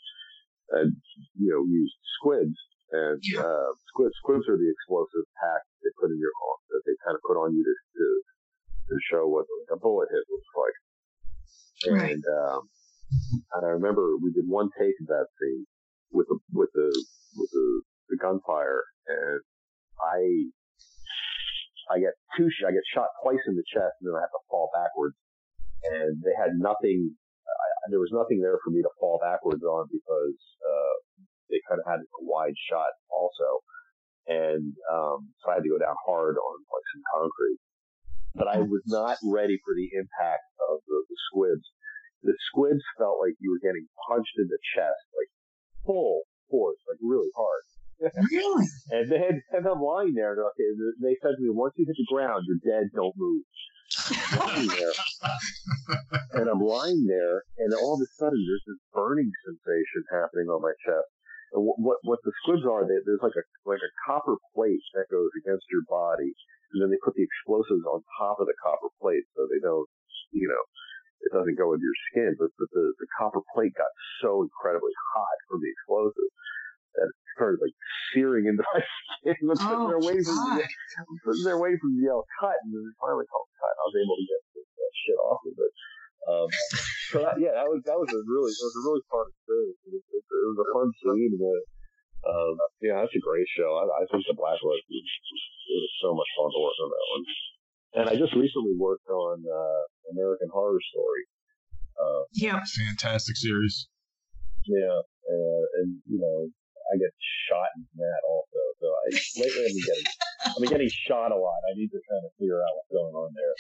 I'd, 0.81 0.95
you 1.37 1.53
know, 1.53 1.69
used 1.69 1.99
squids. 2.17 2.57
And, 2.89 3.21
yeah. 3.21 3.45
uh, 3.45 3.71
squids, 3.93 4.17
squids 4.25 4.49
are 4.49 4.57
the 4.57 4.73
explosive 4.73 5.29
pack 5.37 5.68
they 5.83 5.93
put 6.01 6.11
in 6.11 6.19
your, 6.19 6.33
that 6.71 6.83
they 6.87 6.97
kind 7.05 7.15
of 7.15 7.23
put 7.27 7.39
on 7.39 7.55
you 7.55 7.63
to, 7.63 7.75
to, 7.75 8.07
to 8.91 8.95
show 9.11 9.23
what 9.27 9.47
a 9.73 9.77
bullet 9.77 10.09
hit 10.11 10.25
looks 10.29 10.53
like. 10.57 10.77
Right. 11.95 12.13
And, 12.13 12.25
um, 12.27 12.61
and 13.55 13.63
I 13.67 13.71
remember 13.79 14.17
we 14.19 14.33
did 14.33 14.47
one 14.47 14.71
take 14.79 14.95
of 15.01 15.07
that 15.09 15.27
scene 15.39 15.67
with 16.13 16.27
the, 16.29 16.39
with 16.53 16.71
the, 16.75 16.91
with 17.37 17.51
the, 17.53 17.83
the 18.11 18.17
gunfire 18.17 18.83
and 19.07 19.41
I 20.01 20.51
I 21.89 21.97
get 21.99 22.13
two, 22.37 22.49
I 22.69 22.73
get 22.73 22.85
shot 22.93 23.09
twice 23.25 23.41
in 23.49 23.57
the 23.57 23.65
chest 23.65 23.97
and 24.01 24.13
then 24.13 24.17
I 24.17 24.21
have 24.21 24.35
to 24.37 24.45
fall 24.53 24.69
backwards. 24.77 25.17
And 25.89 26.21
they 26.21 26.37
had 26.37 26.59
nothing, 26.61 27.17
I, 27.49 27.67
I 27.81 27.85
there 27.89 28.03
was 28.03 28.13
nothing 28.13 28.45
there 28.45 28.61
for 28.61 28.71
me 28.71 28.85
to 28.85 28.93
fall 29.01 29.17
backwards 29.25 29.65
on 29.65 29.89
because 29.89 30.39
uh, 30.61 30.95
they 31.49 31.65
kind 31.65 31.81
of 31.81 31.87
had 31.89 32.05
a 32.05 32.23
wide 32.29 32.57
shot 32.69 32.93
also, 33.09 33.65
and 34.29 34.77
um, 34.93 35.33
so 35.41 35.51
I 35.51 35.59
had 35.59 35.65
to 35.65 35.73
go 35.73 35.81
down 35.81 35.97
hard 36.05 36.37
on 36.37 36.55
like 36.69 36.87
some 36.93 37.05
concrete. 37.17 37.61
But 38.37 38.47
I 38.47 38.61
was 38.61 38.85
not 38.87 39.17
ready 39.25 39.59
for 39.65 39.75
the 39.75 39.89
impact 39.97 40.47
of 40.71 40.85
the, 40.87 40.99
the 41.09 41.19
squids. 41.33 41.65
The 42.23 42.37
squids 42.53 42.85
felt 43.01 43.19
like 43.19 43.35
you 43.41 43.51
were 43.51 43.65
getting 43.65 43.89
punched 44.07 44.37
in 44.37 44.47
the 44.47 44.61
chest, 44.77 45.01
like 45.17 45.33
full 45.83 46.29
force, 46.53 46.79
like 46.87 47.01
really 47.03 47.33
hard. 47.35 47.65
Really? 48.31 48.67
And 48.91 49.11
then, 49.11 49.43
and 49.53 49.67
I'm 49.67 49.83
lying 49.83 50.15
there, 50.15 50.33
and 50.33 50.41
okay, 50.41 50.71
they 51.03 51.17
said 51.21 51.37
to 51.37 51.43
me, 51.43 51.51
once 51.51 51.75
you 51.77 51.85
hit 51.85 51.97
the 51.99 52.07
ground, 52.09 52.47
you're 52.47 52.63
dead, 52.63 52.89
don't 52.95 53.13
move. 53.17 53.43
Lying 54.39 54.69
there, 54.79 54.97
and 56.41 56.49
I'm 56.49 56.61
lying 56.61 57.05
there, 57.05 57.43
and 57.59 57.75
all 57.75 57.95
of 57.95 58.01
a 58.01 58.11
sudden 58.17 58.39
there's 58.47 58.65
this 58.67 58.81
burning 58.93 59.31
sensation 59.45 60.05
happening 60.13 60.49
on 60.49 60.63
my 60.63 60.73
chest. 60.85 61.09
What 61.53 61.79
what, 61.81 61.99
what 62.05 62.21
the 62.25 62.33
squids 62.45 62.65
are, 62.69 62.85
they, 62.85 62.99
there's 63.07 63.25
like 63.25 63.37
a 63.39 63.45
like 63.65 63.83
a 63.83 63.93
copper 64.05 64.37
plate 64.55 64.83
that 64.95 65.09
goes 65.13 65.31
against 65.41 65.65
your 65.73 65.85
body, 65.89 66.31
and 66.75 66.79
then 66.83 66.91
they 66.93 67.01
put 67.05 67.15
the 67.17 67.25
explosives 67.25 67.85
on 67.89 68.05
top 68.21 68.41
of 68.41 68.47
the 68.49 68.59
copper 68.61 68.93
plate 69.01 69.25
so 69.37 69.49
they 69.49 69.61
don't, 69.63 69.89
you 70.33 70.49
know, 70.49 70.65
it 71.25 71.33
doesn't 71.33 71.57
go 71.59 71.73
into 71.73 71.85
your 71.85 72.01
skin. 72.13 72.33
But, 72.37 72.53
but 72.61 72.69
the 72.73 72.85
the 73.01 73.09
copper 73.17 73.41
plate 73.57 73.73
got 73.77 73.93
so 74.21 74.45
incredibly 74.45 74.93
hot 75.17 75.39
from 75.49 75.61
the 75.65 75.71
explosives 75.73 76.35
that 76.97 77.09
it 77.09 77.17
started 77.37 77.61
like 77.65 77.77
searing 78.15 78.47
into 78.47 78.65
my 78.75 78.81
skin. 79.21 79.37
Sitting 79.41 79.51
Oh, 79.73 80.01
waiting 80.05 80.25
for 80.25 80.37
God. 80.37 80.69
the, 81.25 81.33
there 81.45 81.59
waiting 81.61 81.81
for 81.81 81.91
the 81.91 82.03
yell 82.05 82.25
cut, 82.41 82.57
and 82.65 82.71
then 82.73 82.85
finally 83.01 83.27
called 83.29 83.51
cut. 83.59 83.75
I 83.75 83.85
was 83.89 83.97
able 83.99 84.17
to 84.21 84.27
get 84.29 84.41
this 84.57 84.69
uh, 84.69 84.93
shit 85.07 85.19
off 85.25 85.43
of 85.49 85.57
it. 85.57 85.73
Um, 86.29 86.49
so 87.09 87.25
that, 87.25 87.41
yeah, 87.41 87.57
that 87.57 87.65
was 87.65 87.81
that 87.89 87.97
was 87.97 88.11
a 88.13 88.21
really 88.29 88.53
that 88.53 88.67
was 88.69 88.77
a 88.77 88.85
really 88.85 89.05
fun 89.09 89.25
experience. 89.33 89.81
It 89.89 89.93
was, 89.97 90.05
it, 90.13 90.23
it 90.29 90.47
was 90.53 90.61
a 90.61 90.69
fun 90.77 90.89
scene. 91.01 91.33
And, 91.33 91.41
uh, 91.41 91.63
um, 92.29 92.55
yeah, 92.85 93.01
that's 93.01 93.17
a 93.17 93.25
great 93.25 93.49
show. 93.57 93.81
I, 93.81 93.89
I 93.89 94.05
think 94.13 94.29
the 94.29 94.37
Blacklist 94.37 94.85
was, 94.85 95.09
it 95.09 95.81
was 95.81 95.95
so 96.05 96.13
much 96.13 96.29
fun 96.37 96.53
to 96.53 96.61
work 96.61 96.79
on 96.85 96.91
that 96.93 97.07
one. 97.17 97.25
And 97.97 98.05
I 98.13 98.15
just 98.21 98.37
recently 98.37 98.77
worked 98.77 99.09
on 99.09 99.41
uh, 99.41 99.83
American 100.13 100.53
Horror 100.53 100.83
Story. 100.93 101.25
Uh, 101.97 102.23
Yeah. 102.37 102.61
Fantastic 102.61 103.37
series. 103.41 103.89
yeah, 104.69 105.01
uh, 105.01 105.63
and 105.81 105.97
you 106.05 106.21
know, 106.21 106.53
I 106.89 106.97
get 106.97 107.13
shot 107.49 107.69
in 107.77 107.85
that 107.97 108.21
also. 108.29 108.61
So 108.81 108.87
I 108.89 109.05
lately 109.45 109.63
I've 109.65 109.75
been 109.75 109.85
getting 109.87 110.07
I've 110.47 110.61
been 110.61 110.71
getting 110.71 110.91
shot 111.09 111.33
a 111.33 111.37
lot. 111.37 111.61
I 111.69 111.75
need 111.77 111.89
to 111.89 112.01
kind 112.09 112.23
of 112.25 112.31
figure 112.39 112.61
out 112.63 112.73
what's 112.77 112.93
going 112.95 113.15
on 113.15 113.31
there. 113.35 113.53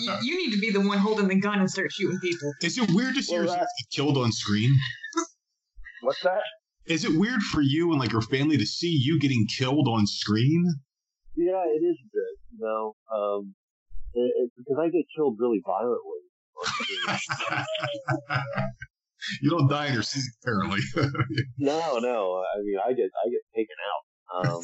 You, 0.00 0.12
you 0.22 0.34
need 0.46 0.52
to 0.54 0.60
be 0.60 0.70
the 0.70 0.80
one 0.80 0.98
holding 0.98 1.28
the 1.28 1.34
gun 1.40 1.58
and 1.60 1.68
start 1.70 1.92
shooting 1.92 2.18
people. 2.20 2.52
Is 2.62 2.78
it 2.78 2.90
weird 2.92 3.14
to 3.16 3.22
see 3.22 3.34
Well, 3.34 3.42
yourself 3.42 3.60
that- 3.60 3.84
get 3.90 3.96
killed 3.96 4.16
on 4.18 4.32
screen? 4.32 4.72
what's 6.02 6.22
that? 6.22 6.42
Is 6.86 7.04
it 7.04 7.16
weird 7.18 7.42
for 7.42 7.60
you 7.62 7.90
and 7.92 8.00
like 8.00 8.12
your 8.12 8.22
family 8.22 8.56
to 8.56 8.66
see 8.66 8.90
you 8.90 9.18
getting 9.20 9.46
killed 9.46 9.86
on 9.88 10.06
screen? 10.06 10.64
Yeah, 11.36 11.62
it 11.64 11.82
is 11.84 11.98
good. 12.12 12.36
You 12.58 12.64
know, 12.66 12.94
um, 13.14 13.54
it, 14.14 14.32
it, 14.36 14.50
because 14.58 14.78
I 14.80 14.88
get 14.88 15.04
killed 15.16 15.36
really 15.38 15.60
violently. 15.64 16.22
you 19.40 19.50
don't 19.50 19.68
die 19.68 19.88
in 19.88 19.94
your 19.94 20.02
sleep, 20.02 20.24
apparently. 20.42 20.80
no, 21.58 21.98
no. 21.98 22.42
I 22.42 22.62
mean, 22.62 22.78
I 22.84 22.92
get 22.92 23.10
I 23.12 23.28
get 23.30 23.42
taken 23.54 23.78
out. 23.82 24.02
Um, 24.32 24.60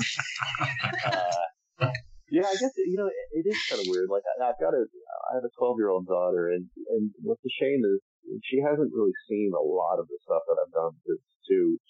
uh, 1.84 1.90
yeah, 2.30 2.46
I 2.46 2.56
guess 2.56 2.72
you 2.76 2.96
know 2.96 3.06
it, 3.06 3.44
it 3.44 3.46
is 3.48 3.58
kind 3.68 3.80
of 3.80 3.86
weird. 3.88 4.08
Like 4.10 4.22
I, 4.26 4.48
I've 4.48 4.60
got 4.60 4.74
a 4.74 4.84
I 5.30 5.34
have 5.36 5.44
a 5.44 5.52
12 5.58 5.76
year 5.78 5.88
old 5.88 6.06
daughter, 6.06 6.50
and 6.50 6.66
and 6.90 7.10
what's 7.22 7.44
a 7.44 7.52
shame 7.60 7.82
is 7.84 8.00
she 8.44 8.60
hasn't 8.60 8.92
really 8.92 9.14
seen 9.28 9.52
a 9.56 9.62
lot 9.62 9.98
of 9.98 10.08
the 10.08 10.18
stuff 10.24 10.42
that 10.48 10.58
I've 10.60 10.72
done. 10.72 10.92
Because 11.04 11.22
too 11.48 11.80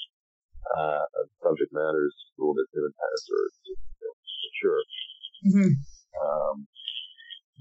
uh, 0.77 1.05
subject 1.43 1.73
matters 1.73 2.15
a 2.15 2.41
little 2.41 2.55
bit 2.55 2.69
too 2.71 2.85
intense 2.87 3.25
or 3.33 3.43
you 3.67 3.77
know, 4.03 4.15
mature. 4.47 4.81
Mhm. 5.47 5.71
Um, 6.19 6.57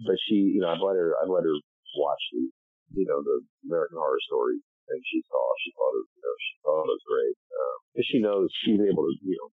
but 0.05 0.18
she, 0.28 0.58
you 0.58 0.62
know, 0.62 0.70
I've 0.70 0.82
let 0.82 0.95
her, 0.95 1.14
I've 1.22 1.30
let 1.30 1.43
her 1.43 1.58
watch 1.97 2.24
the, 2.32 2.49
you 2.93 3.05
know, 3.05 3.22
the 3.22 3.41
American 3.66 3.97
Horror 3.97 4.22
Story 4.26 4.62
thing 4.88 5.01
she 5.05 5.19
saw. 5.27 5.43
She 5.63 5.69
thought 5.75 5.93
it, 5.99 6.05
you 6.15 6.21
know, 6.23 6.35
she 6.39 6.53
thought 6.63 6.83
it 6.83 6.91
was 6.95 7.03
great. 7.07 7.35
Um, 7.53 7.77
cause 7.95 8.07
she 8.07 8.17
knows, 8.19 8.47
she's 8.63 8.79
able 8.79 9.03
to, 9.07 9.13
you 9.21 9.35
know, 9.38 9.49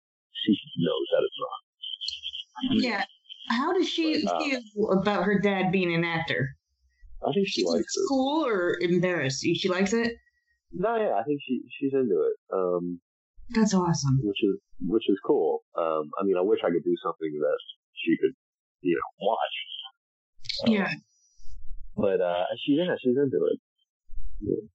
she 0.46 0.52
knows 0.80 1.06
that 1.14 1.22
it's 1.26 1.40
not. 1.42 1.60
Yeah. 2.80 3.04
How 3.50 3.74
does 3.74 3.90
she 3.90 4.24
But, 4.24 4.36
uh, 4.36 4.40
feel 4.40 4.92
about 4.92 5.24
her 5.26 5.40
dad 5.40 5.72
being 5.72 5.94
an 5.94 6.04
actor? 6.06 6.56
I 7.26 7.32
think 7.34 7.48
she 7.48 7.64
likes 7.66 7.96
it 7.96 8.00
it. 8.00 8.08
cool 8.10 8.46
or 8.46 8.78
embarrassed? 8.82 9.42
She 9.44 9.70
likes 9.70 9.94
it? 9.94 10.14
No, 10.72 10.96
yeah, 10.96 11.14
I 11.20 11.24
think 11.24 11.40
she, 11.46 11.62
she's 11.80 11.94
into 11.94 12.22
it. 12.24 12.36
Um, 12.54 13.00
That's 13.52 13.74
awesome. 13.74 14.20
which 14.24 14.42
is, 14.44 14.56
which 14.82 15.10
is 15.10 15.18
cool. 15.26 15.64
Um, 15.78 16.10
I 16.20 16.24
mean, 16.24 16.36
I 16.38 16.42
wish 16.42 16.60
I 16.64 16.70
could 16.72 16.84
do 16.84 16.96
something 17.04 17.32
that 17.40 17.58
she 17.94 18.18
could, 18.20 18.34
you 18.82 18.96
know, 18.96 19.28
watch. 19.28 19.56
Um, 20.68 20.74
Yeah. 20.74 20.92
But, 21.96 22.22
uh, 22.22 22.46
she, 22.66 22.74
yeah, 22.74 22.96
she's 23.02 23.16
into 23.16 23.38
it. 23.46 23.60
Yeah. 24.42 24.68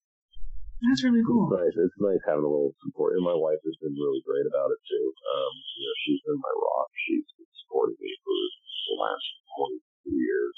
That's 0.79 1.03
really 1.03 1.27
cool. 1.27 1.51
It's 1.51 1.59
nice. 1.59 1.75
It's 1.75 1.99
nice 1.99 2.23
having 2.23 2.47
a 2.47 2.51
little 2.51 2.75
support. 2.87 3.19
And 3.19 3.25
my 3.27 3.35
wife 3.35 3.59
has 3.67 3.77
been 3.83 3.95
really 3.99 4.23
great 4.23 4.47
about 4.47 4.71
it 4.71 4.81
too. 4.87 5.05
Um, 5.11 5.53
you 5.75 5.85
know, 5.91 5.97
she's 6.07 6.23
been 6.23 6.39
my 6.39 6.55
rock. 6.55 6.89
She's 7.03 7.27
been 7.35 7.51
supporting 7.67 7.99
me 7.99 8.11
for 8.23 8.31
the 8.31 8.97
last 9.03 9.27
22 10.07 10.15
years. 10.15 10.55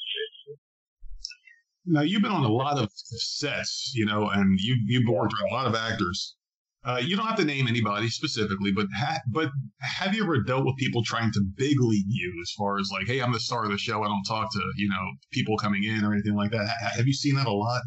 now 1.87 2.03
you've 2.03 2.23
been 2.23 2.33
on 2.33 2.45
a 2.45 2.53
lot 2.53 2.79
of 2.79 2.93
sets, 2.93 3.93
you 3.95 4.05
know, 4.05 4.29
and 4.29 4.59
you 4.61 4.77
you've 4.87 5.09
worked 5.09 5.33
with 5.33 5.51
a 5.51 5.55
lot 5.55 5.67
of 5.67 5.75
actors. 5.75 6.37
Uh, 6.83 7.01
you 7.03 7.15
don't 7.15 7.27
have 7.27 7.37
to 7.37 7.45
name 7.45 7.69
anybody 7.69 8.09
specifically, 8.09 8.73
but 8.73 8.87
ha- 8.97 9.21
but 9.29 9.51
have 9.81 10.15
you 10.15 10.23
ever 10.23 10.41
dealt 10.41 10.65
with 10.65 10.77
people 10.77 11.03
trying 11.05 11.31
to 11.33 11.41
big 11.57 11.77
league 11.79 12.07
you 12.09 12.33
as 12.43 12.51
far 12.57 12.79
as 12.79 12.89
like, 12.91 13.07
hey, 13.07 13.21
I'm 13.21 13.33
the 13.33 13.41
star 13.41 13.65
of 13.65 13.71
the 13.71 13.77
show. 13.77 14.03
I 14.03 14.07
don't 14.07 14.25
talk 14.25 14.51
to 14.53 14.61
you 14.77 14.89
know 14.89 15.05
people 15.33 15.57
coming 15.57 15.85
in 15.85 16.05
or 16.05 16.13
anything 16.13 16.35
like 16.35 16.51
that. 16.53 16.67
Ha- 16.69 16.97
have 16.97 17.07
you 17.07 17.13
seen 17.13 17.35
that 17.37 17.47
a 17.47 17.53
lot? 17.53 17.83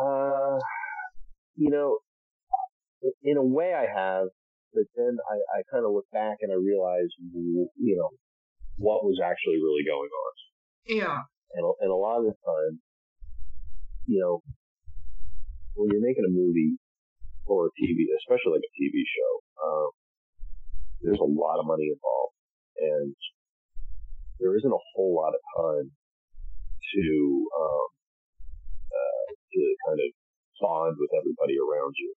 Uh, 0.00 0.58
you 1.56 1.70
know, 1.70 1.98
in 3.22 3.36
a 3.36 3.42
way 3.42 3.72
I 3.74 3.86
have, 3.86 4.28
but 4.74 4.84
then 4.96 5.16
I, 5.30 5.36
I 5.58 5.62
kind 5.72 5.84
of 5.86 5.92
look 5.92 6.06
back 6.12 6.38
and 6.42 6.52
I 6.52 6.56
realize, 6.56 7.08
you 7.32 7.96
know, 7.96 8.10
what 8.76 9.04
was 9.04 9.20
actually 9.24 9.56
really 9.56 9.84
going 9.86 10.10
on. 10.10 10.32
Yeah. 10.86 11.18
And, 11.54 11.64
a- 11.64 11.78
and 11.80 11.90
a 11.90 11.94
lot 11.96 12.18
of 12.18 12.24
the 12.24 12.34
time, 12.44 12.80
you 14.06 14.20
know, 14.20 14.42
when 15.74 15.88
you're 15.92 16.04
making 16.04 16.24
a 16.26 16.32
movie 16.32 16.76
or 17.46 17.66
a 17.66 17.70
TV, 17.80 18.04
especially 18.20 18.52
like 18.52 18.64
a 18.66 18.72
TV 18.76 19.00
show, 19.06 19.32
um, 19.64 19.88
there's 21.02 21.20
a 21.20 21.24
lot 21.24 21.58
of 21.60 21.66
money 21.66 21.88
involved 21.92 22.34
and 22.80 23.14
there 24.40 24.56
isn't 24.56 24.70
a 24.72 24.82
whole 24.94 25.14
lot 25.14 25.32
of 25.32 25.40
time 25.56 25.90
to, 26.94 27.48
um, 27.60 27.88
to 29.56 29.64
kind 29.88 30.00
of 30.04 30.08
bond 30.60 30.94
with 31.00 31.12
everybody 31.16 31.56
around 31.56 31.96
you. 31.96 32.12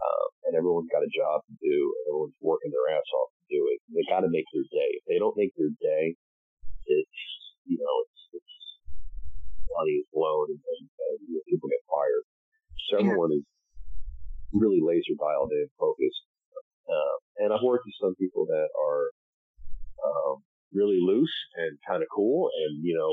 Um, 0.00 0.28
and 0.48 0.52
everyone's 0.56 0.92
got 0.92 1.04
a 1.04 1.12
job 1.12 1.44
to 1.44 1.54
do 1.60 1.76
and 1.76 2.02
everyone's 2.12 2.36
working 2.40 2.72
their 2.72 2.88
ass 2.92 3.08
off 3.20 3.32
to 3.36 3.44
do 3.48 3.60
it. 3.72 3.80
They 3.92 4.04
got 4.08 4.24
to 4.24 4.32
make 4.32 4.48
their 4.52 4.64
day. 4.68 4.90
If 5.00 5.04
they 5.08 5.20
don't 5.20 5.36
make 5.36 5.52
their 5.56 5.72
day, 5.76 6.16
it's, 6.88 7.20
you 7.68 7.76
know, 7.76 7.94
it's, 8.08 8.40
it's 8.40 8.54
money 9.68 10.00
is 10.00 10.08
blown 10.12 10.52
and, 10.52 10.60
and, 10.60 10.82
and 10.88 11.16
you 11.28 11.36
know, 11.40 11.44
people 11.48 11.68
get 11.68 11.84
fired. 11.88 12.24
So 12.88 12.92
Yeah. 12.96 13.12
everyone 13.12 13.32
is 13.36 13.44
really 14.52 14.80
laser 14.80 15.14
dialed 15.20 15.52
in, 15.52 15.68
focused. 15.78 16.24
Um, 16.88 17.18
and 17.44 17.48
I've 17.52 17.62
worked 17.62 17.86
with 17.86 18.00
some 18.00 18.16
people 18.16 18.46
that 18.50 18.68
are 18.74 19.04
um, 20.02 20.42
really 20.72 20.98
loose 20.98 21.34
and 21.56 21.78
kind 21.86 22.02
of 22.02 22.08
cool, 22.14 22.50
and 22.50 22.82
you 22.82 22.96
know, 22.96 23.12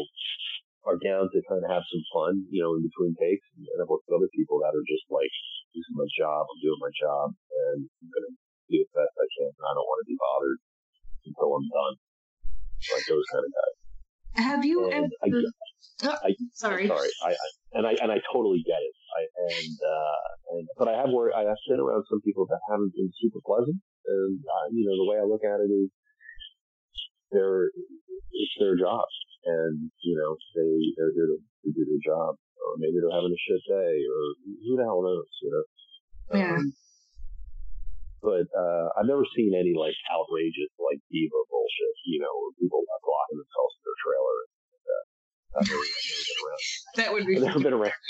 are 0.88 0.96
down 1.04 1.28
to 1.28 1.38
kind 1.52 1.60
of 1.60 1.68
have 1.68 1.84
some 1.92 2.04
fun, 2.16 2.48
you 2.48 2.64
know, 2.64 2.80
in 2.80 2.82
between 2.88 3.12
takes. 3.20 3.44
And 3.60 3.68
I've 3.84 3.92
worked 3.92 4.08
with 4.08 4.18
other 4.24 4.32
people 4.32 4.64
that 4.64 4.72
are 4.72 4.88
just 4.88 5.04
like, 5.12 5.30
"This 5.76 5.84
is 5.84 5.96
my 6.00 6.08
job. 6.16 6.48
I'm 6.48 6.62
doing 6.64 6.80
my 6.80 6.94
job, 6.96 7.36
and 7.36 7.78
I'm 7.84 8.10
gonna 8.10 8.34
do 8.72 8.80
the 8.80 8.92
best 8.96 9.14
I 9.20 9.28
can. 9.36 9.52
And 9.52 9.66
I 9.68 9.72
don't 9.76 9.84
want 9.88 10.00
to 10.02 10.10
be 10.10 10.18
bothered 10.18 10.60
until 11.28 11.50
I'm 11.60 11.68
done." 11.68 11.96
Like 12.94 13.06
those 13.12 13.28
kind 13.34 13.44
of 13.44 13.52
guys. 13.52 13.76
Have 14.48 14.64
you 14.64 14.88
And 14.94 15.12
I, 15.24 15.28
ever? 15.28 15.42
Oh, 16.06 16.18
I- 16.24 16.38
sorry. 16.54 16.88
Sorry, 16.88 17.10
I, 17.26 17.32
I 17.34 17.48
and 17.74 17.84
I 17.88 17.94
and 18.00 18.12
I 18.14 18.22
totally 18.32 18.62
get 18.64 18.78
it. 18.80 18.96
I 19.18 19.22
and 19.50 19.76
uh, 19.82 20.26
and 20.56 20.64
but 20.78 20.88
I 20.88 20.96
have 21.02 21.10
worked. 21.10 21.36
I 21.36 21.42
have 21.42 21.58
been 21.68 21.80
around 21.82 22.06
some 22.08 22.22
people 22.22 22.46
that 22.48 22.60
haven't 22.70 22.94
been 22.96 23.12
super 23.20 23.42
pleasant, 23.44 23.76
and 24.06 24.40
uh, 24.40 24.66
you 24.72 24.86
know 24.86 24.96
the 24.96 25.10
way 25.10 25.18
I 25.18 25.26
look 25.26 25.42
at 25.44 25.60
it 25.60 25.74
is, 25.74 25.90
they're 27.34 27.66
it's 28.32 28.56
their 28.60 28.78
job, 28.78 29.06
and 29.48 29.90
you 30.04 30.16
know 30.20 30.36
they 30.56 30.72
they're 31.00 31.16
here 31.16 31.32
to, 31.32 31.38
to 31.40 31.70
do 31.72 31.84
their 31.88 32.04
job, 32.04 32.36
or 32.36 32.76
maybe 32.78 33.00
they're 33.00 33.16
having 33.16 33.32
a 33.32 33.42
shit 33.48 33.64
day, 33.64 33.96
or 34.04 34.20
who 34.68 34.76
the 34.76 34.84
hell 34.84 35.02
knows, 35.02 35.32
you 35.42 35.50
know. 35.52 35.66
Yeah. 36.36 36.60
Um, 36.60 36.76
but 38.20 38.50
uh, 38.52 38.92
I've 39.00 39.08
never 39.08 39.24
seen 39.32 39.56
any 39.56 39.72
like 39.72 39.96
outrageous 40.12 40.74
like 40.82 41.00
diva 41.08 41.40
bullshit, 41.48 41.96
you 42.10 42.20
know, 42.20 42.34
where 42.34 42.60
people 42.60 42.84
like 42.84 43.06
locking 43.08 43.40
themselves 43.40 43.74
in 43.80 43.84
their 43.88 44.00
trailer. 44.04 44.36
And, 44.44 44.56
I've 45.58 45.66
never, 45.66 45.80
I've 45.80 46.06
never 46.06 46.26
been 46.28 46.42
around. 46.44 46.64
That 46.98 47.10
would 47.14 47.26
be. 47.26 47.34
I've 47.38 47.48
never 47.50 47.64
been 47.64 47.78
around, 47.78 48.02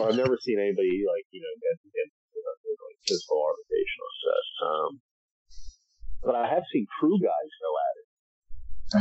or 0.00 0.04
I've 0.10 0.18
never 0.18 0.36
seen 0.42 0.58
anybody 0.58 1.06
like 1.06 1.26
you 1.30 1.38
know 1.38 1.52
get 1.60 1.76
get 1.92 2.08
you 2.08 2.42
know, 2.42 2.54
like 2.82 2.98
physical 3.06 3.38
arbitration 3.42 3.98
on 4.00 4.12
set. 4.22 4.46
Um, 4.64 4.90
but 6.24 6.34
I 6.34 6.50
have 6.50 6.66
seen 6.72 6.86
crew 6.98 7.14
guys 7.22 7.50
go 7.62 7.70
at 7.70 7.94
it. 8.00 8.05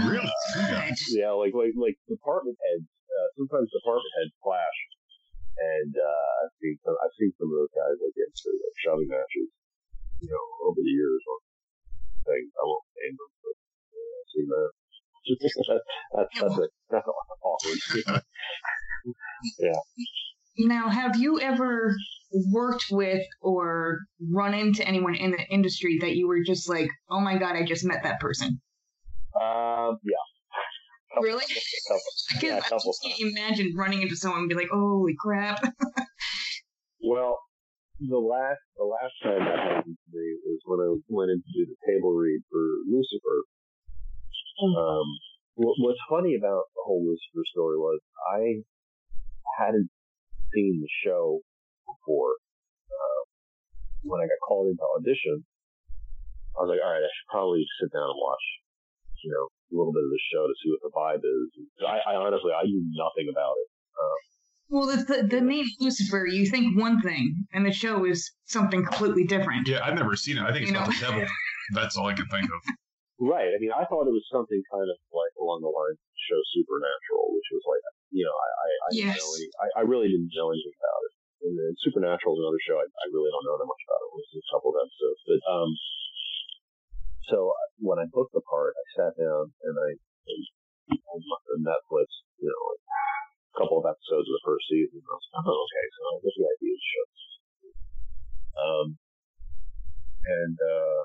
Really? 0.04 0.36
God. 0.56 0.92
Yeah, 1.16 1.32
like 1.38 1.56
like 1.56 1.76
like 1.78 1.98
department 2.10 2.58
heads. 2.60 2.88
Uh, 3.16 3.30
sometimes 3.40 3.72
department 3.72 4.12
heads 4.20 4.36
clash, 4.44 4.80
and 5.56 5.94
uh, 5.96 6.30
I've 6.44 6.56
seen 6.60 6.76
some, 6.84 7.00
I've 7.00 7.16
seen 7.16 7.32
some 7.40 7.48
of 7.48 7.56
those 7.64 7.72
guys 7.72 7.96
like 8.04 8.12
get 8.12 8.28
into 8.28 8.50
like 8.60 8.76
shoving 8.84 9.08
matches. 9.08 9.48
You 10.20 10.32
know, 10.32 10.46
over 10.68 10.80
the 10.84 10.92
years 10.92 11.24
on 11.32 11.40
things. 12.26 12.52
I 12.56 12.64
won't 12.66 12.86
name 12.98 13.16
them, 13.16 13.32
but 13.40 13.56
uh, 13.96 14.12
I've 14.20 14.30
seen 14.34 14.48
that. 14.52 14.72
that's 16.16 16.40
that's 16.42 16.60
a 16.60 16.68
that's 16.90 17.08
awkward. 17.42 18.24
Yeah. 19.60 19.80
Now, 20.58 20.90
have 20.90 21.18
you 21.18 21.40
ever 21.40 21.96
worked 22.52 22.86
with 22.92 23.22
or 23.42 24.00
run 24.32 24.54
into 24.54 24.88
anyone 24.88 25.16
in 25.16 25.32
the 25.32 25.44
industry 25.50 26.00
that 26.02 26.16
you 26.16 26.28
were 26.28 26.44
just 26.44 26.70
like, 26.70 26.90
oh 27.10 27.20
my 27.20 27.38
god, 27.38 27.56
I 27.56 27.64
just 27.64 27.86
met 27.86 28.04
that 28.04 28.20
person? 28.20 28.62
Um, 29.42 29.98
yeah. 30.04 30.16
Couple- 31.14 31.24
Really? 31.24 31.46
couple- 31.46 32.02
I 32.32 32.40
Yeah, 32.42 32.60
can't, 32.62 32.74
I 32.74 33.08
can't 33.08 33.20
imagine 33.32 33.74
running 33.76 34.02
into 34.02 34.16
someone 34.16 34.42
and 34.42 34.50
be 34.50 34.56
like, 34.56 34.70
holy 34.72 35.16
crap. 35.20 35.62
Well, 37.06 37.38
the 38.02 38.18
last 38.18 38.58
the 38.82 38.84
last 38.84 39.14
time 39.22 39.38
that 39.46 39.60
happened 39.62 39.94
to 39.94 40.10
me 40.10 40.26
was 40.42 40.60
when 40.66 40.80
I 40.82 40.90
went 41.08 41.30
in 41.30 41.38
to 41.38 41.52
do 41.54 41.70
the 41.70 41.78
table 41.86 42.18
read 42.18 42.42
for 42.50 42.66
Lucifer. 42.90 43.40
Um, 44.66 45.06
what, 45.54 45.76
what's 45.78 46.02
funny 46.10 46.34
about 46.34 46.66
the 46.74 46.82
whole 46.82 47.06
Lucifer 47.06 47.46
story 47.54 47.78
was 47.78 48.00
I 48.34 48.66
hadn't 49.62 49.88
seen 50.54 50.82
the 50.82 50.90
show 51.06 51.42
before. 51.86 52.34
Uh, 52.90 53.22
when 54.02 54.20
I 54.22 54.26
got 54.26 54.42
called 54.48 54.74
into 54.74 54.82
audition, 54.98 55.46
I 56.58 56.66
was 56.66 56.70
like, 56.74 56.82
all 56.84 56.90
right, 56.90 57.06
I 57.06 57.12
should 57.14 57.30
probably 57.30 57.64
sit 57.80 57.94
down 57.94 58.10
and 58.10 58.18
watch, 58.18 58.46
you 59.26 59.32
know, 59.34 59.46
a 59.50 59.74
little 59.74 59.90
bit 59.92 60.06
of 60.06 60.12
the 60.14 60.22
show 60.30 60.46
to 60.46 60.56
see 60.62 60.70
what 60.70 60.82
the 60.86 60.94
vibe 60.94 61.24
is. 61.26 61.46
I, 61.82 62.14
I 62.14 62.14
honestly, 62.22 62.54
I 62.54 62.64
knew 62.70 62.86
nothing 62.94 63.26
about 63.34 63.58
it. 63.58 63.68
Um, 63.98 64.20
well, 64.70 64.86
the, 64.86 64.98
the, 65.02 65.18
the 65.26 65.42
name 65.42 65.66
Lucifer, 65.82 66.26
you 66.30 66.46
think 66.46 66.78
one 66.78 67.02
thing, 67.02 67.46
and 67.54 67.66
the 67.66 67.74
show 67.74 68.06
is 68.06 68.30
something 68.46 68.86
completely 68.86 69.26
different. 69.26 69.66
Yeah, 69.68 69.82
I've 69.82 69.98
never 69.98 70.14
seen 70.16 70.38
it. 70.38 70.46
I 70.46 70.54
think 70.54 70.70
it's 70.70 70.72
You 70.72 70.78
about 70.78 70.90
know? 70.90 70.94
the 70.94 71.02
devil. 71.02 71.26
That's 71.78 71.98
all 71.98 72.06
I 72.06 72.14
can 72.14 72.30
think 72.30 72.46
of. 72.46 72.62
Right. 73.18 73.50
I 73.50 73.58
mean, 73.58 73.74
I 73.74 73.86
thought 73.90 74.06
it 74.06 74.14
was 74.14 74.26
something 74.30 74.62
kind 74.70 74.86
of 74.86 74.98
like 75.10 75.34
along 75.42 75.66
the 75.66 75.72
lines 75.74 75.98
of 75.98 76.06
the 76.06 76.22
show 76.30 76.40
Supernatural, 76.62 77.34
which 77.34 77.50
was 77.58 77.64
like, 77.66 77.82
you 78.14 78.22
know, 78.28 78.36
I, 78.36 78.48
I, 78.54 78.68
I 78.70 78.88
didn't 78.94 79.10
Yes. 79.10 79.18
know 79.24 79.32
any, 79.34 79.48
I, 79.58 79.68
I 79.80 79.84
really 79.90 80.10
didn't 80.14 80.30
know 80.36 80.52
anything 80.54 80.76
about 80.78 81.02
it. 81.10 81.14
And 81.50 81.54
then 81.58 81.72
Supernatural 81.86 82.36
is 82.38 82.42
another 82.44 82.62
show 82.68 82.76
I, 82.78 82.86
I 82.86 83.06
really 83.14 83.30
don't 83.34 83.46
know 83.50 83.58
that 83.58 83.70
much 83.70 83.84
about 83.88 84.00
it. 84.04 84.08
It 84.10 84.14
was 84.20 84.28
a 84.36 84.50
couple 84.52 84.70
of 84.74 84.78
episodes, 84.84 85.20
but 85.30 85.40
um, 85.48 85.70
so 87.30 87.50
uh, 87.50 87.68
when 87.82 87.98
I 87.98 88.06
booked 88.12 88.34
the 88.34 88.46
part, 88.46 88.74
I 88.78 88.86
sat 88.94 89.14
down 89.18 89.50
and 89.66 89.76
I 89.76 89.90
and 89.96 91.24
on 91.26 91.60
Netflix, 91.66 92.08
you 92.38 92.46
know, 92.46 92.62
like 92.70 92.84
a 92.86 93.54
couple 93.58 93.82
of 93.82 93.90
episodes 93.90 94.28
of 94.30 94.36
the 94.36 94.46
first 94.46 94.66
season. 94.70 95.02
And 95.02 95.10
I 95.10 95.16
was 95.16 95.26
like, 95.34 95.46
oh, 95.48 95.58
okay, 95.66 95.86
so 95.96 96.00
I 96.06 96.14
get 96.22 96.36
the 96.36 96.46
idea 96.46 96.74
the 96.76 96.86
show. 96.86 97.06
Um, 98.56 98.88
and 100.26 100.56
uh, 100.58 101.04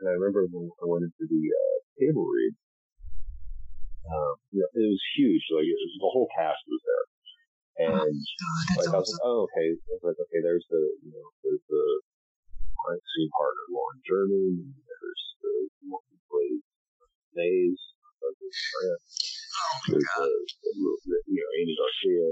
and 0.00 0.04
I 0.10 0.14
remember 0.18 0.46
when 0.50 0.70
I 0.82 0.86
went 0.86 1.06
into 1.06 1.24
the 1.26 1.42
uh, 1.50 1.76
table 1.98 2.26
read, 2.26 2.54
um, 4.06 4.34
you 4.52 4.60
know, 4.62 4.70
it 4.70 4.86
was 4.86 5.04
huge. 5.18 5.44
Like 5.50 5.66
it 5.66 5.76
was, 5.76 5.92
the 5.98 6.12
whole 6.12 6.30
cast 6.34 6.62
was 6.66 6.82
there, 6.84 7.06
and 7.90 8.12
God, 8.14 8.62
that's 8.76 8.86
like 8.86 8.94
I 8.94 8.98
was 9.00 9.10
like, 9.10 9.24
oh, 9.26 9.46
okay. 9.50 9.68
I 9.74 9.92
was 9.98 10.04
like, 10.04 10.18
okay, 10.20 10.40
there's 10.42 10.66
the 10.70 10.82
you 11.02 11.10
know, 11.10 11.26
there's 11.42 11.64
the 11.66 11.84
crime 12.76 13.02
scene 13.14 13.30
partner 13.34 13.64
Lauren 13.72 14.00
German, 14.06 14.74
Maze, 17.36 17.82
Douglas 18.18 18.58
Grant, 18.72 19.02
there's 19.92 20.10
the, 20.16 20.28
the, 20.72 20.92
the, 21.06 21.18
you 21.30 21.40
know 21.40 21.50
Aimee 21.60 21.78
Garcia, 21.78 22.28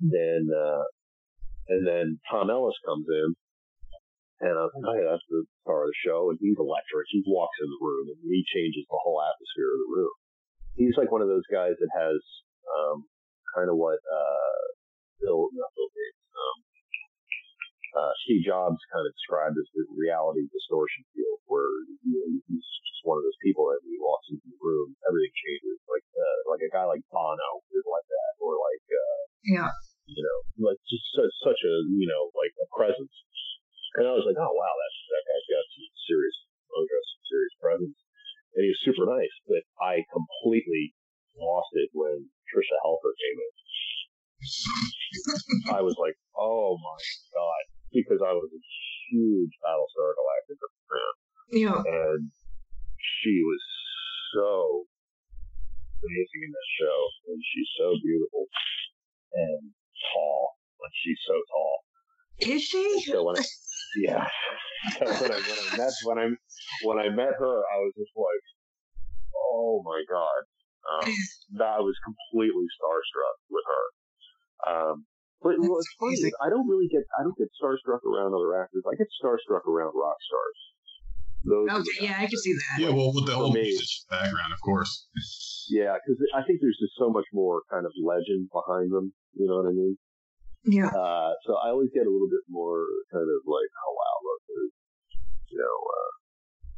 then 0.00 0.42
uh, 0.48 0.84
and 1.68 1.82
then 1.86 2.06
Tom 2.30 2.50
Ellis 2.50 2.78
comes 2.86 3.06
in. 3.10 3.34
And 4.38 4.54
I 4.54 4.70
was 4.70 4.74
like, 4.78 5.02
oh 5.02 5.02
that's 5.02 5.26
the 5.26 5.42
star 5.66 5.82
of 5.82 5.90
the 5.90 5.98
show, 6.06 6.30
and 6.30 6.38
he's 6.38 6.54
electric. 6.54 7.10
He 7.10 7.26
walks 7.26 7.58
in 7.58 7.66
the 7.66 7.82
room 7.82 8.06
and 8.14 8.22
he 8.22 8.46
changes 8.46 8.86
the 8.86 9.02
whole 9.02 9.18
atmosphere 9.18 9.74
of 9.74 9.82
the 9.82 9.90
room. 9.98 10.14
He's 10.78 10.94
like 10.94 11.10
one 11.10 11.26
of 11.26 11.30
those 11.30 11.46
guys 11.50 11.74
that 11.74 11.90
has 11.90 12.22
um, 12.70 13.02
kind 13.58 13.66
of 13.66 13.74
what 13.74 13.98
uh, 13.98 14.62
Bill, 15.18 15.50
not 15.50 15.74
Bill 15.74 15.90
Gates, 15.90 16.17
uh, 17.98 18.12
Steve 18.22 18.46
Jobs 18.46 18.78
kind 18.94 19.02
of 19.02 19.10
described 19.10 19.58
as 19.58 19.66
the 19.74 19.82
reality 19.90 20.46
distortion 20.54 21.02
field, 21.10 21.42
where 21.50 21.66
you 22.06 22.14
know, 22.14 22.30
he's 22.46 22.62
just 22.62 23.02
one 23.02 23.18
of 23.18 23.26
those 23.26 23.40
people 23.42 23.66
that 23.74 23.82
he 23.82 23.98
walks 23.98 24.30
into 24.30 24.46
the 24.46 24.58
room, 24.62 24.94
everything 25.02 25.34
changes. 25.34 25.82
Like 25.90 26.06
uh, 26.14 26.38
like 26.54 26.62
a 26.62 26.70
guy 26.70 26.86
like 26.86 27.02
Bono 27.10 27.50
is 27.74 27.86
like 27.90 28.06
that, 28.06 28.32
or 28.38 28.54
like 28.54 28.84
uh, 28.86 29.20
Yeah. 29.50 29.70
you 30.06 30.22
know, 30.22 30.38
like 30.70 30.78
just 30.86 31.02
such, 31.10 31.32
such 31.42 31.60
a 31.66 31.74
you 31.98 32.06
know 32.06 32.30
like 32.38 32.54
a 32.62 32.66
presence. 32.70 33.14
And 33.98 34.06
I 34.06 34.14
was 34.14 34.22
like, 34.22 34.38
oh 34.38 34.52
wow, 34.54 34.74
that's 34.78 34.98
that 35.10 35.24
guy's 35.26 35.48
got 35.50 35.64
some 35.74 35.90
serious, 36.06 36.36
got 36.70 37.02
some 37.02 37.24
serious 37.26 37.54
presence. 37.58 37.98
And 38.54 38.62
he 38.62 38.70
was 38.70 38.80
super 38.86 39.06
nice, 39.10 39.34
but 39.50 39.62
I 39.82 40.06
completely 40.14 40.94
lost 41.34 41.74
it 41.74 41.90
when 41.94 42.30
Tricia 42.46 42.78
Helfer 42.86 43.14
came 43.18 43.38
in. 43.42 43.52
I 45.74 45.80
was 45.82 45.96
like, 45.98 46.14
oh 46.36 46.78
my 46.78 47.00
god, 47.34 47.62
because 47.92 48.20
I 48.24 48.32
was 48.32 48.50
a 48.52 48.62
huge 49.10 49.52
Battlestar 49.64 50.12
Galactica 50.16 50.68
fan, 50.88 51.12
Yeah. 51.64 51.80
and 51.80 52.30
she 52.98 53.34
was 53.44 53.62
so 54.34 54.84
amazing 56.04 56.40
in 56.46 56.50
that 56.52 56.70
show, 56.78 56.98
and 57.32 57.38
she's 57.42 57.70
so 57.78 57.88
beautiful 58.02 58.44
and 59.32 59.72
tall. 60.12 60.56
Like 60.80 60.94
she's 61.02 61.18
so 61.26 61.34
tall. 61.50 61.76
Is 62.38 62.62
she? 62.62 63.02
So 63.10 63.24
when 63.24 63.36
I, 63.38 63.44
yeah, 63.98 64.26
so 64.98 65.04
when 65.06 65.32
I 65.32 65.40
when 65.42 65.58
I 65.58 65.76
met 65.76 65.92
when 66.04 66.18
I 66.18 66.26
when 66.84 66.98
I 66.98 67.08
met 67.10 67.34
her, 67.34 67.56
I 67.66 67.76
was 67.82 67.92
just 67.98 68.14
like, 68.14 68.44
oh 69.34 69.82
my 69.84 70.00
god, 70.06 70.42
um, 70.86 71.12
that 71.58 71.74
I 71.78 71.80
was 71.80 71.96
completely 72.06 72.66
starstruck 72.78 73.36
with 73.50 73.64
her. 73.66 73.84
Um, 74.70 75.06
but 75.42 75.54
That's 75.56 75.68
what's 75.68 75.90
funny 75.98 76.18
is. 76.18 76.34
I 76.42 76.50
don't 76.50 76.66
really 76.66 76.88
get 76.90 77.06
I 77.18 77.22
don't 77.22 77.36
get 77.38 77.48
starstruck 77.54 78.02
around 78.02 78.34
other 78.34 78.58
actors. 78.58 78.82
I 78.86 78.94
get 78.98 79.06
starstruck 79.22 79.66
around 79.66 79.94
rock 79.94 80.18
stars. 80.26 80.58
Those 81.46 81.70
Okay, 81.70 82.10
yeah, 82.10 82.18
I 82.18 82.26
can 82.26 82.36
see 82.36 82.52
that. 82.52 82.82
Yeah, 82.82 82.90
well, 82.90 83.14
with 83.14 83.26
the 83.30 83.36
whole 83.38 83.54
me. 83.54 83.70
background, 84.10 84.52
of 84.52 84.60
course. 84.60 85.06
Yeah, 85.70 85.94
because 85.94 86.18
I 86.34 86.42
think 86.42 86.58
there's 86.60 86.76
just 86.82 86.98
so 86.98 87.08
much 87.08 87.24
more 87.32 87.62
kind 87.70 87.86
of 87.86 87.92
legend 88.02 88.50
behind 88.50 88.90
them. 88.90 89.14
You 89.38 89.46
know 89.46 89.62
what 89.62 89.70
I 89.70 89.74
mean? 89.74 89.94
Yeah. 90.66 90.90
Uh, 90.90 91.32
so 91.46 91.54
I 91.62 91.70
always 91.70 91.94
get 91.94 92.04
a 92.04 92.12
little 92.12 92.28
bit 92.28 92.42
more 92.50 92.82
kind 93.14 93.24
of 93.24 93.40
like, 93.46 93.70
oh 93.70 93.92
wow, 93.94 94.14
look, 94.26 94.40
there's, 94.50 94.74
you 95.54 95.58
know, 95.62 95.76
uh, 95.78 96.12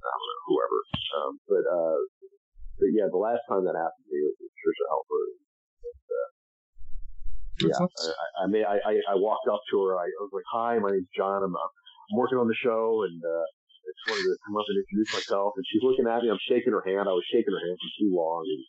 I 0.04 0.12
don't 0.12 0.28
know, 0.28 0.42
whoever. 0.46 0.78
Um, 1.10 1.32
but, 1.48 1.64
uh, 1.64 1.98
but 2.76 2.90
yeah, 2.92 3.08
the 3.08 3.18
last 3.18 3.42
time 3.48 3.64
that 3.64 3.74
happened 3.74 4.04
to 4.06 4.10
me 4.12 4.20
was 4.28 4.36
with 4.38 4.54
Tricia 4.60 4.86
Helfer. 4.92 5.22
And, 5.88 6.04
uh, 6.04 6.28
yeah, 7.60 7.76
I, 7.76 8.44
I- 8.44 8.46
mean, 8.46 8.64
I, 8.64 9.00
I, 9.10 9.14
walked 9.14 9.48
up 9.48 9.60
to 9.70 9.82
her. 9.84 9.96
I, 9.98 10.06
was 10.20 10.30
like, 10.32 10.44
hi, 10.50 10.78
my 10.78 10.90
name's 10.90 11.08
John. 11.16 11.42
I'm, 11.42 11.54
I'm 11.54 12.16
working 12.16 12.38
on 12.38 12.48
the 12.48 12.54
show 12.54 13.04
and, 13.04 13.20
uh, 13.22 13.44
I 13.80 13.92
just 13.96 14.06
wanted 14.06 14.22
to 14.30 14.36
come 14.46 14.56
up 14.56 14.66
and 14.68 14.78
introduce 14.78 15.10
myself. 15.14 15.54
And 15.56 15.64
she's 15.66 15.82
looking 15.82 16.06
at 16.06 16.22
me. 16.22 16.30
I'm 16.30 16.38
shaking 16.46 16.72
her 16.72 16.84
hand. 16.86 17.08
I 17.08 17.12
was 17.16 17.24
shaking 17.26 17.50
her 17.50 17.58
hand 17.58 17.78
for 17.80 17.90
too 17.98 18.10
long. 18.14 18.46
And 18.46 18.62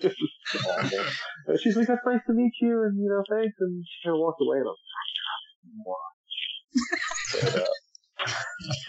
this 0.00 0.12
is 0.16 0.32
awful. 0.64 1.04
And 1.48 1.60
she's 1.60 1.76
like, 1.76 1.88
"That's 1.88 2.00
nice 2.06 2.24
to 2.26 2.32
meet 2.32 2.54
you," 2.60 2.82
and 2.84 2.96
you 2.96 3.08
know, 3.10 3.22
thanks. 3.28 3.56
And 3.60 3.84
she 3.84 4.08
kind 4.08 4.16
of 4.16 4.20
walked 4.20 4.40
away, 4.40 4.58
and 4.58 4.68
I 4.68 4.72
was 4.72 4.80
like? 4.80 5.02
But, 7.32 7.54
uh, 7.58 7.66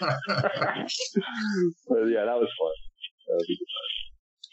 but 1.88 2.06
yeah, 2.06 2.24
that 2.24 2.38
was 2.38 2.50
fun. 2.56 2.74
That 3.28 3.36
was 3.36 3.44
a 3.44 3.56
good 3.56 3.68
time. 3.68 3.93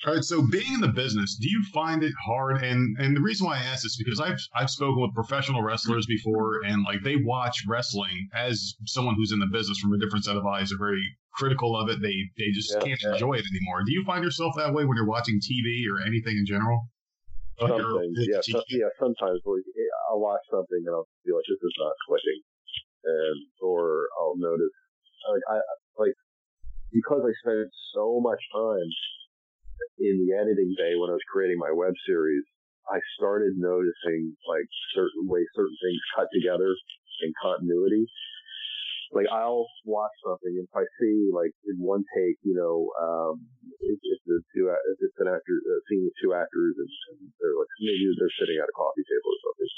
All 0.05 0.15
right, 0.15 0.23
so 0.23 0.41
being 0.41 0.73
in 0.73 0.81
the 0.81 0.87
business, 0.87 1.35
do 1.35 1.47
you 1.47 1.63
find 1.71 2.03
it 2.03 2.13
hard? 2.25 2.63
And 2.63 2.97
and 2.99 3.15
the 3.15 3.21
reason 3.21 3.45
why 3.45 3.57
I 3.57 3.63
ask 3.63 3.83
this 3.83 3.91
is 3.93 4.03
because 4.03 4.19
I've 4.19 4.39
I've 4.55 4.69
spoken 4.71 4.99
with 4.99 5.13
professional 5.13 5.61
wrestlers 5.61 6.07
before, 6.07 6.63
and 6.65 6.83
like 6.83 7.03
they 7.03 7.17
watch 7.17 7.63
wrestling 7.67 8.27
as 8.33 8.73
someone 8.87 9.13
who's 9.13 9.31
in 9.31 9.37
the 9.37 9.45
business 9.45 9.77
from 9.77 9.93
a 9.93 9.99
different 9.99 10.25
set 10.25 10.37
of 10.37 10.45
eyes. 10.45 10.71
Are 10.73 10.77
very 10.77 11.05
critical 11.35 11.77
of 11.77 11.89
it. 11.89 12.01
They 12.01 12.15
they 12.35 12.49
just 12.49 12.73
Yeah, 12.73 12.79
can't 12.81 12.99
yeah. 13.03 13.11
enjoy 13.13 13.33
it 13.33 13.45
anymore. 13.53 13.83
Do 13.85 13.91
you 13.91 14.03
find 14.03 14.23
yourself 14.23 14.55
that 14.57 14.73
way 14.73 14.85
when 14.85 14.97
you're 14.97 15.05
watching 15.05 15.39
TV 15.39 15.85
or 15.85 16.01
anything 16.01 16.35
in 16.35 16.47
general? 16.47 16.89
Sometimes, 17.59 18.17
yeah, 18.25 18.41
yeah. 18.69 18.89
Sometimes 18.97 19.39
I'll 20.09 20.19
watch 20.19 20.41
something 20.49 20.81
and 20.81 20.95
I'll 20.95 21.07
be 21.25 21.31
like, 21.31 21.45
"This 21.45 21.61
is 21.61 21.75
not 21.77 21.93
clicking," 22.09 22.41
and 23.05 23.37
or 23.61 24.09
I'll 24.19 24.35
notice 24.35 24.73
like 25.29 25.45
I 25.47 25.61
like 26.01 26.17
because 26.91 27.21
I 27.21 27.33
spend 27.45 27.69
so 27.93 28.19
much 28.19 28.41
time 28.51 28.89
in 29.99 30.25
the 30.25 30.37
editing 30.37 30.73
bay 30.77 30.95
when 30.95 31.09
I 31.09 31.17
was 31.17 31.31
creating 31.31 31.57
my 31.57 31.71
web 31.71 31.93
series, 32.05 32.43
I 32.89 32.99
started 33.17 33.53
noticing 33.57 34.35
like 34.47 34.67
certain 34.95 35.27
ways 35.29 35.47
certain 35.55 35.77
things 35.81 36.01
cut 36.15 36.27
together 36.33 36.73
in 37.21 37.31
continuity. 37.41 38.05
Like 39.11 39.27
I'll 39.27 39.67
watch 39.83 40.15
something 40.23 40.55
and 40.55 40.65
if 40.65 40.75
I 40.75 40.87
see 40.97 41.29
like 41.35 41.51
in 41.67 41.77
one 41.83 42.07
take, 42.15 42.39
you 42.47 42.55
know, 42.55 42.87
um, 42.95 43.43
if, 43.83 43.99
if 44.01 44.19
the 44.25 44.39
two 44.55 44.71
if 44.71 44.97
it's 45.03 45.19
an 45.19 45.27
actor 45.27 45.55
a 45.59 45.75
scene 45.91 46.07
with 46.07 46.15
two 46.23 46.31
actors 46.31 46.79
and, 46.79 46.91
and 47.11 47.19
they're 47.37 47.57
like 47.59 47.69
maybe 47.83 48.07
they're 48.15 48.39
sitting 48.39 48.55
at 48.55 48.71
a 48.71 48.75
coffee 48.75 49.03
table 49.03 49.31
or 49.35 49.41
something 49.45 49.71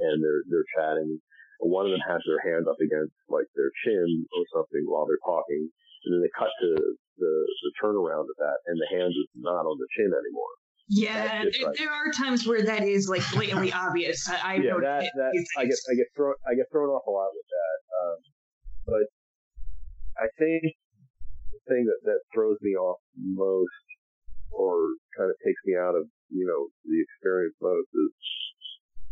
and 0.00 0.22
they're 0.22 0.42
they're 0.48 0.70
chatting. 0.78 1.18
And 1.60 1.70
one 1.70 1.86
of 1.86 1.92
them 1.92 2.04
has 2.06 2.22
their 2.22 2.42
hand 2.42 2.70
up 2.70 2.78
against 2.78 3.14
like 3.28 3.46
their 3.58 3.74
chin 3.82 4.26
or 4.30 4.44
something 4.54 4.86
while 4.86 5.06
they're 5.06 5.22
talking, 5.26 5.70
and 6.06 6.10
then 6.14 6.22
they 6.22 6.30
cut 6.38 6.50
to 6.62 6.98
the 7.18 7.34
the 7.66 7.72
turnaround 7.82 8.26
of 8.30 8.36
that, 8.38 8.58
and 8.66 8.76
the 8.78 8.88
hand 8.96 9.10
is 9.12 9.28
not 9.36 9.66
on 9.66 9.76
the 9.78 9.88
chin 9.96 10.10
anymore. 10.10 10.54
Yeah, 10.88 11.44
That's 11.44 11.60
like- 11.60 11.76
there 11.76 11.90
are 11.92 12.08
times 12.16 12.46
where 12.46 12.62
that 12.64 12.82
is 12.82 13.08
like 13.08 13.20
blatantly 13.32 13.72
obvious. 13.72 14.24
I, 14.28 14.36
I 14.40 14.54
yeah, 14.56 14.72
noticed 14.72 15.12
that 15.20 15.32
that 15.34 15.60
I 15.60 15.64
get 15.68 15.78
I 15.90 15.94
get 15.94 16.08
thrown 16.16 16.34
I 16.48 16.54
get 16.56 16.64
thrown 16.72 16.88
off 16.88 17.04
a 17.06 17.10
lot 17.12 17.28
with 17.36 17.48
that. 17.52 17.78
Um, 18.00 18.18
but 18.88 19.06
I 20.16 20.26
think 20.40 20.62
the 21.52 21.60
thing 21.68 21.84
that 21.84 22.00
that 22.08 22.20
throws 22.32 22.56
me 22.62 22.72
off 22.72 22.98
most, 23.20 23.84
or 24.50 24.96
kind 25.16 25.28
of 25.28 25.36
takes 25.44 25.60
me 25.68 25.76
out 25.76 25.92
of 25.94 26.08
you 26.32 26.46
know 26.48 26.72
the 26.88 26.98
experience 27.04 27.54
most, 27.60 27.88
is 27.92 28.12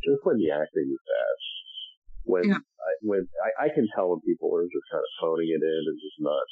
just 0.00 0.24
when 0.24 0.38
the 0.40 0.48
acting 0.50 0.88
is 0.88 1.02
bad. 1.04 1.36
When 2.26 2.44
Yeah. 2.48 2.58
I, 2.58 2.90
when 3.06 3.22
I, 3.44 3.66
I 3.66 3.68
can 3.70 3.86
tell 3.94 4.10
when 4.10 4.20
people 4.26 4.50
are 4.56 4.64
just 4.66 4.86
kind 4.90 5.04
of 5.04 5.12
phoning 5.20 5.46
it 5.52 5.62
in 5.62 5.82
and 5.92 5.98
just 6.00 6.18
not 6.18 6.42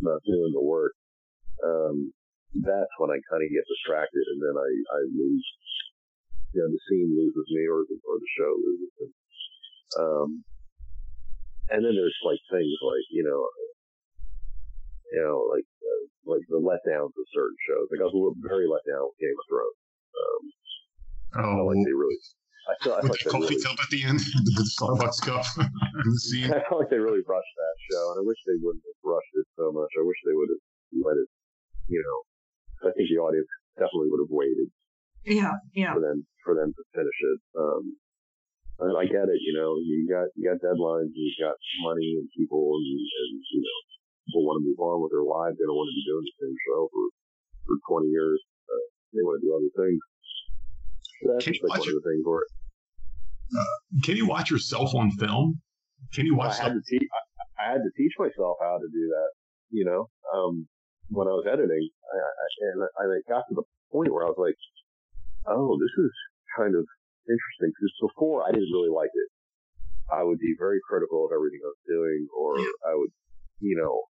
not 0.00 0.20
doing 0.26 0.52
the 0.52 0.62
work. 0.64 0.92
Um, 1.64 2.12
that's 2.56 2.90
when 2.98 3.10
I 3.14 3.18
kind 3.30 3.42
of 3.44 3.50
get 3.52 3.64
distracted, 3.68 4.24
and 4.26 4.40
then 4.42 4.56
I 4.58 4.70
I 4.96 5.00
lose 5.12 5.46
you 6.52 6.58
know, 6.58 6.66
the 6.66 6.82
scene 6.90 7.14
loses 7.14 7.46
me 7.54 7.62
or 7.70 7.86
the, 7.86 7.94
or 8.02 8.18
the 8.18 8.30
show 8.34 8.50
loses 8.58 8.90
me. 8.98 9.06
Um, 10.02 10.30
and 11.70 11.78
then 11.86 11.94
there's 11.94 12.18
like 12.26 12.42
things 12.50 12.74
like, 12.82 13.06
you 13.14 13.22
know, 13.22 13.46
you 15.14 15.22
know, 15.22 15.46
like, 15.46 15.62
uh, 15.62 16.02
like 16.26 16.42
the 16.50 16.58
letdowns 16.58 17.14
of 17.14 17.26
certain 17.30 17.54
shows. 17.70 17.86
Like 17.90 18.02
I 18.02 18.10
was 18.10 18.14
a 18.14 18.18
little- 18.18 18.42
very 18.42 18.66
let 18.66 18.82
down 18.82 19.06
with 19.06 19.18
Game 19.22 19.38
of 19.38 19.46
Thrones. 19.46 19.78
Um, 20.18 20.42
I 21.30 21.38
Oh, 21.38 21.54
felt 21.62 21.66
like 21.70 21.86
they 21.86 21.94
really, 21.94 22.18
I 22.70 22.74
feel, 22.78 22.94
I 22.94 23.02
with 23.02 23.10
like 23.10 23.24
the 23.26 23.30
coffee 23.34 23.58
really, 23.58 23.66
cup 23.66 23.78
at 23.82 23.90
the 23.90 24.02
end, 24.06 24.20
the 24.54 24.62
Starbucks 24.62 25.20
cup, 25.26 25.42
the 25.58 26.20
scene. 26.22 26.54
I 26.54 26.62
felt 26.70 26.86
like 26.86 26.90
they 26.94 27.02
really 27.02 27.26
rushed 27.26 27.54
that 27.58 27.76
show 27.90 28.04
and 28.14 28.16
I 28.20 28.24
wish 28.24 28.38
they 28.46 28.58
wouldn't 28.62 28.86
have 28.86 29.00
rushed 29.02 29.34
it 29.34 29.46
so 29.58 29.74
much. 29.74 29.90
I 29.98 30.06
wish 30.06 30.18
they 30.22 30.36
would 30.38 30.50
have 30.54 30.62
let 31.02 31.16
it, 31.18 31.28
you 31.90 31.98
know, 31.98 32.18
I 32.86 32.94
think 32.94 33.10
the 33.10 33.18
audience 33.18 33.50
definitely 33.74 34.14
would 34.14 34.22
have 34.22 34.32
waited 34.32 34.70
yeah, 35.26 35.58
yeah. 35.74 35.92
for 35.92 36.00
them 36.00 36.24
for 36.44 36.54
them 36.54 36.72
to 36.72 36.82
finish 36.94 37.18
it. 37.34 37.40
Um, 37.58 37.96
and 38.80 38.96
I 38.96 39.04
get 39.04 39.28
it, 39.28 39.40
you 39.44 39.52
know, 39.52 39.76
you 39.76 40.08
got 40.08 40.32
you 40.32 40.48
got 40.48 40.62
deadlines, 40.64 41.12
you 41.12 41.28
got 41.36 41.58
money 41.84 42.16
and 42.16 42.24
people, 42.32 42.80
and, 42.80 42.86
and 42.86 43.32
you 43.52 43.60
know, 43.60 43.78
people 44.24 44.48
want 44.48 44.64
to 44.64 44.64
move 44.64 44.80
on 44.80 45.04
with 45.04 45.12
their 45.12 45.26
lives. 45.26 45.60
They 45.60 45.68
don't 45.68 45.76
want 45.76 45.92
to 45.92 45.98
be 46.00 46.06
doing 46.08 46.24
the 46.24 46.36
same 46.40 46.56
show 46.64 46.88
for 46.88 47.04
for 47.68 47.76
20 48.00 48.08
years. 48.08 48.40
Uh, 48.64 48.84
they 49.12 49.20
want 49.20 49.36
to 49.36 49.44
do 49.44 49.52
other 49.52 49.72
things. 49.76 50.00
So 51.20 51.24
that's 51.28 51.44
Can 51.44 51.52
just 51.52 51.60
you 51.60 51.68
like 51.68 51.76
watch 51.76 51.84
one 51.84 51.92
of 51.92 52.00
the 52.00 52.08
things 52.08 52.24
where 52.24 52.46
Can 54.04 54.16
you 54.16 54.26
watch 54.26 54.50
yourself 54.50 54.94
on 54.94 55.10
film? 55.12 55.60
Can 56.14 56.26
you 56.26 56.34
I 56.34 56.38
watch 56.38 56.58
had 56.58 56.72
stuff? 56.72 56.78
to 56.78 56.82
teach 56.88 57.08
I, 57.10 57.66
I 57.66 57.72
had 57.72 57.82
to 57.82 57.90
teach 57.96 58.12
myself 58.18 58.56
how 58.60 58.78
to 58.78 58.88
do 58.90 59.04
that. 59.10 59.30
You 59.70 59.84
know, 59.84 60.10
um, 60.34 60.66
when 61.10 61.28
I 61.28 61.34
was 61.34 61.46
editing, 61.46 61.88
I, 62.10 62.16
I, 62.18 62.46
and 62.72 62.78
I, 62.82 63.02
I 63.06 63.20
got 63.28 63.44
to 63.48 63.54
the 63.54 63.66
point 63.92 64.12
where 64.12 64.26
I 64.26 64.30
was 64.30 64.38
like, 64.38 64.58
oh, 65.46 65.78
this 65.78 65.94
is 65.98 66.10
kind 66.56 66.74
of 66.74 66.84
interesting 67.28 67.70
because 67.70 67.94
before 68.10 68.42
I 68.46 68.50
didn't 68.50 68.72
really 68.74 68.90
like 68.90 69.10
it. 69.14 69.28
I 70.10 70.26
would 70.26 70.42
be 70.42 70.58
very 70.58 70.82
critical 70.90 71.22
of 71.22 71.30
everything 71.30 71.62
I 71.62 71.70
was 71.70 71.84
doing, 71.86 72.26
or 72.34 72.58
I 72.82 72.98
would, 72.98 73.14
you 73.62 73.78
know, 73.78 74.02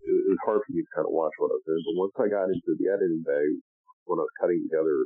it, 0.00 0.16
it 0.24 0.30
was 0.32 0.40
hard 0.48 0.64
for 0.64 0.72
me 0.72 0.80
to 0.80 0.92
kind 0.96 1.04
of 1.04 1.12
watch 1.12 1.36
what 1.36 1.52
I 1.52 1.60
was 1.60 1.68
doing. 1.68 1.84
But 1.84 2.00
once 2.00 2.16
I 2.16 2.32
got 2.32 2.48
into 2.48 2.72
the 2.80 2.88
editing 2.88 3.20
bay, 3.28 3.46
when 4.08 4.16
I 4.16 4.24
was 4.24 4.36
cutting 4.40 4.64
together 4.64 5.04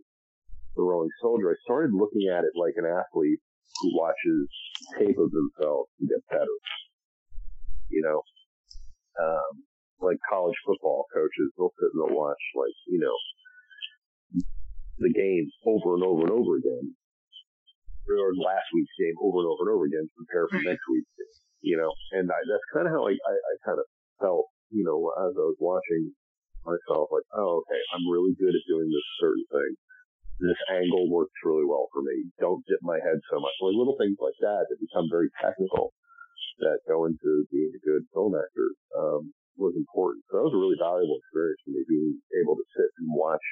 the 0.79 0.87
Rolling 0.87 1.11
Soldier, 1.19 1.51
I 1.51 1.59
started 1.67 1.91
looking 1.91 2.31
at 2.31 2.47
it 2.47 2.55
like 2.55 2.79
an 2.79 2.87
athlete 2.87 3.43
who 3.81 3.97
watches 3.97 4.49
tape 4.99 5.19
of 5.19 5.31
themselves 5.31 5.89
to 6.01 6.07
get 6.07 6.23
better. 6.31 6.57
You 7.89 8.03
know, 8.03 8.21
um, 9.21 9.65
like 10.01 10.19
college 10.29 10.57
football 10.67 11.07
coaches, 11.13 11.53
they'll 11.57 11.73
sit 11.79 11.93
and 11.93 12.01
they'll 12.03 12.17
watch 12.17 12.41
like, 12.57 12.75
you 12.89 12.99
know, 12.99 13.17
the 14.99 15.13
game 15.13 15.49
over 15.67 15.95
and 15.95 16.05
over 16.05 16.23
and 16.23 16.35
over 16.35 16.57
again. 16.57 16.95
Or 18.11 18.35
last 18.35 18.67
week's 18.75 18.93
game 18.99 19.15
over 19.23 19.41
and 19.41 19.49
over 19.49 19.63
and 19.65 19.73
over 19.73 19.87
again 19.87 20.05
to 20.05 20.15
prepare 20.19 20.51
for 20.51 20.61
next 20.67 20.85
week's 20.91 21.15
game. 21.17 21.37
You 21.63 21.77
know, 21.79 21.95
and 22.19 22.27
I, 22.27 22.39
that's 22.51 22.67
kind 22.75 22.91
of 22.91 22.93
how 22.93 23.07
I, 23.07 23.15
I, 23.15 23.35
I 23.39 23.55
kind 23.63 23.79
of 23.79 23.87
felt, 24.19 24.51
you 24.75 24.83
know, 24.83 24.99
as 25.23 25.33
I 25.39 25.47
was 25.47 25.61
watching 25.63 26.11
myself, 26.67 27.09
like, 27.15 27.27
oh, 27.39 27.63
okay, 27.63 27.83
I'm 27.95 28.11
really 28.11 28.35
good 28.35 28.51
at 28.51 28.67
doing 28.67 28.91
this 28.91 29.07
certain 29.23 29.47
thing. 29.47 29.73
This 30.41 30.59
angle 30.73 31.11
works 31.11 31.35
really 31.45 31.65
well 31.67 31.87
for 31.93 32.03
me. 32.03 32.31
Don't 32.41 32.65
dip 32.67 32.81
my 32.83 32.99
head 32.99 33.19
so 33.31 33.39
much. 33.39 33.55
Like 33.61 33.77
little 33.79 33.97
things 33.99 34.19
like 34.21 34.37
that 34.41 34.67
that 34.69 34.79
become 34.81 35.07
very 35.11 35.31
technical 35.41 35.93
that 36.61 36.79
go 36.89 37.07
into 37.07 37.47
being 37.51 37.73
a 37.75 37.83
good 37.87 38.03
film 38.13 38.35
actor 38.35 38.69
um, 38.99 39.33
was 39.57 39.75
important. 39.77 40.25
So 40.31 40.39
that 40.39 40.47
was 40.51 40.55
a 40.55 40.61
really 40.61 40.79
valuable 40.79 41.19
experience 41.23 41.61
for 41.65 41.71
me, 41.75 41.83
being 41.89 42.19
able 42.43 42.57
to 42.57 42.67
sit 42.77 42.91
and 42.99 43.09
watch, 43.13 43.47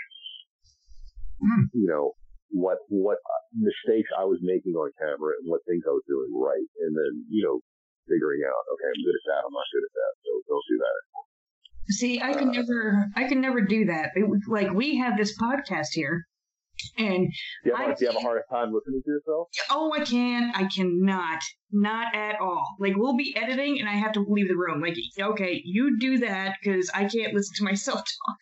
Hmm. 1.40 1.72
you 1.72 1.88
know, 1.88 2.12
what 2.52 2.78
what 2.88 3.16
mistakes 3.56 4.10
I 4.18 4.24
was 4.28 4.38
making 4.42 4.74
on 4.74 4.90
camera 5.00 5.32
and 5.40 5.48
what 5.48 5.64
things 5.64 5.84
I 5.86 5.94
was 5.94 6.04
doing 6.06 6.28
right, 6.36 6.68
and 6.84 6.92
then 6.92 7.24
you 7.30 7.42
know, 7.46 7.60
figuring 8.08 8.42
out, 8.44 8.62
okay, 8.74 8.88
I'm 8.92 9.00
good 9.06 9.16
at 9.16 9.26
that, 9.30 9.40
I'm 9.46 9.54
not 9.54 9.68
good 9.72 9.86
at 9.88 9.94
that, 9.96 10.12
so 10.20 10.30
don't 10.50 10.66
do 10.68 10.76
that. 10.84 10.98
See, 11.96 12.20
I 12.20 12.32
can 12.34 12.48
Uh, 12.50 12.60
never, 12.60 13.06
I 13.16 13.24
can 13.28 13.40
never 13.40 13.62
do 13.62 13.86
that. 13.86 14.10
It, 14.14 14.28
like 14.48 14.70
we 14.74 14.98
have 14.98 15.16
this 15.16 15.32
podcast 15.40 15.94
here, 15.94 16.26
and 16.98 17.28
Do 17.64 17.70
you, 17.70 17.76
have, 17.76 17.88
I 17.90 17.94
do 17.94 18.04
you 18.04 18.10
have 18.10 18.16
a 18.16 18.20
hard 18.20 18.42
time 18.50 18.72
listening 18.72 19.02
to 19.04 19.10
yourself? 19.10 19.48
oh, 19.70 19.92
I 19.98 20.04
can, 20.04 20.52
I 20.54 20.64
cannot, 20.64 21.40
not 21.72 22.14
at 22.14 22.40
all. 22.40 22.76
Like 22.78 22.94
we'll 22.96 23.16
be 23.16 23.34
editing, 23.36 23.78
and 23.80 23.88
I 23.88 23.94
have 23.94 24.12
to 24.12 24.24
leave 24.28 24.48
the 24.48 24.56
room. 24.56 24.80
Like, 24.80 24.96
okay, 25.20 25.60
you 25.64 25.98
do 25.98 26.18
that 26.18 26.56
because 26.62 26.90
I 26.94 27.04
can't 27.06 27.34
listen 27.34 27.54
to 27.56 27.64
myself 27.70 27.98
talk. 27.98 28.36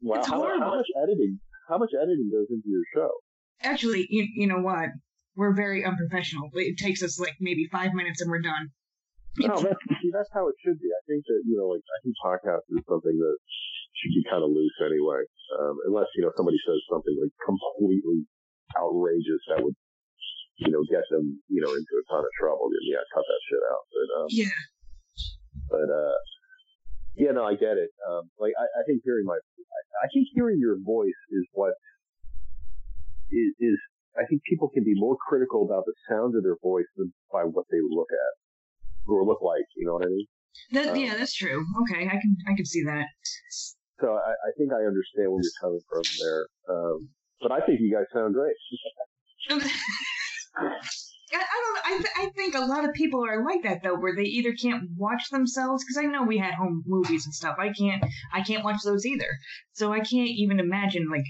Wow, 0.00 0.18
It's 0.18 0.28
how, 0.28 0.36
horrible. 0.36 0.64
how 0.64 0.76
much 0.76 0.86
editing? 1.02 1.40
How 1.68 1.78
much 1.78 1.90
editing 2.00 2.30
goes 2.32 2.46
into 2.50 2.68
your 2.68 2.82
show? 2.94 3.10
Actually, 3.62 4.06
you, 4.10 4.26
you 4.36 4.46
know 4.46 4.60
what? 4.60 4.90
We're 5.36 5.54
very 5.54 5.84
unprofessional. 5.84 6.50
It 6.54 6.78
takes 6.78 7.02
us 7.02 7.18
like 7.18 7.34
maybe 7.40 7.68
five 7.72 7.92
minutes, 7.94 8.20
and 8.20 8.30
we're 8.30 8.40
done. 8.42 8.70
No, 9.38 9.54
that's, 9.54 9.78
see, 10.02 10.10
that's 10.12 10.28
how 10.32 10.48
it 10.48 10.54
should 10.64 10.78
be. 10.80 10.88
I 10.90 11.02
think 11.06 11.22
that, 11.28 11.42
you 11.46 11.56
know, 11.58 11.68
like, 11.70 11.82
I 11.82 11.98
think 12.02 12.14
podcast 12.24 12.62
is 12.76 12.82
something 12.88 13.14
that 13.18 13.36
should 13.96 14.14
be 14.14 14.24
kind 14.28 14.44
of 14.44 14.50
loose 14.50 14.76
anyway. 14.84 15.22
Um, 15.58 15.74
unless, 15.88 16.06
you 16.14 16.22
know, 16.22 16.32
somebody 16.36 16.58
says 16.66 16.76
something 16.92 17.16
like 17.16 17.32
completely 17.40 18.28
outrageous 18.76 19.42
that 19.48 19.64
would, 19.64 19.74
you 20.60 20.70
know, 20.70 20.84
get 20.90 21.02
them, 21.10 21.40
you 21.48 21.60
know, 21.64 21.72
into 21.72 21.94
a 21.96 22.04
ton 22.12 22.20
of 22.20 22.32
trouble. 22.36 22.68
Then, 22.68 22.84
yeah, 22.84 23.02
cut 23.14 23.24
that 23.24 23.40
shit 23.48 23.62
out. 23.72 23.84
But, 23.90 24.08
um, 24.20 24.28
Yeah. 24.28 24.58
but, 25.72 25.88
uh, 25.88 26.18
yeah, 27.16 27.32
no, 27.32 27.42
I 27.48 27.56
get 27.56 27.80
it. 27.80 27.90
Um, 28.06 28.30
like, 28.38 28.52
I, 28.54 28.66
I 28.78 28.82
think 28.86 29.02
hearing 29.02 29.24
my, 29.26 29.34
I, 29.34 29.80
I 30.04 30.06
think 30.12 30.28
hearing 30.34 30.60
your 30.60 30.76
voice 30.84 31.18
is 31.32 31.44
what 31.52 31.72
is, 33.32 33.50
is, 33.58 33.78
I 34.18 34.26
think 34.26 34.42
people 34.48 34.68
can 34.68 34.84
be 34.84 34.94
more 34.94 35.16
critical 35.28 35.64
about 35.64 35.84
the 35.86 35.94
sound 36.08 36.34
of 36.36 36.42
their 36.42 36.56
voice 36.62 36.86
than 36.96 37.12
by 37.32 37.42
what 37.42 37.66
they 37.70 37.78
look 37.82 38.08
at 38.12 38.32
or 39.10 39.24
look 39.24 39.42
like. 39.42 39.64
You 39.76 39.86
know 39.86 39.94
what 39.94 40.04
I 40.04 40.08
mean? 40.10 40.26
That, 40.72 40.88
Um, 40.90 40.96
yeah, 40.96 41.14
that's 41.16 41.34
true. 41.34 41.64
Okay, 41.82 42.06
I 42.06 42.18
can, 42.18 42.36
I 42.48 42.54
can 42.54 42.66
see 42.66 42.82
that. 42.84 43.06
So 44.00 44.14
I, 44.14 44.30
I 44.30 44.50
think 44.56 44.72
I 44.72 44.86
understand 44.86 45.32
where 45.32 45.42
you're 45.42 45.60
coming 45.60 45.80
from 45.88 46.02
there. 46.20 46.46
Um, 46.68 47.08
but 47.40 47.52
I 47.52 47.60
think 47.60 47.80
you 47.80 47.92
guys 47.92 48.06
sound 48.12 48.34
great. 48.34 48.54
I, 51.30 51.38
don't. 51.62 51.78
I, 51.84 51.96
th- 51.98 52.14
I 52.16 52.30
think 52.36 52.54
a 52.54 52.60
lot 52.60 52.88
of 52.88 52.94
people 52.94 53.24
are 53.24 53.44
like 53.44 53.62
that 53.64 53.82
though, 53.82 53.96
where 53.96 54.14
they 54.16 54.22
either 54.22 54.52
can't 54.52 54.84
watch 54.96 55.28
themselves 55.30 55.84
because 55.84 56.02
I 56.02 56.06
know 56.06 56.22
we 56.22 56.38
had 56.38 56.54
home 56.54 56.82
movies 56.86 57.26
and 57.26 57.34
stuff. 57.34 57.56
I 57.58 57.72
can't. 57.72 58.04
I 58.32 58.42
can't 58.42 58.64
watch 58.64 58.82
those 58.84 59.04
either. 59.04 59.28
So 59.72 59.92
I 59.92 60.00
can't 60.00 60.30
even 60.30 60.60
imagine 60.60 61.08
like 61.10 61.24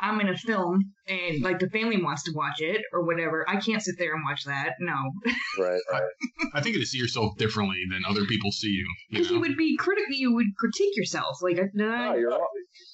I'm 0.00 0.20
in 0.20 0.28
a 0.28 0.36
film 0.36 0.94
and 1.08 1.42
like 1.42 1.58
the 1.58 1.68
family 1.70 2.00
wants 2.02 2.22
to 2.24 2.32
watch 2.34 2.60
it 2.60 2.82
or 2.92 3.04
whatever. 3.04 3.44
I 3.48 3.56
can't 3.58 3.82
sit 3.82 3.96
there 3.98 4.14
and 4.14 4.22
watch 4.24 4.44
that. 4.44 4.74
No, 4.80 4.94
Right, 5.58 5.80
right. 5.90 6.10
I 6.54 6.60
think 6.60 6.76
you 6.76 6.84
see 6.86 6.98
yourself 6.98 7.36
differently 7.36 7.82
than 7.90 8.02
other 8.08 8.24
people 8.26 8.52
see 8.52 8.70
you. 8.70 8.86
because 9.10 9.28
You 9.30 9.36
you, 9.36 9.40
would 9.40 9.56
be 9.56 9.76
critical. 9.76 10.14
You 10.14 10.34
would 10.34 10.54
critique 10.56 10.94
yourself. 10.96 11.42
Like, 11.42 11.58
No, 11.74 12.14
you're 12.14 12.32
al- 12.32 12.46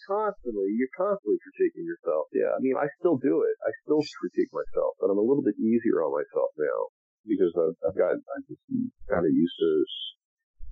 constantly, 0.08 0.68
you're 0.76 0.92
constantly 0.96 1.36
critiquing 1.44 1.84
yourself. 1.84 2.26
Yeah, 2.32 2.50
I 2.56 2.60
mean, 2.60 2.74
I 2.80 2.86
still 3.00 3.16
do 3.18 3.42
it. 3.44 3.54
I 3.64 3.70
still 3.84 4.00
critique 4.20 4.48
myself, 4.52 4.96
but 5.00 5.10
I'm 5.12 5.18
a 5.20 5.24
little 5.24 5.44
bit 5.44 5.56
easier 5.60 6.00
on 6.04 6.12
myself 6.12 6.50
now 6.56 6.78
because 7.28 7.52
I've, 7.56 7.76
I've 7.88 7.98
got, 7.98 8.12
I'm 8.16 8.44
just 8.48 8.60
kind 9.08 9.24
of 9.24 9.32
used 9.32 9.56
to, 9.60 9.70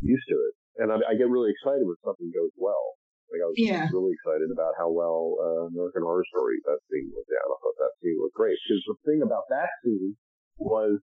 used 0.04 0.28
to 0.28 0.36
it. 0.48 0.54
And 0.80 0.88
I, 0.92 0.96
I 1.04 1.12
get 1.20 1.28
really 1.28 1.52
excited 1.52 1.84
when 1.84 1.96
something 2.04 2.32
goes 2.32 2.52
well. 2.56 2.96
Like 3.32 3.40
I 3.40 3.48
was 3.48 3.56
Yeah. 3.56 3.88
really 3.88 4.12
excited 4.12 4.52
about 4.52 4.76
how 4.76 4.92
well 4.92 5.40
uh, 5.40 5.72
American 5.72 6.04
Horror 6.04 6.24
Story 6.28 6.60
that 6.68 6.78
scene 6.92 7.08
was 7.16 7.24
down. 7.32 7.48
I 7.48 7.56
thought 7.64 7.78
that 7.80 7.92
scene 8.04 8.16
was 8.20 8.30
great 8.36 8.58
because 8.68 8.84
the 8.84 8.96
thing 9.08 9.20
about 9.24 9.48
that 9.48 9.72
scene 9.82 10.14
was 10.60 11.00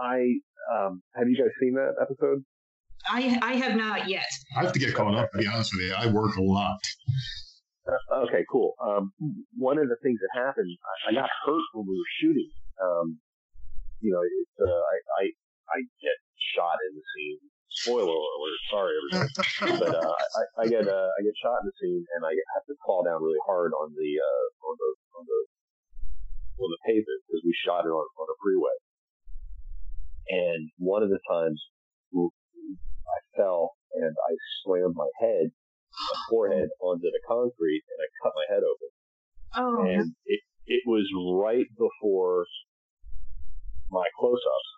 I 0.00 0.40
um 0.72 1.02
have 1.14 1.28
you 1.28 1.36
guys 1.36 1.52
seen 1.60 1.74
that 1.76 1.92
episode? 2.00 2.40
I 3.04 3.38
I 3.42 3.52
have 3.60 3.76
not 3.76 4.08
yet. 4.08 4.26
I 4.56 4.64
have 4.64 4.72
to 4.72 4.78
get 4.80 4.94
caught 4.94 5.14
up. 5.14 5.30
To 5.32 5.38
be 5.38 5.46
honest 5.46 5.76
with 5.76 5.84
you, 5.86 5.94
I 5.94 6.08
work 6.08 6.36
a 6.36 6.42
lot. 6.42 6.80
Uh, 7.88 8.26
okay, 8.28 8.44
cool. 8.52 8.74
Um, 8.84 9.12
one 9.56 9.78
of 9.78 9.88
the 9.88 9.96
things 10.02 10.20
that 10.20 10.28
happened, 10.36 10.68
I, 11.08 11.10
I 11.10 11.14
got 11.14 11.30
hurt 11.44 11.64
when 11.72 11.86
we 11.88 11.96
were 11.96 12.12
shooting. 12.20 12.50
Um, 12.84 13.16
you 14.00 14.12
know, 14.12 14.20
it's, 14.20 14.56
uh, 14.60 14.68
I, 14.68 14.96
I, 15.20 15.24
I 15.72 15.78
get 16.04 16.16
shot 16.52 16.76
in 16.90 17.00
the 17.00 17.04
scene. 17.16 17.40
Spoiler 17.82 18.12
alert. 18.14 18.60
Sorry, 18.70 18.92
everybody. 18.98 19.30
but, 19.82 19.92
uh, 19.94 20.14
I, 20.38 20.42
I 20.62 20.64
get, 20.68 20.84
uh, 20.86 21.08
I 21.14 21.20
get 21.22 21.34
shot 21.42 21.62
in 21.62 21.70
the 21.70 21.76
scene 21.80 22.04
and 22.16 22.22
I 22.24 22.32
have 22.58 22.66
to 22.66 22.74
fall 22.84 23.04
down 23.04 23.22
really 23.22 23.40
hard 23.46 23.72
on 23.74 23.92
the, 23.94 24.10
uh, 24.18 24.46
on 24.68 24.74
the, 24.78 24.90
on 25.18 25.22
the, 25.26 25.40
on 26.64 26.68
the 26.74 26.80
pavement 26.86 27.20
because 27.26 27.42
we 27.46 27.54
shot 27.64 27.86
it 27.86 27.92
on, 27.94 28.06
on 28.18 28.26
a 28.28 28.36
freeway. 28.42 28.76
And 30.28 30.68
one 30.76 31.02
of 31.02 31.08
the 31.08 31.20
times 31.30 31.58
I 32.14 33.18
fell 33.36 33.72
and 33.94 34.12
I 34.12 34.32
slammed 34.62 34.94
my 34.96 35.08
head, 35.20 35.48
my 35.48 36.16
forehead 36.28 36.68
onto 36.80 37.08
the 37.08 37.22
concrete 37.26 37.82
and 37.88 37.98
I 38.02 38.08
cut 38.22 38.32
my 38.36 38.44
head 38.52 38.62
open 38.62 38.90
Oh, 39.56 39.82
and 39.82 40.12
it 40.26 40.40
it 40.66 40.82
was 40.86 41.08
right 41.42 41.64
before 41.78 42.44
my 43.90 44.04
close 44.18 44.40
ups. 44.44 44.70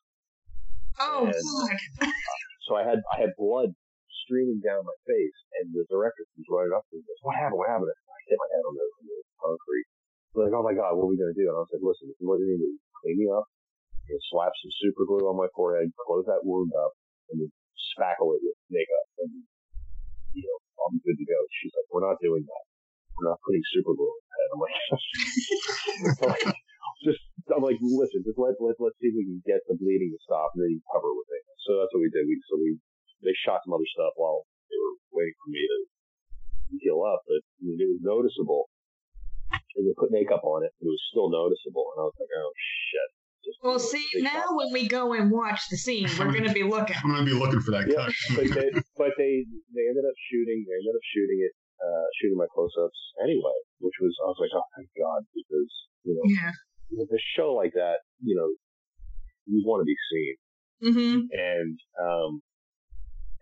oh, 1.00 1.26
and-. 1.26 2.12
So 2.70 2.78
I 2.78 2.86
had 2.86 3.02
I 3.10 3.18
had 3.18 3.34
blood 3.34 3.74
streaming 4.22 4.62
down 4.62 4.86
my 4.86 4.94
face 5.02 5.38
and 5.58 5.74
the 5.74 5.82
director 5.90 6.22
comes 6.30 6.46
running 6.46 6.70
up 6.70 6.86
to 6.86 6.94
me 6.94 7.02
and 7.02 7.10
goes, 7.10 7.18
What 7.26 7.34
happened? 7.34 7.58
What 7.58 7.66
happened? 7.66 7.90
I 7.90 8.18
hit 8.30 8.38
my 8.38 8.50
head 8.54 8.62
on 8.62 8.74
the, 8.78 8.86
on 8.86 9.02
the 9.10 9.18
concrete. 9.42 9.86
They're 10.30 10.46
like, 10.46 10.54
Oh 10.54 10.62
my 10.62 10.74
god, 10.78 10.94
what 10.94 11.10
are 11.10 11.12
we 11.12 11.18
gonna 11.18 11.34
do? 11.34 11.50
And 11.50 11.58
I 11.58 11.66
like, 11.66 11.82
Listen, 11.82 12.14
what 12.22 12.38
you're 12.38 12.54
gonna 12.54 12.62
do. 12.62 12.78
Clean 13.02 13.18
me 13.18 13.26
up, 13.26 13.50
you 14.06 14.14
know, 14.14 14.22
slap 14.30 14.54
some 14.54 14.70
super 14.78 15.02
glue 15.02 15.26
on 15.26 15.34
my 15.34 15.50
forehead, 15.50 15.90
close 15.98 16.22
that 16.30 16.46
wound 16.46 16.70
up, 16.78 16.94
and 17.34 17.42
then 17.42 17.50
spackle 17.90 18.38
it 18.38 18.42
with 18.46 18.54
makeup 18.70 19.06
and 19.26 19.34
you 20.30 20.46
know, 20.46 20.58
I'm 20.86 21.02
good 21.02 21.18
to 21.18 21.26
go. 21.26 21.38
She's 21.58 21.74
like, 21.74 21.90
We're 21.90 22.06
not 22.06 22.22
doing 22.22 22.46
that. 22.46 22.64
We're 23.18 23.34
not 23.34 23.42
putting 23.42 23.66
super 23.66 23.98
glue 23.98 24.14
on 24.14 24.22
head. 24.30 24.48
I'm 24.54 24.62
like, 24.62 24.78
just 27.10 27.18
I'm 27.54 27.62
like, 27.64 27.78
listen, 27.82 28.22
just 28.24 28.38
let 28.38 28.54
let 28.62 28.78
let's 28.78 28.96
see 29.02 29.10
if 29.10 29.16
we 29.16 29.24
can 29.26 29.40
get 29.46 29.60
the 29.66 29.74
bleeding 29.76 30.10
to 30.14 30.20
stop, 30.22 30.54
and 30.54 30.62
then 30.64 30.70
you 30.74 30.80
cover 30.90 31.10
with 31.10 31.30
it. 31.34 31.42
So 31.66 31.78
that's 31.82 31.92
what 31.94 32.02
we 32.04 32.10
did. 32.10 32.24
We 32.26 32.36
so 32.50 32.56
we 32.58 32.78
they 33.26 33.34
shot 33.44 33.60
some 33.66 33.74
other 33.76 33.88
stuff 33.92 34.14
while 34.16 34.46
they 34.70 34.78
were 34.78 34.96
waiting 35.12 35.36
for 35.44 35.50
me 35.52 35.62
to 35.66 35.78
heal 36.80 37.02
up, 37.04 37.20
but 37.26 37.42
I 37.42 37.60
mean, 37.66 37.78
it 37.82 37.90
was 37.90 38.02
noticeable. 38.02 38.70
And 39.78 39.86
they 39.86 39.94
put 39.94 40.10
makeup 40.10 40.42
on 40.42 40.66
it, 40.66 40.74
but 40.82 40.90
it 40.90 40.94
was 40.98 41.04
still 41.14 41.30
noticeable, 41.30 41.94
and 41.94 42.02
I 42.02 42.04
was 42.10 42.16
like, 42.18 42.32
oh 42.34 42.50
shit. 42.90 43.08
Just, 43.46 43.56
Well, 43.62 43.78
see, 43.80 44.04
now 44.20 44.50
shot- 44.50 44.56
when 44.58 44.68
we 44.74 44.84
go 44.90 45.14
and 45.14 45.30
watch 45.30 45.62
the 45.70 45.78
scene, 45.78 46.10
we're 46.18 46.28
going 46.34 46.44
to 46.44 46.52
be 46.52 46.66
looking. 46.66 46.92
I'm 47.00 47.08
gonna 47.14 47.24
be 47.24 47.32
looking 47.32 47.62
for 47.62 47.70
that 47.72 47.86
Yeah, 47.88 48.04
cut. 48.04 48.12
but 48.36 48.46
they 48.52 48.68
but 48.98 49.12
they 49.16 49.46
they 49.72 49.84
ended 49.88 50.04
up 50.04 50.16
shooting 50.28 50.60
they 50.68 50.76
ended 50.76 50.92
up 50.92 51.06
shooting 51.14 51.40
it 51.40 51.54
uh 51.80 52.04
shooting 52.20 52.36
my 52.36 52.50
close 52.52 52.74
ups 52.82 52.98
anyway, 53.24 53.56
which 53.80 53.94
was 54.02 54.12
I 54.20 54.26
was 54.28 54.38
like, 54.42 54.52
oh 54.52 54.66
thank 54.76 54.90
God, 54.98 55.22
because 55.32 55.70
you 56.04 56.12
know 56.18 56.26
Yeah. 56.28 56.52
With 56.90 57.08
a 57.10 57.22
show 57.36 57.54
like 57.54 57.72
that, 57.74 58.02
you 58.22 58.34
know, 58.36 58.48
you 59.46 59.62
want 59.66 59.80
to 59.82 59.88
be 59.88 59.98
seen. 60.10 60.34
Mm-hmm. 60.80 61.18
And, 61.30 61.74
um, 62.00 62.40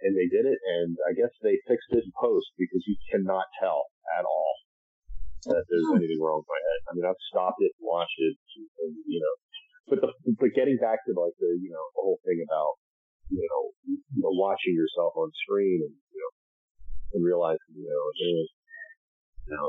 and 0.03 0.15
they 0.15 0.31
did 0.31 0.47
it, 0.47 0.59
and 0.59 0.95
I 1.11 1.13
guess 1.15 1.31
they 1.43 1.59
fixed 1.67 1.91
it 1.91 2.07
in 2.07 2.13
post 2.15 2.47
because 2.55 2.83
you 2.87 2.95
cannot 3.11 3.47
tell 3.59 3.91
at 4.15 4.23
all 4.23 4.55
that 5.51 5.65
there's 5.67 5.89
Hmm. 5.91 5.99
anything 6.03 6.23
wrong 6.23 6.43
with 6.43 6.51
my 6.51 6.61
head. 6.63 6.81
I 6.87 6.91
mean, 6.95 7.07
I've 7.07 7.25
stopped 7.31 7.59
it, 7.63 7.75
watched 7.83 8.19
it, 8.19 8.35
and, 8.83 8.95
you 9.07 9.19
know, 9.19 9.35
but 9.91 9.99
the, 10.03 10.11
but 10.39 10.55
getting 10.55 10.79
back 10.79 11.03
to 11.07 11.15
like 11.19 11.35
the, 11.39 11.51
you 11.59 11.71
know, 11.71 11.85
the 11.95 12.03
whole 12.03 12.21
thing 12.23 12.43
about, 12.45 12.79
you 13.31 13.43
know, 13.43 13.63
you 13.87 14.23
know, 14.23 14.35
watching 14.35 14.75
yourself 14.75 15.17
on 15.17 15.31
screen 15.47 15.83
and, 15.83 15.95
you 15.95 16.21
know, 16.21 16.33
and 17.17 17.25
realizing, 17.25 17.73
you 17.75 17.89
know, 17.89 18.05
is, 18.23 18.49
you 19.49 19.53
know, 19.57 19.67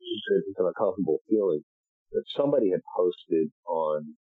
it's, 0.00 0.48
it's 0.48 0.60
an 0.60 0.70
uncomfortable 0.70 1.20
feeling 1.28 1.64
that 2.12 2.24
somebody 2.36 2.70
had 2.70 2.80
posted 2.96 3.50
on, 3.66 4.14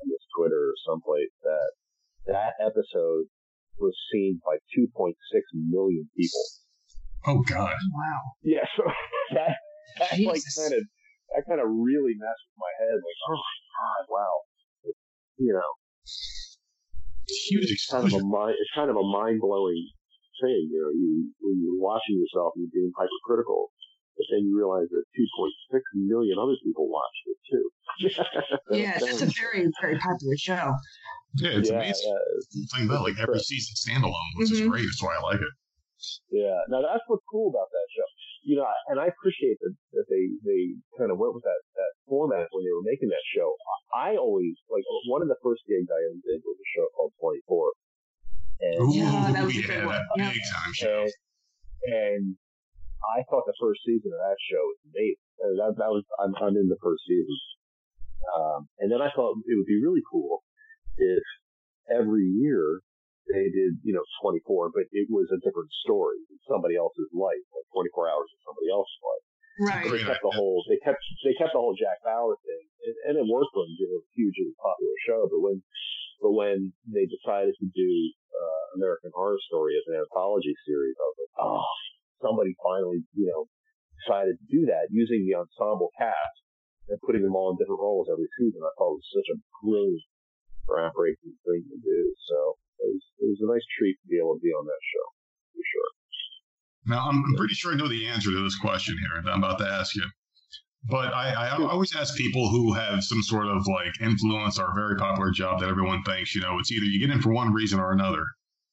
I 0.00 0.04
guess, 0.08 0.24
Twitter 0.36 0.72
or 0.72 0.76
someplace 0.86 1.32
that 1.42 1.70
that 2.26 2.52
episode 2.60 3.26
was 3.78 3.94
seen 4.12 4.40
by 4.44 4.56
2.6 4.76 5.14
million 5.54 6.08
people. 6.16 6.44
Oh 7.26 7.42
God. 7.42 7.72
Wow. 7.72 8.20
Yeah, 8.42 8.66
so 8.76 8.84
that, 9.34 9.56
that 9.98 10.18
like 10.20 10.42
kind 10.56 10.74
of, 10.74 10.82
that 11.34 11.42
kind 11.48 11.60
of 11.60 11.68
really 11.68 12.14
messed 12.16 12.44
with 12.52 12.60
my 12.60 12.72
head. 12.78 12.94
Like, 12.94 13.20
oh 13.28 13.38
my 13.40 13.56
God, 13.74 14.02
wow. 14.10 14.34
It, 14.84 14.96
you 15.38 15.52
know, 15.52 15.70
Huge 17.48 17.72
it's 17.72 17.88
kind 17.88 18.04
of 18.04 18.12
a 18.12 18.22
mind, 18.24 18.56
it's 18.60 18.70
kind 18.74 18.90
of 18.90 18.96
a 18.96 19.02
mind 19.02 19.40
blowing 19.40 19.88
thing. 20.44 20.68
You 20.68 20.78
know, 20.84 20.92
you, 20.92 21.32
when 21.40 21.56
you're 21.56 21.80
watching 21.80 22.20
yourself 22.20 22.52
and 22.54 22.68
you're 22.68 22.76
being 22.76 22.92
hypercritical, 22.92 23.72
but 24.16 24.26
then 24.30 24.46
you 24.46 24.56
realize 24.56 24.88
that 24.90 25.04
2.6 25.14 25.80
million 25.94 26.38
other 26.38 26.56
people 26.62 26.88
watched 26.88 27.24
it 27.26 27.38
too. 27.50 27.66
Yeah, 28.70 28.98
that's 28.98 29.20
a 29.22 29.26
very, 29.38 29.70
very 29.80 29.98
popular 29.98 30.36
show. 30.36 30.72
Yeah, 31.36 31.58
it's 31.58 31.68
yeah, 31.70 31.76
amazing. 31.78 32.10
yeah, 32.10 32.42
The 32.50 32.66
thing 32.74 32.86
about 32.86 33.02
like 33.02 33.18
every 33.20 33.38
season 33.40 33.74
standalone, 33.76 34.30
which 34.38 34.50
is 34.50 34.60
Mhm. 34.62 34.70
great. 34.70 34.86
That's 34.86 35.02
why 35.02 35.14
I 35.18 35.22
like 35.22 35.40
it. 35.42 35.54
Yeah, 36.30 36.58
now 36.68 36.82
that's 36.82 37.02
what's 37.06 37.22
cool 37.30 37.50
about 37.50 37.68
that 37.70 37.88
show. 37.94 38.08
You 38.44 38.56
know, 38.56 38.66
and 38.88 39.00
I 39.00 39.06
appreciate 39.08 39.56
that, 39.60 39.74
that 39.94 40.06
they 40.10 40.24
they 40.44 40.74
kind 40.98 41.10
of 41.10 41.18
went 41.18 41.34
with 41.34 41.44
that 41.44 41.60
that 41.76 41.92
format 42.08 42.46
when 42.52 42.64
they 42.64 42.72
were 42.72 42.82
making 42.84 43.08
that 43.08 43.24
show. 43.34 43.54
I 43.94 44.16
always 44.16 44.54
like 44.70 44.84
one 45.08 45.22
of 45.22 45.28
the 45.28 45.38
first 45.42 45.62
gigs 45.66 45.88
I 45.90 46.00
ever 46.10 46.20
did 46.24 46.42
was 46.44 46.56
a 46.58 46.68
show 46.76 46.86
called 46.96 47.12
Twenty 47.20 47.40
Four, 47.46 47.72
and 48.60 48.78
Ooh, 48.82 48.92
Yeah, 48.94 49.32
that 49.32 49.44
was 49.44 49.56
a 49.56 49.62
good 49.62 49.84
one. 49.86 49.94
that 49.94 50.18
Yeah. 50.18 50.30
big 50.32 50.42
time 50.52 50.72
show. 50.74 50.98
and, 51.02 51.94
and 51.94 52.36
I 53.12 53.22
thought 53.28 53.44
the 53.44 53.58
first 53.60 53.84
season 53.84 54.12
of 54.12 54.20
that 54.20 54.40
show 54.48 54.62
was 54.64 54.80
amazing. 54.88 55.28
And 55.44 55.58
that 55.60 55.76
that 55.76 55.92
was 55.92 56.04
I'm 56.16 56.32
I'm 56.40 56.56
in 56.56 56.70
the 56.70 56.80
first 56.80 57.02
season, 57.04 57.36
um, 58.32 58.70
and 58.78 58.88
then 58.88 59.02
I 59.02 59.10
thought 59.12 59.36
it 59.44 59.56
would 59.58 59.68
be 59.68 59.82
really 59.82 60.02
cool 60.08 60.46
if 60.96 61.24
every 61.90 62.24
year 62.24 62.80
they 63.28 63.48
did, 63.48 63.80
you 63.84 63.96
know, 63.96 64.04
24, 64.20 64.70
but 64.76 64.84
it 64.92 65.08
was 65.08 65.28
a 65.32 65.40
different 65.40 65.72
story, 65.84 66.20
somebody 66.44 66.76
else's 66.76 67.08
life, 67.16 67.40
like 67.56 67.68
24 67.72 68.12
hours 68.12 68.28
of 68.28 68.40
somebody 68.44 68.68
else's 68.68 69.00
life. 69.00 69.24
Right. 69.54 69.86
They 69.88 70.02
kept 70.04 70.20
the 70.20 70.34
whole, 70.34 70.60
they 70.68 70.76
kept, 70.82 71.00
they 71.24 71.32
kept 71.38 71.54
the 71.54 71.62
whole 71.62 71.78
Jack 71.78 72.04
Bauer 72.04 72.36
thing, 72.42 72.64
and, 72.84 72.96
and 73.08 73.14
it 73.22 73.26
worked 73.30 73.54
for 73.54 73.64
them. 73.64 73.72
It 73.80 73.88
was 73.88 74.04
a 74.04 74.12
hugely 74.12 74.52
popular 74.60 74.96
show, 75.08 75.20
but 75.30 75.40
when, 75.40 75.62
but 76.20 76.32
when 76.36 76.74
they 76.90 77.06
decided 77.06 77.54
to 77.56 77.68
do 77.72 77.90
uh, 78.34 78.64
American 78.76 79.14
Horror 79.14 79.40
Story 79.46 79.78
as 79.78 79.86
an 79.88 79.96
anthology 80.04 80.52
series, 80.66 80.96
I 80.98 81.06
was 81.08 81.18
like, 81.22 81.34
oh, 81.38 81.64
somebody 82.24 82.56
finally, 82.64 83.04
you 83.12 83.28
know, 83.28 83.44
decided 84.00 84.40
to 84.40 84.46
do 84.48 84.64
that 84.72 84.88
using 84.88 85.28
the 85.28 85.36
ensemble 85.36 85.92
cast 86.00 86.40
and 86.88 86.96
putting 87.04 87.22
them 87.22 87.36
all 87.36 87.52
in 87.52 87.60
different 87.60 87.80
roles 87.80 88.08
every 88.08 88.28
season. 88.40 88.60
I 88.64 88.72
thought 88.76 88.96
it 88.96 89.00
was 89.04 89.12
such 89.12 89.28
a 89.32 89.40
brilliant, 89.60 90.04
groundbreaking 90.64 91.36
thing 91.44 91.62
to 91.68 91.78
do. 91.80 92.00
So 92.28 92.36
it 92.80 92.88
was, 92.88 93.04
it 93.20 93.28
was 93.28 93.40
a 93.44 93.52
nice 93.52 93.66
treat 93.76 93.96
to 94.00 94.08
be 94.08 94.16
able 94.16 94.36
to 94.36 94.44
be 94.44 94.52
on 94.52 94.64
that 94.64 94.82
show, 94.84 95.06
for 95.52 95.64
sure. 95.64 95.90
Now, 96.86 97.08
I'm, 97.08 97.24
pretty 97.36 97.54
sure 97.54 97.72
I 97.72 97.76
know 97.76 97.88
the 97.88 98.08
answer 98.08 98.30
to 98.30 98.44
this 98.44 98.58
question 98.58 98.96
here 98.98 99.22
that 99.22 99.30
I'm 99.30 99.44
about 99.44 99.58
to 99.58 99.68
ask 99.68 99.94
you. 99.94 100.04
But 100.86 101.14
I, 101.14 101.32
I 101.32 101.56
always 101.56 101.96
ask 101.96 102.14
people 102.14 102.50
who 102.50 102.74
have 102.74 103.02
some 103.02 103.22
sort 103.22 103.46
of 103.46 103.66
like 103.66 103.98
influence 104.02 104.58
or 104.58 104.70
a 104.70 104.74
very 104.74 104.96
popular 104.96 105.30
job 105.30 105.60
that 105.60 105.70
everyone 105.70 106.02
thinks, 106.02 106.34
you 106.34 106.42
know, 106.42 106.58
it's 106.58 106.70
either 106.70 106.84
you 106.84 107.00
get 107.00 107.08
in 107.08 107.22
for 107.22 107.32
one 107.32 107.54
reason 107.54 107.80
or 107.80 107.92
another. 107.92 108.26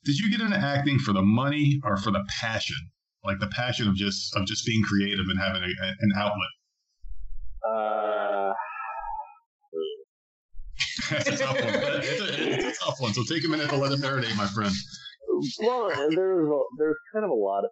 Did 0.03 0.17
you 0.17 0.29
get 0.29 0.41
into 0.41 0.57
acting 0.57 0.99
for 0.99 1.13
the 1.13 1.21
money 1.21 1.79
or 1.85 1.95
for 1.95 2.11
the 2.11 2.25
passion? 2.27 2.75
Like 3.23 3.39
the 3.39 3.47
passion 3.47 3.87
of 3.87 3.95
just 3.95 4.35
of 4.35 4.45
just 4.47 4.65
being 4.65 4.81
creative 4.83 5.25
and 5.29 5.39
having 5.39 5.63
a, 5.63 5.67
an 5.99 6.11
outlet. 6.15 6.49
Uh, 7.67 8.53
That's 11.11 11.27
a 11.27 11.37
tough 11.37 11.59
one. 11.61 11.73
It's 11.75 12.21
a, 12.21 12.67
it's 12.67 12.79
a 12.79 12.85
tough 12.85 12.99
one. 12.99 13.13
So 13.13 13.23
take 13.23 13.45
a 13.45 13.47
minute 13.47 13.69
to 13.69 13.77
let 13.77 13.91
it 13.91 13.99
marinate, 13.99 14.35
my 14.37 14.47
friend. 14.47 14.73
well, 15.59 15.89
there's 16.09 16.47
a, 16.49 16.59
there's 16.77 16.97
kind 17.13 17.25
of 17.25 17.31
a 17.31 17.37
lot 17.37 17.63
of 17.63 17.71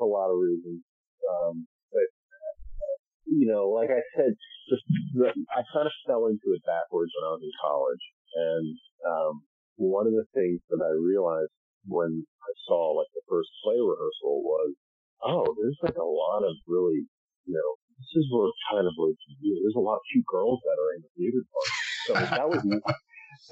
a 0.00 0.04
lot 0.04 0.30
of 0.30 0.38
reasons, 0.38 0.82
um, 1.26 1.66
but 1.90 2.06
uh, 2.06 2.96
you 3.26 3.46
know, 3.46 3.68
like 3.70 3.90
I 3.90 4.02
said, 4.16 4.34
just 4.70 4.82
the, 5.14 5.28
I 5.50 5.62
kind 5.72 5.86
of 5.86 5.92
fell 6.06 6.26
into 6.26 6.54
it 6.54 6.62
backwards 6.66 7.12
when 7.18 7.28
I 7.28 7.32
was 7.34 7.42
in 7.42 7.54
college, 7.62 8.04
and 8.34 8.76
um, 9.06 9.42
one 9.76 10.06
of 10.06 10.12
the 10.12 10.26
things 10.34 10.60
that 10.70 10.80
I 10.82 10.92
realized 10.94 11.52
when 11.86 12.26
I 12.42 12.52
saw 12.66 12.94
like 12.96 13.10
the 13.14 13.26
first 13.28 13.50
play 13.64 13.78
rehearsal 13.78 14.42
was, 14.42 14.74
oh, 15.22 15.46
there's 15.58 15.78
like 15.82 15.98
a 15.98 16.04
lot 16.04 16.42
of 16.42 16.54
really, 16.66 17.06
you 17.46 17.54
know, 17.54 17.70
this 17.98 18.12
is 18.18 18.26
where 18.30 18.50
kind 18.70 18.86
of 18.86 18.94
like 18.98 19.18
there's 19.42 19.78
a 19.78 19.82
lot 19.82 19.98
of 19.98 20.08
cute 20.10 20.26
girls 20.26 20.58
that 20.66 20.78
are 20.78 20.92
in 20.98 21.00
the 21.02 21.12
theater 21.14 21.42
part. 21.46 21.70
So 22.06 22.12
that 22.18 22.48
was 22.50 22.62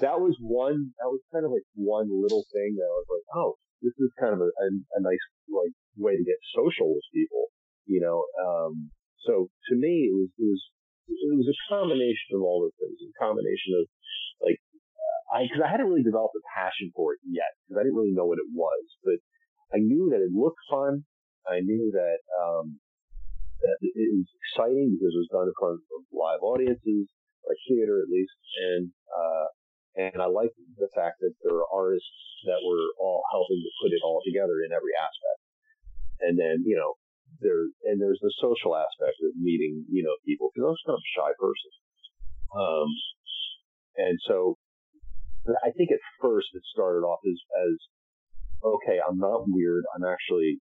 that 0.03 0.17
was 0.19 0.35
one 0.39 0.91
that 0.99 1.09
was 1.09 1.23
kind 1.31 1.45
of 1.45 1.51
like 1.51 1.65
one 1.75 2.11
little 2.11 2.43
thing 2.51 2.75
that 2.75 2.87
I 2.87 2.95
was 2.99 3.09
like, 3.09 3.27
oh, 3.35 3.55
this 3.81 3.95
is 3.97 4.11
kind 4.19 4.33
of 4.35 4.41
a, 4.43 4.49
a, 4.49 4.67
a 4.97 5.01
nice 5.01 5.25
like 5.49 5.73
way 5.97 6.15
to 6.15 6.23
get 6.23 6.39
social 6.55 6.91
with 6.93 7.05
people, 7.15 7.51
you 7.87 7.99
know. 7.99 8.23
Um, 8.39 8.91
so 9.25 9.49
to 9.69 9.73
me, 9.75 10.09
it 10.09 10.15
was 10.15 10.29
it 10.37 10.47
was 10.47 10.61
it 11.07 11.35
was 11.35 11.49
a 11.49 11.57
combination 11.71 12.37
of 12.37 12.41
all 12.41 12.63
those 12.63 12.77
things. 12.79 12.97
A 13.03 13.11
combination 13.19 13.79
of 13.79 13.83
like 14.41 14.59
I 15.31 15.47
because 15.47 15.63
I 15.63 15.71
hadn't 15.71 15.87
really 15.87 16.03
developed 16.03 16.35
a 16.35 16.43
passion 16.51 16.91
for 16.91 17.15
it 17.15 17.23
yet 17.23 17.55
because 17.63 17.79
I 17.79 17.83
didn't 17.87 17.95
really 17.95 18.11
know 18.15 18.27
what 18.27 18.43
it 18.43 18.51
was, 18.51 18.83
but 19.03 19.17
I 19.71 19.79
knew 19.79 20.11
that 20.11 20.19
it 20.19 20.35
looked 20.35 20.59
fun. 20.67 21.07
I 21.47 21.63
knew 21.63 21.89
that 21.95 22.19
um, 22.35 22.77
that 23.63 23.77
it 23.81 24.11
was 24.11 24.27
exciting 24.43 24.97
because 24.97 25.15
it 25.15 25.23
was 25.23 25.31
done 25.31 25.47
in 25.47 25.55
front 25.55 25.79
of 25.79 26.03
live 26.11 26.43
audiences, 26.43 27.07
like 27.47 27.57
theater 27.65 28.03
at 28.03 28.11
least, 28.11 28.35
and 28.59 28.91
uh, 29.07 29.47
and 29.95 30.19
I 30.19 30.27
liked 30.27 30.59
the 30.75 30.91
fact 30.91 31.23
that 31.23 31.33
there 31.41 31.55
were 31.55 31.69
artists 31.71 32.11
that 32.51 32.59
were 32.63 32.91
all 32.99 33.23
helping 33.31 33.63
to 33.63 33.71
put 33.79 33.95
it 33.95 34.03
all 34.03 34.19
together 34.27 34.59
in 34.67 34.75
every 34.75 34.95
aspect. 34.99 35.41
And 36.21 36.35
then 36.35 36.67
you 36.67 36.75
know 36.75 36.99
there 37.39 37.71
and 37.87 38.03
there's 38.03 38.19
the 38.21 38.33
social 38.43 38.75
aspect 38.75 39.15
of 39.23 39.31
meeting 39.39 39.87
you 39.87 40.03
know 40.03 40.13
people 40.27 40.51
because 40.51 40.67
I 40.67 40.75
was 40.75 40.83
kind 40.85 40.99
of 40.99 41.07
a 41.07 41.15
shy 41.15 41.31
person. 41.39 41.71
Um, 42.51 42.89
and 43.95 44.19
so 44.27 44.59
I 45.47 45.73
think 45.73 45.89
at 45.89 46.03
first 46.21 46.53
it 46.53 46.61
started 46.69 47.01
off 47.01 47.19
as, 47.25 47.39
as 47.65 47.75
okay, 48.61 49.01
I'm 49.01 49.17
not 49.17 49.49
weird. 49.49 49.83
I'm 49.95 50.05
actually, 50.05 50.61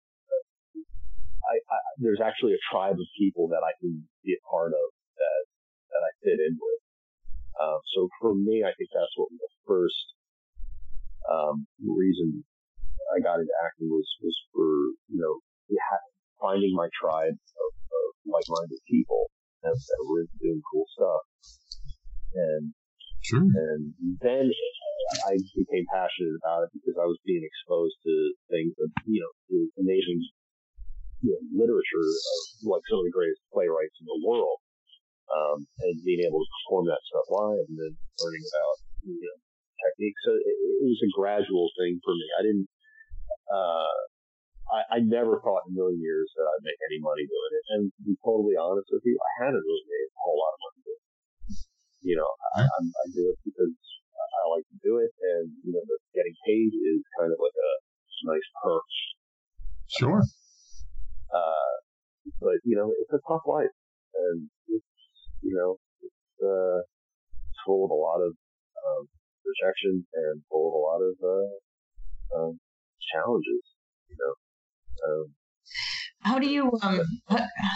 I, 1.43 1.55
I, 1.59 1.77
there's 1.99 2.23
actually 2.23 2.55
a 2.55 2.63
tribe 2.71 2.95
of 2.95 3.07
people 3.19 3.51
that 3.51 3.59
I 3.59 3.75
can 3.83 4.07
be 4.23 4.31
a 4.35 4.41
part 4.47 4.71
of 4.71 4.87
that, 5.19 5.41
that 5.91 6.01
I 6.07 6.11
fit 6.23 6.39
in 6.39 6.55
with. 6.55 6.81
Um, 7.59 7.79
so 7.91 8.07
for 8.23 8.31
me, 8.31 8.63
I 8.63 8.71
think 8.79 8.87
that's 8.95 9.11
what 9.19 9.27
the 9.35 9.51
first, 9.67 10.15
um, 11.27 11.67
reason 11.83 12.47
I 13.11 13.19
got 13.19 13.43
into 13.43 13.51
acting 13.67 13.91
was, 13.91 14.07
was 14.23 14.37
for, 14.55 14.95
you 15.11 15.19
know, 15.19 15.43
finding 16.39 16.71
my 16.71 16.87
tribe 16.95 17.35
of, 17.35 17.71
of 17.75 18.07
like-minded 18.31 18.79
people 18.87 19.27
that, 19.61 19.75
that 19.75 20.01
were 20.07 20.23
doing 20.39 20.63
cool 20.71 20.87
stuff. 20.95 21.21
And 22.31 22.71
Sure. 23.29 23.45
And 23.45 23.93
then 24.21 24.49
I 25.29 25.37
became 25.53 25.85
passionate 25.93 26.37
about 26.41 26.65
it 26.65 26.73
because 26.73 26.97
I 26.97 27.05
was 27.05 27.17
being 27.25 27.45
exposed 27.45 27.97
to 28.05 28.13
things 28.49 28.73
that, 28.77 28.89
you 29.05 29.21
know, 29.21 29.31
to 29.53 29.55
amazing 29.81 30.21
you 31.21 31.35
know, 31.35 31.41
literature 31.53 32.01
of 32.01 32.73
like 32.73 32.83
some 32.87 33.03
of 33.03 33.05
the 33.05 33.13
greatest 33.13 33.43
playwrights 33.53 33.95
in 34.01 34.07
the 34.07 34.19
world. 34.25 34.59
Um, 35.29 35.61
and 35.85 35.93
being 36.01 36.25
able 36.25 36.41
to 36.41 36.49
perform 36.57 36.89
that 36.89 37.05
stuff 37.05 37.29
live 37.29 37.61
and 37.69 37.77
then 37.77 37.93
learning 38.17 38.45
about, 38.49 38.75
you 39.05 39.21
know, 39.21 39.37
techniques. 39.77 40.17
So 40.25 40.33
it, 40.33 40.57
it 40.81 40.89
was 40.89 41.05
a 41.05 41.13
gradual 41.13 41.69
thing 41.77 42.01
for 42.01 42.17
me. 42.17 42.25
I 42.33 42.41
didn't, 42.49 42.67
uh, 43.45 43.93
I, 44.73 44.79
I 44.89 44.97
never 45.05 45.37
thought 45.37 45.69
in 45.69 45.77
a 45.77 45.77
million 45.77 46.01
years 46.01 46.33
that 46.33 46.49
I'd 46.49 46.65
make 46.65 46.81
any 46.89 46.97
money 46.97 47.29
doing 47.29 47.53
it. 47.53 47.65
And 47.77 47.81
to 47.93 48.01
be 48.09 48.17
totally 48.25 48.57
honest 48.57 48.89
with 48.89 49.05
you, 49.05 49.21
I 49.21 49.31
hadn't 49.45 49.61
really 49.61 49.85
made 49.85 50.09
a 50.09 50.17
whole 50.17 50.41
lot 50.41 50.57
of 50.57 50.61
money 50.65 50.78
you 52.01 52.15
know, 52.15 52.29
I, 52.55 52.63
I'm, 52.63 52.85
I 52.87 53.05
do 53.11 53.29
it 53.31 53.39
because 53.43 53.73
I 54.39 54.43
like 54.49 54.65
to 54.67 54.77
do 54.83 55.03
it, 55.03 55.11
and 55.19 55.51
you 55.63 55.71
know, 55.73 55.83
the 55.83 55.97
getting 56.15 56.35
paid 56.45 56.71
is 56.71 57.03
kind 57.19 57.31
of 57.31 57.39
like 57.39 57.55
a 57.55 57.71
nice 58.27 58.47
perk. 58.63 58.87
Sure. 59.87 60.21
Uh, 61.29 61.73
but 62.39 62.57
you 62.63 62.75
know, 62.75 62.91
it's 62.93 63.13
a 63.13 63.21
tough 63.27 63.43
life, 63.45 63.73
and 64.15 64.49
it's 64.67 64.85
you 65.41 65.55
know, 65.55 65.77
it's 66.01 66.25
uh, 66.39 66.79
it's 66.79 67.59
full 67.65 67.85
of 67.85 67.91
a 67.91 67.99
lot 67.99 68.21
of 68.21 68.31
um, 68.31 69.03
rejection 69.43 70.05
and 70.13 70.41
full 70.49 70.67
of 70.67 70.73
a 70.75 70.83
lot 70.83 71.01
of 71.03 71.15
uh, 71.19 71.53
um, 72.37 72.59
challenges. 73.11 73.63
You 74.09 74.17
know. 74.19 74.33
Um, 74.99 75.33
how 76.21 76.39
do 76.39 76.49
you 76.49 76.77
um 76.81 77.01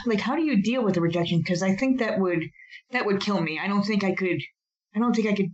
like 0.05 0.19
how 0.19 0.35
do 0.35 0.43
you 0.43 0.61
deal 0.61 0.83
with 0.83 0.95
the 0.95 1.01
rejection? 1.01 1.39
Because 1.39 1.63
i 1.63 1.75
think 1.75 1.99
that 1.99 2.19
would 2.19 2.43
that 2.91 3.05
would 3.05 3.21
kill 3.21 3.41
me. 3.41 3.59
I 3.59 3.67
don't 3.67 3.83
think 3.83 4.03
i 4.03 4.13
could 4.13 4.41
i 4.95 4.99
don't 4.99 5.15
think 5.15 5.27
i 5.27 5.33
could 5.33 5.49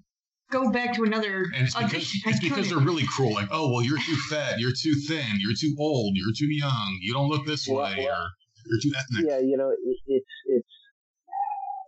go 0.52 0.72
back 0.72 0.94
to 0.95 1.03
another 1.03 1.45
and 1.53 1.68
it's 1.68 1.76
because, 1.76 2.10
it's 2.26 2.40
because 2.40 2.70
they're 2.70 2.80
really 2.80 3.06
cruel 3.06 3.34
like 3.34 3.48
oh 3.52 3.72
well 3.72 3.84
you're 3.84 4.02
too 4.02 4.18
fat 4.30 4.57
you're 4.57 4.74
too 4.74 4.95
thin 5.07 5.38
you're 5.38 5.53
too 5.53 5.76
old 5.78 6.18
you're 6.18 6.34
too 6.36 6.49
young 6.49 6.98
you 7.02 7.14
don't 7.14 7.30
look 7.30 7.45
this 7.45 7.68
way 7.68 8.07
or 8.10 8.26
you're 8.66 8.82
too 8.82 8.91
ethnic 8.98 9.30
yeah 9.30 9.38
you 9.38 9.56
know 9.56 9.70
it, 9.70 9.78
it's 10.07 10.34
it's 10.45 10.74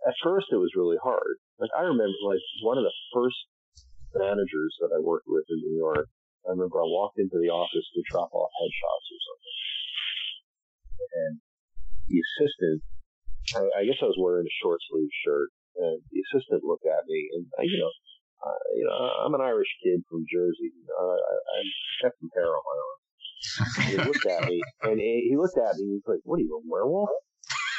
at 0.06 0.14
first 0.22 0.46
it 0.50 0.58
was 0.58 0.70
really 0.76 0.98
hard. 1.02 1.38
Like 1.58 1.70
i 1.78 1.82
remember 1.82 2.14
like 2.26 2.38
one 2.62 2.78
of 2.78 2.84
the 2.84 2.94
first 3.14 3.38
managers 4.14 4.72
that 4.80 4.94
i 4.94 5.00
worked 5.02 5.26
with 5.26 5.44
in 5.50 5.58
new 5.58 5.76
york 5.78 6.06
i 6.46 6.50
remember 6.50 6.78
i 6.78 6.86
walked 6.86 7.18
into 7.18 7.38
the 7.42 7.50
office 7.50 7.86
to 7.94 8.00
drop 8.10 8.30
off 8.30 8.50
headshots 8.62 9.06
or 9.10 9.20
something 9.26 9.51
and 11.10 11.34
the 12.08 12.18
assistant, 12.20 12.80
I, 13.56 13.62
I 13.80 13.82
guess 13.84 14.00
I 14.02 14.10
was 14.10 14.18
wearing 14.18 14.46
a 14.46 14.58
short 14.62 14.80
sleeve 14.90 15.12
shirt, 15.24 15.48
and 15.76 15.98
the 16.10 16.20
assistant 16.28 16.64
looked 16.64 16.86
at 16.86 17.04
me, 17.08 17.30
and 17.34 17.46
I, 17.58 17.62
you 17.64 17.78
know, 17.80 17.92
uh, 18.42 18.62
you 18.74 18.84
know, 18.84 18.94
I'm 19.22 19.34
an 19.34 19.44
Irish 19.44 19.70
kid 19.82 20.02
from 20.10 20.26
Jersey. 20.26 20.74
Uh, 20.90 21.18
I, 21.18 21.34
I 21.38 21.58
got 22.02 22.12
some 22.18 22.30
hair 22.34 22.50
on 22.50 22.62
my 22.66 22.76
arm. 22.82 23.00
he 23.86 23.96
looked 24.02 24.26
at 24.26 24.42
me, 24.50 24.58
and 24.88 24.98
he, 24.98 25.30
he 25.30 25.34
looked 25.38 25.58
at 25.58 25.78
me, 25.78 25.86
and 25.86 25.94
he's 26.02 26.08
like, 26.10 26.22
"What 26.26 26.42
are 26.42 26.46
you, 26.46 26.58
a 26.58 26.62
werewolf?" 26.66 27.10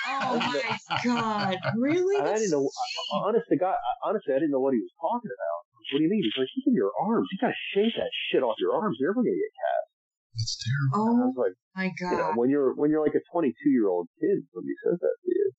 Oh 0.08 0.36
uh, 0.36 0.40
my 0.40 0.76
god! 1.04 1.56
Really? 1.80 2.20
I 2.20 2.40
didn't 2.40 2.52
know. 2.52 2.68
Honest 3.12 3.48
to 3.50 3.58
God, 3.58 3.76
honestly, 4.04 4.36
I 4.36 4.40
didn't 4.40 4.52
know 4.52 4.64
what 4.64 4.76
he 4.76 4.84
was 4.84 4.92
talking 5.00 5.32
about. 5.32 5.60
What 5.92 6.00
do 6.00 6.04
you 6.04 6.12
mean? 6.12 6.24
He's 6.24 6.36
like, 6.40 6.48
"Look 6.60 6.72
at 6.72 6.76
your 6.76 6.92
arms. 6.96 7.28
You 7.32 7.38
gotta 7.40 7.60
shave 7.76 7.92
that 8.00 8.12
shit 8.32 8.44
off 8.44 8.56
your 8.60 8.76
arms. 8.76 8.98
You're 9.00 9.12
never 9.12 9.24
gonna 9.24 9.36
get 9.36 9.52
cast." 9.52 9.93
That's 10.34 10.58
terrible. 10.58 10.98
Oh 10.98 11.22
I 11.22 11.26
was 11.30 11.38
like, 11.38 11.56
my 11.76 11.90
god! 12.00 12.12
You 12.12 12.18
know, 12.18 12.32
when 12.36 12.50
you're 12.50 12.74
when 12.74 12.90
you're 12.90 13.06
like 13.06 13.16
a 13.16 13.22
22 13.32 13.54
year 13.70 13.88
old 13.88 14.08
kid, 14.20 14.42
when 14.54 14.66
he 14.66 14.74
says 14.84 14.98
that 15.00 15.16
to 15.22 15.30
you, 15.30 15.52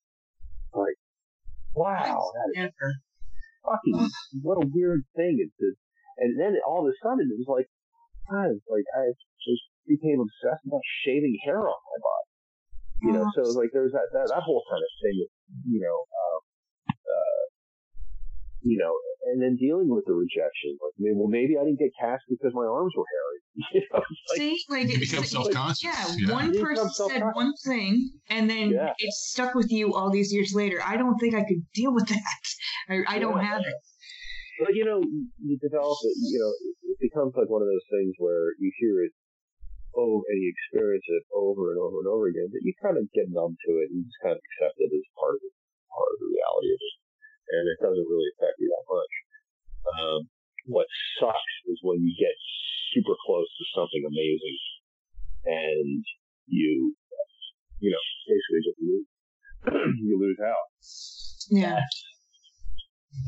like, 0.74 0.98
wow, 1.74 2.30
that 2.34 2.66
is 2.66 2.72
fucking 3.64 4.10
what 4.42 4.58
a 4.58 4.66
weird 4.66 5.02
thing. 5.16 5.38
It's 5.40 5.54
just, 5.56 5.78
and 6.18 6.38
then 6.38 6.56
all 6.66 6.84
of 6.84 6.90
a 6.90 6.96
sudden 7.02 7.30
it 7.30 7.38
was 7.38 7.48
like, 7.48 7.70
God, 8.30 8.58
like 8.68 8.86
I 8.98 9.14
just 9.46 9.64
became 9.86 10.20
obsessed 10.20 10.64
about 10.66 10.82
shaving 11.04 11.38
hair 11.44 11.60
off 11.60 11.80
my 11.80 11.98
body. 12.02 12.30
You 13.04 13.12
know, 13.12 13.26
so 13.36 13.42
like 13.58 13.70
there's 13.72 13.92
that, 13.92 14.08
that 14.12 14.32
that 14.32 14.42
whole 14.42 14.64
kind 14.70 14.80
of 14.80 14.92
thing. 15.02 15.26
You 15.68 15.80
know, 15.80 15.98
um, 16.02 16.40
uh, 16.40 16.43
you 18.64 18.78
know, 18.80 18.92
and 19.28 19.40
then 19.40 19.56
dealing 19.56 19.88
with 19.92 20.04
the 20.08 20.16
rejection. 20.16 20.76
Like, 20.80 20.96
well, 21.14 21.28
maybe 21.28 21.56
I 21.60 21.64
didn't 21.64 21.78
get 21.78 21.92
cast 22.00 22.24
because 22.28 22.52
my 22.56 22.64
arms 22.64 22.92
were 22.96 23.04
hairy. 23.04 23.40
You 23.70 23.86
know, 23.86 24.02
like, 24.02 24.38
See, 24.38 24.58
like 24.66 24.90
you 24.90 24.98
become 24.98 25.22
self-conscious. 25.22 25.84
Yeah, 25.84 25.94
yeah, 26.18 26.34
one 26.34 26.50
person 26.58 26.90
said 26.90 27.22
one 27.22 27.54
thing, 27.62 28.10
and 28.26 28.50
then 28.50 28.74
yeah. 28.74 28.90
it 28.98 29.12
stuck 29.14 29.54
with 29.54 29.70
you 29.70 29.94
all 29.94 30.10
these 30.10 30.34
years 30.34 30.50
later. 30.58 30.82
I 30.82 30.96
don't 30.96 31.14
think 31.22 31.38
I 31.38 31.46
could 31.46 31.62
deal 31.72 31.94
with 31.94 32.08
that. 32.08 32.42
I, 32.90 33.04
I 33.06 33.18
don't 33.20 33.38
have 33.38 33.60
it. 33.60 33.78
But 34.58 34.74
you 34.74 34.84
know, 34.84 34.98
you 34.98 35.54
develop 35.62 35.98
it. 36.02 36.16
You 36.18 36.38
know, 36.42 36.50
it 36.90 36.98
becomes 36.98 37.34
like 37.38 37.46
one 37.46 37.62
of 37.62 37.70
those 37.70 37.86
things 37.94 38.18
where 38.18 38.58
you 38.58 38.74
hear 38.82 39.06
it 39.06 39.14
over 39.94 40.26
and 40.26 40.38
you 40.42 40.50
experience 40.50 41.06
it 41.06 41.22
over 41.30 41.70
and 41.70 41.78
over 41.78 42.02
and 42.02 42.10
over 42.10 42.26
again. 42.26 42.50
That 42.50 42.62
you 42.66 42.74
kind 42.82 42.98
of 42.98 43.06
get 43.14 43.30
numb 43.30 43.54
to 43.54 43.70
it 43.86 43.94
and 43.94 44.02
you 44.02 44.04
just 44.10 44.18
kind 44.18 44.34
of 44.34 44.42
accept 44.42 44.82
it 44.82 44.90
as 44.90 45.06
part 45.14 45.38
of 45.38 45.46
part 45.94 46.10
of 46.10 46.18
the 46.18 46.26
reality 46.26 46.74
of 46.74 46.80
it 46.82 46.94
and 47.60 47.66
it 47.70 47.78
doesn't 47.80 48.08
really 48.10 48.30
affect 48.36 48.56
you 48.58 48.68
that 48.70 48.86
much. 48.90 49.14
Um, 49.84 50.20
what 50.66 50.88
sucks 51.20 51.54
is 51.68 51.78
when 51.82 52.00
you 52.00 52.12
get 52.16 52.34
super 52.92 53.14
close 53.26 53.46
to 53.46 53.64
something 53.74 54.02
amazing 54.06 54.58
and 55.44 56.04
you, 56.46 56.94
you 57.78 57.90
know, 57.92 58.04
basically 58.26 58.62
just 58.64 58.80
lose, 58.80 59.08
you 60.04 60.14
lose 60.20 60.40
out. 60.40 60.68
Yeah. 61.50 61.80
That's, 61.80 61.98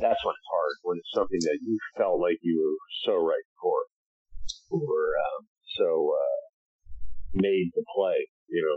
that's 0.01 0.23
when 0.25 0.35
it's 0.35 0.51
hard, 0.51 0.75
when 0.83 0.97
it's 0.99 1.15
something 1.15 1.43
that 1.47 1.59
you 1.63 1.79
felt 1.97 2.21
like 2.21 2.39
you 2.43 2.57
were 2.57 2.79
so 3.05 3.15
right 3.21 3.47
for, 3.61 3.79
or 4.71 4.97
um, 5.15 5.47
so 5.77 6.17
uh, 6.17 6.41
made 7.35 7.71
to 7.75 7.83
play, 7.95 8.27
you 8.49 8.63
know. 8.65 8.77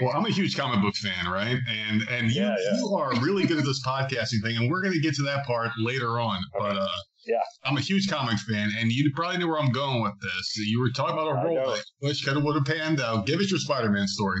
Well, 0.00 0.12
I'm 0.14 0.24
a 0.24 0.30
huge 0.30 0.56
comic 0.56 0.80
book 0.80 0.94
fan, 0.96 1.30
right? 1.30 1.58
And 1.68 2.02
and 2.08 2.30
you, 2.30 2.42
yeah, 2.42 2.56
yeah. 2.58 2.78
you 2.78 2.94
are 2.96 3.12
really 3.20 3.46
good 3.46 3.58
at 3.58 3.64
this 3.64 3.84
podcasting 3.86 4.42
thing, 4.42 4.56
and 4.56 4.70
we're 4.70 4.82
going 4.82 4.94
to 4.94 5.00
get 5.00 5.14
to 5.16 5.22
that 5.24 5.44
part 5.46 5.70
later 5.78 6.18
on. 6.18 6.40
Okay. 6.56 6.68
But 6.68 6.76
uh, 6.78 6.88
yeah, 7.26 7.42
I'm 7.64 7.76
a 7.76 7.80
huge 7.80 8.08
comic 8.08 8.38
fan, 8.38 8.70
and 8.78 8.90
you 8.90 9.10
probably 9.14 9.38
know 9.38 9.48
where 9.48 9.60
I'm 9.60 9.72
going 9.72 10.02
with 10.02 10.14
this. 10.20 10.56
You 10.56 10.80
were 10.80 10.90
talking 10.90 11.14
about 11.14 11.28
a 11.28 11.46
role 11.46 11.76
which 12.00 12.24
kind 12.24 12.38
of 12.38 12.44
would 12.44 12.56
have 12.56 12.64
panned 12.64 13.00
out. 13.00 13.26
Give 13.26 13.40
us 13.40 13.50
your 13.50 13.60
Spider-Man 13.60 14.08
story. 14.08 14.40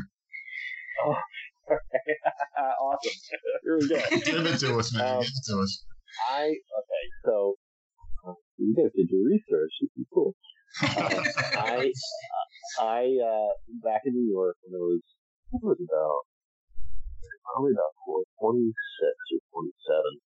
Oh, 1.04 1.14
awesome! 2.58 3.12
Here 3.62 3.78
we 3.78 3.88
go. 3.88 4.00
Give 4.24 4.46
it 4.46 4.58
to 4.60 4.78
us, 4.78 4.94
man. 4.94 5.16
Um, 5.16 5.20
Give 5.20 5.28
it 5.28 5.52
to 5.52 5.60
us. 5.60 5.84
I 6.30 6.42
okay, 6.44 7.04
so 7.24 7.54
uh, 8.26 8.32
you 8.56 8.74
guys 8.74 8.90
did 8.96 9.08
your 9.10 9.26
research. 9.26 9.72
This 9.80 9.90
is 9.98 10.06
cool. 10.12 10.34
Uh, 10.82 11.22
I 11.58 11.92
I 12.80 13.02
uh, 13.22 13.52
back 13.84 14.00
in 14.06 14.14
New 14.14 14.32
York 14.32 14.56
when 14.64 14.80
it 14.80 14.82
was 14.82 15.02
it 15.52 15.62
was 15.62 15.80
about 15.80 16.24
probably 17.44 17.72
about 17.76 17.92
26 18.40 18.72
or 19.36 19.40
27. 19.60 20.20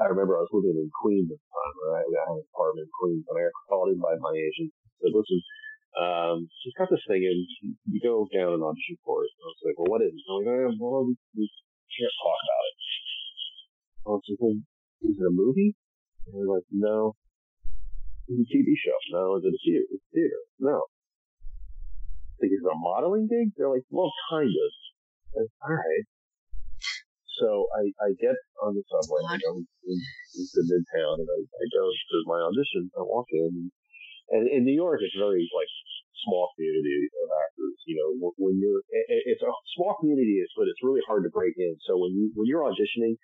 I 0.00 0.10
remember 0.10 0.40
I 0.40 0.48
was 0.48 0.54
living 0.56 0.80
in 0.80 0.90
Queens 0.90 1.30
at 1.30 1.38
the 1.38 1.50
time, 1.52 1.74
right? 1.92 2.02
I 2.02 2.24
had 2.26 2.40
an 2.40 2.46
apartment 2.50 2.88
in 2.88 2.94
Queens, 2.98 3.24
and 3.28 3.36
I 3.38 3.46
got 3.46 3.68
called 3.70 3.94
in 3.94 4.00
by 4.00 4.16
my 4.18 4.34
agent. 4.34 4.74
Said, 4.98 5.14
"Listen, 5.14 5.38
um, 5.94 6.50
she's 6.62 6.74
got 6.74 6.90
this 6.90 7.04
thing, 7.06 7.22
and 7.22 7.46
you 7.86 8.00
go 8.02 8.26
down 8.34 8.58
an 8.58 8.64
audition 8.66 8.98
for 9.06 9.22
it. 9.22 9.30
And 9.38 9.42
I 9.44 9.48
was 9.54 9.62
like, 9.62 9.76
well, 9.78 9.90
what 9.94 10.02
is 10.02 10.10
it? 10.10 10.26
I'm 10.26 10.42
like, 10.42 10.50
eh, 10.50 10.74
well, 10.82 11.06
we, 11.06 11.14
we 11.38 11.46
can't 11.94 12.16
talk 12.18 12.40
about 12.42 12.64
it. 12.66 12.76
I 14.02 14.08
was 14.10 14.26
like, 14.26 14.40
well, 14.42 14.58
is 15.06 15.16
it 15.20 15.30
a 15.30 15.34
movie? 15.34 15.78
And 16.26 16.34
they're 16.34 16.50
like, 16.50 16.66
no. 16.74 17.14
Is 18.26 18.40
it 18.40 18.42
a 18.42 18.48
TV 18.50 18.74
show? 18.74 18.98
No. 19.14 19.38
Is 19.38 19.46
it 19.46 19.54
a 19.54 19.60
theater? 19.62 19.86
It's 19.94 20.06
theater. 20.10 20.42
No. 20.58 20.82
Like, 22.40 22.50
is 22.50 22.64
a 22.66 22.74
modeling 22.74 23.26
gig? 23.30 23.54
They're 23.56 23.70
like, 23.70 23.86
well, 23.90 24.10
kind 24.30 24.50
of. 24.50 24.70
All 25.62 25.74
right. 25.74 26.04
So 27.40 27.66
I, 27.74 27.90
I 27.98 28.08
get 28.14 28.38
on 28.62 28.78
the 28.78 28.84
subway, 28.86 29.26
I 29.26 29.38
go 29.42 29.58
into 29.58 30.60
Midtown, 30.70 31.18
and 31.18 31.26
I, 31.26 31.40
I 31.42 31.64
go 31.74 31.84
to 31.90 32.16
my 32.30 32.38
audition. 32.38 32.90
I 32.94 33.02
walk 33.02 33.26
in, 33.34 33.70
and 34.30 34.46
in 34.46 34.62
New 34.62 34.74
York, 34.74 35.02
it's 35.02 35.18
very 35.18 35.42
like 35.50 35.70
small 36.22 36.54
community 36.54 37.10
of 37.10 37.28
actors. 37.34 37.76
You 37.90 37.98
know, 37.98 38.32
when 38.38 38.62
you're, 38.62 38.86
it's 39.26 39.42
a 39.42 39.50
small 39.74 39.98
community, 39.98 40.46
but 40.54 40.70
it's 40.70 40.82
really 40.86 41.02
hard 41.06 41.26
to 41.26 41.30
break 41.34 41.54
in. 41.58 41.74
So 41.86 41.98
when 41.98 42.14
you 42.14 42.30
when 42.38 42.46
you're 42.46 42.62
auditioning, 42.62 43.18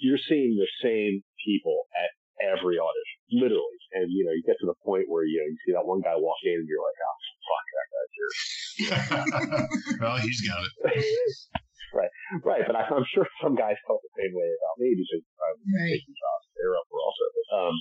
you're 0.00 0.20
seeing 0.24 0.56
the 0.56 0.70
same 0.80 1.20
people 1.44 1.84
at 2.00 2.10
every 2.46 2.76
audition, 2.80 3.18
literally. 3.36 3.78
And 3.96 4.06
you 4.10 4.22
know, 4.24 4.32
you 4.32 4.42
get 4.46 4.56
to 4.62 4.68
the 4.70 4.78
point 4.86 5.06
where 5.10 5.24
you 5.26 5.38
know 5.40 5.48
you 5.50 5.58
see 5.66 5.72
that 5.74 5.84
one 5.86 6.00
guy 6.00 6.14
walk 6.16 6.40
in, 6.46 6.56
and 6.60 6.68
you're 6.68 6.82
like, 6.82 6.98
oh 7.00 7.16
fuck, 7.48 7.66
that 7.74 7.88
guy's 7.92 8.12
here. 8.16 8.32
well, 10.00 10.16
he's 10.22 10.40
got 10.46 10.62
it. 10.64 10.72
right, 11.98 12.12
right. 12.46 12.62
But 12.64 12.76
I, 12.78 12.86
I'm 12.88 13.04
sure 13.12 13.26
some 13.42 13.54
guys 13.58 13.76
felt 13.84 14.00
the 14.00 14.14
same 14.16 14.32
way 14.32 14.48
about 14.48 14.76
me 14.80 14.94
because 14.96 15.22
I'm 15.42 15.58
Right. 15.60 15.92
taking 16.00 16.16
jobs. 16.16 16.44
They're 16.56 16.76
up 16.78 16.86
for 16.88 16.98
also. 17.02 17.24
Um, 17.50 17.74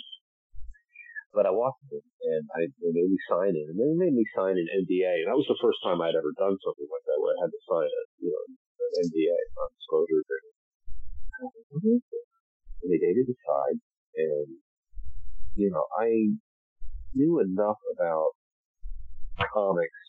but 1.30 1.46
I 1.46 1.54
walked 1.54 1.86
in 1.94 2.02
and 2.02 2.44
I 2.58 2.66
they 2.82 2.90
made 2.90 3.10
me 3.14 3.20
sign 3.30 3.54
it, 3.54 3.66
and 3.70 3.78
they 3.78 3.86
made 3.96 4.18
me 4.18 4.26
sign 4.34 4.58
an 4.58 4.66
NDA, 4.66 5.24
and 5.24 5.28
that 5.30 5.38
was 5.38 5.46
the 5.48 5.62
first 5.62 5.78
time 5.86 6.02
I'd 6.02 6.18
ever 6.18 6.34
done 6.36 6.58
something 6.58 6.90
like 6.90 7.06
that 7.06 7.22
where 7.22 7.38
I 7.38 7.40
had 7.46 7.54
to 7.54 7.62
sign 7.70 7.86
a 7.86 8.02
you 8.20 8.30
know 8.34 8.44
an 8.50 9.06
NDA, 9.06 9.38
non-disclosure 9.56 10.20
agreement. 10.26 10.56
And 10.58 11.40
I 11.40 11.46
was 11.46 11.54
like, 11.54 11.70
"What 11.70 11.86
is 11.86 12.02
this?" 12.10 12.28
And 12.82 12.90
they 12.90 12.98
gave 13.00 13.16
it 13.22 13.30
aside, 13.30 13.78
and 14.16 14.48
you 15.56 15.70
know 15.70 15.86
I 16.00 16.36
knew 17.14 17.40
enough 17.42 17.80
about 17.96 18.32
comics 19.54 20.02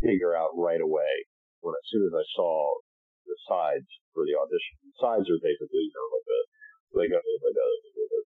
to 0.00 0.06
figure 0.08 0.34
out 0.34 0.56
right 0.56 0.80
away 0.80 1.12
when 1.60 1.74
as 1.74 1.86
soon 1.90 2.06
as 2.06 2.14
I 2.14 2.24
saw 2.34 2.70
the 3.26 3.36
sides 3.48 3.88
for 4.14 4.24
the 4.24 4.38
audition. 4.38 4.74
The 4.86 4.96
sides 5.02 5.26
are 5.28 5.40
basically 5.42 5.84
you 5.86 5.94
know 5.94 6.08
like 6.14 6.28
a 6.30 6.40
like 6.96 7.12
a 7.12 7.20
like 7.20 7.58
a, 7.58 7.68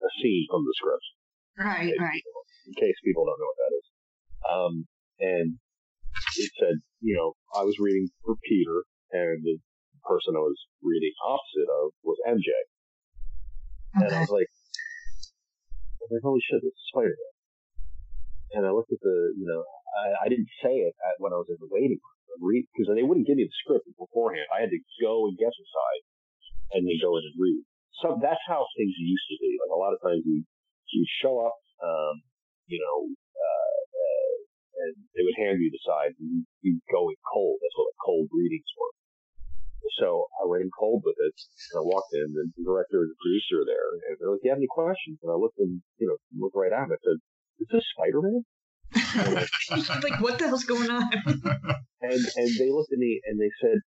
a 0.06 0.10
scene 0.20 0.46
from 0.50 0.62
the 0.64 0.74
script 0.76 1.06
Right, 1.58 1.92
right. 1.98 2.22
in 2.66 2.72
case 2.74 2.96
people 3.04 3.26
don't 3.26 3.38
know 3.38 3.50
what 3.50 3.60
that 3.60 3.74
is. 3.76 3.86
Um, 4.42 4.74
and 5.20 5.48
it 6.36 6.50
said, 6.58 6.80
you 7.00 7.14
know, 7.14 7.36
I 7.54 7.62
was 7.62 7.76
reading 7.78 8.08
for 8.24 8.34
Peter, 8.48 8.84
and 9.12 9.44
the 9.44 9.58
person 10.02 10.34
I 10.34 10.40
was 10.40 10.56
reading 10.82 11.12
opposite 11.20 11.68
of 11.68 11.92
was 12.02 12.16
MJ. 12.26 12.48
And 13.94 14.14
I 14.14 14.20
was 14.20 14.30
like, 14.32 14.48
I 16.02 16.10
was 16.10 16.18
like, 16.18 16.26
holy 16.26 16.42
shit, 16.42 16.58
this 16.66 16.74
is 16.74 16.86
Spider-Man. 16.90 17.34
And 18.58 18.62
I 18.66 18.74
looked 18.74 18.90
at 18.90 18.98
the, 18.98 19.38
you 19.38 19.46
know, 19.46 19.62
I, 19.94 20.26
I 20.26 20.26
didn't 20.26 20.50
say 20.58 20.82
it 20.82 20.98
at, 20.98 21.22
when 21.22 21.30
I 21.30 21.38
was 21.38 21.46
in 21.46 21.62
the 21.62 21.70
waiting 21.70 22.02
room, 22.02 22.66
because 22.74 22.90
they 22.90 23.06
wouldn't 23.06 23.30
give 23.30 23.38
me 23.38 23.46
the 23.46 23.58
script 23.62 23.86
beforehand. 23.94 24.50
I 24.50 24.66
had 24.66 24.74
to 24.74 24.82
go 24.98 25.30
and 25.30 25.38
the 25.38 25.46
side, 25.46 26.02
and 26.74 26.82
then 26.82 26.98
go 26.98 27.14
in 27.14 27.22
and 27.22 27.38
read. 27.38 27.62
So 28.02 28.18
that's 28.18 28.42
how 28.50 28.66
things 28.74 28.98
used 28.98 29.28
to 29.30 29.38
be. 29.38 29.54
Like 29.62 29.70
a 29.70 29.78
lot 29.78 29.94
of 29.94 30.02
times 30.02 30.26
you, 30.26 30.42
you 30.90 31.06
show 31.22 31.38
up, 31.38 31.54
um, 31.78 32.18
you 32.66 32.82
know, 32.82 32.98
uh, 33.06 33.80
uh, 33.94 34.34
and 34.82 34.92
they 35.14 35.22
would 35.22 35.38
hand 35.38 35.62
you 35.62 35.70
the 35.70 35.84
side, 35.86 36.18
and 36.18 36.26
you, 36.26 36.42
you 36.66 36.82
go 36.90 37.06
in 37.14 37.16
cold. 37.30 37.62
That's 37.62 37.78
what 37.78 37.94
cold 38.02 38.26
readings 38.34 38.66
were. 38.74 38.90
So 39.98 40.26
I 40.40 40.46
went 40.46 40.62
in 40.62 40.70
cold 40.72 41.02
with 41.04 41.16
it, 41.18 41.36
and 41.72 41.76
I 41.80 41.84
walked 41.84 42.14
in, 42.14 42.32
and 42.34 42.50
the 42.56 42.64
director 42.64 43.02
and 43.02 43.10
the 43.10 43.18
producer 43.18 43.62
are 43.62 43.68
there, 43.68 43.88
and 43.92 44.16
they're 44.18 44.30
like, 44.30 44.42
"Do 44.42 44.46
you 44.48 44.54
have 44.54 44.62
any 44.62 44.70
questions?" 44.70 45.18
And 45.22 45.30
I 45.30 45.36
looked 45.36 45.58
them, 45.58 45.82
you 45.98 46.06
know, 46.08 46.16
looked 46.38 46.56
right 46.56 46.72
at 46.72 46.86
him. 46.86 46.94
I 46.94 47.00
said, 47.02 47.18
"Is 47.60 47.68
this 47.70 47.86
Spider-Man?" 47.98 48.42
like, 50.04 50.20
what 50.20 50.38
the 50.38 50.48
hell's 50.48 50.64
going 50.64 50.90
on? 50.90 51.04
And 52.02 52.18
and 52.18 52.50
they 52.58 52.66
looked 52.66 52.90
at 52.90 52.98
me 52.98 53.22
and 53.30 53.38
they 53.38 53.50
said, 53.62 53.78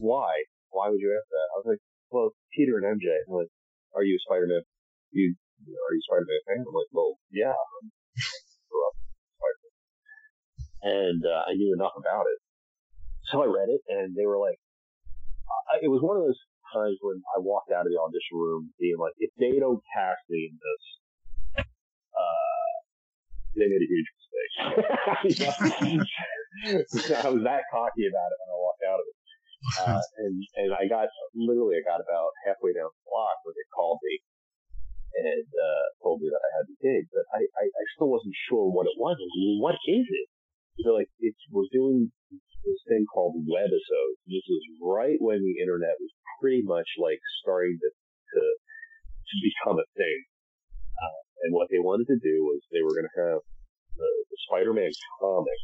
"Why? 0.00 0.32
Why 0.72 0.88
would 0.88 1.04
you 1.04 1.12
ask 1.12 1.28
that?" 1.28 1.48
I 1.52 1.56
was 1.60 1.68
like, 1.68 1.82
"Well, 2.08 2.32
Peter 2.56 2.80
and 2.80 2.96
MJ." 2.96 3.12
I'm 3.28 3.44
like, 3.44 3.52
"Are 3.92 4.02
you 4.02 4.16
a 4.16 4.24
Spider-Man? 4.24 4.64
You 5.12 5.36
are 5.68 5.92
you 5.92 6.00
a 6.00 6.08
Spider-Man 6.08 6.40
fan?" 6.48 6.64
I'm 6.64 6.72
like, 6.72 6.88
"Well, 6.96 7.20
yeah." 7.28 7.52
I'm 7.52 7.92
grew 8.68 8.82
up 8.88 8.94
Spider-Man. 9.36 9.74
And 10.80 11.20
uh, 11.26 11.42
I 11.44 11.52
knew 11.54 11.74
enough 11.74 11.92
about 11.98 12.24
it, 12.24 12.38
so 13.30 13.42
I 13.42 13.46
read 13.46 13.68
it, 13.68 13.80
and 13.88 14.16
they 14.16 14.26
were 14.26 14.38
like, 14.38 14.58
I, 15.72 15.78
"It 15.82 15.88
was 15.88 16.00
one 16.02 16.16
of 16.16 16.24
those 16.24 16.40
times 16.72 16.98
when 17.00 17.22
I 17.36 17.40
walked 17.40 17.70
out 17.72 17.86
of 17.86 17.92
the 17.92 18.00
audition 18.00 18.36
room 18.36 18.72
being 18.80 18.96
like, 18.98 19.14
if 19.18 19.30
they 19.38 19.58
don't 19.58 19.80
cast 19.94 20.20
me 20.28 20.48
in 20.52 20.56
this, 20.56 20.84
uh, 22.12 22.72
they 23.56 23.68
made 23.68 23.84
a 23.84 23.90
huge 23.90 24.10
mistake." 24.16 26.08
I 27.24 27.28
was 27.30 27.44
that 27.44 27.62
cocky 27.70 28.04
about 28.08 28.30
it 28.32 28.38
when 28.40 28.50
I 28.50 28.58
walked 28.58 28.84
out 28.88 29.00
of 29.00 29.06
it. 29.06 29.16
Uh, 29.78 30.00
and, 30.24 30.34
and 30.56 30.70
I 30.74 30.86
got, 30.88 31.08
literally, 31.34 31.76
I 31.78 31.84
got 31.84 32.00
about 32.00 32.30
halfway 32.46 32.72
down 32.72 32.88
the 32.88 33.04
block 33.10 33.36
where 33.44 33.54
they 33.54 33.66
called 33.74 34.00
me 34.02 34.22
and, 35.18 35.48
uh, 35.50 35.84
told 36.02 36.22
me 36.22 36.30
that 36.30 36.40
I 36.40 36.50
had 36.62 36.66
the 36.70 36.78
gig, 36.78 37.10
but 37.10 37.26
I, 37.34 37.42
I, 37.42 37.64
I 37.66 37.84
still 37.98 38.08
wasn't 38.08 38.34
sure 38.48 38.70
what 38.70 38.86
it 38.86 38.96
was. 38.96 39.18
I 39.18 39.26
like, 39.26 39.60
what 39.60 39.76
is 39.86 40.06
it? 40.06 40.28
They're 40.78 40.94
like, 40.94 41.10
it's, 41.18 41.42
we're 41.50 41.66
doing 41.74 42.14
this 42.64 42.80
thing 42.88 43.06
called 43.06 43.38
webisodes. 43.46 44.18
This 44.26 44.44
was 44.48 44.64
right 44.82 45.18
when 45.20 45.40
the 45.42 45.56
internet 45.62 45.96
was 45.98 46.12
pretty 46.40 46.62
much 46.62 46.86
like 46.98 47.20
starting 47.42 47.78
to, 47.78 47.90
to, 47.90 48.40
to 48.40 49.34
become 49.42 49.78
a 49.78 49.88
thing. 49.94 50.20
Uh, 50.98 51.20
and 51.46 51.50
what 51.54 51.70
they 51.70 51.78
wanted 51.78 52.10
to 52.10 52.18
do 52.18 52.36
was 52.46 52.58
they 52.70 52.82
were 52.82 52.94
going 52.94 53.08
to 53.08 53.18
have 53.30 53.40
the, 53.94 54.10
the 54.30 54.38
Spider-Man 54.50 54.90
comic, 55.22 55.62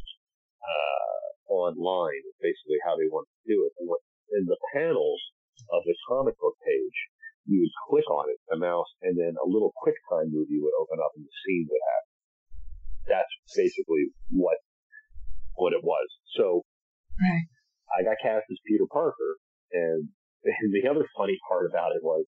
uh, 0.63 1.25
online 1.51 2.23
basically 2.41 2.79
how 2.83 2.95
they 2.95 3.07
wanted 3.11 3.31
to 3.31 3.45
do 3.47 3.57
it. 3.67 3.71
And 3.79 3.85
what, 3.87 4.01
in 4.33 4.47
the 4.47 4.59
panels 4.73 5.21
of 5.71 5.81
the 5.85 5.95
comic 6.07 6.35
book 6.39 6.55
page, 6.65 6.97
you 7.45 7.61
would 7.61 7.75
click 7.89 8.07
on 8.09 8.25
it, 8.29 8.39
a 8.49 8.57
mouse, 8.57 8.89
and 9.05 9.13
then 9.13 9.37
a 9.37 9.47
little 9.47 9.69
QuickTime 9.85 10.33
movie 10.33 10.57
would 10.57 10.77
open 10.81 10.97
up 10.97 11.13
and 11.13 11.25
the 11.25 11.35
scene 11.45 11.69
would 11.69 11.85
happen. 11.93 12.13
That's 13.05 13.33
basically 13.53 14.09
what 14.33 14.57
what 15.53 15.71
it 15.71 15.83
was. 15.83 16.07
So 16.35 16.65
Right. 17.19 17.45
I 17.95 18.03
got 18.03 18.17
cast 18.21 18.45
as 18.51 18.59
Peter 18.67 18.85
Parker, 18.91 19.37
and, 19.71 20.09
and 20.43 20.69
the 20.73 20.89
other 20.89 21.07
funny 21.15 21.37
part 21.47 21.69
about 21.69 21.95
it 21.95 22.03
was 22.03 22.25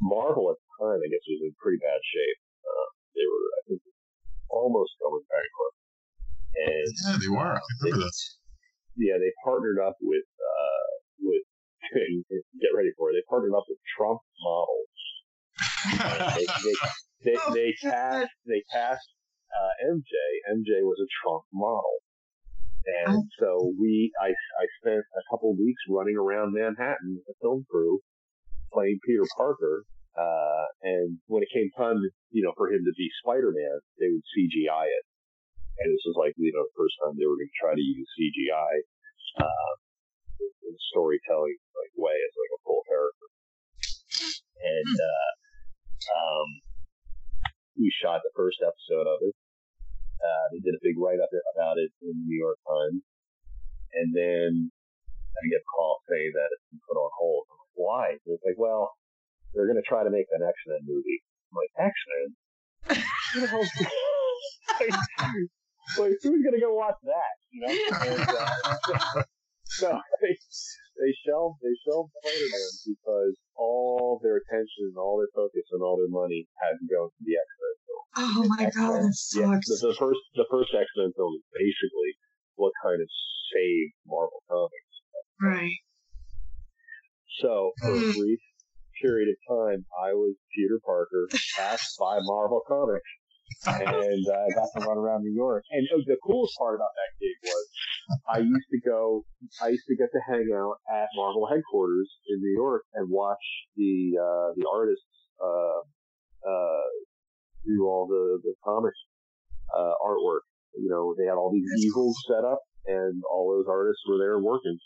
Marvel 0.00 0.50
at 0.52 0.58
the 0.60 0.68
time, 0.82 1.00
I 1.00 1.08
guess, 1.08 1.24
was 1.24 1.40
in 1.46 1.54
pretty 1.62 1.78
bad 1.80 2.00
shape. 2.04 2.40
Uh, 2.66 2.88
they 3.16 3.24
were, 3.26 3.46
I 3.48 3.60
think, 3.70 3.80
almost 4.50 4.92
going 5.00 5.24
bankrupt. 5.30 5.78
And 6.54 6.90
Yeah, 6.94 7.16
they 7.18 7.30
were. 7.32 7.54
I 7.56 7.62
remember 7.82 8.06
that. 8.06 8.18
yeah, 8.98 9.16
they 9.18 9.32
partnered 9.42 9.80
up 9.82 9.96
with 10.02 10.22
uh 10.38 10.90
with 11.18 11.42
get 12.62 12.70
ready 12.76 12.94
for 12.96 13.10
it. 13.10 13.18
They 13.18 13.26
partnered 13.26 13.54
up 13.56 13.66
with 13.66 13.78
Trump 13.96 14.20
models. 14.38 14.94
They 16.38 16.46
they 16.64 16.76
they, 17.24 17.36
Oh, 17.40 17.52
they 17.54 17.70
God. 17.82 17.90
cast 18.28 18.32
they 18.46 18.62
cast 18.70 19.06
uh, 19.50 19.72
MJ. 19.90 20.14
MJ 20.54 20.84
was 20.86 21.00
a 21.02 21.08
Trump 21.22 21.42
model, 21.52 22.03
and 22.86 23.16
Oh. 23.16 23.24
so 23.40 23.48
we 23.80 24.12
I 24.20 24.28
I 24.30 24.64
spent 24.80 25.00
a 25.02 25.22
couple 25.30 25.52
of 25.52 25.58
weeks 25.58 25.82
running 25.88 26.16
around 26.16 26.52
Manhattan 26.54 27.16
with 27.16 27.26
the 27.26 27.34
film 27.40 27.64
crew 27.70 28.00
playing 28.72 28.98
Peter 29.06 29.24
Parker. 29.36 29.84
Uh, 30.14 30.64
and 30.82 31.18
when 31.26 31.42
it 31.42 31.50
came 31.50 31.66
time, 31.74 31.98
to, 31.98 32.08
you 32.30 32.38
know, 32.46 32.54
for 32.56 32.70
him 32.70 32.78
to 32.86 32.94
be 32.94 33.10
Spider-Man, 33.18 33.78
they 33.98 34.06
would 34.14 34.22
CGI 34.30 34.86
it. 34.86 35.04
And 35.82 35.90
this 35.90 36.06
was 36.06 36.14
like, 36.14 36.38
you 36.38 36.54
know, 36.54 36.62
the 36.62 36.78
first 36.78 36.94
time 37.02 37.18
they 37.18 37.26
were 37.26 37.34
going 37.34 37.50
to 37.50 37.58
try 37.58 37.74
to 37.74 37.82
use 37.82 38.06
CGI, 38.14 38.74
uh, 39.42 39.72
in 40.38 40.70
a 40.70 40.82
storytelling 40.94 41.58
like 41.74 41.90
way 41.98 42.14
as 42.14 42.34
like 42.38 42.52
a 42.54 42.60
full 42.62 42.82
character. 42.86 43.26
And, 44.62 44.94
uh, 45.02 45.30
um, 46.14 46.48
we 47.74 47.90
shot 47.90 48.22
the 48.22 48.30
first 48.38 48.62
episode 48.62 49.10
of 49.10 49.18
it. 49.26 49.34
Uh, 50.20 50.44
they 50.52 50.60
did 50.60 50.74
a 50.74 50.82
big 50.82 50.96
write 50.98 51.20
up 51.20 51.30
about 51.56 51.78
it 51.78 51.90
in 52.02 52.14
the 52.14 52.26
New 52.26 52.38
York 52.38 52.58
Times. 52.64 53.02
And 53.94 54.10
then 54.14 54.70
I 55.34 55.42
get 55.50 55.62
a 55.62 55.68
call 55.70 56.02
that 56.34 56.48
it's 56.50 56.66
been 56.70 56.80
put 56.86 56.98
on 56.98 57.10
hold. 57.18 57.46
I'm 57.50 57.58
like, 57.58 57.76
why? 57.78 58.04
And 58.14 58.30
it's 58.34 58.44
like, 58.44 58.58
well, 58.58 58.94
they're 59.54 59.66
going 59.66 59.80
to 59.80 59.86
try 59.86 60.02
to 60.02 60.10
make 60.10 60.26
an 60.32 60.42
X-Men 60.42 60.82
movie. 60.86 61.22
I'm 61.50 61.56
like, 61.58 61.72
the 61.78 62.30
like, 64.80 64.90
like, 65.98 66.12
who's 66.22 66.42
going 66.42 66.54
to 66.54 66.60
go 66.60 66.74
watch 66.74 66.96
that? 67.04 67.34
You 67.52 67.60
know? 67.62 67.74
And, 68.02 68.20
uh, 68.28 69.22
so 69.64 69.98
they, 70.98 71.10
they 71.10 71.36
they 71.62 71.74
shelved 71.84 72.10
Spider-Man 72.18 72.72
because 72.86 73.34
all 73.56 74.20
their 74.22 74.38
attention, 74.42 74.94
and 74.94 74.98
all 74.98 75.18
their 75.18 75.30
focus, 75.34 75.66
and 75.72 75.82
all 75.82 75.96
their 75.98 76.10
money 76.10 76.46
had 76.62 76.78
to 76.78 76.86
go 76.90 77.08
to 77.10 77.20
the 77.24 77.34
X-Men 77.34 77.74
film. 77.86 78.04
Oh 78.16 78.40
my 78.48 78.64
god, 78.70 79.02
that 79.06 79.16
Yeah, 79.34 79.58
sucks. 79.58 79.68
the, 79.68 79.78
the 79.90 79.96
first 79.98 80.22
the 80.34 80.46
first 80.50 80.70
X 80.74 80.86
Men 80.96 81.10
film 81.16 81.34
is 81.38 81.44
basically 81.54 82.10
what 82.56 82.72
kind 82.82 83.00
of 83.02 83.08
saved 83.52 83.94
Marvel 84.06 84.42
Comics. 84.50 84.94
Right. 85.40 85.78
So 87.42 87.72
for 87.80 87.98
a 87.98 88.04
Mm. 88.04 88.14
brief 88.14 88.40
period 89.02 89.28
of 89.34 89.38
time, 89.50 89.84
I 89.98 90.12
was 90.14 90.36
Peter 90.54 90.78
Parker, 90.84 91.26
cast 91.56 91.98
by 91.98 92.18
Marvel 92.22 92.62
Comics, 92.66 93.10
and 93.66 94.24
uh, 94.28 94.44
I 94.44 94.48
got 94.54 94.68
to 94.76 94.86
run 94.86 94.98
around 94.98 95.22
New 95.24 95.34
York. 95.34 95.64
And 95.70 95.86
uh, 95.94 96.02
the 96.06 96.16
coolest 96.24 96.54
part 96.58 96.74
about 96.74 96.92
that 96.94 97.10
gig 97.20 97.36
was 97.44 97.64
I 98.28 98.38
used 98.38 98.68
to 98.72 98.80
go, 98.88 99.24
I 99.62 99.68
used 99.68 99.86
to 99.88 99.96
get 99.96 100.08
to 100.12 100.20
hang 100.28 100.48
out 100.54 100.76
at 100.92 101.08
Marvel 101.16 101.46
headquarters 101.48 102.10
in 102.28 102.40
New 102.40 102.54
York 102.56 102.84
and 102.94 103.08
watch 103.10 103.44
the 103.76 104.16
uh, 104.20 104.48
the 104.56 104.64
artists 104.68 105.06
uh, 105.40 105.80
uh, 106.48 106.86
do 107.64 107.84
all 107.86 108.06
the 108.06 108.40
the 108.42 108.54
comic 108.64 108.92
uh, 109.74 109.94
artwork. 110.04 110.44
You 110.76 110.90
know, 110.90 111.14
they 111.16 111.24
had 111.24 111.34
all 111.38 111.52
these 111.52 111.70
easels 111.84 112.16
set 112.28 112.44
up, 112.44 112.60
and 112.86 113.22
all 113.30 113.54
those 113.56 113.66
artists 113.70 114.02
were 114.08 114.18
there 114.18 114.38
working. 114.38 114.76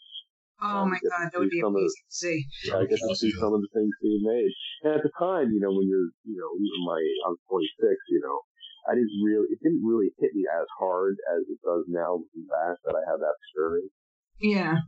Oh 0.60 0.82
Um, 0.82 0.90
my 0.90 0.98
god, 0.98 1.30
that 1.32 1.38
would 1.38 1.50
be 1.54 1.62
amazing 1.62 1.86
to 2.10 2.10
see. 2.10 2.42
I 2.74 2.82
get 2.84 2.98
to 2.98 3.14
see 3.14 3.30
some 3.30 3.54
of 3.54 3.62
the 3.62 3.70
things 3.72 3.94
being 4.02 4.22
made. 4.26 4.50
And 4.82 4.94
at 4.98 5.02
the 5.06 5.10
time, 5.18 5.54
you 5.54 5.62
know, 5.62 5.70
when 5.70 5.86
you're, 5.86 6.10
you 6.26 6.34
know, 6.34 6.50
even 6.58 6.80
my, 6.82 6.98
I 6.98 7.30
was 7.30 7.38
26, 7.46 7.94
you 8.10 8.20
know, 8.26 8.38
I 8.88 8.96
didn't 8.96 9.20
really, 9.20 9.46
it 9.52 9.60
didn't 9.60 9.84
really 9.84 10.08
hit 10.16 10.32
me 10.32 10.48
as 10.48 10.64
hard 10.80 11.20
as 11.36 11.44
it 11.44 11.60
does 11.60 11.84
now 11.92 12.24
looking 12.24 12.48
back 12.48 12.80
that 12.88 12.96
I 12.96 13.04
had 13.04 13.20
that 13.20 13.36
experience. 13.44 13.92
Yeah. 14.40 14.80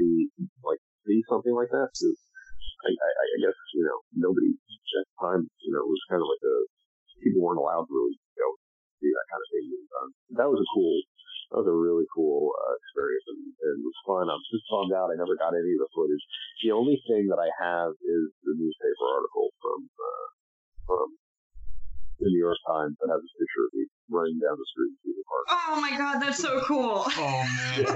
To 0.00 0.06
like 0.64 0.80
see 1.04 1.20
something 1.28 1.52
like 1.52 1.68
that. 1.70 1.92
'Cause 1.92 2.18
I, 2.84 2.90
I, 2.90 3.10
I 3.20 3.36
guess, 3.44 3.56
you 3.76 3.84
know, 3.84 3.98
nobody 4.16 4.48
at 4.52 5.04
the 5.08 5.16
time, 5.20 5.42
you 5.64 5.70
know, 5.72 5.82
it 5.84 5.90
was 5.92 6.02
kind 6.08 6.20
of 6.20 6.28
like 6.28 6.44
a, 6.44 6.56
people 7.24 7.40
weren't 7.44 7.60
allowed 7.60 7.84
to 7.88 7.92
really 7.92 8.16
go 8.36 8.46
see 9.00 9.08
that 9.12 9.28
kind 9.28 9.42
of 9.42 9.48
thing 9.52 9.64
done. 9.92 10.10
That 10.40 10.48
was 10.52 10.60
a 10.60 10.68
cool, 10.76 10.96
that 11.52 11.58
was 11.64 11.70
a 11.70 11.76
really 11.76 12.04
cool 12.12 12.52
uh, 12.52 12.74
experience 12.80 13.26
and, 13.28 13.40
and 13.44 13.74
it 13.80 13.84
was 13.84 13.98
fun. 14.08 14.28
I'm 14.28 14.40
just 14.52 14.68
bummed 14.68 14.92
out. 14.92 15.12
I 15.12 15.16
never 15.20 15.36
got 15.36 15.56
any 15.56 15.72
of 15.76 15.82
the 15.84 15.90
footage. 15.96 16.22
The 16.64 16.72
only 16.76 17.00
thing 17.08 17.28
that 17.32 17.40
I 17.40 17.48
have 17.60 17.92
is 18.04 18.24
the 18.44 18.54
newspaper 18.56 19.06
article 19.12 19.48
from 19.60 19.78
uh, 19.88 20.26
from 20.88 21.06
the 22.20 22.28
New 22.30 22.38
York 22.38 22.56
Times 22.66 22.96
that 23.00 23.08
has 23.10 23.20
a 23.20 23.30
picture 23.38 23.64
of 23.66 23.70
me 23.74 23.86
running 24.10 24.38
down 24.38 24.56
the 24.56 24.66
street 24.70 24.94
in 25.04 25.12
the 25.16 25.24
Park. 25.26 25.44
Oh 25.50 25.80
my 25.80 25.90
god, 25.96 26.20
that's 26.20 26.38
so 26.38 26.60
cool. 26.62 27.04
Oh 27.06 27.44
man. 27.76 27.84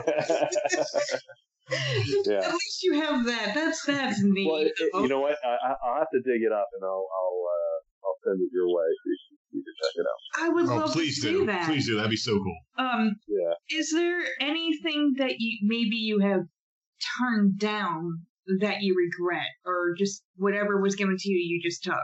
yeah. 2.24 2.40
At 2.48 2.52
least 2.52 2.82
you 2.82 2.94
have 3.00 3.24
that. 3.26 3.52
That's 3.54 3.84
that's 3.84 4.22
neat. 4.22 4.46
Well, 4.48 4.60
it, 4.62 4.72
it- 4.78 4.90
you 4.94 5.08
know 5.08 5.20
what? 5.20 5.36
I, 5.44 5.48
I- 5.48 5.76
I'll 5.86 5.98
have 5.98 6.10
to 6.12 6.20
dig 6.24 6.42
it 6.42 6.52
up 6.52 6.68
and 6.74 6.82
I'll 6.84 7.06
I'll 7.08 7.42
uh, 7.44 7.78
I'll 8.06 8.18
send 8.24 8.40
it 8.42 8.50
your 8.52 8.68
way 8.68 8.88
so 8.88 9.06
you 9.06 9.18
can, 9.28 9.36
you 9.52 9.62
can 9.64 9.74
check 9.82 9.94
it 9.96 10.06
out. 10.08 10.20
I 10.44 10.48
would 10.54 10.66
Oh, 10.68 10.76
love 10.86 10.92
please 10.92 11.16
to 11.16 11.20
see 11.22 11.30
do. 11.32 11.46
that. 11.46 11.66
Please 11.66 11.86
do. 11.86 11.96
That'd 11.96 12.10
be 12.10 12.16
so 12.16 12.38
cool. 12.38 12.58
Um, 12.78 13.16
Yeah. 13.28 13.54
is 13.78 13.90
there 13.92 14.20
anything 14.40 15.14
that 15.18 15.34
you 15.38 15.58
maybe 15.62 15.96
you 15.96 16.20
have 16.20 16.42
turned 17.20 17.58
down 17.58 18.22
that 18.60 18.80
you 18.80 18.94
regret, 18.96 19.46
or 19.66 19.94
just 19.98 20.22
whatever 20.36 20.80
was 20.80 20.94
given 20.96 21.16
to 21.18 21.28
you, 21.30 21.38
you 21.38 21.60
just 21.62 21.82
took? 21.84 21.94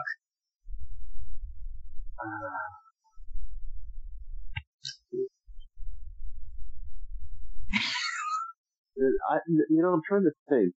I, 9.31 9.39
you 9.49 9.83
know, 9.83 9.93
I'm 9.93 10.03
trying 10.07 10.25
to 10.25 10.33
think. 10.49 10.73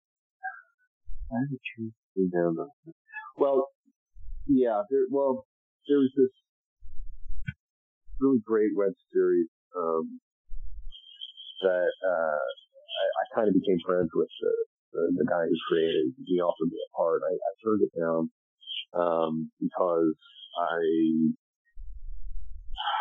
I 1.32 1.36
haven't 1.44 1.62
choose 1.76 2.32
down 2.34 2.56
the. 2.56 2.68
Well, 3.36 3.68
yeah. 4.48 4.82
There, 4.90 5.06
well, 5.12 5.46
there 5.88 5.98
was 5.98 6.12
this 6.16 6.32
really 8.20 8.40
great 8.46 8.72
web 8.76 8.94
series 9.14 9.48
um, 9.78 10.20
that 11.62 11.92
uh, 12.08 12.40
I, 12.40 13.06
I 13.06 13.24
kind 13.36 13.48
of 13.48 13.54
became 13.54 13.78
friends 13.86 14.10
with 14.16 14.30
the, 14.42 14.54
the, 14.94 15.24
the 15.24 15.26
guy 15.30 15.44
who 15.46 15.56
created. 15.70 16.14
He 16.26 16.40
offered 16.40 16.72
me 16.72 16.80
a 16.80 16.98
part. 16.98 17.22
I, 17.28 17.34
I 17.34 17.52
turned 17.64 17.82
it 17.84 17.92
down 18.00 18.32
um, 18.94 19.52
because 19.60 20.16
I. 20.58 20.82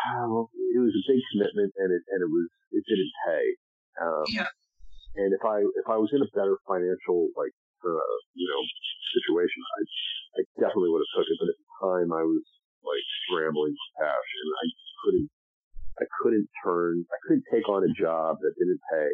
Well, 0.07 0.49
it 0.55 0.79
was 0.79 0.95
a 0.95 1.03
big 1.09 1.19
commitment, 1.33 1.73
and 1.77 1.89
it 1.91 2.03
and 2.07 2.19
it 2.23 2.31
was 2.31 2.47
it 2.71 2.83
didn't 2.87 3.13
pay. 3.27 3.45
Um, 3.99 4.25
Yeah. 4.29 4.49
and 5.15 5.33
if 5.33 5.43
I 5.43 5.59
if 5.65 5.87
I 5.89 5.97
was 5.97 6.09
in 6.13 6.21
a 6.21 6.29
better 6.31 6.57
financial 6.67 7.29
like 7.35 7.51
uh, 7.83 8.15
you 8.33 8.47
know 8.47 8.61
situation, 9.19 9.61
I 9.77 9.81
I 10.39 10.41
definitely 10.61 10.91
would 10.95 11.03
have 11.03 11.13
took 11.17 11.27
it. 11.27 11.37
But 11.41 11.49
at 11.51 11.57
the 11.59 11.69
time, 11.81 12.09
I 12.13 12.23
was 12.23 12.43
like 12.85 13.05
scrambling 13.27 13.75
for 13.75 13.89
cash, 14.05 14.29
and 14.41 14.49
I 14.53 14.65
couldn't 15.03 15.29
I 15.99 16.05
couldn't 16.21 16.47
turn 16.63 17.03
I 17.11 17.17
couldn't 17.27 17.45
take 17.51 17.67
on 17.67 17.83
a 17.83 17.91
job 17.91 18.37
that 18.41 18.53
didn't 18.55 18.81
pay. 18.91 19.11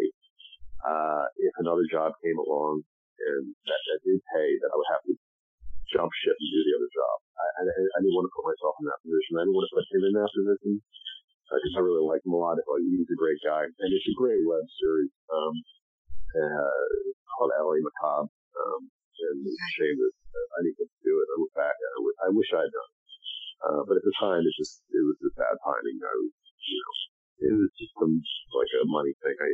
Uh, 0.84 1.26
if 1.40 1.54
another 1.64 1.88
job 1.90 2.12
came 2.20 2.36
along 2.38 2.84
and 3.24 3.56
that, 3.66 3.82
that 3.88 4.00
did 4.04 4.20
pay, 4.36 4.50
that 4.60 4.68
I 4.68 4.76
would 4.76 4.92
have 4.92 5.04
to 5.08 5.16
jump 5.94 6.10
ship 6.26 6.36
and 6.36 6.50
do 6.50 6.62
the 6.66 6.76
other 6.78 6.92
job. 6.92 7.16
I, 7.38 7.46
I, 7.60 7.62
I 7.70 7.98
didn't 8.02 8.18
want 8.18 8.26
to 8.28 8.34
put 8.34 8.50
myself 8.50 8.74
in 8.82 8.86
that 8.90 9.02
position. 9.06 9.38
I 9.38 9.42
didn't 9.46 9.58
want 9.58 9.68
to 9.70 9.76
put 9.78 9.88
him 9.94 10.04
in 10.10 10.14
that 10.18 10.32
position 10.34 10.72
because 11.54 11.76
I 11.78 11.82
really 11.86 12.02
like 12.02 12.26
him 12.26 12.34
a 12.34 12.40
lot. 12.42 12.58
I 12.58 12.66
thought 12.66 12.82
he's 12.82 13.06
a 13.06 13.20
great 13.20 13.38
guy, 13.46 13.70
and 13.70 13.90
it's 13.94 14.10
a 14.10 14.18
great 14.18 14.42
web 14.42 14.66
series 14.82 15.14
um, 15.30 15.54
uh, 16.34 16.74
called 17.38 17.54
L.A. 17.62 17.78
Macabre. 17.78 18.30
Um, 18.58 18.82
and 18.90 19.38
it's 19.46 19.54
a 19.54 19.72
shame 19.78 19.98
that 20.02 20.14
uh, 20.34 20.48
I 20.58 20.58
didn't 20.66 20.82
get 20.82 20.90
to 20.90 21.02
do 21.06 21.14
it. 21.14 21.28
I 21.30 21.36
look 21.38 21.54
back. 21.54 21.76
I 21.78 21.98
w- 22.02 22.20
I 22.26 22.28
wish 22.34 22.50
I 22.58 22.66
had 22.66 22.74
done 22.74 22.90
it. 22.90 23.02
Uh, 23.64 23.82
but 23.88 23.96
at 24.02 24.06
the 24.06 24.16
time, 24.18 24.42
it 24.44 24.56
just 24.58 24.82
it 24.90 25.04
was 25.06 25.16
just 25.22 25.38
bad 25.38 25.56
timing. 25.62 25.98
I 26.02 26.14
was, 26.18 26.34
you 26.68 26.78
know, 26.82 26.94
it 27.48 27.54
was 27.64 27.72
just 27.78 27.94
some 28.02 28.14
like 28.58 28.72
a 28.82 28.90
money 28.90 29.14
thing. 29.22 29.38
I 29.38 29.50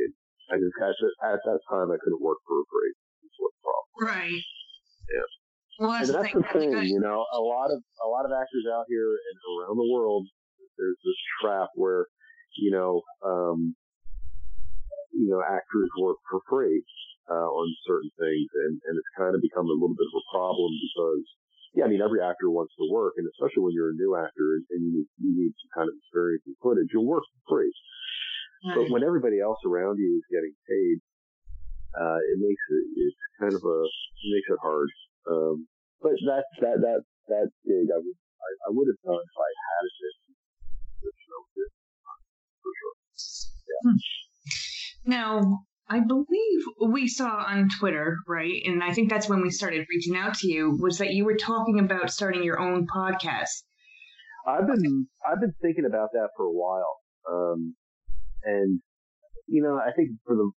I 0.50 0.54
just 0.58 0.74
at, 0.82 0.96
at 1.36 1.40
that 1.44 1.60
time 1.68 1.92
I 1.92 2.00
couldn't 2.00 2.24
work 2.24 2.40
for 2.48 2.64
free. 2.66 2.92
That's 3.22 3.38
what 3.38 3.52
the 3.54 3.62
problem. 3.62 3.88
Right. 4.08 4.42
Yeah. 5.12 5.28
Well, 5.78 5.92
that's, 5.92 6.12
that's 6.12 6.32
the 6.32 6.40
the 6.40 6.48
thing. 6.52 6.72
thing, 6.72 6.88
you 6.88 7.00
know, 7.00 7.24
a 7.32 7.40
lot 7.40 7.70
of 7.70 7.80
a 8.04 8.08
lot 8.08 8.24
of 8.26 8.32
actors 8.32 8.66
out 8.72 8.84
here 8.88 9.10
and 9.10 9.36
around 9.56 9.76
the 9.76 9.90
world, 9.92 10.26
there's 10.76 10.98
this 11.04 11.20
trap 11.40 11.68
where, 11.74 12.06
you 12.58 12.70
know, 12.70 13.02
um, 13.24 13.74
you 15.12 15.28
know, 15.30 15.40
actors 15.40 15.88
work 16.00 16.16
for 16.30 16.40
free 16.48 16.82
uh, 17.30 17.48
on 17.48 17.66
certain 17.86 18.10
things, 18.18 18.48
and 18.54 18.80
and 18.84 18.94
it's 18.98 19.12
kind 19.16 19.34
of 19.34 19.40
become 19.40 19.66
a 19.66 19.72
little 19.72 19.96
bit 19.96 20.08
of 20.10 20.20
a 20.20 20.26
problem 20.36 20.70
because, 20.90 21.24
yeah, 21.74 21.84
I 21.84 21.88
mean, 21.88 22.02
every 22.02 22.20
actor 22.20 22.50
wants 22.50 22.74
to 22.76 22.84
work, 22.90 23.14
and 23.16 23.26
especially 23.32 23.64
when 23.64 23.72
you're 23.72 23.90
a 23.90 24.00
new 24.00 24.16
actor 24.16 24.60
and, 24.60 24.64
and 24.70 24.80
you 24.84 24.90
need, 25.00 25.08
you 25.16 25.32
need 25.32 25.52
some 25.64 25.72
kind 25.80 25.88
of 25.88 25.94
experience 25.96 26.42
and 26.44 26.56
footage, 26.60 26.88
you'll 26.92 27.08
work 27.08 27.24
for 27.46 27.56
free. 27.56 27.72
But 28.76 28.90
when 28.92 29.02
everybody 29.02 29.40
else 29.40 29.56
around 29.64 29.96
you 29.96 30.20
is 30.20 30.26
getting 30.28 30.52
paid, 30.68 30.96
uh, 31.96 32.20
it 32.20 32.36
makes 32.36 32.60
it 32.68 32.84
it's 33.08 33.16
kind 33.40 33.54
of 33.56 33.62
a 33.64 33.78
it 33.88 34.28
makes 34.28 34.48
it 34.52 34.60
hard. 34.60 34.90
Um, 35.30 35.66
but 36.02 36.12
that 36.26 36.44
that 36.60 36.76
that 36.82 37.00
that 37.28 37.48
gig 37.64 37.86
I 37.94 37.98
would 37.98 38.18
I, 38.40 38.50
I 38.66 38.70
would 38.70 38.88
have 38.88 39.00
done 39.04 39.20
if 39.22 39.36
I 39.38 39.50
had 39.68 39.82
it. 39.86 40.14
But, 41.02 41.14
you 41.14 41.28
know, 41.30 41.42
it- 41.62 41.74
For 42.62 42.72
sure. 42.80 43.94
Now, 45.06 45.64
I 45.88 46.00
believe 46.00 46.60
we 46.86 47.08
saw 47.08 47.44
on 47.46 47.68
Twitter, 47.78 48.18
right? 48.28 48.62
And 48.64 48.82
I 48.82 48.92
think 48.92 49.10
that's 49.10 49.28
when 49.28 49.42
we 49.42 49.50
started 49.50 49.86
reaching 49.90 50.16
out 50.16 50.34
to 50.38 50.48
you, 50.48 50.76
was 50.80 50.98
that 50.98 51.12
you 51.12 51.24
were 51.24 51.36
talking 51.36 51.80
about 51.80 52.10
starting 52.10 52.42
your 52.44 52.60
own 52.60 52.86
podcast. 52.86 53.62
I've 54.46 54.66
been 54.66 55.06
I've 55.26 55.40
been 55.40 55.54
thinking 55.62 55.84
about 55.84 56.10
that 56.12 56.28
for 56.36 56.44
a 56.46 56.52
while, 56.52 56.96
um, 57.30 57.74
and 58.44 58.80
you 59.46 59.62
know 59.62 59.76
I 59.76 59.92
think 59.92 60.10
for 60.26 60.34
the 60.34 60.50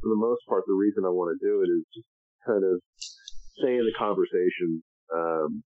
for 0.00 0.08
the 0.08 0.16
most 0.16 0.42
part 0.48 0.64
the 0.66 0.74
reason 0.74 1.04
I 1.04 1.10
want 1.10 1.36
to 1.36 1.46
do 1.46 1.62
it 1.62 1.68
is 1.68 1.84
just 1.94 2.06
kind 2.46 2.62
of 2.62 2.80
stay 3.58 3.76
in 3.78 3.84
the 3.86 3.94
conversation 3.98 4.82
um, 5.14 5.62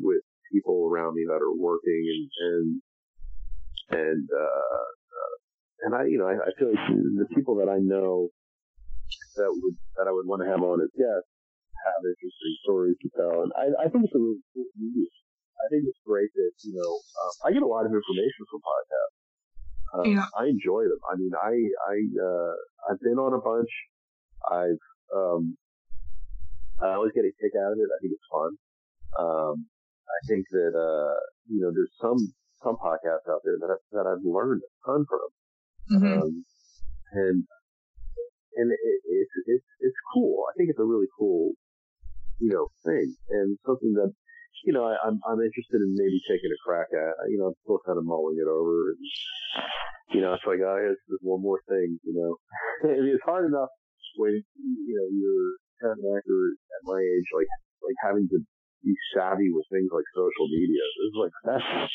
with 0.00 0.22
people 0.52 0.88
around 0.90 1.14
me 1.14 1.24
that 1.28 1.40
are 1.40 1.54
working 1.56 2.02
and 2.10 2.26
and 2.48 2.82
and 3.90 4.28
uh, 4.28 4.76
uh, 5.16 5.34
and 5.86 5.94
I 5.94 6.04
you 6.04 6.18
know 6.18 6.26
I, 6.26 6.34
I 6.34 6.50
feel 6.58 6.68
like 6.70 6.86
the 6.88 7.28
people 7.34 7.56
that 7.56 7.68
I 7.68 7.78
know 7.78 8.28
that 9.36 9.50
would 9.50 9.76
that 9.96 10.06
I 10.08 10.12
would 10.12 10.26
want 10.26 10.42
to 10.42 10.48
have 10.48 10.62
on 10.62 10.80
as 10.80 10.90
guests 10.96 11.30
have 11.86 12.02
interesting 12.04 12.54
stories 12.64 12.96
to 13.00 13.08
tell, 13.16 13.42
and 13.42 13.52
I, 13.56 13.72
I 13.84 13.88
think 13.88 14.04
it's 14.04 14.14
a 14.14 14.20
really 14.20 14.44
cool 14.52 14.68
medium. 14.76 15.08
I 15.60 15.66
think 15.72 15.84
it's 15.88 16.00
great 16.04 16.28
that 16.34 16.52
you 16.64 16.74
know 16.76 16.92
um, 17.20 17.34
I 17.46 17.52
get 17.52 17.62
a 17.62 17.66
lot 17.70 17.86
of 17.86 17.92
information 17.92 18.42
from 18.50 18.60
podcasts. 18.60 19.16
Um, 19.90 20.06
Yeah. 20.12 20.26
I 20.36 20.46
enjoy 20.46 20.84
them. 20.84 21.00
I 21.10 21.16
mean, 21.16 21.32
I 21.34 21.52
I 21.88 21.96
uh, 22.20 22.54
I've 22.90 23.00
been 23.00 23.18
on 23.18 23.34
a 23.34 23.42
bunch. 23.42 23.70
I've 24.50 24.84
um, 25.14 25.56
I 26.82 26.94
always 26.94 27.12
get 27.12 27.28
a 27.28 27.32
kick 27.40 27.52
out 27.56 27.72
of 27.72 27.78
it. 27.78 27.88
I 27.88 27.98
think 28.00 28.12
it's 28.14 28.30
fun. 28.32 28.50
Um, 29.18 29.66
I 30.08 30.20
think 30.26 30.46
that 30.50 30.74
uh, 30.74 31.16
you 31.48 31.60
know 31.60 31.70
there's 31.72 31.92
some 32.00 32.18
some 32.62 32.76
podcasts 32.76 33.28
out 33.28 33.40
there 33.44 33.56
that 33.60 33.70
I, 33.70 33.78
that 33.92 34.06
I've 34.06 34.24
learned 34.24 34.62
a 34.64 34.70
ton 34.86 35.04
from. 35.08 35.28
Mm-hmm. 35.90 36.22
Um, 36.22 36.44
and 37.12 37.44
and 38.56 38.72
it, 38.72 39.00
it's 39.04 39.34
it's 39.46 39.68
it's 39.80 40.00
cool. 40.14 40.44
I 40.48 40.52
think 40.56 40.70
it's 40.70 40.78
a 40.78 40.84
really 40.84 41.08
cool, 41.18 41.52
you 42.38 42.50
know, 42.52 42.68
thing 42.84 43.14
and 43.30 43.58
something 43.64 43.92
that 43.94 44.12
you 44.64 44.72
know, 44.72 44.84
I, 44.84 44.96
I'm 45.04 45.20
I'm 45.26 45.40
interested 45.40 45.80
in 45.80 45.94
maybe 45.96 46.20
taking 46.28 46.50
a 46.52 46.60
crack 46.64 46.88
at. 46.92 47.14
You 47.30 47.38
know, 47.38 47.46
I'm 47.52 47.58
still 47.64 47.80
kind 47.86 47.98
of 47.98 48.04
mulling 48.04 48.36
it 48.36 48.48
over, 48.48 48.92
and 48.92 49.00
you 50.12 50.20
know, 50.20 50.34
it's 50.34 50.44
like, 50.44 50.60
oh, 50.60 50.76
yeah, 50.76 50.92
it's 50.92 51.22
one 51.22 51.42
more 51.42 51.60
thing. 51.68 51.98
You 52.04 52.14
know, 52.14 52.36
I 52.90 53.00
mean, 53.00 53.14
it's 53.14 53.24
hard 53.24 53.46
enough 53.46 53.70
when 54.16 54.42
you 54.56 54.94
know 54.96 55.08
you're 55.08 55.54
kind 55.82 55.96
an 55.98 56.16
actor 56.16 56.40
at 56.76 56.82
my 56.84 57.00
age, 57.00 57.28
like 57.34 57.50
like 57.82 57.98
having 58.04 58.28
to 58.28 58.38
be 58.84 58.94
savvy 59.16 59.48
with 59.52 59.64
things 59.72 59.88
like 59.92 60.04
social 60.14 60.46
media. 60.48 60.82
It's 61.04 61.16
like 61.16 61.34
that's 61.44 61.92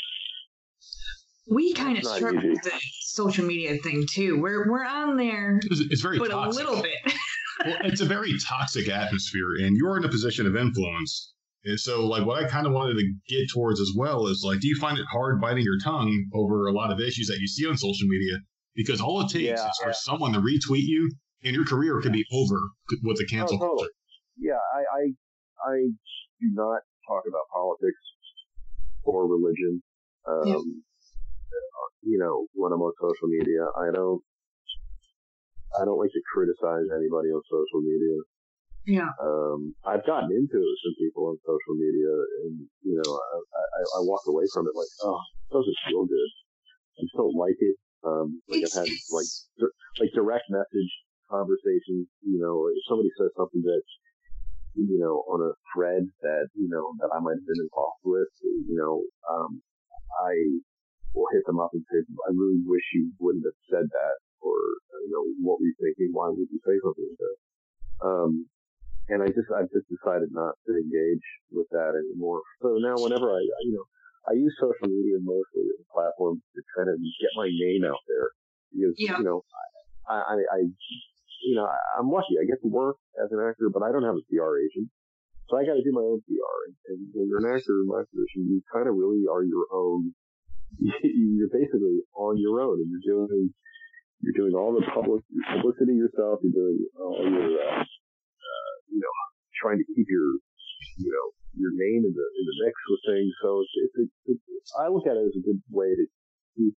we 1.48 1.74
kind 1.74 1.98
of 1.98 2.04
struggle 2.06 2.40
easy. 2.40 2.50
with 2.50 2.64
the 2.64 2.72
social 3.02 3.46
media 3.46 3.78
thing 3.78 4.06
too. 4.12 4.42
We're 4.42 4.70
we're 4.72 4.86
on 4.86 5.18
there, 5.18 5.60
It's, 5.64 5.80
it's 5.80 6.02
very 6.02 6.18
but 6.18 6.30
toxic. 6.32 6.64
a 6.64 6.68
little 6.70 6.82
bit. 6.82 6.98
well, 7.66 7.78
it's 7.84 8.02
a 8.02 8.06
very 8.06 8.34
toxic 8.48 8.90
atmosphere, 8.90 9.56
and 9.60 9.78
you're 9.78 9.98
in 9.98 10.06
a 10.06 10.10
position 10.10 10.48
of 10.48 10.56
influence. 10.56 11.34
And 11.68 11.80
so, 11.80 12.06
like, 12.06 12.26
what 12.28 12.44
I 12.44 12.48
kind 12.48 12.68
of 12.68 12.74
wanted 12.74 12.94
to 12.96 13.14
get 13.28 13.50
towards 13.52 13.80
as 13.82 13.92
well 13.96 14.28
is 14.28 14.44
like, 14.46 14.60
do 14.60 14.68
you 14.68 14.76
find 14.76 15.00
it 15.00 15.06
hard 15.12 15.42
biting 15.42 15.64
your 15.64 15.80
tongue 15.84 16.26
over 16.34 16.68
a 16.68 16.72
lot 16.72 16.92
of 16.92 17.00
issues 17.00 17.26
that 17.28 17.40
you 17.40 17.48
see 17.48 17.68
on 17.68 17.76
social 17.76 18.08
media? 18.08 18.36
Because 18.76 19.02
all 19.02 19.22
it 19.22 19.30
takes 19.30 19.46
Yeah, 19.60 19.68
is 19.68 19.80
for 19.82 19.90
yeah. 19.90 19.94
someone 19.96 20.34
to 20.34 20.40
retweet 20.40 20.84
you, 20.84 21.10
and 21.46 21.54
your 21.56 21.66
career 21.66 22.02
could 22.02 22.12
be 22.12 22.26
over 22.34 22.60
with 23.04 23.18
the 23.18 23.26
cancel 23.30 23.58
Oh, 23.62 23.78
culture. 23.78 23.92
yeah, 24.38 24.58
I, 24.74 24.82
I 24.82 25.04
I 25.72 25.76
do 26.42 26.48
not 26.52 26.82
talk 27.08 27.24
about 27.30 27.46
politics 27.54 28.02
or 29.04 29.28
religion. 29.30 29.82
Um, 30.28 30.48
Yeah. 30.48 30.62
You 32.06 32.20
know, 32.22 32.46
when 32.54 32.70
I'm 32.72 32.82
on 32.86 32.94
social 33.02 33.30
media, 33.30 33.66
I 33.82 33.90
don't 33.94 34.22
I 35.80 35.86
don't 35.86 35.98
like 35.98 36.12
to 36.14 36.22
criticize 36.34 36.86
anybody 36.94 37.30
on 37.34 37.42
social 37.50 37.82
media. 37.82 38.16
yeah, 38.86 39.12
Um, 39.20 39.74
I've 39.84 40.06
gotten 40.06 40.30
into 40.32 40.56
it 40.62 40.70
with 40.70 40.82
some 40.86 40.96
people 41.02 41.34
on 41.34 41.38
social 41.42 41.76
media, 41.76 42.14
and 42.46 42.54
you 42.86 42.96
know, 43.02 43.10
I, 43.10 43.38
I, 43.42 43.82
I 43.98 44.00
walk 44.06 44.22
away 44.30 44.46
from 44.54 44.68
it 44.70 44.76
like, 44.78 44.92
oh, 45.04 45.18
it 45.18 45.54
doesn't 45.58 45.80
feel 45.90 46.06
good. 46.06 46.30
I 46.96 47.10
just 47.10 47.18
don't 47.18 47.34
like 47.36 47.58
it. 47.60 47.76
Um, 48.06 48.40
like 48.48 48.62
It's- 48.62 48.78
I've 48.78 48.86
had 48.86 48.94
like 49.10 49.32
like 50.00 50.12
direct 50.14 50.46
message 50.54 50.92
conversations. 51.30 52.08
You 52.24 52.40
know, 52.40 52.68
if 52.70 52.80
somebody 52.88 53.10
says 53.18 53.32
something 53.38 53.62
that 53.64 53.84
you 54.76 55.00
know 55.00 55.24
on 55.32 55.42
a 55.42 55.54
thread 55.74 56.08
that 56.22 56.48
you 56.56 56.68
know 56.70 56.94
that 57.02 57.12
I 57.14 57.20
might 57.20 57.40
have 57.40 57.48
been 57.48 57.64
involved 57.64 58.04
with, 58.04 58.30
you 58.44 58.76
know, 58.76 59.04
um, 59.30 59.62
I 60.22 60.34
will 61.14 61.32
hit 61.32 61.46
them 61.48 61.60
up 61.60 61.72
and 61.74 61.84
say, 61.92 62.04
I 62.28 62.32
really 62.36 62.60
wish 62.66 62.84
you 62.94 63.12
wouldn't 63.20 63.46
have 63.48 63.60
said 63.72 63.88
that, 63.88 64.16
or 64.42 64.56
you 65.06 65.12
know, 65.12 65.24
what 65.42 65.60
were 65.60 65.68
you 65.68 65.76
thinking? 65.80 66.12
Why 66.12 66.30
would 66.30 66.50
you 66.52 66.60
say 66.66 66.76
something 66.84 67.08
like 67.08 67.22
that? 67.24 67.38
Um, 68.04 68.32
and 69.10 69.22
I 69.22 69.28
just 69.30 69.50
I've 69.54 69.70
just 69.70 69.88
decided 69.88 70.30
not 70.34 70.58
to 70.66 70.72
engage 70.74 71.26
with 71.52 71.68
that 71.72 71.94
anymore. 71.94 72.42
So 72.62 72.78
now 72.82 72.98
whenever 72.98 73.30
I 73.32 73.42
I, 73.42 73.60
you 73.64 73.74
know 73.78 73.86
I 74.28 74.34
use 74.34 74.54
social 74.58 74.90
media 74.90 75.22
mostly 75.22 75.70
as 75.70 75.78
a 75.86 75.88
platform 75.94 76.42
to 76.42 76.60
kind 76.76 76.90
of 76.90 76.98
get 77.22 77.32
my 77.38 77.46
name 77.46 77.86
out 77.86 78.02
there 78.10 78.34
because 78.74 78.96
Yeah. 78.98 79.18
you 79.22 79.26
know 79.26 79.46
I, 80.10 80.18
I 80.18 80.36
I 80.42 80.60
you 81.46 81.56
know 81.56 81.66
I, 81.70 81.78
I'm 82.02 82.10
lucky 82.10 82.42
I 82.42 82.50
get 82.50 82.62
to 82.66 82.70
work 82.70 82.98
as 83.22 83.30
an 83.32 83.40
actor, 83.40 83.70
but 83.70 83.86
I 83.86 83.94
don't 83.94 84.04
have 84.04 84.18
a 84.18 84.26
PR 84.28 84.58
agent. 84.58 84.90
So 85.48 85.62
I 85.62 85.64
got 85.64 85.78
to 85.78 85.86
do 85.86 85.94
my 85.94 86.02
own 86.02 86.26
PR, 86.26 86.58
and, 86.66 86.76
and 86.90 87.00
when 87.14 87.30
you're 87.30 87.46
an 87.46 87.54
actor 87.54 87.78
in 87.78 87.88
my 87.88 88.02
position, 88.10 88.50
you 88.50 88.66
kind 88.74 88.90
of 88.90 88.98
really 88.98 89.30
are 89.30 89.46
your 89.46 89.70
own. 89.72 90.14
You're 90.82 91.54
basically 91.54 92.04
on 92.18 92.36
your 92.36 92.60
own, 92.60 92.82
and 92.82 92.90
you're 92.90 93.06
doing 93.06 93.54
you're 94.20 94.36
doing 94.36 94.58
all 94.58 94.74
the 94.74 94.84
public 94.92 95.22
publicity 95.48 95.94
yourself. 95.94 96.42
You're 96.44 96.58
doing 96.58 96.84
all 97.00 97.22
your 97.22 97.48
uh, 97.62 97.80
uh, 97.80 98.74
you 98.90 99.00
know 99.00 99.14
trying 99.62 99.78
to 99.78 99.86
keep 99.94 100.08
your 100.10 100.42
you 100.98 101.12
know 101.14 101.26
your 101.56 101.72
name 101.72 102.04
in 102.04 102.12
the 102.12 102.26
in 102.26 102.44
the 102.50 102.56
mix 102.66 102.74
with 102.90 103.04
things. 103.08 103.32
So 103.42 103.62
it's 103.62 103.94
it's, 103.96 104.14
it's, 104.26 104.44
it's 104.50 104.70
I 104.76 104.90
look 104.90 105.08
at 105.08 105.16
it 105.16 105.30
as 105.30 105.38
a 105.38 105.46
good 105.46 105.62
way 105.70 105.94
to 105.94 106.06
keep 106.58 106.74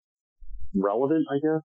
relevant, 0.77 1.27
I 1.33 1.41
guess. 1.41 1.65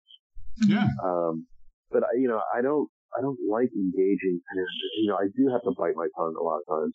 Yeah. 0.66 0.88
Um, 1.04 1.46
but 1.90 2.02
I, 2.02 2.18
you 2.18 2.28
know, 2.28 2.40
I 2.54 2.62
don't, 2.62 2.88
I 3.16 3.22
don't 3.22 3.38
like 3.48 3.70
engaging, 3.72 4.40
and 4.42 4.66
you 5.00 5.08
know, 5.08 5.16
I 5.16 5.30
do 5.32 5.48
have 5.52 5.62
to 5.64 5.72
bite 5.78 5.96
my 5.96 6.08
tongue 6.16 6.36
a 6.38 6.44
lot 6.44 6.60
of 6.60 6.66
times 6.68 6.94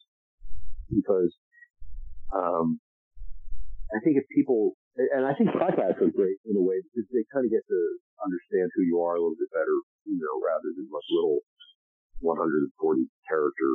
because, 0.91 1.31
um, 2.35 2.79
I 3.91 3.99
think 4.03 4.19
if 4.19 4.27
people, 4.31 4.75
and 4.95 5.25
I 5.25 5.33
think 5.33 5.51
podcasts 5.51 5.99
are 5.99 6.11
great 6.11 6.39
in 6.47 6.55
a 6.55 6.63
way 6.63 6.79
because 6.83 7.07
they 7.11 7.23
kind 7.31 7.43
of 7.43 7.51
get 7.51 7.63
to 7.63 7.79
understand 8.23 8.71
who 8.75 8.83
you 8.87 9.01
are 9.01 9.15
a 9.15 9.21
little 9.21 9.39
bit 9.39 9.51
better, 9.51 9.75
you 10.07 10.19
know, 10.19 10.35
rather 10.43 10.69
than 10.75 10.87
like 10.87 11.07
little 11.11 11.43
140 12.21 12.71
character 13.27 13.71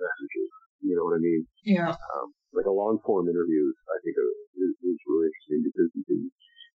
messages. 0.00 0.50
You 0.82 0.98
know 0.98 1.06
what 1.06 1.14
I 1.14 1.22
mean? 1.22 1.46
yeah. 1.62 1.94
um, 1.94 2.34
like 2.52 2.66
a 2.66 2.74
long 2.74 2.98
form 3.06 3.30
interviews, 3.30 3.74
I 3.86 3.96
think 4.02 4.18
are, 4.18 4.32
is, 4.66 4.72
is 4.82 4.98
really 5.06 5.30
interesting 5.30 5.60
because 5.62 5.88
you 5.94 6.04
can 6.04 6.20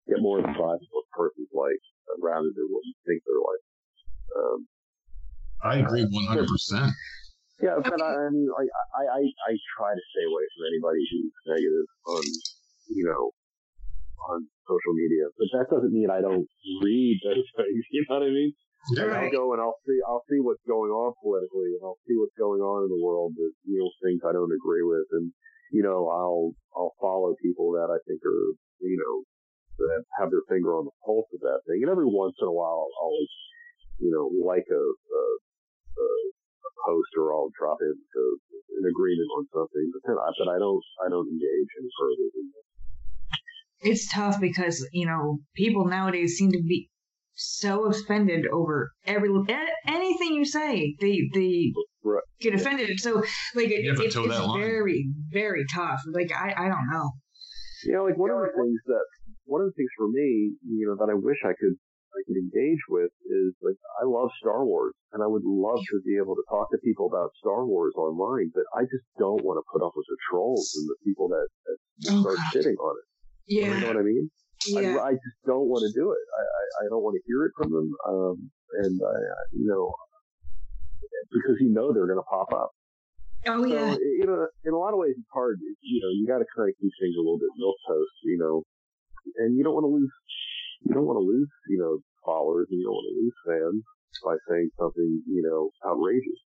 get 0.06 0.20
more 0.20 0.38
of 0.38 0.46
the 0.46 0.54
vibe 0.54 0.82
of 0.82 0.90
what 0.92 1.08
a 1.08 1.12
person's 1.16 1.50
like 1.56 1.82
uh, 2.12 2.20
rather 2.20 2.52
than 2.52 2.68
what 2.68 2.84
you 2.84 2.94
think 3.08 3.24
they're 3.24 3.40
like. 3.40 3.64
Um, 4.34 4.66
I 5.62 5.78
agree 5.78 6.04
100%. 6.04 6.90
yeah, 7.62 7.78
but 7.82 8.02
I, 8.02 8.10
I 8.12 8.28
mean, 8.30 8.48
like, 8.52 8.68
I, 8.92 9.02
I, 9.16 9.22
I 9.24 9.52
try 9.78 9.94
to 9.94 10.04
stay 10.12 10.24
away 10.26 10.44
from 10.52 10.62
anybody 10.68 11.00
who's 11.08 11.32
negative 11.46 11.88
on, 12.06 12.24
you 12.92 13.04
know, 13.08 13.30
on 14.28 14.46
social 14.68 14.94
media. 14.94 15.24
But 15.38 15.48
that 15.56 15.66
doesn't 15.70 15.92
mean 15.92 16.10
I 16.10 16.20
don't 16.20 16.48
read 16.82 17.20
those 17.24 17.48
things. 17.56 17.84
You 17.92 18.04
know 18.08 18.18
what 18.18 18.26
I 18.26 18.32
mean? 18.32 18.52
Yeah. 18.92 19.16
I'll 19.16 19.32
go 19.32 19.56
and 19.56 19.60
I'll 19.64 19.80
see 19.88 19.96
I'll 20.04 20.24
see 20.28 20.44
what's 20.44 20.60
going 20.68 20.92
on 20.92 21.16
politically 21.24 21.72
and 21.72 21.80
I'll 21.80 21.96
see 22.04 22.20
what's 22.20 22.36
going 22.36 22.60
on 22.60 22.84
in 22.84 22.92
the 22.92 23.00
world 23.00 23.32
that 23.32 23.52
you 23.64 23.80
know 23.80 23.88
things 24.04 24.20
I 24.20 24.36
don't 24.36 24.52
agree 24.52 24.84
with 24.84 25.08
and 25.16 25.32
you 25.72 25.80
know 25.80 26.04
I'll 26.12 26.52
I'll 26.76 26.92
follow 27.00 27.32
people 27.40 27.72
that 27.80 27.88
I 27.88 27.96
think 28.04 28.20
are 28.20 28.44
you 28.84 29.00
know 29.00 29.14
that 29.88 30.04
have 30.20 30.28
their 30.28 30.44
finger 30.52 30.76
on 30.76 30.84
the 30.84 30.92
pulse 31.00 31.32
of 31.32 31.40
that 31.48 31.64
thing 31.64 31.80
and 31.80 31.88
every 31.88 32.04
once 32.04 32.36
in 32.44 32.48
a 32.48 32.52
while 32.52 32.84
I'll 32.84 33.08
always 33.08 33.32
you 33.98 34.10
know 34.10 34.26
like 34.44 34.66
a 34.70 34.82
a, 34.84 35.22
a, 36.00 36.06
a 36.06 36.70
post 36.86 37.10
or 37.18 37.32
I'll 37.34 37.50
drop 37.58 37.78
into 37.80 38.22
an 38.80 38.84
agreement 38.88 39.30
on 39.38 39.46
something 39.54 39.86
but 39.94 40.02
then 40.06 40.16
I, 40.18 40.28
but 40.38 40.48
I 40.50 40.58
don't 40.58 40.84
I 41.04 41.08
don't 41.10 41.28
engage 41.28 41.70
any 41.80 41.90
further 41.98 42.26
than 42.34 42.46
that. 42.54 42.66
It's 43.90 44.12
tough 44.12 44.40
because 44.40 44.86
you 44.92 45.06
know 45.06 45.38
people 45.54 45.86
nowadays 45.86 46.36
seem 46.36 46.52
to 46.52 46.62
be 46.62 46.90
so 47.36 47.86
offended 47.86 48.46
over 48.46 48.90
every 49.06 49.30
anything 49.86 50.34
you 50.34 50.44
say. 50.44 50.94
They 51.00 51.28
they 51.32 51.72
Right. 52.06 52.22
get 52.40 52.54
offended. 52.54 53.00
So 53.00 53.24
like 53.54 53.70
it, 53.70 53.82
You 53.82 53.90
have 53.90 53.98
to 53.98 54.04
it- 54.04 54.26
it's 54.26 54.38
line. 54.46 54.60
very 54.60 55.08
very 55.30 55.64
tough. 55.74 56.00
Like 56.06 56.30
I 56.32 56.54
I 56.56 56.68
don't 56.68 56.88
know. 56.90 57.10
You 57.84 57.92
know, 57.92 58.04
like 58.04 58.16
one 58.16 58.30
of 58.30 58.38
the 58.40 58.52
things 58.56 58.80
that 58.86 59.04
one 59.44 59.60
of 59.60 59.68
the 59.68 59.72
things 59.76 59.90
for 59.96 60.08
me, 60.08 60.52
you 60.64 60.86
know, 60.86 60.96
that 60.96 61.10
I 61.10 61.14
wish 61.14 61.36
I 61.44 61.52
could 61.58 61.76
I 62.14 62.20
could 62.30 62.38
engage 62.38 62.78
with 62.88 63.10
is 63.26 63.52
like 63.62 63.74
I 64.00 64.06
love 64.06 64.30
Star 64.38 64.64
Wars 64.64 64.94
and 65.12 65.22
I 65.22 65.26
would 65.26 65.42
love 65.44 65.82
to 65.82 65.96
be 66.06 66.16
able 66.16 66.34
to 66.38 66.44
talk 66.48 66.70
to 66.70 66.78
people 66.82 67.06
about 67.10 67.30
Star 67.42 67.66
Wars 67.66 67.92
online, 67.98 68.50
but 68.54 68.62
I 68.74 68.82
just 68.86 69.02
don't 69.18 69.42
want 69.42 69.58
to 69.58 69.64
put 69.70 69.84
up 69.84 69.92
with 69.98 70.06
the 70.08 70.16
trolls 70.30 70.70
and 70.78 70.86
the 70.88 70.98
people 71.04 71.28
that, 71.34 71.46
that 71.66 71.76
Oh, 72.14 72.20
start 72.22 72.36
God. 72.38 72.50
shitting 72.54 72.78
on 72.78 72.94
it. 72.98 73.06
Yeah. 73.46 73.74
You 73.74 73.80
know 73.82 73.88
what 73.88 73.96
I 73.98 74.06
mean? 74.06 74.30
yeah. 74.66 74.96
I, 75.02 75.10
I 75.10 75.12
just 75.12 75.38
don't 75.46 75.66
want 75.68 75.82
to 75.84 75.92
do 75.92 76.10
it. 76.14 76.24
I, 76.38 76.42
I, 76.42 76.62
I 76.80 76.84
don't 76.90 77.02
want 77.02 77.14
to 77.18 77.22
hear 77.26 77.44
it 77.46 77.52
from 77.58 77.70
them. 77.74 77.88
Um, 78.08 78.36
and 78.82 78.94
I, 79.02 79.14
you 79.52 79.66
know, 79.66 79.92
because 81.32 81.56
you 81.60 81.70
know 81.72 81.92
they're 81.92 82.06
going 82.06 82.18
to 82.20 82.30
pop 82.30 82.52
up. 82.52 82.70
Oh 83.46 83.60
So, 83.62 83.68
yeah. 83.68 83.92
you 84.00 84.24
know, 84.26 84.46
in 84.64 84.72
a 84.72 84.78
lot 84.78 84.92
of 84.94 84.98
ways, 84.98 85.14
it's 85.18 85.28
hard. 85.32 85.58
You 85.82 86.00
know, 86.00 86.10
you 86.14 86.26
got 86.26 86.38
to 86.38 86.46
kind 86.56 86.68
of 86.70 86.74
keep 86.80 86.92
things 87.00 87.14
a 87.16 87.20
little 87.20 87.38
bit 87.38 87.50
milk 87.58 87.76
toast, 87.86 88.16
you 88.24 88.38
know, 88.38 88.62
and 89.38 89.56
you 89.56 89.64
don't 89.64 89.74
want 89.74 89.84
to 89.84 89.92
lose, 89.92 90.10
you 90.84 90.94
don't 90.94 91.06
want 91.06 91.16
to 91.16 91.26
lose, 91.26 91.48
you 91.68 91.78
know, 91.78 91.98
followers, 92.24 92.66
and 92.70 92.78
you 92.78 92.84
don't 92.86 92.94
want 92.94 93.08
to 93.10 93.18
lose 93.20 93.36
fans 93.46 93.82
by 94.24 94.36
saying 94.48 94.70
something, 94.78 95.22
you 95.26 95.42
know, 95.42 95.70
outrageous. 95.88 96.40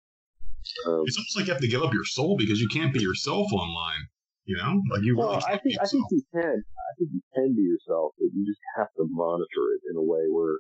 Um, 0.87 1.03
It's 1.07 1.17
almost 1.17 1.37
like 1.37 1.47
you 1.47 1.53
have 1.53 1.63
to 1.63 1.69
give 1.69 1.83
up 1.83 1.95
your 1.95 2.05
soul 2.05 2.37
because 2.37 2.61
you 2.61 2.69
can't 2.69 2.93
be 2.93 3.01
yourself 3.01 3.53
online. 3.53 4.09
You 4.45 4.57
know, 4.57 4.81
like 4.91 5.05
you 5.05 5.13
really 5.13 5.29
well, 5.29 5.45
I 5.45 5.61
can't 5.61 5.63
be 5.63 5.71
think 5.77 5.83
I 5.83 5.87
think 5.87 6.05
you 6.11 6.23
can. 6.33 6.57
I 6.65 6.91
think 6.97 7.11
you 7.13 7.21
can 7.35 7.55
be 7.55 7.63
yourself, 7.69 8.17
but 8.17 8.33
you 8.33 8.47
just 8.49 8.61
have 8.77 8.89
to 8.97 9.05
monitor 9.11 9.65
it 9.77 9.83
in 9.93 9.97
a 9.97 10.03
way 10.03 10.25
where, 10.33 10.57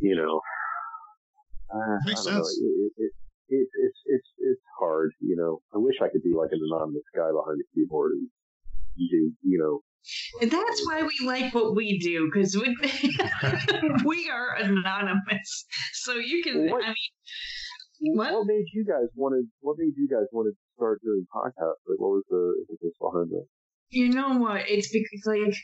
you 0.00 0.16
know, 0.16 0.40
uh, 1.72 1.96
Makes 2.04 2.26
I 2.26 2.36
sense. 2.36 2.60
know. 2.60 2.66
It, 2.68 2.92
it, 3.00 3.12
it, 3.48 3.68
it's 3.72 3.98
it's 4.04 4.28
it's 4.36 4.60
hard. 4.78 5.12
You 5.20 5.36
know, 5.36 5.62
I 5.74 5.78
wish 5.78 5.96
I 6.02 6.08
could 6.12 6.22
be 6.22 6.34
like 6.36 6.52
an 6.52 6.60
anonymous 6.60 7.08
guy 7.16 7.32
behind 7.32 7.56
the 7.56 7.64
keyboard 7.74 8.12
and 8.12 8.28
do, 8.96 9.32
you 9.42 9.58
know, 9.58 9.80
that's 10.40 10.86
why 10.86 11.02
we 11.02 11.26
like 11.26 11.54
what 11.54 11.74
we 11.74 11.98
do 11.98 12.30
because 12.32 12.56
we 12.56 12.76
we 14.04 14.30
are 14.30 14.54
anonymous. 14.56 15.64
So 15.92 16.14
you 16.14 16.42
can. 16.42 16.70
What- 16.70 16.84
I 16.84 16.88
mean, 16.88 18.16
What? 18.16 18.32
What 18.32 18.46
made 18.46 18.64
you 18.72 18.84
guys 18.84 19.08
want 19.14 19.34
to? 19.34 19.42
What 19.60 19.76
made 19.78 19.92
you 19.96 20.08
guys 20.08 20.26
want 20.32 20.48
to 20.48 20.56
start 20.76 21.00
doing 21.02 21.26
podcasts? 21.34 21.82
Like, 21.86 21.98
what 21.98 22.10
was 22.10 22.24
the 22.30 22.64
impetus 22.70 22.96
behind 23.00 23.30
that? 23.30 23.46
you 23.90 24.08
know 24.08 24.38
what? 24.38 24.62
It's 24.68 24.88
because 24.92 25.22
like 25.26 25.54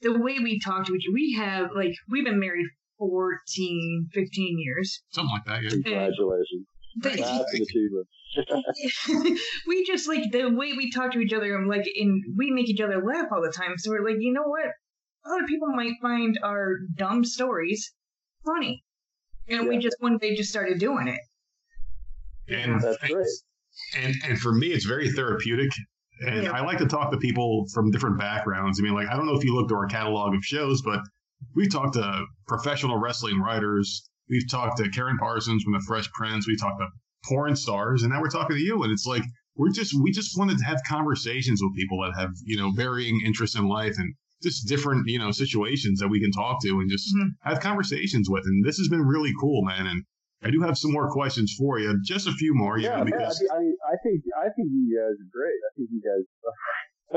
the 0.00 0.18
way 0.18 0.38
we 0.38 0.60
talk 0.60 0.86
to 0.86 0.94
each 0.94 1.04
other. 1.08 1.14
We 1.14 1.34
have 1.38 1.70
like 1.74 1.92
we've 2.10 2.24
been 2.24 2.40
married 2.40 2.66
14, 2.98 4.08
15 4.12 4.58
years. 4.58 5.02
Something 5.10 5.32
like 5.32 5.44
that. 5.46 5.62
Yeah. 5.62 5.70
Congratulations! 5.70 6.66
The- 6.96 7.08
That's 7.10 7.20
an 7.54 7.62
achievement. 7.62 8.08
we 9.68 9.84
just 9.86 10.08
like 10.08 10.32
the 10.32 10.50
way 10.50 10.72
we 10.72 10.90
talk 10.90 11.12
to 11.12 11.20
each 11.20 11.32
other 11.32 11.54
and 11.56 11.68
like 11.68 11.86
and 11.96 12.22
we 12.36 12.50
make 12.50 12.68
each 12.68 12.80
other 12.80 13.00
laugh 13.04 13.26
all 13.32 13.40
the 13.42 13.52
time. 13.52 13.74
So 13.78 13.90
we're 13.90 14.04
like, 14.04 14.16
you 14.18 14.32
know 14.32 14.42
what? 14.44 14.66
Other 15.26 15.46
people 15.46 15.68
might 15.68 15.94
find 16.02 16.38
our 16.42 16.76
dumb 16.96 17.24
stories 17.24 17.92
funny. 18.44 18.82
And 19.48 19.68
we 19.68 19.78
just 19.78 19.96
one 20.00 20.18
day 20.18 20.34
just 20.34 20.50
started 20.50 20.78
doing 20.80 21.06
it. 21.08 21.20
And 22.48 22.80
That's 22.80 22.98
great. 22.98 23.26
and 23.96 24.14
and 24.26 24.38
for 24.40 24.52
me 24.52 24.68
it's 24.68 24.84
very 24.84 25.10
therapeutic 25.10 25.70
and 26.26 26.44
Yeah. 26.44 26.52
i 26.52 26.60
like 26.64 26.78
to 26.78 26.86
talk 26.86 27.10
to 27.10 27.16
people 27.18 27.64
from 27.72 27.90
different 27.90 28.18
backgrounds 28.18 28.78
i 28.78 28.82
mean 28.84 28.94
like 28.94 29.08
i 29.08 29.16
don't 29.16 29.26
know 29.26 29.34
if 29.34 29.42
you 29.44 29.52
looked 29.54 29.72
at 29.72 29.74
our 29.76 29.86
catalog 29.86 30.34
of 30.34 30.44
shows 30.44 30.80
but 30.82 31.00
we've 31.56 31.72
talked 31.72 31.94
to 31.94 32.24
professional 32.46 32.98
wrestling 32.98 33.40
writers 33.40 34.08
we've 34.28 34.48
talked 34.50 34.78
to 34.78 34.84
karyn 34.90 35.18
parsons 35.18 35.62
from 35.62 35.72
the 35.72 35.84
fresh 35.86 36.10
prince 36.12 36.46
we 36.46 36.56
talked 36.56 36.80
to 36.80 36.88
porn 37.28 37.54
stars 37.56 38.02
and 38.02 38.12
now 38.12 38.20
we're 38.20 38.28
talking 38.28 38.56
to 38.56 38.62
you 38.62 38.82
and 38.82 38.92
it's 38.92 39.06
like 39.06 39.22
we're 39.56 39.70
just 39.70 39.94
we 40.02 40.10
just 40.10 40.36
wanted 40.38 40.58
to 40.58 40.64
have 40.64 40.78
conversations 40.88 41.60
with 41.62 41.74
people 41.74 42.00
that 42.02 42.18
have 42.18 42.30
you 42.44 42.56
know 42.56 42.70
varying 42.72 43.20
interests 43.24 43.56
in 43.56 43.66
life 43.66 43.94
and 43.98 44.14
just 44.42 44.68
different 44.68 45.08
you 45.08 45.18
know 45.18 45.30
situations 45.30 46.00
that 46.00 46.08
we 46.08 46.20
can 46.20 46.30
talk 46.32 46.60
to 46.62 46.68
and 46.80 46.90
just 46.90 47.08
Mhm. 47.16 47.30
have 47.42 47.60
conversations 47.60 48.28
with 48.28 48.44
and 48.44 48.64
this 48.64 48.76
has 48.78 48.88
been 48.88 49.02
really 49.02 49.32
cool 49.40 49.62
man 49.64 49.86
and 49.86 50.04
I 50.42 50.50
do 50.50 50.60
have 50.60 50.76
some 50.76 50.92
more 50.92 51.08
questions 51.08 51.56
for 51.56 51.78
you, 51.80 51.96
just 52.04 52.28
a 52.28 52.32
few 52.36 52.52
more, 52.52 52.76
you 52.76 52.84
Yeah, 52.84 53.00
know, 53.00 53.04
man, 53.08 53.16
because 53.16 53.40
I, 53.48 53.56
I, 53.56 53.62
I 53.64 53.96
think 54.04 54.20
I 54.36 54.48
think 54.52 54.68
you 54.76 54.92
guys 54.92 55.16
are 55.16 55.30
great. 55.32 55.56
I 55.56 55.70
think 55.72 55.88
you 55.88 56.02
guys 56.04 56.24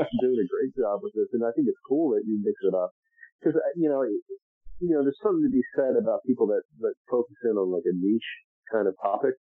are 0.00 0.08
doing 0.24 0.40
a 0.40 0.48
great 0.48 0.72
job 0.72 1.04
with 1.04 1.12
this, 1.12 1.28
and 1.36 1.44
I 1.44 1.52
think 1.52 1.68
it's 1.68 1.76
cool 1.84 2.16
that 2.16 2.24
you 2.24 2.40
mix 2.40 2.56
it 2.64 2.72
up 2.72 2.88
because 3.36 3.60
you 3.76 3.92
know, 3.92 4.00
you 4.80 4.94
know, 4.94 5.02
there's 5.02 5.18
something 5.22 5.42
to 5.44 5.50
be 5.52 5.62
said 5.76 5.96
about 5.98 6.20
people 6.26 6.46
that 6.48 6.62
that 6.80 6.94
focus 7.10 7.36
in 7.44 7.56
on 7.56 7.70
like 7.72 7.84
a 7.86 7.94
niche 7.94 8.32
kind 8.72 8.86
of 8.88 8.94
topic. 9.02 9.34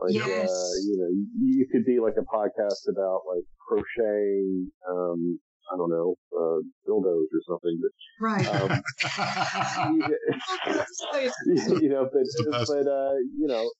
Like, 0.00 0.14
Yes. 0.14 0.48
uh, 0.48 0.72
you 0.86 0.94
know, 0.98 1.10
you, 1.10 1.26
you 1.60 1.66
could 1.70 1.84
be 1.84 1.98
like 2.00 2.14
a 2.16 2.22
podcast 2.24 2.86
about 2.88 3.22
like 3.26 3.42
crocheting, 3.66 4.70
um, 4.88 5.38
I 5.72 5.76
don't 5.76 5.90
know, 5.90 6.14
uh, 6.32 6.58
dildos 6.86 7.26
or 7.34 7.42
something. 7.46 7.76
But, 7.82 7.92
Right. 8.22 8.46
um, 8.46 8.70
you 11.82 11.88
know, 11.90 12.08
but 12.12 12.22
It's 12.22 12.34
the 12.36 12.52
best. 12.52 12.68
but 12.70 12.86
uh, 12.86 13.14
you 13.36 13.46
know, 13.48 13.70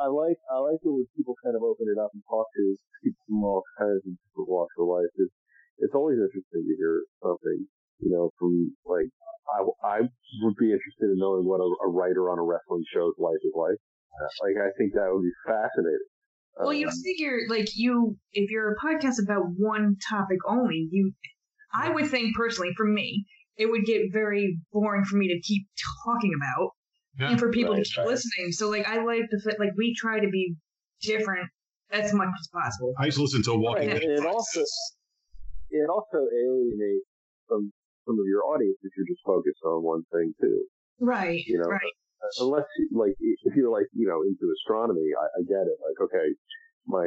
I, 0.00 0.04
I 0.04 0.08
like 0.08 0.38
I 0.50 0.58
like 0.58 0.80
it 0.82 0.90
when 0.90 1.06
people 1.16 1.34
kind 1.42 1.56
of 1.56 1.62
open 1.62 1.86
it 1.90 1.98
up 2.00 2.10
and 2.14 2.22
talk 2.28 2.46
to 2.56 2.64
people 3.02 3.22
from 3.26 3.44
all 3.44 3.62
kinds 3.78 4.02
of 4.06 4.12
different 4.14 4.48
walks 4.48 4.74
of 4.78 4.86
life. 4.86 5.10
It's 5.16 5.34
it's 5.78 5.94
always 5.94 6.18
interesting 6.18 6.62
to 6.66 6.74
hear 6.78 7.02
something, 7.22 7.66
you 8.00 8.10
know, 8.10 8.30
from 8.38 8.74
like 8.84 9.08
I 9.48 9.62
I 9.86 9.98
would 10.42 10.56
be 10.56 10.72
interested 10.72 11.10
in 11.12 11.16
knowing 11.16 11.44
what 11.46 11.60
a, 11.60 11.68
a 11.86 11.90
writer 11.90 12.30
on 12.30 12.38
a 12.38 12.42
wrestling 12.42 12.84
show's 12.92 13.14
life 13.18 13.40
is 13.42 13.52
like. 13.54 13.76
Uh, 14.14 14.46
like 14.46 14.54
I 14.62 14.70
think 14.78 14.94
that 14.94 15.08
would 15.10 15.22
be 15.22 15.32
fascinating. 15.44 16.06
Well, 16.56 16.72
you 16.72 16.86
Um, 16.86 16.94
figure 17.02 17.40
like 17.48 17.68
you, 17.74 18.16
if 18.32 18.48
you're 18.48 18.72
a 18.72 18.76
podcast 18.76 19.20
about 19.20 19.46
one 19.56 19.96
topic 20.08 20.38
only, 20.46 20.86
you, 20.92 21.12
I 21.74 21.90
would 21.90 22.08
think 22.08 22.36
personally, 22.36 22.70
for 22.76 22.86
me, 22.86 23.26
it 23.56 23.66
would 23.66 23.84
get 23.84 24.12
very 24.12 24.56
boring 24.72 25.04
for 25.04 25.16
me 25.16 25.26
to 25.34 25.40
keep 25.40 25.66
talking 26.04 26.30
about, 26.36 26.70
Yeah. 27.18 27.30
and 27.30 27.40
for 27.40 27.50
people 27.50 27.74
Right, 27.74 27.82
to 27.82 27.90
keep 27.90 27.98
right. 27.98 28.06
listening. 28.06 28.52
So 28.52 28.70
like, 28.70 28.86
I 28.88 29.02
like 29.02 29.22
the 29.32 29.40
fit, 29.40 29.58
like 29.58 29.72
we 29.76 29.94
try 29.98 30.20
to 30.20 30.28
be 30.28 30.54
different 31.02 31.50
as 31.90 32.14
much 32.14 32.28
as 32.38 32.48
possible. 32.52 32.94
I 33.00 33.06
used 33.06 33.16
to 33.16 33.22
listen 33.24 33.42
to 33.42 33.50
a 33.52 33.58
Walking 33.58 33.88
Right, 33.88 34.00
Dead. 34.00 34.02
and 34.04 34.24
it 34.24 34.26
also 34.26 34.60
it 35.70 35.88
also 35.90 36.18
alienates 36.32 37.06
some 37.48 37.72
some 38.06 38.16
of 38.20 38.26
your 38.28 38.44
audience 38.48 38.78
if 38.82 38.92
you're 38.96 39.08
just 39.08 39.24
focused 39.24 39.62
on 39.64 39.82
one 39.82 40.02
thing 40.12 40.32
too. 40.40 40.64
Right. 41.00 41.42
You 41.46 41.58
know, 41.58 41.68
Right. 41.68 41.94
Uh, 42.22 42.44
unless 42.46 42.64
you- 42.78 42.92
like 42.96 43.16
if 43.20 43.52
you're 43.56 43.72
like 43.72 43.88
you 43.92 44.06
know 44.08 44.22
into 44.24 44.48
astronomy, 44.52 45.04
I, 45.12 45.26
I 45.36 45.40
get 45.44 45.64
it. 45.68 45.76
Like 45.82 45.98
okay, 46.08 46.28
my 46.86 47.04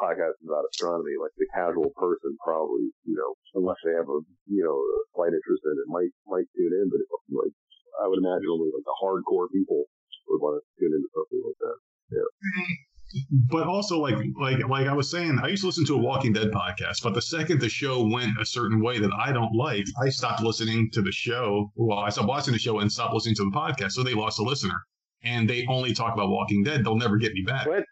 podcast 0.00 0.36
is 0.40 0.48
about 0.48 0.64
astronomy. 0.72 1.16
Like 1.20 1.32
the 1.36 1.48
casual 1.52 1.90
person 1.96 2.36
probably 2.44 2.88
you 3.04 3.16
know 3.16 3.30
unless 3.58 3.76
they 3.84 3.92
have 3.92 4.08
a 4.08 4.20
you 4.48 4.62
know 4.64 4.76
a 4.76 4.98
slight 5.16 5.32
interest 5.36 5.62
in 5.66 5.76
it 5.76 5.88
might 5.92 6.12
might 6.28 6.48
tune 6.56 6.72
in, 6.72 6.86
but 6.88 7.00
like 7.32 7.52
I 8.00 8.08
would 8.08 8.20
imagine 8.20 8.48
only 8.48 8.70
like 8.72 8.86
the 8.86 8.96
hardcore 9.00 9.48
people 9.52 9.84
would 10.28 10.40
want 10.40 10.60
to 10.60 10.62
tune 10.80 10.92
into 10.94 11.10
something 11.12 11.40
like 11.44 11.58
that. 11.60 11.76
Right. 12.16 12.85
But 13.30 13.66
also, 13.66 13.98
like 13.98 14.16
like 14.40 14.66
like 14.68 14.86
I 14.86 14.92
was 14.92 15.10
saying, 15.10 15.38
I 15.42 15.48
used 15.48 15.62
to 15.62 15.66
listen 15.66 15.86
to 15.86 15.94
a 15.94 15.98
Walking 15.98 16.32
Dead 16.32 16.50
podcast. 16.50 17.02
But 17.02 17.14
the 17.14 17.22
second 17.22 17.60
the 17.60 17.68
show 17.68 18.06
went 18.06 18.32
a 18.40 18.44
certain 18.44 18.82
way 18.82 18.98
that 18.98 19.12
I 19.12 19.32
don't 19.32 19.54
like, 19.54 19.84
I 20.02 20.08
stopped 20.08 20.42
listening 20.42 20.90
to 20.92 21.02
the 21.02 21.12
show. 21.12 21.70
Well, 21.76 21.98
I 21.98 22.10
stopped 22.10 22.28
watching 22.28 22.52
the 22.52 22.58
show 22.58 22.80
and 22.80 22.90
stopped 22.90 23.14
listening 23.14 23.36
to 23.36 23.44
the 23.44 23.56
podcast. 23.56 23.92
So 23.92 24.02
they 24.02 24.14
lost 24.14 24.40
a 24.40 24.42
listener, 24.42 24.80
and 25.22 25.48
they 25.48 25.66
only 25.68 25.94
talk 25.94 26.14
about 26.14 26.30
Walking 26.30 26.64
Dead. 26.64 26.84
They'll 26.84 26.96
never 26.96 27.16
get 27.16 27.32
me 27.32 27.44
back. 27.46 27.66
When 27.66 27.84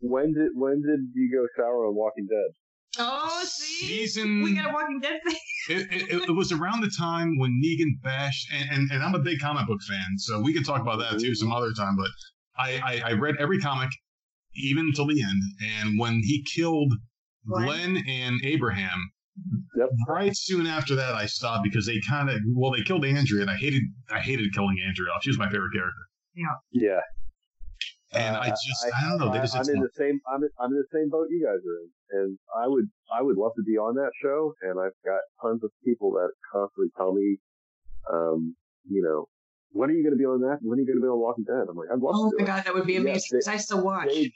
when 0.00 0.32
did 0.32 0.50
when 0.54 0.82
did 0.82 1.00
you 1.14 1.30
go 1.32 1.46
sour 1.56 1.86
on 1.86 1.94
Walking 1.94 2.26
Dead? 2.28 2.52
Oh, 2.98 3.42
see, 3.44 3.86
Season- 3.86 4.42
we 4.42 4.54
got 4.54 4.70
a 4.70 4.72
Walking 4.72 5.00
Dead 5.00 5.20
thing. 5.26 5.36
It, 5.68 5.88
it, 5.90 6.28
it 6.28 6.30
was 6.30 6.52
around 6.52 6.82
the 6.82 6.92
time 6.96 7.38
when 7.38 7.60
Negan 7.60 8.00
bashed, 8.00 8.46
and, 8.52 8.70
and, 8.70 8.90
and 8.92 9.02
I'm 9.02 9.16
a 9.16 9.18
big 9.18 9.40
comic 9.40 9.66
book 9.66 9.82
fan, 9.82 10.16
so 10.16 10.38
we 10.40 10.54
can 10.54 10.62
talk 10.62 10.80
about 10.80 11.00
that 11.00 11.18
too 11.18 11.34
some 11.34 11.48
mm-hmm. 11.48 11.56
other 11.56 11.72
time. 11.72 11.96
But 11.96 12.06
I, 12.56 13.02
I, 13.04 13.10
I 13.10 13.12
read 13.14 13.34
every 13.40 13.58
comic, 13.58 13.90
even 14.56 14.92
till 14.94 15.06
the 15.06 15.22
end, 15.22 15.40
and 15.80 15.98
when 15.98 16.20
he 16.24 16.42
killed 16.54 16.92
Glenn? 17.48 17.64
Glenn 17.66 18.04
and 18.08 18.40
Abraham, 18.44 19.10
Yep. 19.76 19.88
right 20.08 20.32
soon 20.36 20.66
after 20.66 20.94
that, 20.96 21.14
I 21.14 21.26
stopped 21.26 21.62
because 21.64 21.86
they 21.86 22.00
kind 22.08 22.30
of 22.30 22.38
well, 22.54 22.72
they 22.72 22.82
killed 22.82 23.04
Andrea, 23.04 23.42
and 23.42 23.50
I 23.50 23.56
hated 23.56 23.82
I 24.10 24.20
hated 24.20 24.52
killing 24.54 24.76
Andrea 24.86 25.10
off. 25.12 25.22
She 25.22 25.30
was 25.30 25.38
my 25.38 25.48
favorite 25.50 25.72
character, 25.74 26.02
Yeah. 26.34 26.46
Yeah. 26.72 27.00
And 28.12 28.36
Uh, 28.36 28.40
I 28.40 28.48
just 28.50 28.86
I, 28.96 29.08
don't 29.10 29.18
know. 29.18 29.32
They 29.32 29.38
I, 29.38 29.42
just 29.42 29.56
I'm 29.56 29.68
in 29.68 29.80
the 29.82 29.90
same. 29.96 30.20
I'm 30.32 30.42
in, 30.42 30.48
I'm 30.60 30.70
in 30.70 30.78
the 30.78 30.86
same 30.96 31.10
boat 31.10 31.26
you 31.28 31.44
guys 31.44 31.58
are 31.58 31.78
in, 31.82 31.90
and 32.22 32.38
I 32.56 32.66
would 32.68 32.86
I 33.12 33.20
would 33.20 33.36
love 33.36 33.52
to 33.56 33.62
be 33.64 33.76
on 33.76 33.94
that 33.96 34.12
show. 34.22 34.54
And 34.62 34.78
I've 34.80 34.96
got 35.04 35.20
tons 35.42 35.62
of 35.64 35.70
people 35.84 36.12
that 36.12 36.30
constantly 36.52 36.88
tell 36.96 37.12
me, 37.12 37.36
um, 38.12 38.56
you 38.88 39.02
know, 39.02 39.26
when 39.72 39.90
are 39.90 39.92
you 39.92 40.02
going 40.02 40.14
to 40.14 40.18
be 40.18 40.24
on 40.24 40.40
that? 40.42 40.58
When 40.62 40.78
are 40.78 40.82
you 40.82 40.86
going 40.86 40.98
to 40.98 41.04
be 41.04 41.08
on 41.08 41.18
Walking 41.18 41.44
Dead? 41.44 41.66
I'm 41.68 41.76
like, 41.76 41.88
I'd 41.92 41.98
love 42.00 42.14
Oh 42.16 42.30
to. 42.30 42.36
my 42.36 42.38
do 42.38 42.44
it. 42.44 42.46
god, 42.46 42.64
that 42.64 42.74
would 42.74 42.86
be 42.86 42.96
amazing. 42.96 43.28
they- 43.32 43.38
'cause 43.44 43.48
I 43.48 43.56
still 43.58 43.82
watch. 43.84 44.08
They, 44.12 44.30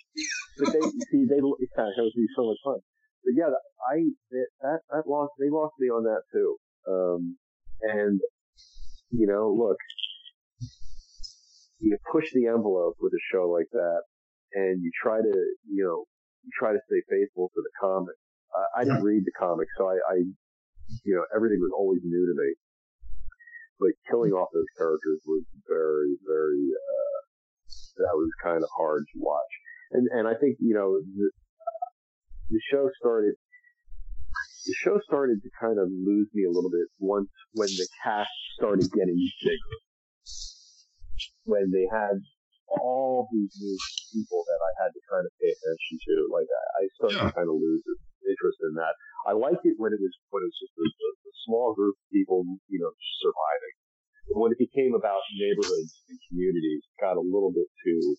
but 0.59 0.73
they 0.73 0.81
see 1.11 1.25
they 1.29 1.41
yeah, 1.41 1.89
that 1.91 1.95
would 1.99 2.13
be 2.15 2.27
so 2.37 2.47
much 2.47 2.59
fun. 2.65 2.79
But 3.25 3.33
yeah, 3.37 3.51
I 3.91 4.05
that 4.61 4.81
that 4.91 5.07
lost 5.07 5.33
they 5.39 5.49
lost 5.51 5.75
me 5.79 5.89
on 5.89 6.05
that 6.05 6.23
too. 6.33 6.57
Um, 6.89 7.37
and 7.83 8.21
you 9.11 9.27
know, 9.27 9.51
look, 9.53 9.77
you 11.81 11.97
push 12.11 12.27
the 12.35 12.47
envelope 12.47 12.97
with 13.01 13.13
a 13.13 13.23
show 13.33 13.49
like 13.49 13.69
that, 13.73 14.03
and 14.55 14.83
you 14.83 14.91
try 15.03 15.19
to 15.21 15.35
you 15.71 15.85
know 15.85 16.05
you 16.45 16.51
try 16.59 16.73
to 16.73 16.81
stay 16.87 17.01
faithful 17.09 17.51
to 17.55 17.61
the 17.63 17.71
comic. 17.81 18.15
I, 18.55 18.81
I 18.81 18.85
didn't 18.85 19.03
read 19.03 19.25
the 19.25 19.33
comic, 19.39 19.69
so 19.77 19.89
I, 19.89 19.97
I 20.13 20.17
you 21.05 21.15
know 21.15 21.25
everything 21.35 21.61
was 21.61 21.73
always 21.77 22.01
new 22.05 22.27
to 22.27 22.35
me. 22.37 22.55
But 23.81 23.97
killing 24.09 24.33
off 24.37 24.53
those 24.53 24.69
characters 24.77 25.19
was 25.25 25.43
very, 25.67 26.15
very, 26.29 26.63
uh, 26.77 27.19
that 28.05 28.13
was 28.15 28.29
kind 28.45 28.63
of 28.63 28.69
hard 28.77 29.03
to 29.13 29.17
watch 29.19 29.53
and 29.93 30.07
and 30.13 30.29
I 30.29 30.35
think 30.39 30.57
you 30.61 30.75
know 30.75 30.99
the, 31.03 31.31
the 32.51 32.61
show 32.71 32.89
started. 33.01 33.35
The 34.67 34.77
show 34.85 35.01
started 35.09 35.41
to 35.43 35.51
kind 35.59 35.81
of 35.81 35.89
lose 35.89 36.29
me 36.37 36.45
a 36.45 36.53
little 36.53 36.71
bit 36.71 36.85
once 37.01 37.33
when 37.57 37.67
the 37.81 37.89
cast 38.05 38.31
started 38.61 38.87
getting 38.93 39.17
bigger. 39.43 39.75
When 41.49 41.73
they 41.73 41.89
had 41.91 42.21
all 42.69 43.27
these 43.33 43.51
new 43.59 43.79
people 44.13 44.45
that 44.47 44.61
I 44.61 44.71
had 44.85 44.93
to 44.93 45.01
kind 45.11 45.25
of 45.27 45.33
pay 45.41 45.49
attention 45.49 45.97
to, 46.07 46.15
like 46.31 46.47
I, 46.47 46.63
I 46.77 46.83
started 47.01 47.19
Yeah. 47.19 47.33
to 47.33 47.37
kind 47.41 47.49
of 47.51 47.57
lose 47.57 47.83
interest 48.25 48.59
in 48.65 48.75
that. 48.77 48.95
I 49.29 49.33
liked 49.37 49.65
it 49.65 49.77
when 49.77 49.93
it 49.93 50.01
was 50.01 50.15
when 50.33 50.45
it 50.45 50.49
was 50.49 50.61
just 50.61 50.75
a, 50.77 50.87
a, 50.87 51.35
small 51.49 51.73
group 51.73 51.97
of 51.97 52.07
people, 52.13 52.45
you 52.69 52.81
know, 52.81 52.93
surviving. 53.21 53.75
But 54.29 54.37
when 54.45 54.53
it 54.53 54.61
became 54.61 54.93
about 54.93 55.25
neighborhoods 55.37 55.93
and 56.09 56.19
communities, 56.29 56.85
it 56.85 56.97
got 57.01 57.17
a 57.17 57.25
little 57.25 57.51
bit 57.51 57.69
too 57.85 58.17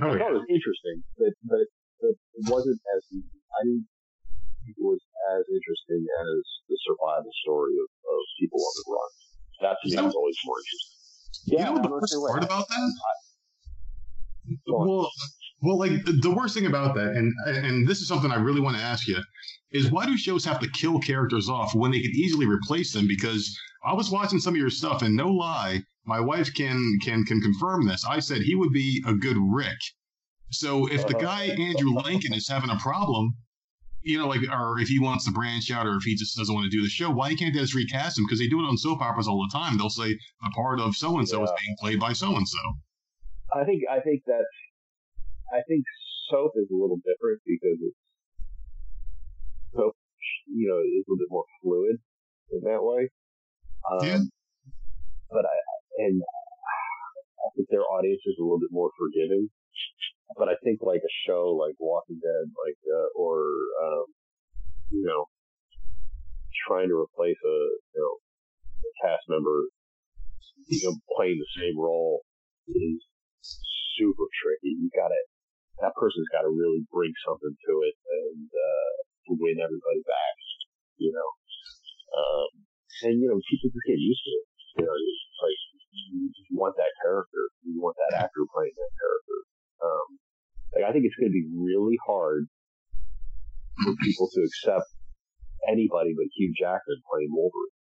oh 0.00 0.08
I 0.08 0.16
thought 0.16 0.18
yeah. 0.18 0.32
it 0.32 0.40
was 0.40 0.48
interesting, 0.48 0.96
but 1.18 1.34
but, 1.44 1.66
but 2.00 2.14
it 2.16 2.44
wasn't 2.48 2.80
as 2.96 3.02
I 3.12 3.60
didn't 3.68 3.86
think 4.64 4.76
it 4.78 4.86
was 4.86 5.02
as 5.36 5.44
interesting 5.46 6.02
as 6.02 6.40
the 6.70 6.76
survival 6.86 7.32
story 7.44 7.76
of, 7.76 7.88
of 7.88 8.20
people 8.40 8.60
on 8.62 8.72
the 8.80 8.84
run. 8.88 9.10
That 9.60 9.76
to 9.78 9.86
me 9.86 9.96
was 10.00 10.16
always 10.16 10.38
more 10.46 10.58
interesting. 10.58 10.96
You 11.46 11.58
Yeah, 11.58 11.64
know 11.70 11.72
what 11.76 11.82
the 11.82 11.90
worst 11.92 12.14
part 12.16 12.44
about 12.44 12.66
that? 12.68 12.90
On. 14.68 14.88
Well, 14.88 15.06
well, 15.62 15.78
like 15.78 16.04
the, 16.04 16.12
the 16.12 16.30
worst 16.30 16.54
thing 16.54 16.66
about 16.66 16.94
that, 16.96 17.12
and 17.12 17.32
and 17.46 17.86
this 17.86 18.00
is 18.00 18.08
something 18.08 18.32
I 18.32 18.36
really 18.36 18.60
want 18.60 18.76
to 18.76 18.82
ask 18.82 19.06
you, 19.06 19.22
is 19.70 19.90
why 19.90 20.06
do 20.06 20.16
shows 20.16 20.44
have 20.44 20.60
to 20.60 20.68
kill 20.70 20.98
characters 20.98 21.48
off 21.48 21.74
when 21.74 21.92
they 21.92 22.00
could 22.00 22.10
easily 22.10 22.46
replace 22.46 22.92
them? 22.92 23.06
Because 23.06 23.56
I 23.84 23.94
was 23.94 24.10
watching 24.10 24.40
some 24.40 24.54
of 24.54 24.60
your 24.60 24.70
stuff, 24.70 25.02
and 25.02 25.16
no 25.16 25.28
lie, 25.28 25.82
my 26.04 26.18
wife 26.18 26.52
can 26.52 26.98
can 27.02 27.24
can 27.24 27.40
confirm 27.40 27.86
this. 27.86 28.04
I 28.04 28.18
said 28.18 28.42
he 28.42 28.56
would 28.56 28.72
be 28.72 29.02
a 29.06 29.14
good 29.14 29.36
Rick. 29.38 29.78
So 30.50 30.86
if 30.86 31.06
the 31.06 31.14
guy 31.14 31.48
uh-huh. 31.48 31.62
Andrew 31.62 31.92
Lincoln 31.92 32.34
is 32.34 32.48
having 32.48 32.70
a 32.70 32.76
problem, 32.76 33.34
you 34.02 34.18
know, 34.18 34.28
like, 34.28 34.40
or 34.52 34.80
if 34.80 34.88
he 34.88 34.98
wants 34.98 35.24
to 35.26 35.30
branch 35.30 35.70
out, 35.70 35.86
or 35.86 35.96
if 35.96 36.02
he 36.02 36.16
just 36.16 36.36
doesn't 36.36 36.54
want 36.54 36.70
to 36.70 36.76
do 36.76 36.82
the 36.82 36.88
show, 36.88 37.10
why 37.10 37.34
can't 37.34 37.54
they 37.54 37.60
just 37.60 37.74
recast 37.74 38.18
him? 38.18 38.24
Because 38.26 38.40
they 38.40 38.48
do 38.48 38.60
it 38.60 38.68
on 38.68 38.76
soap 38.76 39.00
operas 39.00 39.28
all 39.28 39.46
the 39.48 39.56
time. 39.56 39.78
They'll 39.78 39.88
say 39.88 40.18
a 40.44 40.50
part 40.50 40.80
of 40.80 40.96
so 40.96 41.18
and 41.18 41.28
so 41.28 41.42
is 41.44 41.52
being 41.60 41.76
played 41.78 42.00
by 42.00 42.12
so 42.12 42.36
and 42.36 42.46
so. 42.46 42.58
I 43.54 43.64
think 43.64 43.82
I 43.90 44.00
think 44.00 44.22
that's 44.26 44.44
I 45.52 45.60
think 45.68 45.84
soap 46.30 46.52
is 46.56 46.68
a 46.72 46.74
little 46.74 46.96
different 47.04 47.44
because 47.44 47.76
it's 47.76 48.00
soap, 49.76 49.94
you 50.48 50.68
know, 50.68 50.80
is 50.80 51.04
a 51.04 51.08
little 51.08 51.20
bit 51.20 51.30
more 51.30 51.44
fluid 51.60 51.96
in 52.52 52.60
that 52.64 52.80
way. 52.80 53.08
Um, 53.84 54.06
Yeah. 54.06 54.20
But 55.28 55.44
I, 55.44 55.56
and 56.08 56.20
I 56.20 57.46
think 57.56 57.68
their 57.70 57.84
audience 57.84 58.20
is 58.24 58.36
a 58.38 58.42
little 58.42 58.60
bit 58.60 58.72
more 58.72 58.90
forgiving. 58.96 59.48
But 60.36 60.48
I 60.48 60.56
think 60.64 60.80
like 60.80 61.00
a 61.04 61.14
show 61.28 61.52
like 61.52 61.76
Walking 61.78 62.20
Dead, 62.20 62.46
like, 62.56 62.80
uh, 62.88 63.08
or, 63.16 63.44
um, 63.84 64.04
you 64.90 65.04
know, 65.04 65.28
trying 66.68 66.88
to 66.88 66.96
replace 66.96 67.36
a, 67.44 67.56
you 67.92 67.98
know, 68.00 68.12
a 68.84 68.92
cast 69.04 69.24
member, 69.28 69.68
you 70.68 70.80
know, 70.84 70.96
playing 71.16 71.40
the 71.40 71.60
same 71.60 71.76
role 71.78 72.20
is 72.68 73.04
super 73.98 74.24
tricky. 74.40 74.72
You 74.80 74.88
gotta, 74.96 75.20
that 75.82 75.98
person's 75.98 76.30
gotta 76.30 76.50
really 76.50 76.86
bring 76.94 77.12
something 77.26 77.52
to 77.52 77.72
it 77.84 77.94
and, 77.98 78.46
uh, 78.48 78.92
to 79.26 79.30
win 79.38 79.58
everybody 79.58 80.02
back, 80.06 80.34
you 80.98 81.10
know. 81.10 81.28
Um, 82.12 82.50
and 83.06 83.18
you 83.18 83.26
know, 83.26 83.38
people 83.50 83.70
just 83.70 83.86
get 83.86 83.98
used 83.98 84.22
to 84.22 84.32
it. 84.32 84.46
You 84.78 84.84
know, 84.86 84.94
like, 84.94 85.60
you 85.92 86.56
want 86.56 86.76
that 86.78 86.92
character. 87.02 87.52
You 87.66 87.76
want 87.82 87.96
that 87.98 88.24
actor 88.24 88.46
playing 88.54 88.72
that 88.72 88.92
character. 88.96 89.38
Um, 89.82 90.08
like 90.72 90.84
I 90.88 90.92
think 90.92 91.04
it's 91.04 91.18
going 91.18 91.28
to 91.28 91.36
be 91.36 91.44
really 91.52 91.98
hard 92.06 92.48
for 93.84 93.92
people 94.00 94.30
to 94.32 94.40
accept 94.46 94.88
anybody 95.68 96.14
but 96.16 96.30
Hugh 96.32 96.52
Jackman 96.56 97.02
playing 97.04 97.32
Wolverine. 97.32 97.81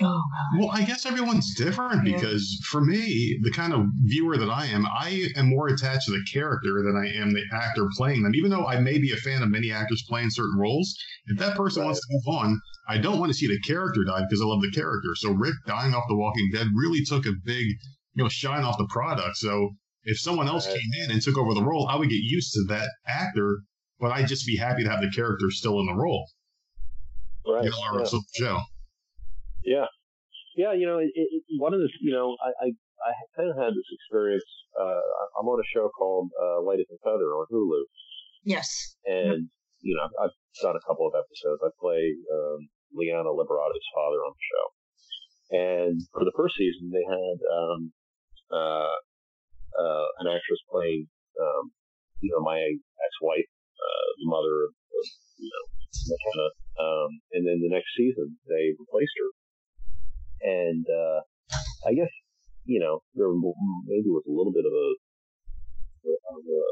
Oh 0.00 0.22
god. 0.30 0.58
Well, 0.60 0.70
I 0.72 0.84
guess 0.84 1.06
everyone's 1.06 1.54
different 1.54 2.04
because 2.04 2.60
for 2.70 2.82
me, 2.82 3.38
the 3.42 3.50
kind 3.50 3.72
of 3.72 3.86
viewer 4.04 4.36
that 4.36 4.50
I 4.50 4.66
am, 4.66 4.84
I 4.86 5.28
am 5.36 5.48
more 5.48 5.68
attached 5.68 6.06
to 6.06 6.12
the 6.12 6.22
character 6.30 6.82
than 6.82 6.96
I 6.96 7.08
am 7.18 7.32
the 7.32 7.42
actor 7.52 7.88
playing 7.96 8.22
them. 8.22 8.34
Even 8.34 8.50
though 8.50 8.66
I 8.66 8.78
may 8.78 8.98
be 8.98 9.12
a 9.12 9.16
fan 9.16 9.42
of 9.42 9.48
many 9.48 9.72
actors 9.72 10.04
playing 10.08 10.30
certain 10.30 10.58
roles, 10.58 10.94
if 11.28 11.38
that 11.38 11.56
person 11.56 11.84
wants 11.84 12.00
to 12.00 12.06
move 12.10 12.28
on, 12.38 12.60
I 12.88 12.98
don't 12.98 13.18
want 13.18 13.32
to 13.32 13.38
see 13.38 13.46
the 13.46 13.58
character 13.60 14.04
die 14.04 14.20
because 14.28 14.42
I 14.42 14.44
love 14.44 14.60
the 14.60 14.70
character. 14.70 15.14
So 15.14 15.30
Rick 15.32 15.54
dying 15.66 15.94
off 15.94 16.04
The 16.08 16.16
Walking 16.16 16.50
Dead 16.52 16.66
really 16.74 17.02
took 17.02 17.24
a 17.24 17.32
big, 17.44 17.66
you 18.14 18.22
know, 18.22 18.28
shine 18.28 18.64
off 18.64 18.76
the 18.76 18.86
product. 18.88 19.36
So 19.38 19.70
if 20.04 20.20
someone 20.20 20.46
else 20.46 20.66
Right. 20.66 20.76
came 20.76 21.04
in 21.04 21.10
and 21.10 21.22
took 21.22 21.38
over 21.38 21.54
the 21.54 21.64
role, 21.64 21.88
I 21.88 21.96
would 21.96 22.10
get 22.10 22.16
used 22.22 22.52
to 22.52 22.64
that 22.68 22.88
actor, 23.08 23.60
but 23.98 24.12
I'd 24.12 24.28
just 24.28 24.46
be 24.46 24.56
happy 24.56 24.84
to 24.84 24.90
have 24.90 25.00
the 25.00 25.10
character 25.10 25.50
still 25.50 25.80
in 25.80 25.86
the 25.86 25.94
role, 25.94 26.28
Right. 27.46 27.64
you 27.64 27.70
know, 27.70 27.98
yeah. 27.98 28.20
show. 28.34 28.60
Yeah, 29.66 29.90
yeah. 30.56 30.72
You 30.72 30.86
know, 30.86 30.98
it, 31.02 31.10
it, 31.14 31.42
one 31.58 31.74
of 31.74 31.80
the, 31.80 31.90
you 32.00 32.12
know, 32.14 32.36
I, 32.38 32.50
I, 32.64 32.68
I 33.02 33.12
kind 33.36 33.50
of 33.50 33.56
had 33.58 33.74
this 33.74 33.90
experience. 33.90 34.46
Uh, 34.78 35.02
I'm 35.40 35.48
on 35.50 35.58
a 35.58 35.66
show 35.74 35.90
called 35.90 36.30
uh, 36.38 36.62
Light 36.62 36.78
as 36.78 36.86
a 36.94 36.98
Feather 37.02 37.34
on 37.34 37.46
Hulu, 37.50 37.82
Yes. 38.44 38.94
and 39.04 39.50
you 39.82 39.94
know, 39.98 40.06
I've 40.22 40.34
done 40.62 40.76
a 40.78 40.84
couple 40.86 41.06
of 41.06 41.14
episodes. 41.18 41.60
I 41.66 41.70
play 41.82 42.14
um, 42.32 42.60
Liana 42.94 43.28
Liberato's 43.34 43.88
father 43.94 44.20
on 44.22 44.32
the 44.32 44.44
show, 44.46 44.66
and 45.58 45.96
for 46.14 46.24
the 46.24 46.32
first 46.36 46.54
season, 46.56 46.90
they 46.94 47.04
had 47.04 47.36
um, 47.50 47.80
uh, 48.54 48.96
uh, 49.82 50.06
an 50.22 50.26
actress 50.30 50.62
playing, 50.70 51.06
um, 51.42 51.70
you 52.22 52.30
know, 52.32 52.40
my 52.40 52.58
ex-wife, 52.62 53.50
uh, 53.76 54.08
the 54.22 54.28
mother 54.30 54.54
of, 54.64 54.72
of 54.72 55.04
you 55.36 55.50
know, 55.50 55.64
McKenna. 56.08 56.48
Um, 56.76 57.10
and 57.32 57.42
then 57.48 57.58
the 57.64 57.72
next 57.72 57.88
season, 57.96 58.36
they 58.48 58.72
replaced 58.76 59.16
her. 59.16 59.30
And, 60.42 60.84
uh, 60.88 61.20
I 61.86 61.94
guess, 61.94 62.10
you 62.64 62.80
know, 62.80 63.00
there 63.14 63.30
maybe 63.86 64.10
was 64.10 64.26
a 64.26 64.32
little 64.34 64.52
bit 64.52 64.66
of 64.66 64.72
a, 64.74 64.88
of 66.06 66.42
a 66.42 66.62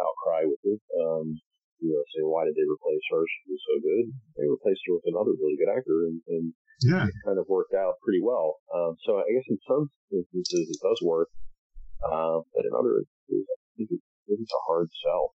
outcry 0.00 0.44
with 0.48 0.60
it. 0.64 0.80
Um, 1.00 1.36
you 1.80 1.88
know, 1.96 2.04
saying 2.12 2.28
why 2.28 2.44
did 2.44 2.54
they 2.54 2.68
replace 2.68 3.00
her? 3.08 3.24
She 3.24 3.52
was 3.56 3.62
so 3.64 3.74
good. 3.80 4.04
They 4.36 4.44
replaced 4.48 4.84
her 4.86 4.94
with 5.00 5.08
another 5.08 5.32
really 5.40 5.56
good 5.56 5.72
actor 5.72 6.12
and, 6.12 6.20
and 6.28 6.44
Yeah. 6.84 7.08
it 7.08 7.14
kind 7.24 7.40
of 7.40 7.48
worked 7.48 7.72
out 7.72 7.96
pretty 8.04 8.20
well. 8.22 8.60
Um, 8.68 8.96
so 9.04 9.16
I 9.16 9.28
guess 9.32 9.48
in 9.48 9.56
some 9.66 9.88
instances 10.12 10.76
it 10.76 10.80
does 10.84 11.00
work. 11.02 11.28
Uh, 12.04 12.44
but 12.52 12.64
in 12.68 12.72
other 12.76 13.00
instances, 13.00 13.44
I 13.48 13.56
think 13.76 13.88
it- 13.96 14.04
it's 14.28 14.52
a 14.52 14.62
hard 14.68 14.88
sell. 15.02 15.34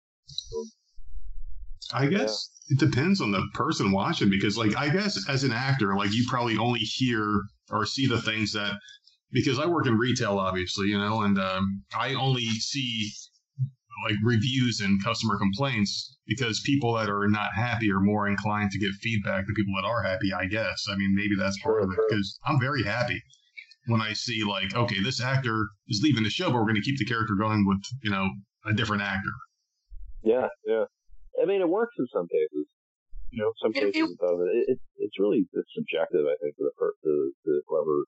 I 1.94 2.08
guess 2.08 2.50
it 2.70 2.80
depends 2.80 3.22
on 3.22 3.32
the 3.32 3.44
person 3.54 3.92
watching 3.92 4.30
because, 4.30 4.58
like, 4.58 4.76
I 4.78 4.90
guess 4.90 5.20
as 5.30 5.44
an 5.44 5.52
actor, 5.52 5.96
like, 5.98 6.14
you 6.14 6.26
probably 6.30 6.58
only 6.58 6.80
hear 6.80 7.42
or 7.72 7.86
see 7.86 8.08
the 8.08 8.22
things 8.22 8.54
that 8.54 8.74
because 9.32 9.60
I 9.60 9.66
work 9.66 9.86
in 9.88 9.98
retail, 9.98 10.40
obviously, 10.40 10.88
you 10.88 10.98
know, 10.98 11.22
and 11.22 11.38
um, 11.38 11.84
I 11.98 12.14
only 12.14 12.46
see 12.46 13.12
like 14.08 14.18
reviews 14.24 14.82
and 14.82 15.04
customer 15.04 15.38
complaints 15.38 16.18
because 16.28 16.60
people 16.62 16.94
that 16.94 17.10
are 17.10 17.28
not 17.28 17.54
happy 17.56 17.92
are 17.92 18.00
more 18.00 18.28
inclined 18.28 18.72
to 18.72 18.80
give 18.80 18.92
feedback 19.02 19.46
than 19.46 19.56
people 19.56 19.74
that 19.76 19.88
are 19.88 20.04
happy. 20.04 20.34
I 20.34 20.46
guess. 20.46 20.86
I 20.90 20.96
mean, 20.96 21.14
maybe 21.16 21.36
that's 21.38 21.60
part 21.62 21.84
of 21.84 21.90
it 21.92 22.00
because 22.08 22.40
I'm 22.46 22.60
very 22.60 22.84
happy 22.84 23.22
when 23.88 24.02
I 24.02 24.14
see 24.14 24.44
like, 24.44 24.76
okay, 24.76 25.02
this 25.04 25.22
actor 25.22 25.68
is 25.88 26.02
leaving 26.04 26.24
the 26.24 26.30
show, 26.30 26.48
but 26.48 26.56
we're 26.56 26.64
going 26.64 26.76
to 26.76 26.82
keep 26.82 26.98
the 26.98 27.06
character 27.06 27.36
going 27.36 27.66
with 27.68 27.82
you 28.04 28.12
know 28.12 28.30
a 28.66 28.74
different 28.74 29.04
actor. 29.04 29.32
Yeah, 30.24 30.48
yeah. 30.66 30.86
I 31.42 31.46
mean, 31.46 31.62
it 31.62 31.70
works 31.70 31.96
in 32.00 32.08
some 32.14 32.28
cases. 32.28 32.68
You 33.36 33.44
know, 33.44 33.52
some 33.62 33.74
cases 33.74 33.91
it- 33.95 34.18
it, 34.20 34.49
it, 34.56 34.66
it 34.72 34.80
it's 34.98 35.20
really 35.20 35.45
it's 35.52 35.72
subjective, 35.76 36.26
I 36.26 36.36
think, 36.41 36.56
to 36.56 36.64
the 36.64 36.72
per, 36.80 36.91
to, 37.03 37.32
to 37.45 37.62
whoever 37.68 38.06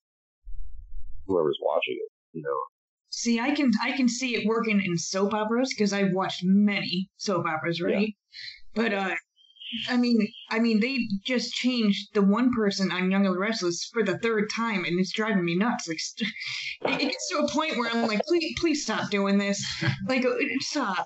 whoever's 1.27 1.59
watching 1.61 1.97
it. 1.99 2.11
You 2.33 2.43
know, 2.43 2.59
See, 3.09 3.39
I 3.39 3.51
can 3.51 3.71
I 3.81 3.91
can 3.91 4.07
see 4.07 4.35
it 4.35 4.47
working 4.47 4.81
in 4.81 4.97
soap 4.97 5.33
operas 5.33 5.73
because 5.75 5.91
I've 5.93 6.13
watched 6.13 6.41
many 6.43 7.09
soap 7.17 7.45
operas, 7.45 7.81
right? 7.81 8.13
But 8.75 8.93
uh, 8.93 9.15
I 9.89 9.97
mean, 9.97 10.25
I 10.49 10.59
mean, 10.59 10.79
they 10.79 10.97
just 11.25 11.53
changed 11.53 12.13
the 12.13 12.21
one 12.21 12.53
person 12.53 12.91
on 12.91 13.11
Young 13.11 13.25
and 13.25 13.35
the 13.35 13.39
Restless 13.39 13.89
for 13.91 14.03
the 14.03 14.17
third 14.19 14.49
time, 14.55 14.85
and 14.85 14.97
it's 14.99 15.11
driving 15.13 15.43
me 15.43 15.55
nuts. 15.57 15.87
Like, 15.87 15.97
it 16.21 16.27
it 17.01 17.09
gets 17.11 17.29
to 17.31 17.39
a 17.39 17.49
point 17.51 17.77
where 17.77 17.89
I'm 17.91 18.07
like, 18.07 18.21
please, 18.27 18.53
please 18.59 18.83
stop 18.83 19.09
doing 19.09 19.37
this. 19.37 19.61
Like, 20.07 20.25
stop. 20.61 21.05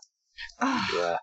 Ah, 0.60 0.88
yeah. 0.95 1.18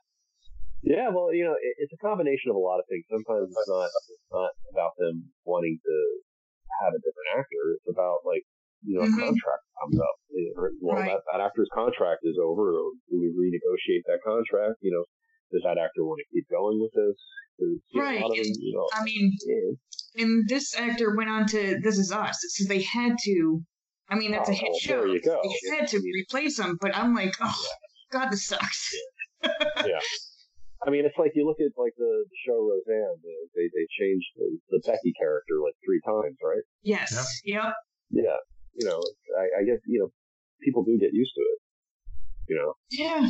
Yeah, 0.82 1.10
well, 1.10 1.34
you 1.34 1.42
know, 1.44 1.58
it, 1.58 1.74
it's 1.82 1.92
a 1.92 2.00
combination 2.04 2.50
of 2.50 2.56
a 2.56 2.62
lot 2.62 2.78
of 2.78 2.86
things. 2.88 3.04
Sometimes 3.10 3.50
it's 3.50 3.68
not 3.68 3.90
it's 3.90 4.30
not 4.30 4.50
about 4.70 4.94
them 4.98 5.26
wanting 5.44 5.78
to 5.82 5.96
have 6.84 6.94
a 6.94 7.00
different 7.02 7.30
actor. 7.34 7.64
It's 7.74 7.90
about 7.90 8.22
like 8.24 8.44
you 8.86 8.94
know, 8.94 9.02
a 9.02 9.10
Mhm. 9.10 9.26
contract 9.26 9.64
comes 9.82 9.98
up. 9.98 10.16
Well, 10.80 11.02
Right. 11.02 11.10
that, 11.10 11.22
that 11.34 11.40
actor's 11.42 11.68
contract 11.74 12.22
is 12.22 12.38
over. 12.38 12.70
Do 13.10 13.18
we 13.18 13.26
renegotiate 13.34 14.06
that 14.06 14.22
contract? 14.22 14.78
You 14.80 14.92
know, 14.94 15.04
does 15.50 15.62
that 15.66 15.78
actor 15.82 16.04
want 16.06 16.20
to 16.22 16.26
keep 16.32 16.46
going 16.48 16.78
with 16.80 16.92
this? 16.94 17.18
'Cause, 17.58 17.74
you 17.90 17.98
know, 17.98 18.06
Right. 18.06 18.22
A 18.22 18.28
them, 18.28 18.46
you 18.62 18.72
know, 18.78 18.86
I 18.94 19.02
mean, 19.02 19.32
yeah, 19.44 20.22
and 20.22 20.48
this 20.48 20.76
actor 20.78 21.16
went 21.16 21.28
on 21.28 21.46
to 21.48 21.80
This 21.82 21.98
Is 21.98 22.12
Us, 22.12 22.38
so 22.54 22.64
they 22.68 22.82
had 22.82 23.16
to. 23.24 23.60
I 24.08 24.14
mean, 24.14 24.30
that's 24.30 24.48
a 24.48 24.52
Oh, 24.52 24.54
hit 24.54 24.68
well, 24.70 24.78
show. 24.78 24.96
there 25.00 25.08
you 25.08 25.20
go. 25.22 25.42
They 25.42 25.76
had 25.76 25.88
to 25.88 25.98
replace 25.98 26.58
him, 26.60 26.78
but 26.80 26.96
I'm 26.96 27.14
like, 27.16 27.34
oh, 27.40 27.66
God, 28.12 28.30
this 28.30 28.46
sucks. 28.46 28.94
I 30.86 30.90
mean, 30.90 31.04
it's 31.04 31.18
like 31.18 31.32
you 31.34 31.46
look 31.46 31.58
at 31.60 31.72
like 31.76 31.94
the, 31.98 32.24
the 32.28 32.36
show 32.46 32.54
Roseanne. 32.54 33.18
They 33.22 33.38
they, 33.54 33.66
they 33.74 33.86
changed 33.98 34.26
the, 34.36 34.58
the 34.70 34.80
Becky 34.86 35.12
character 35.18 35.54
like 35.64 35.74
three 35.84 36.00
times, 36.06 36.36
right? 36.42 36.62
Yes. 36.82 37.40
Yep. 37.44 37.74
Yeah. 38.10 38.36
You 38.74 38.86
know, 38.86 39.02
I, 39.38 39.60
I 39.60 39.64
guess 39.64 39.78
you 39.86 40.00
know 40.00 40.08
people 40.62 40.84
do 40.84 40.96
get 40.98 41.12
used 41.12 41.32
to 41.34 41.40
it. 41.40 41.58
You 42.48 42.56
know. 42.56 42.74
Yeah. 42.90 43.28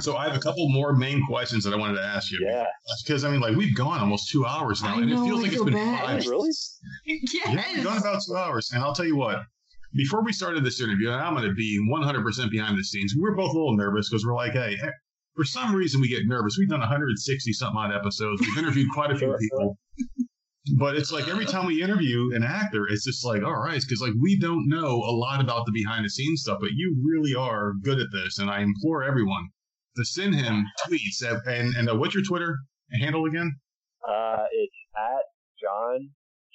So 0.00 0.16
I 0.16 0.24
have 0.26 0.34
a 0.34 0.40
couple 0.40 0.66
more 0.70 0.94
main 0.94 1.24
questions 1.26 1.62
that 1.64 1.74
I 1.74 1.76
wanted 1.76 1.96
to 1.96 2.02
ask 2.02 2.32
you. 2.32 2.38
Yeah. 2.42 2.64
Because 3.04 3.24
I 3.24 3.30
mean, 3.30 3.40
like 3.40 3.54
we've 3.54 3.76
gone 3.76 4.00
almost 4.00 4.30
two 4.30 4.46
hours 4.46 4.82
now, 4.82 4.96
I 4.96 5.02
and 5.02 5.10
know, 5.10 5.22
it 5.22 5.26
feels 5.26 5.40
I 5.40 5.42
like 5.42 5.52
it's 5.52 5.64
been 5.64 5.74
bad. 5.74 6.04
five. 6.04 6.26
Really? 6.26 6.50
Yes. 7.04 7.28
Yeah, 7.34 7.64
we've 7.74 7.84
gone 7.84 7.98
about 7.98 8.22
two 8.26 8.34
hours, 8.34 8.70
and 8.72 8.82
I'll 8.82 8.94
tell 8.94 9.06
you 9.06 9.16
what. 9.16 9.42
Before 9.94 10.24
we 10.24 10.32
started 10.32 10.64
this 10.64 10.80
interview, 10.80 11.10
and 11.12 11.20
I'm 11.20 11.34
going 11.34 11.46
to 11.48 11.54
be 11.54 11.78
100% 11.88 12.50
behind 12.50 12.76
the 12.76 12.82
scenes. 12.82 13.14
We 13.14 13.22
were 13.22 13.36
both 13.36 13.50
a 13.50 13.56
little 13.56 13.76
nervous 13.76 14.08
because 14.10 14.26
we're 14.26 14.34
like, 14.34 14.52
hey, 14.52 14.76
for 15.34 15.44
some 15.44 15.74
reason 15.74 16.00
we 16.00 16.08
get 16.08 16.26
nervous. 16.26 16.56
We've 16.58 16.68
done 16.68 16.80
160 16.80 17.52
something 17.52 17.76
odd 17.78 17.94
episodes. 17.94 18.40
We've 18.40 18.58
interviewed 18.58 18.88
quite 18.92 19.10
a 19.10 19.16
few 19.16 19.36
people. 19.40 19.78
But 20.78 20.96
it's 20.96 21.12
like 21.12 21.28
every 21.28 21.44
time 21.44 21.66
we 21.66 21.82
interview 21.82 22.34
an 22.34 22.42
actor, 22.42 22.86
it's 22.88 23.04
just 23.04 23.24
like, 23.24 23.42
all 23.42 23.62
right, 23.62 23.80
because 23.80 24.00
like 24.00 24.14
we 24.22 24.38
don't 24.38 24.66
know 24.66 24.96
a 24.96 25.12
lot 25.12 25.40
about 25.40 25.66
the 25.66 25.72
behind 25.72 26.06
the 26.06 26.10
scenes 26.10 26.40
stuff, 26.40 26.58
but 26.60 26.70
you 26.72 26.96
really 27.04 27.34
are 27.34 27.74
good 27.82 27.98
at 27.98 28.06
this, 28.12 28.38
and 28.38 28.48
I 28.48 28.62
implore 28.62 29.04
everyone 29.04 29.50
to 29.96 30.04
send 30.06 30.34
him 30.34 30.64
tweets. 30.86 31.22
At, 31.22 31.46
and 31.46 31.76
and 31.76 31.90
uh, 31.90 31.96
what's 31.96 32.14
your 32.14 32.24
Twitter 32.24 32.56
handle 32.98 33.26
again? 33.26 33.54
Uh, 34.08 34.44
it's 34.52 34.74
at 34.96 35.24
John 35.60 36.08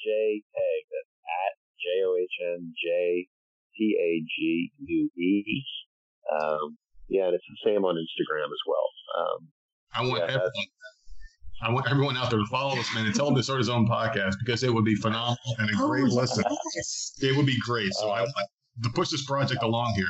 J 0.03 0.41
Tague. 0.55 0.89
That's 0.89 1.13
at 1.29 1.53
J 1.77 2.03
O 2.03 2.17
H 2.17 2.37
N 2.57 2.73
J 2.83 3.27
T 3.77 3.95
A 4.01 4.25
G 4.25 4.71
U 4.79 5.09
E. 5.15 5.65
Um, 6.33 6.77
yeah, 7.09 7.25
and 7.25 7.35
it's 7.35 7.45
the 7.49 7.69
same 7.71 7.83
on 7.85 7.95
Instagram 7.95 8.45
as 8.45 8.63
well. 8.67 8.87
Um, 9.17 9.47
I 9.93 10.01
want 10.07 10.19
Yeah, 10.19 10.35
everyone. 10.35 10.69
I 11.61 11.71
want 11.71 11.91
everyone 11.91 12.15
out 12.15 12.29
there 12.29 12.39
to 12.39 12.45
follow 12.45 12.73
this 12.75 12.87
man 12.95 13.05
and 13.05 13.13
tell 13.13 13.27
him 13.27 13.35
to 13.35 13.43
start 13.43 13.59
his 13.59 13.67
own 13.67 13.85
podcast 13.85 14.35
because 14.39 14.63
it 14.63 14.73
would 14.73 14.85
be 14.85 14.95
phenomenal 14.95 15.37
and 15.57 15.69
a 15.69 15.73
Oh, 15.77 15.87
great 15.87 16.05
listen. 16.05 16.43
yes. 16.75 17.11
It 17.21 17.35
would 17.35 17.45
be 17.45 17.57
great. 17.65 17.91
So 17.95 18.09
I 18.09 18.21
Uh, 18.21 18.23
want 18.23 18.47
to 18.83 18.89
push 18.91 19.09
this 19.09 19.25
project 19.25 19.61
along 19.61 19.93
here. 19.95 20.07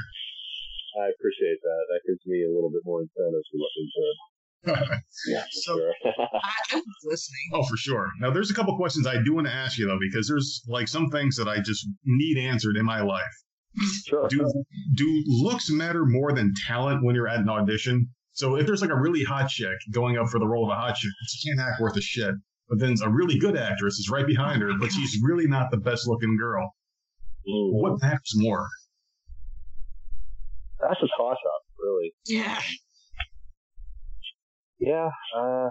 I 1.02 1.08
appreciate 1.10 1.58
that. 1.64 1.82
That 1.90 2.02
gives 2.08 2.20
me 2.28 2.44
a 2.44 2.54
little 2.54 2.70
bit 2.70 2.82
more 2.86 3.02
incentive 3.02 3.42
to 3.52 3.58
look 3.58 3.72
into 3.82 4.00
it. 4.12 4.18
Yeah, 5.28 5.42
for 5.42 5.48
So- 5.52 5.78
sure. 5.78 5.94
I, 6.06 6.12
I 6.72 6.76
was 6.76 6.84
listening. 7.04 7.50
Oh, 7.54 7.64
for 7.64 7.78
sure. 7.78 8.10
Now, 8.20 8.30
there's 8.32 8.52
a 8.52 8.54
couple 8.54 8.76
questions 8.78 9.08
I 9.08 9.20
do 9.24 9.34
want 9.34 9.48
to 9.48 9.54
ask 9.54 9.78
you 9.80 9.88
though, 9.88 9.98
because 10.00 10.28
there's 10.28 10.62
like 10.68 10.88
some 10.88 11.10
things 11.10 11.36
that 11.38 11.48
I 11.48 11.62
just 11.62 11.88
need 12.06 12.38
answered 12.38 12.78
in 12.78 12.86
my 12.86 13.02
life. 13.02 13.24
Sure. 14.08 14.28
Do 14.30 14.64
do 14.96 15.24
looks 15.28 15.70
matter 15.70 16.06
more 16.06 16.34
than 16.34 16.54
talent 16.68 17.04
when 17.04 17.16
you're 17.16 17.28
at 17.28 17.40
an 17.40 17.50
audition? 17.50 18.10
So 18.34 18.56
if 18.56 18.66
there's 18.66 18.82
like 18.82 18.92
a 18.92 19.00
really 19.00 19.24
hot 19.24 19.50
chick 19.50 19.78
going 19.92 20.18
up 20.18 20.30
for 20.30 20.40
the 20.40 20.48
role 20.48 20.66
of 20.66 20.72
a 20.72 20.80
hot 20.80 20.96
chick, 20.96 21.12
she 21.28 21.50
can't 21.50 21.60
act 21.60 21.82
worth 21.82 21.98
a 21.98 22.02
shit. 22.02 22.34
But 22.70 22.80
then 22.80 22.96
a 23.04 23.10
really 23.10 23.38
good 23.40 23.58
actress 23.58 23.98
is 23.98 24.10
right 24.10 24.28
behind 24.28 24.62
her, 24.62 24.72
but 24.80 24.92
she's 24.92 25.20
really 25.24 25.48
not 25.48 25.72
the 25.72 25.78
best 25.78 26.08
looking 26.08 26.38
girl. 26.38 26.74
Mm. 27.48 27.74
What 27.82 28.02
matters 28.02 28.34
more? 28.36 28.68
That's 30.80 31.02
a 31.02 31.08
toss 31.18 31.38
up, 31.38 31.64
really. 31.80 32.14
Yeah. 32.28 32.62
Yeah, 34.80 35.10
uh, 35.36 35.68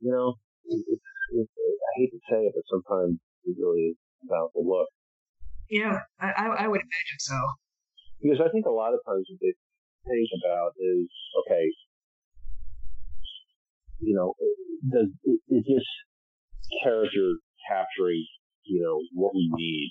you 0.00 0.12
know, 0.12 0.34
it, 0.66 0.84
it's, 0.86 1.02
it's, 1.32 1.50
I 1.50 1.90
hate 1.96 2.10
to 2.10 2.18
say 2.30 2.46
it, 2.46 2.52
but 2.54 2.62
sometimes 2.70 3.18
it 3.44 3.56
really 3.58 3.80
is 3.80 3.96
about 4.24 4.52
the 4.54 4.60
look. 4.60 4.86
Yeah. 5.70 6.00
I, 6.20 6.64
I, 6.64 6.68
would 6.68 6.80
imagine 6.80 7.20
so. 7.20 7.38
Because 8.22 8.40
I 8.40 8.50
think 8.50 8.66
a 8.66 8.70
lot 8.70 8.94
of 8.94 9.00
times 9.06 9.26
what 9.28 9.40
they 9.40 9.54
think 10.08 10.28
about 10.40 10.72
is, 10.80 11.08
okay, 11.44 11.66
you 14.00 14.14
know, 14.14 14.34
does 14.90 15.10
is 15.24 15.38
is 15.48 15.64
this 15.66 15.86
character 16.82 17.38
capturing, 17.68 18.24
you 18.64 18.80
know, 18.80 19.02
what 19.12 19.34
we 19.34 19.50
need, 19.54 19.90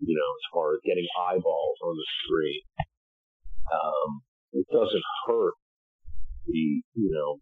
you 0.00 0.14
know, 0.14 0.30
as 0.36 0.46
far 0.52 0.74
as 0.74 0.80
getting 0.84 1.06
eyeballs 1.16 1.78
on 1.82 1.94
the 1.96 2.06
screen? 2.24 2.62
Um, 3.72 4.22
it 4.52 4.66
doesn't 4.68 5.06
hurt 5.26 5.54
the, 6.46 6.82
you 6.94 7.10
know, 7.10 7.40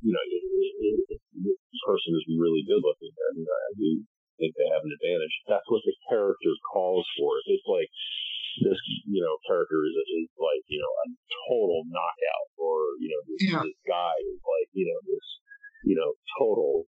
you 0.00 0.12
know, 0.12 0.24
if, 0.28 0.44
if, 0.80 0.96
if 1.10 1.20
this 1.44 1.80
person 1.84 2.14
is 2.16 2.24
really 2.38 2.62
good 2.64 2.80
looking, 2.80 3.12
I 3.12 3.70
do 3.76 4.04
think 4.38 4.54
they 4.58 4.68
have 4.72 4.82
an 4.84 4.92
advantage. 4.94 5.34
That's 5.48 5.66
what 5.70 5.82
the 5.86 5.94
character 6.10 6.52
calls 6.72 7.06
for. 7.18 7.38
If 7.44 7.58
it's 7.58 7.68
like 7.70 7.90
this, 8.62 8.78
you 9.10 9.18
know, 9.22 9.34
character 9.46 9.82
is, 9.86 9.94
is 10.22 10.30
like, 10.38 10.62
you 10.70 10.78
know, 10.78 10.92
a 10.92 11.06
total 11.50 11.82
knockout, 11.90 12.46
or 12.58 12.94
you 13.02 13.08
know, 13.10 13.20
this, 13.26 13.40
Yeah. 13.50 13.62
this 13.66 13.80
guy 13.86 14.14
is 14.30 14.38
like, 14.42 14.68
you 14.74 14.86
know, 14.86 14.98
this, 15.10 15.26
you 15.84 15.96
know, 15.98 16.10
total 16.38 16.86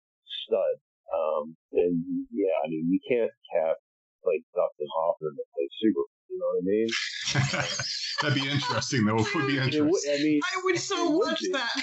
stud. 0.47 0.75
Um, 1.11 1.57
then 1.75 2.27
yeah, 2.31 2.55
I 2.65 2.71
mean, 2.71 2.87
you 2.89 3.01
can't 3.09 3.33
have 3.61 3.77
like 4.25 4.41
Dustin 4.55 4.89
Hoffman 4.95 5.35
that 5.37 5.49
plays 5.53 5.73
Super. 5.81 6.05
You 6.31 6.39
know 6.39 6.49
what 6.55 6.63
I 6.63 6.67
mean? 6.71 6.89
That'd 8.23 8.39
be 8.39 8.47
interesting, 8.49 9.03
though. 9.05 9.19
It 9.19 9.35
would 9.35 9.49
be 9.51 9.59
interesting. 9.59 9.89
would- 9.91 10.07
I 10.09 10.19
mean, 10.23 10.41
I 10.47 10.61
would 10.63 10.79
so 10.79 10.95
It 10.95 11.11
would 11.11 11.27
watch 11.27 11.43
that. 11.53 11.75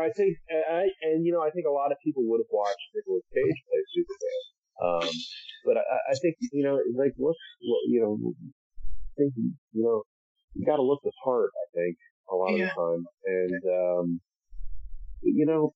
I 0.00 0.08
think, 0.16 0.36
and 0.48 0.64
I, 0.72 0.82
and 1.04 1.24
you 1.24 1.32
know, 1.32 1.40
I 1.44 1.50
think 1.52 1.64
a 1.68 1.72
lot 1.72 1.92
of 1.92 1.98
people 2.04 2.24
would 2.32 2.40
have 2.40 2.48
watched 2.52 2.80
Nicolas 2.96 3.24
Cage 3.32 3.58
play 3.68 3.80
Superman. 3.92 4.40
Um, 4.82 5.08
but 5.64 5.76
I, 5.78 6.12
I 6.12 6.14
think, 6.20 6.36
you 6.52 6.64
know, 6.64 6.78
like, 6.98 7.12
look, 7.18 7.36
you 7.88 8.00
know, 8.00 8.32
I 8.32 9.12
think, 9.18 9.32
you 9.36 9.82
know, 9.84 10.02
you 10.54 10.66
got 10.66 10.76
to 10.76 10.82
look 10.82 11.00
the 11.04 11.12
part. 11.24 11.50
I 11.52 11.66
think 11.74 11.96
a 12.30 12.34
lot 12.34 12.54
Yeah. 12.56 12.64
of 12.64 12.70
the 12.74 12.80
time, 12.80 13.04
and 13.26 13.62
um, 13.66 14.20
you 15.22 15.46
know, 15.46 15.74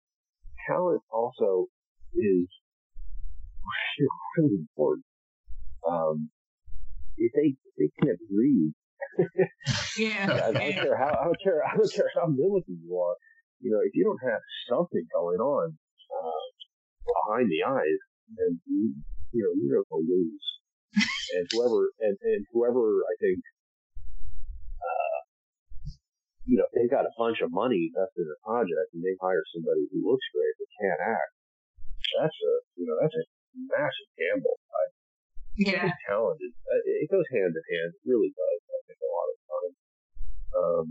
talent 0.66 1.02
also 1.12 1.66
is 2.14 2.48
really 4.38 4.56
important. 4.60 5.04
Um, 5.86 6.30
if 7.16 7.32
they 7.34 7.56
if 7.56 7.74
they 7.78 7.90
can't 8.02 8.18
breathe 8.30 8.72
Yeah. 9.98 10.26
I 10.48 10.52
don't 10.52 10.74
care 10.74 10.96
how 10.96 11.12
I 11.20 11.24
don't 11.24 11.40
care 11.42 11.62
I 11.64 11.76
don't 11.76 11.92
care 11.92 12.10
how 12.14 12.26
looking 12.28 12.80
you 12.82 12.96
are. 12.98 13.16
You 13.60 13.72
know, 13.72 13.80
if 13.84 13.92
you 13.94 14.04
don't 14.04 14.30
have 14.30 14.40
something 14.68 15.04
going 15.12 15.38
on 15.38 15.76
uh, 15.76 16.44
behind 17.04 17.50
the 17.50 17.62
eyes, 17.68 18.00
then 18.36 18.60
you 18.66 18.94
you 19.32 19.40
know 19.44 19.52
you're 19.58 19.84
going 19.90 20.06
to 20.06 20.10
lose. 20.10 20.46
and 21.38 21.46
whoever 21.54 21.90
and, 22.02 22.16
and 22.22 22.42
whoever 22.52 23.02
I 23.06 23.14
think, 23.22 23.38
uh, 24.82 25.18
you 26.46 26.58
know, 26.58 26.66
they 26.74 26.90
got 26.90 27.06
a 27.06 27.14
bunch 27.18 27.38
of 27.42 27.54
money 27.54 27.90
invested 27.94 28.26
in 28.26 28.32
a 28.34 28.40
project 28.42 28.90
and 28.94 29.02
they 29.02 29.14
hire 29.22 29.44
somebody 29.54 29.86
who 29.94 30.02
looks 30.02 30.26
great 30.34 30.54
but 30.58 30.68
can't 30.82 31.02
act. 31.14 31.32
That's 32.18 32.34
a 32.34 32.52
you 32.80 32.84
know 32.90 32.96
that's 32.98 33.14
a 33.14 33.24
massive 33.70 34.10
gamble. 34.18 34.58
I 34.74 34.84
Yeah. 35.56 35.82
think 35.86 35.98
talent 36.08 36.38
is 36.42 36.54
uh, 36.66 36.82
it 37.04 37.08
goes 37.10 37.26
hand 37.30 37.52
in 37.54 37.64
hand. 37.70 37.90
It 37.94 38.02
really 38.08 38.32
does. 38.34 38.60
I 38.66 38.78
think 38.88 38.98
a 38.98 39.10
lot 39.14 39.26
of 39.30 39.34
the 39.36 39.44
time. 39.50 39.72
Um, 40.50 40.86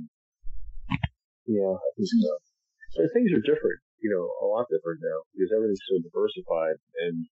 yeah, 1.49 1.73
I 1.75 1.89
think 1.97 2.07
so. 2.07 2.31
So 2.95 2.99
things 3.13 3.29
are 3.35 3.43
different, 3.43 3.79
you 3.99 4.09
know, 4.11 4.26
a 4.41 4.47
lot 4.47 4.67
different 4.71 5.03
now 5.03 5.19
because 5.35 5.51
everything's 5.51 5.84
so 5.88 5.99
diversified 5.99 6.80
and 7.03 7.27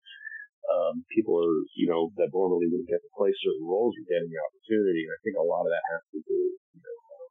um, 0.71 1.03
people 1.11 1.35
are, 1.35 1.59
you 1.75 1.91
know, 1.91 2.11
that 2.15 2.31
normally 2.31 2.71
wouldn't 2.71 2.87
get 2.87 3.03
to 3.03 3.11
play 3.15 3.31
certain 3.43 3.67
roles 3.67 3.95
are 3.99 4.07
getting 4.07 4.31
the 4.31 4.39
opportunity. 4.39 5.03
And 5.03 5.11
I 5.11 5.19
think 5.19 5.35
a 5.35 5.43
lot 5.43 5.67
of 5.67 5.71
that 5.75 5.91
has 5.91 6.03
to 6.15 6.19
do, 6.23 6.39
with, 6.39 6.63
you 6.71 6.81
know, 6.81 6.97
um, 7.19 7.29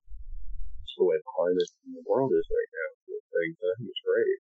just 0.84 0.96
the 1.00 1.06
way 1.08 1.16
the 1.16 1.32
climate 1.32 1.70
in 1.88 1.96
the 1.96 2.04
world 2.04 2.30
is 2.36 2.44
right 2.44 2.70
now. 2.72 2.88
with 3.08 3.24
Things. 3.32 3.56
I 3.56 3.72
think 3.80 3.88
it's 3.88 4.04
great. 4.04 4.38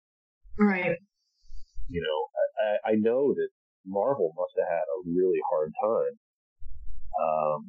Right. 0.58 0.98
You 1.86 2.02
know, 2.02 2.18
I, 2.34 2.44
I, 2.58 2.70
I 2.90 2.94
know 2.98 3.30
that 3.30 3.50
Marvel 3.86 4.34
must 4.34 4.58
have 4.58 4.70
had 4.70 4.86
a 4.90 4.98
really 5.06 5.40
hard 5.50 5.70
time, 5.78 6.14
um, 7.14 7.60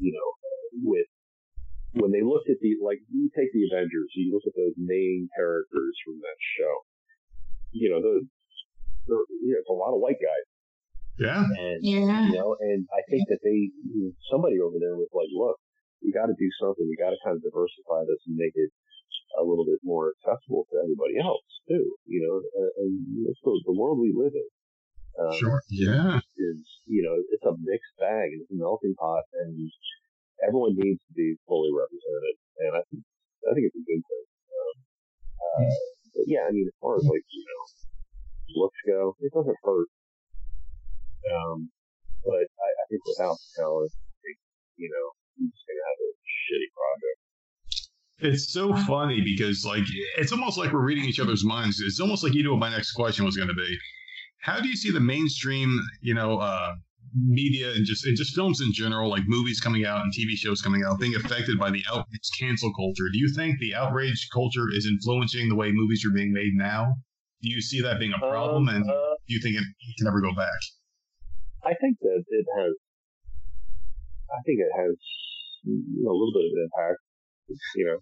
you 0.00 0.12
know, 0.12 0.28
with 0.84 1.08
when 1.96 2.12
they 2.12 2.22
looked 2.22 2.48
at 2.48 2.60
the 2.60 2.76
like 2.84 3.00
you 3.08 3.28
take 3.36 3.50
the 3.52 3.64
Avengers, 3.72 4.12
you 4.16 4.32
look 4.32 4.44
at 4.46 4.56
those 4.56 4.76
main 4.76 5.28
characters 5.36 5.94
from 6.04 6.20
that 6.20 6.38
show. 6.56 6.74
You 7.72 7.90
know, 7.92 8.00
those 8.00 8.24
there, 9.08 9.22
you 9.42 9.54
know, 9.54 9.60
it's 9.60 9.70
a 9.70 9.76
lot 9.76 9.94
of 9.94 10.00
white 10.00 10.18
guys, 10.20 10.46
Yeah. 11.18 11.44
and 11.44 11.78
Yeah. 11.84 12.26
you 12.28 12.34
know, 12.36 12.56
and 12.60 12.86
I 12.92 13.02
think 13.10 13.28
that 13.28 13.40
they 13.42 13.70
somebody 14.30 14.60
over 14.60 14.76
there 14.80 14.96
was 14.96 15.08
like, 15.14 15.28
look, 15.32 15.56
we 16.02 16.12
got 16.12 16.26
to 16.26 16.36
do 16.38 16.50
something. 16.60 16.84
We 16.88 16.96
got 16.96 17.10
to 17.10 17.20
kind 17.24 17.36
of 17.36 17.42
diversify 17.42 18.04
this 18.08 18.20
and 18.26 18.36
make 18.36 18.54
it 18.54 18.70
a 19.38 19.44
little 19.44 19.64
bit 19.66 19.80
more 19.84 20.12
accessible 20.16 20.66
to 20.72 20.76
everybody 20.82 21.18
else 21.22 21.44
too. 21.68 21.84
You 22.06 22.20
know, 22.24 22.34
and, 22.40 22.70
and 22.82 22.92
it's 23.28 23.40
the, 23.44 23.52
the 23.66 23.76
world 23.76 23.98
we 24.00 24.12
live 24.16 24.32
in. 24.34 24.48
Um, 25.16 25.32
Sure. 25.40 25.60
Yeah. 25.70 26.20
is 26.36 26.60
you 26.84 27.00
know 27.00 27.16
it's 27.32 27.42
a 27.48 27.56
mixed 27.64 27.96
bag 27.98 28.36
it's 28.36 28.50
a 28.52 28.54
melting 28.54 28.94
pot 29.00 29.24
and 29.40 29.56
everyone 30.44 30.76
needs 30.76 31.00
to 31.08 31.12
be 31.14 31.36
fully 31.48 31.70
represented 31.72 32.36
and 32.60 32.72
I 32.76 32.82
think 32.90 33.02
I 33.46 33.54
think 33.54 33.68
it's 33.68 33.78
a 33.78 33.84
good 33.84 34.02
thing. 34.02 34.24
Um, 34.26 34.76
uh, 35.38 35.70
but 36.16 36.24
yeah, 36.26 36.48
I 36.48 36.50
mean 36.50 36.66
as 36.66 36.76
far 36.80 36.96
as 36.96 37.04
like 37.04 37.24
you 37.28 37.44
know 37.44 37.62
looks 38.62 38.80
go, 38.86 39.16
it 39.20 39.32
doesn't 39.32 39.56
hurt. 39.62 39.88
Um, 41.26 41.70
but 42.24 42.46
I, 42.46 42.68
I 42.68 42.84
think 42.88 43.02
without 43.06 43.36
talent, 43.56 43.92
you 44.76 44.88
know, 44.88 45.06
you're 45.36 45.50
just 45.50 45.64
gonna 45.66 45.86
have 45.86 46.00
a 46.00 46.10
shitty 46.24 46.70
project. 46.72 47.18
It's 48.18 48.52
so 48.52 48.74
funny 48.86 49.20
because 49.20 49.64
like 49.64 49.84
it's 50.16 50.32
almost 50.32 50.56
like 50.56 50.72
we're 50.72 50.84
reading 50.84 51.04
each 51.04 51.20
other's 51.20 51.44
minds. 51.44 51.80
It's 51.80 52.00
almost 52.00 52.24
like 52.24 52.34
you 52.34 52.42
knew 52.42 52.52
what 52.52 52.60
my 52.60 52.70
next 52.70 52.92
question 52.92 53.24
was 53.24 53.36
going 53.36 53.48
to 53.48 53.54
be. 53.54 53.78
How 54.40 54.60
do 54.60 54.68
you 54.68 54.76
see 54.76 54.90
the 54.90 55.00
mainstream, 55.00 55.78
you 56.00 56.14
know, 56.14 56.38
uh, 56.38 56.72
media 57.16 57.72
and 57.72 57.86
just 57.86 58.04
and 58.04 58.16
just 58.16 58.34
films 58.34 58.60
in 58.60 58.72
general, 58.72 59.08
like 59.08 59.22
movies 59.26 59.60
coming 59.60 59.86
out 59.86 60.02
and 60.02 60.12
TV 60.12 60.36
shows 60.36 60.60
coming 60.60 60.84
out, 60.84 60.98
being 60.98 61.14
affected 61.16 61.58
by 61.58 61.70
the 61.70 61.82
outrage 61.90 62.28
cancel 62.38 62.72
culture? 62.74 63.08
Do 63.12 63.18
you 63.18 63.32
think 63.32 63.58
the 63.58 63.74
outrage 63.74 64.28
culture 64.32 64.68
is 64.72 64.86
influencing 64.86 65.48
the 65.48 65.56
way 65.56 65.72
movies 65.72 66.04
are 66.04 66.12
being 66.12 66.32
made 66.32 66.52
now? 66.54 66.94
Do 67.42 67.50
you 67.50 67.60
see 67.60 67.80
that 67.82 67.98
being 67.98 68.12
a 68.12 68.18
problem, 68.18 68.68
Um, 68.68 68.74
and 68.74 68.84
uh, 68.90 69.14
do 69.28 69.34
you 69.34 69.40
think 69.40 69.56
it 69.56 69.64
can 69.98 70.06
ever 70.06 70.20
go 70.20 70.34
back? 70.34 70.60
I 71.64 71.74
think 71.80 71.98
that 72.00 72.22
it 72.28 72.46
has. 72.58 72.74
I 74.26 74.40
think 74.44 74.58
it 74.60 74.72
has 74.76 74.96
you 75.64 76.02
know, 76.02 76.10
a 76.10 76.16
little 76.16 76.34
bit 76.34 76.44
of 76.44 76.52
an 76.52 76.68
impact. 76.68 77.00
You 77.76 77.86
know, 77.86 77.98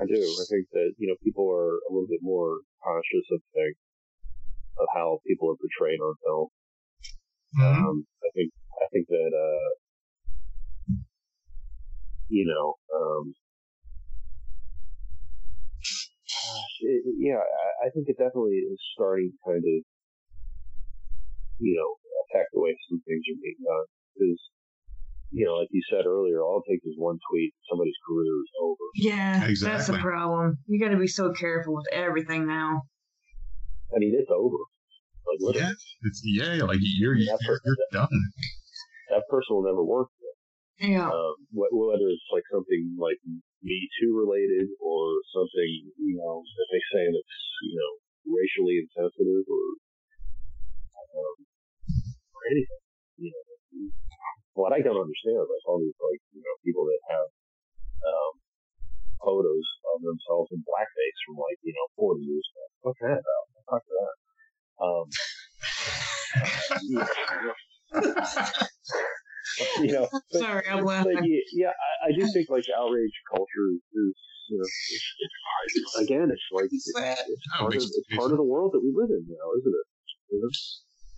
I 0.00 0.06
do. 0.06 0.16
I 0.16 0.44
think 0.48 0.66
that 0.72 0.92
you 0.98 1.08
know 1.08 1.16
people 1.22 1.50
are 1.50 1.76
a 1.76 1.90
little 1.92 2.08
bit 2.08 2.22
more 2.22 2.60
conscious 2.82 3.26
of 3.32 3.40
things, 3.52 3.76
of 4.78 4.86
how 4.94 5.20
people 5.26 5.50
are 5.50 5.58
portrayed 5.60 6.00
on 6.00 6.14
film. 6.24 6.48
Mm-hmm. 7.58 7.84
Um, 7.84 8.06
I 8.24 8.28
think 8.34 8.50
I 8.80 8.86
think 8.92 9.06
that 9.08 9.32
uh, 9.36 9.68
you 12.32 12.48
know, 12.48 12.74
um, 12.96 13.34
it, 16.80 17.02
yeah, 17.20 17.36
I, 17.36 17.86
I 17.86 17.90
think 17.90 18.08
it 18.08 18.16
definitely 18.16 18.56
is 18.64 18.80
starting 18.94 19.30
to 19.30 19.38
kind 19.44 19.60
of, 19.60 19.78
you 21.60 21.76
know, 21.76 21.90
affect 22.24 22.48
the 22.54 22.60
way 22.60 22.74
some 22.88 23.02
things 23.06 23.20
are 23.28 23.40
being 23.42 23.60
done. 23.60 23.86
Because, 24.16 24.40
you 25.30 25.44
know, 25.44 25.60
like 25.60 25.68
you 25.72 25.82
said 25.92 26.06
earlier, 26.06 26.40
all 26.40 26.62
it 26.64 26.72
takes 26.72 26.86
is 26.86 26.96
one 26.96 27.18
tweet, 27.30 27.52
somebody's 27.68 28.00
career 28.08 28.32
is 28.32 28.52
over. 28.64 28.86
Yeah. 28.96 29.44
Exactly. 29.44 29.76
that's 29.76 29.86
the 29.88 29.98
problem. 29.98 30.56
You 30.66 30.80
got 30.80 30.92
to 30.92 30.98
be 30.98 31.06
so 31.06 31.32
careful 31.32 31.74
with 31.74 31.86
everything 31.92 32.46
now. 32.46 32.82
I 33.94 33.98
mean, 33.98 34.16
it's 34.18 34.30
over. 34.32 34.56
Like 35.32 35.40
literally, 35.40 35.72
Yeah, 35.72 36.04
it's, 36.04 36.20
yeah, 36.28 36.64
like 36.68 36.78
you're 36.84 37.16
you're, 37.16 37.38
you're 37.64 37.76
done. 37.92 38.12
that 39.08 39.24
person 39.32 39.56
will 39.56 39.64
never 39.64 39.80
work. 39.82 40.08
Yeah. 40.82 41.06
um, 41.08 41.36
whether 41.54 42.08
it's 42.10 42.28
like 42.34 42.42
something 42.50 42.98
like 42.98 43.16
Me 43.62 43.78
Too 44.02 44.12
related 44.18 44.66
or 44.82 45.14
something, 45.30 45.70
you 45.94 46.18
know, 46.18 46.42
that 46.42 46.68
they 46.74 46.82
say 46.90 47.06
that's, 47.06 47.36
you 47.62 47.76
know, 47.78 47.92
racially 48.34 48.82
insensitive 48.82 49.46
or, 49.46 49.64
um, 51.14 51.36
or 52.34 52.40
anything, 52.50 52.82
you 53.22 53.30
know. 53.30 53.46
What 54.58 54.74
I 54.74 54.82
don't 54.82 54.98
understand 54.98 55.38
is 55.38 55.48
like 55.48 55.64
all 55.70 55.78
these 55.78 55.94
like, 56.02 56.20
you 56.34 56.42
know, 56.42 56.54
people 56.66 56.84
that 56.90 57.02
have, 57.14 57.28
um, 58.02 58.32
photos 59.22 59.66
of 59.94 60.02
themselves 60.02 60.50
in 60.50 60.66
blackface 60.66 61.18
from 61.24 61.38
like, 61.38 61.62
you 61.62 61.70
know, 61.78 61.86
40 61.94 62.26
years 62.26 62.42
ago. 62.42 62.64
What's 62.90 62.98
that 63.06 63.22
about? 63.22 63.44
Fuck 63.70 63.86
that. 63.86 64.14
Um, 64.82 65.04
you 69.80 69.92
know, 69.92 70.08
but- 70.10 70.38
Sorry, 70.38 70.68
I'm 70.68 70.78
but 70.78 70.84
laughing. 70.86 71.18
yeah, 71.22 71.40
yeah 71.52 71.68
I, 72.04 72.08
I 72.08 72.12
do 72.12 72.26
think 72.32 72.48
like 72.50 72.64
outrage 72.76 73.12
culture 73.30 73.68
is, 73.94 74.14
you 74.48 74.58
know, 74.58 74.64
it's, 74.64 75.14
it's, 75.74 75.98
again, 76.00 76.28
it's 76.32 76.42
like 76.52 76.66
it's, 76.72 76.90
it's 76.96 77.46
part 77.58 77.74
of 77.74 77.82
it's 77.82 78.16
part 78.16 78.30
of 78.32 78.38
the 78.38 78.44
world 78.44 78.72
that 78.72 78.80
we 78.80 78.92
live 78.94 79.10
in 79.10 79.24
now, 79.28 79.58
isn't 79.60 79.72
it? 79.72 79.86
You 80.30 80.40
know? 80.42 80.48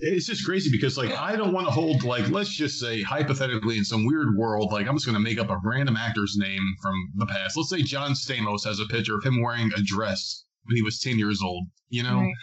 It's 0.00 0.26
just 0.26 0.44
crazy 0.44 0.70
because, 0.72 0.98
like, 0.98 1.12
I 1.12 1.36
don't 1.36 1.52
want 1.52 1.68
to 1.68 1.70
hold, 1.70 2.02
like, 2.02 2.28
let's 2.28 2.50
just 2.52 2.80
say, 2.80 3.00
hypothetically, 3.00 3.78
in 3.78 3.84
some 3.84 4.04
weird 4.04 4.36
world, 4.36 4.72
like, 4.72 4.88
I'm 4.88 4.96
just 4.96 5.06
going 5.06 5.14
to 5.14 5.20
make 5.22 5.38
up 5.38 5.50
a 5.50 5.60
random 5.62 5.96
actor's 5.96 6.34
name 6.36 6.60
from 6.82 6.94
the 7.14 7.26
past. 7.26 7.56
Let's 7.56 7.70
say 7.70 7.80
John 7.82 8.10
Stamos 8.14 8.64
has 8.64 8.80
a 8.80 8.86
picture 8.86 9.16
of 9.16 9.22
him 9.22 9.40
wearing 9.40 9.70
a 9.76 9.80
dress 9.82 10.44
when 10.64 10.74
he 10.74 10.82
was 10.82 10.98
10 10.98 11.16
years 11.16 11.40
old, 11.42 11.66
you 11.90 12.02
know? 12.02 12.18
Right. 12.18 12.34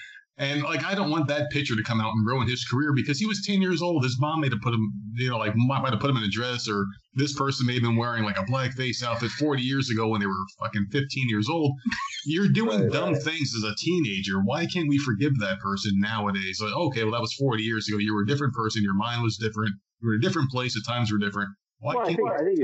And, 0.41 0.63
like, 0.63 0.84
I 0.84 0.95
don't 0.95 1.11
want 1.11 1.27
that 1.27 1.51
picture 1.51 1.76
to 1.76 1.84
come 1.84 2.01
out 2.01 2.11
and 2.15 2.26
ruin 2.26 2.47
his 2.49 2.65
career 2.65 2.93
because 2.95 3.19
he 3.19 3.27
was 3.27 3.45
10 3.45 3.61
years 3.61 3.80
old. 3.80 4.03
His 4.03 4.18
mom 4.19 4.41
may 4.41 4.49
have 4.49 4.59
put 4.61 4.73
him, 4.73 4.91
you 5.13 5.30
know, 5.30 5.38
like, 5.38 5.53
might, 5.55 5.84
might 5.84 5.91
have 5.93 6.01
put 6.01 6.09
him 6.09 6.18
in 6.18 6.23
a 6.23 6.30
dress, 6.30 6.68
or 6.68 6.84
this 7.13 7.38
person 7.38 7.68
may 7.68 7.73
have 7.76 7.84
been 7.84 7.95
wearing, 7.95 8.23
like, 8.23 8.39
a 8.39 8.43
blackface 8.49 9.03
outfit 9.03 9.30
40 9.38 9.61
years 9.61 9.91
ago 9.91 10.07
when 10.07 10.19
they 10.19 10.26
were 10.26 10.43
fucking 10.59 10.88
15 10.91 11.30
years 11.30 11.47
old. 11.47 11.72
You're 12.26 12.49
doing 12.49 12.81
Right, 12.81 12.91
dumb 12.91 13.13
right. 13.13 13.22
things 13.23 13.53
as 13.55 13.63
a 13.63 13.76
teenager. 13.77 14.39
Why 14.41 14.65
can't 14.65 14.89
we 14.89 14.97
forgive 14.97 15.38
that 15.41 15.59
person 15.59 15.91
nowadays? 15.99 16.59
Like, 16.59 16.73
okay, 16.73 17.03
well, 17.03 17.13
that 17.13 17.22
was 17.22 17.34
40 17.38 17.61
years 17.61 17.88
ago. 17.88 17.99
You 17.99 18.15
were 18.15 18.23
a 18.23 18.27
different 18.27 18.55
person. 18.55 18.81
Your 18.81 18.95
mind 18.95 19.22
was 19.22 19.38
different. 19.38 19.76
You 20.01 20.07
were 20.09 20.15
in 20.15 20.19
a 20.19 20.26
different 20.26 20.49
place. 20.49 20.73
The 20.73 20.81
times 20.88 21.11
were 21.11 21.19
different. 21.19 21.49
Why 21.85 21.93
Well, 21.93 22.03
I 22.03 22.07
think, 22.07 22.18
we 22.18 22.30
I 22.30 22.38
think 22.41 22.57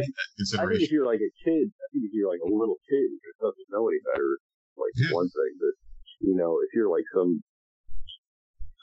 I 0.57 0.65
think 0.65 0.81
if 0.81 0.91
you're 0.91 1.05
like 1.05 1.21
a 1.21 1.33
kid, 1.45 1.69
I 1.69 1.85
think 1.93 2.05
if 2.05 2.11
you're 2.13 2.29
like 2.29 2.41
a 2.41 2.49
little 2.49 2.77
kid 2.89 3.05
who 3.05 3.29
doesn't 3.45 3.69
know 3.69 3.85
any 3.89 4.01
better, 4.13 4.37
like 4.77 4.93
Yeah. 4.97 5.13
one 5.13 5.29
thing. 5.29 5.53
But 5.61 5.73
you 6.21 6.35
know, 6.37 6.57
if 6.65 6.69
you're 6.73 6.89
like 6.89 7.05
some 7.13 7.41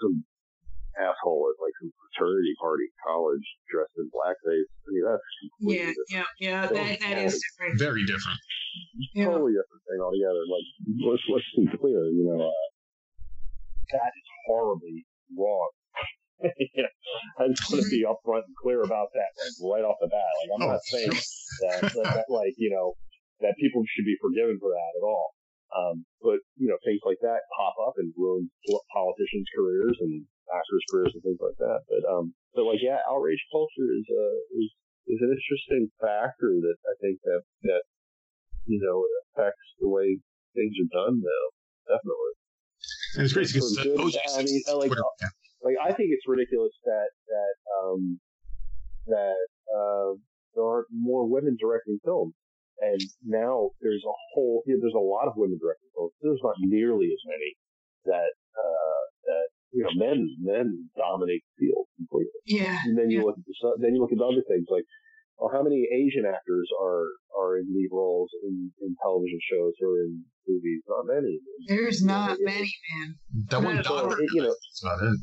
some 0.04 0.20
asshole 1.00 1.48
at 1.50 1.56
like 1.58 1.74
some 1.80 1.90
fraternity 1.96 2.54
party 2.60 2.84
in 2.86 2.94
college 3.02 3.46
dressed 3.72 3.96
in 3.96 4.06
blackface, 4.12 4.68
I 4.84 4.88
mean 4.92 5.04
that's 5.08 5.26
completely 5.40 5.74
Yeah, 5.74 5.90
different. 5.96 6.10
yeah, 6.12 6.28
yeah. 6.44 6.60
That 6.68 7.00
that 7.00 7.16
is 7.24 7.40
different. 7.40 7.80
Very 7.80 8.04
different. 8.04 8.40
Yeah. 9.16 9.26
totally 9.32 9.54
different 9.56 9.82
thing 9.88 9.98
altogether. 10.04 10.42
Like 10.46 10.66
let's 11.02 11.24
let's 11.32 11.48
be 11.56 11.66
clear, 11.80 12.04
you 12.12 12.24
know, 12.28 12.46
uh, 12.46 12.64
that 13.96 14.12
is 14.14 14.26
horribly 14.46 15.02
wrong. 15.34 15.70
you 16.44 16.82
know, 16.82 16.94
I 17.38 17.48
just 17.48 17.62
want 17.70 17.82
to 17.86 17.90
be 17.90 18.02
upfront 18.04 18.44
and 18.46 18.56
clear 18.58 18.82
about 18.82 19.08
that 19.14 19.30
like, 19.38 19.54
right 19.62 19.84
off 19.86 19.96
the 20.02 20.10
bat. 20.10 20.32
Like 20.42 20.50
I'm 20.54 20.62
Oh, 20.66 20.70
not 20.74 20.82
saying 20.90 21.14
that, 21.14 21.78
that, 21.94 22.08
that 22.14 22.26
like 22.28 22.54
you 22.58 22.70
know 22.74 22.94
that 23.40 23.54
people 23.58 23.82
should 23.86 24.04
be 24.06 24.18
forgiven 24.20 24.58
for 24.62 24.70
that 24.70 24.92
at 24.98 25.04
all. 25.06 25.34
Um, 25.74 26.06
but 26.22 26.38
you 26.54 26.70
know 26.70 26.78
things 26.86 27.02
like 27.02 27.18
that 27.26 27.42
pop 27.58 27.74
up 27.82 27.98
and 27.98 28.14
ruin 28.14 28.50
politicians' 28.94 29.50
careers 29.50 29.98
and 29.98 30.22
actors' 30.54 30.86
careers 30.90 31.12
and 31.14 31.22
things 31.22 31.42
like 31.42 31.58
that. 31.58 31.82
But 31.90 32.02
um, 32.06 32.34
but 32.54 32.64
like 32.64 32.78
yeah, 32.78 33.02
outrage 33.10 33.42
culture 33.50 33.90
is 33.90 34.06
uh 34.06 34.38
is 34.54 34.68
is 35.10 35.20
an 35.20 35.34
interesting 35.34 35.90
factor 36.00 36.54
that 36.62 36.78
I 36.86 36.94
think 37.02 37.18
that 37.26 37.42
that 37.66 37.82
you 38.66 38.78
know 38.78 39.02
affects 39.34 39.66
the 39.80 39.88
way 39.88 40.18
things 40.54 40.74
are 40.78 40.90
done 40.94 41.20
now. 41.20 41.44
Definitely. 41.90 42.32
And 43.16 43.22
it's 43.24 43.34
crazy 43.34 43.58
because 43.58 43.78
I 44.38 44.42
mean, 44.42 44.62
like, 44.78 44.90
yeah. 44.94 45.28
like 45.62 45.76
I 45.82 45.92
think 45.92 46.10
it's 46.12 46.26
ridiculous 46.26 46.72
that 46.84 47.08
that 47.28 47.54
um 47.82 48.20
that 49.06 49.46
uh 49.74 50.14
there 50.54 50.64
aren't 50.64 50.88
more 50.90 51.28
women 51.28 51.56
directing 51.60 51.98
films. 52.04 52.34
And 52.80 53.00
now 53.24 53.70
there's 53.80 54.02
a 54.06 54.16
whole 54.34 54.62
yeah, 54.66 54.76
there's 54.80 54.96
a 54.96 55.02
lot 55.14 55.28
of 55.28 55.34
women 55.36 55.58
directing 55.60 55.90
films. 55.94 56.12
There's 56.22 56.42
not 56.42 56.56
nearly 56.58 57.06
as 57.14 57.22
many 57.26 57.50
that 58.10 58.32
uh 58.58 59.02
that 59.30 59.46
you 59.72 59.82
know 59.84 59.94
men 59.94 60.26
men 60.42 60.90
dominate 60.96 61.42
the 61.46 61.66
field 61.66 61.86
completely. 61.96 62.40
Yeah. 62.46 62.78
And 62.84 62.98
then 62.98 63.10
you 63.10 63.18
Yeah. 63.20 63.26
look 63.30 63.38
at 63.38 63.44
the, 63.46 63.54
then 63.80 63.94
you 63.94 64.00
look 64.02 64.12
at 64.12 64.18
the 64.18 64.26
other 64.26 64.42
things 64.48 64.66
like 64.70 64.84
well, 65.38 65.50
how 65.50 65.62
many 65.66 65.82
Asian 65.90 66.26
actors 66.26 66.68
are 66.80 67.06
are 67.38 67.58
in 67.58 67.66
lead 67.74 67.90
roles 67.90 68.30
in, 68.46 68.70
in 68.82 68.94
television 69.02 69.38
shows 69.50 69.74
or 69.82 69.98
in 70.02 70.22
movies? 70.46 70.82
Not 70.86 71.06
many. 71.10 71.38
There's 71.66 72.02
not 72.04 72.38
many, 72.40 72.70
man. 72.94 73.14
That 73.50 73.62
one 73.62 73.76
Not 73.76 73.84
So, 73.86 73.98
doctor. 74.08 74.22
you 74.34 74.42
know, 74.42 74.54
That's 74.54 74.82
about 74.82 75.02
it. 75.02 75.18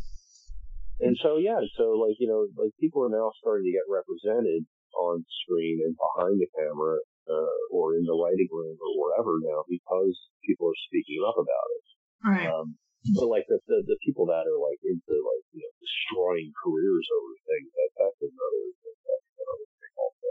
and 1.08 1.16
so 1.24 1.38
yeah, 1.38 1.60
so 1.78 1.96
like 2.00 2.16
you 2.20 2.28
know, 2.28 2.48
like 2.62 2.72
people 2.80 3.04
are 3.04 3.10
now 3.14 3.32
starting 3.40 3.64
to 3.68 3.72
get 3.72 3.88
represented 3.88 4.64
on 5.00 5.24
screen 5.48 5.80
and 5.86 5.96
behind 5.96 6.40
the 6.44 6.48
camera, 6.60 7.00
uh, 7.32 7.56
or 7.72 7.96
in 7.96 8.04
the 8.04 8.16
writing 8.16 8.52
room 8.52 8.76
or 8.76 8.92
wherever 9.00 9.40
now 9.40 9.64
because 9.72 10.16
people 10.44 10.68
are 10.68 10.82
speaking 10.92 11.24
up 11.24 11.40
about 11.40 11.68
it. 11.80 11.86
Right. 12.22 12.48
Um, 12.52 12.76
but 13.18 13.32
like 13.34 13.50
the, 13.50 13.58
the 13.66 13.82
the 13.88 13.98
people 14.06 14.30
that 14.30 14.46
are 14.46 14.62
like 14.62 14.78
into 14.86 15.16
like 15.18 15.46
you 15.56 15.66
know 15.66 15.74
destroying 15.82 16.54
careers 16.54 17.08
over 17.18 17.34
things 17.50 17.70
that 17.74 17.90
that's 17.98 18.20
another 18.22 18.64
that's 18.78 19.26
another 19.42 19.68
thing 19.80 19.94
also. 19.98 20.30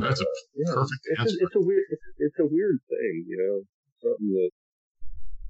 That's 0.00 0.20
a 0.22 0.28
Yeah, 0.58 0.74
perfect 0.74 1.02
it's 1.06 1.20
answer. 1.20 1.38
a, 1.38 1.44
it's 1.46 1.56
a 1.60 1.62
weird 1.62 1.86
it's, 1.90 2.06
it's 2.18 2.38
a 2.42 2.48
weird 2.50 2.78
thing, 2.90 3.14
you 3.30 3.38
know, 3.38 3.56
something 4.02 4.30
that 4.32 4.50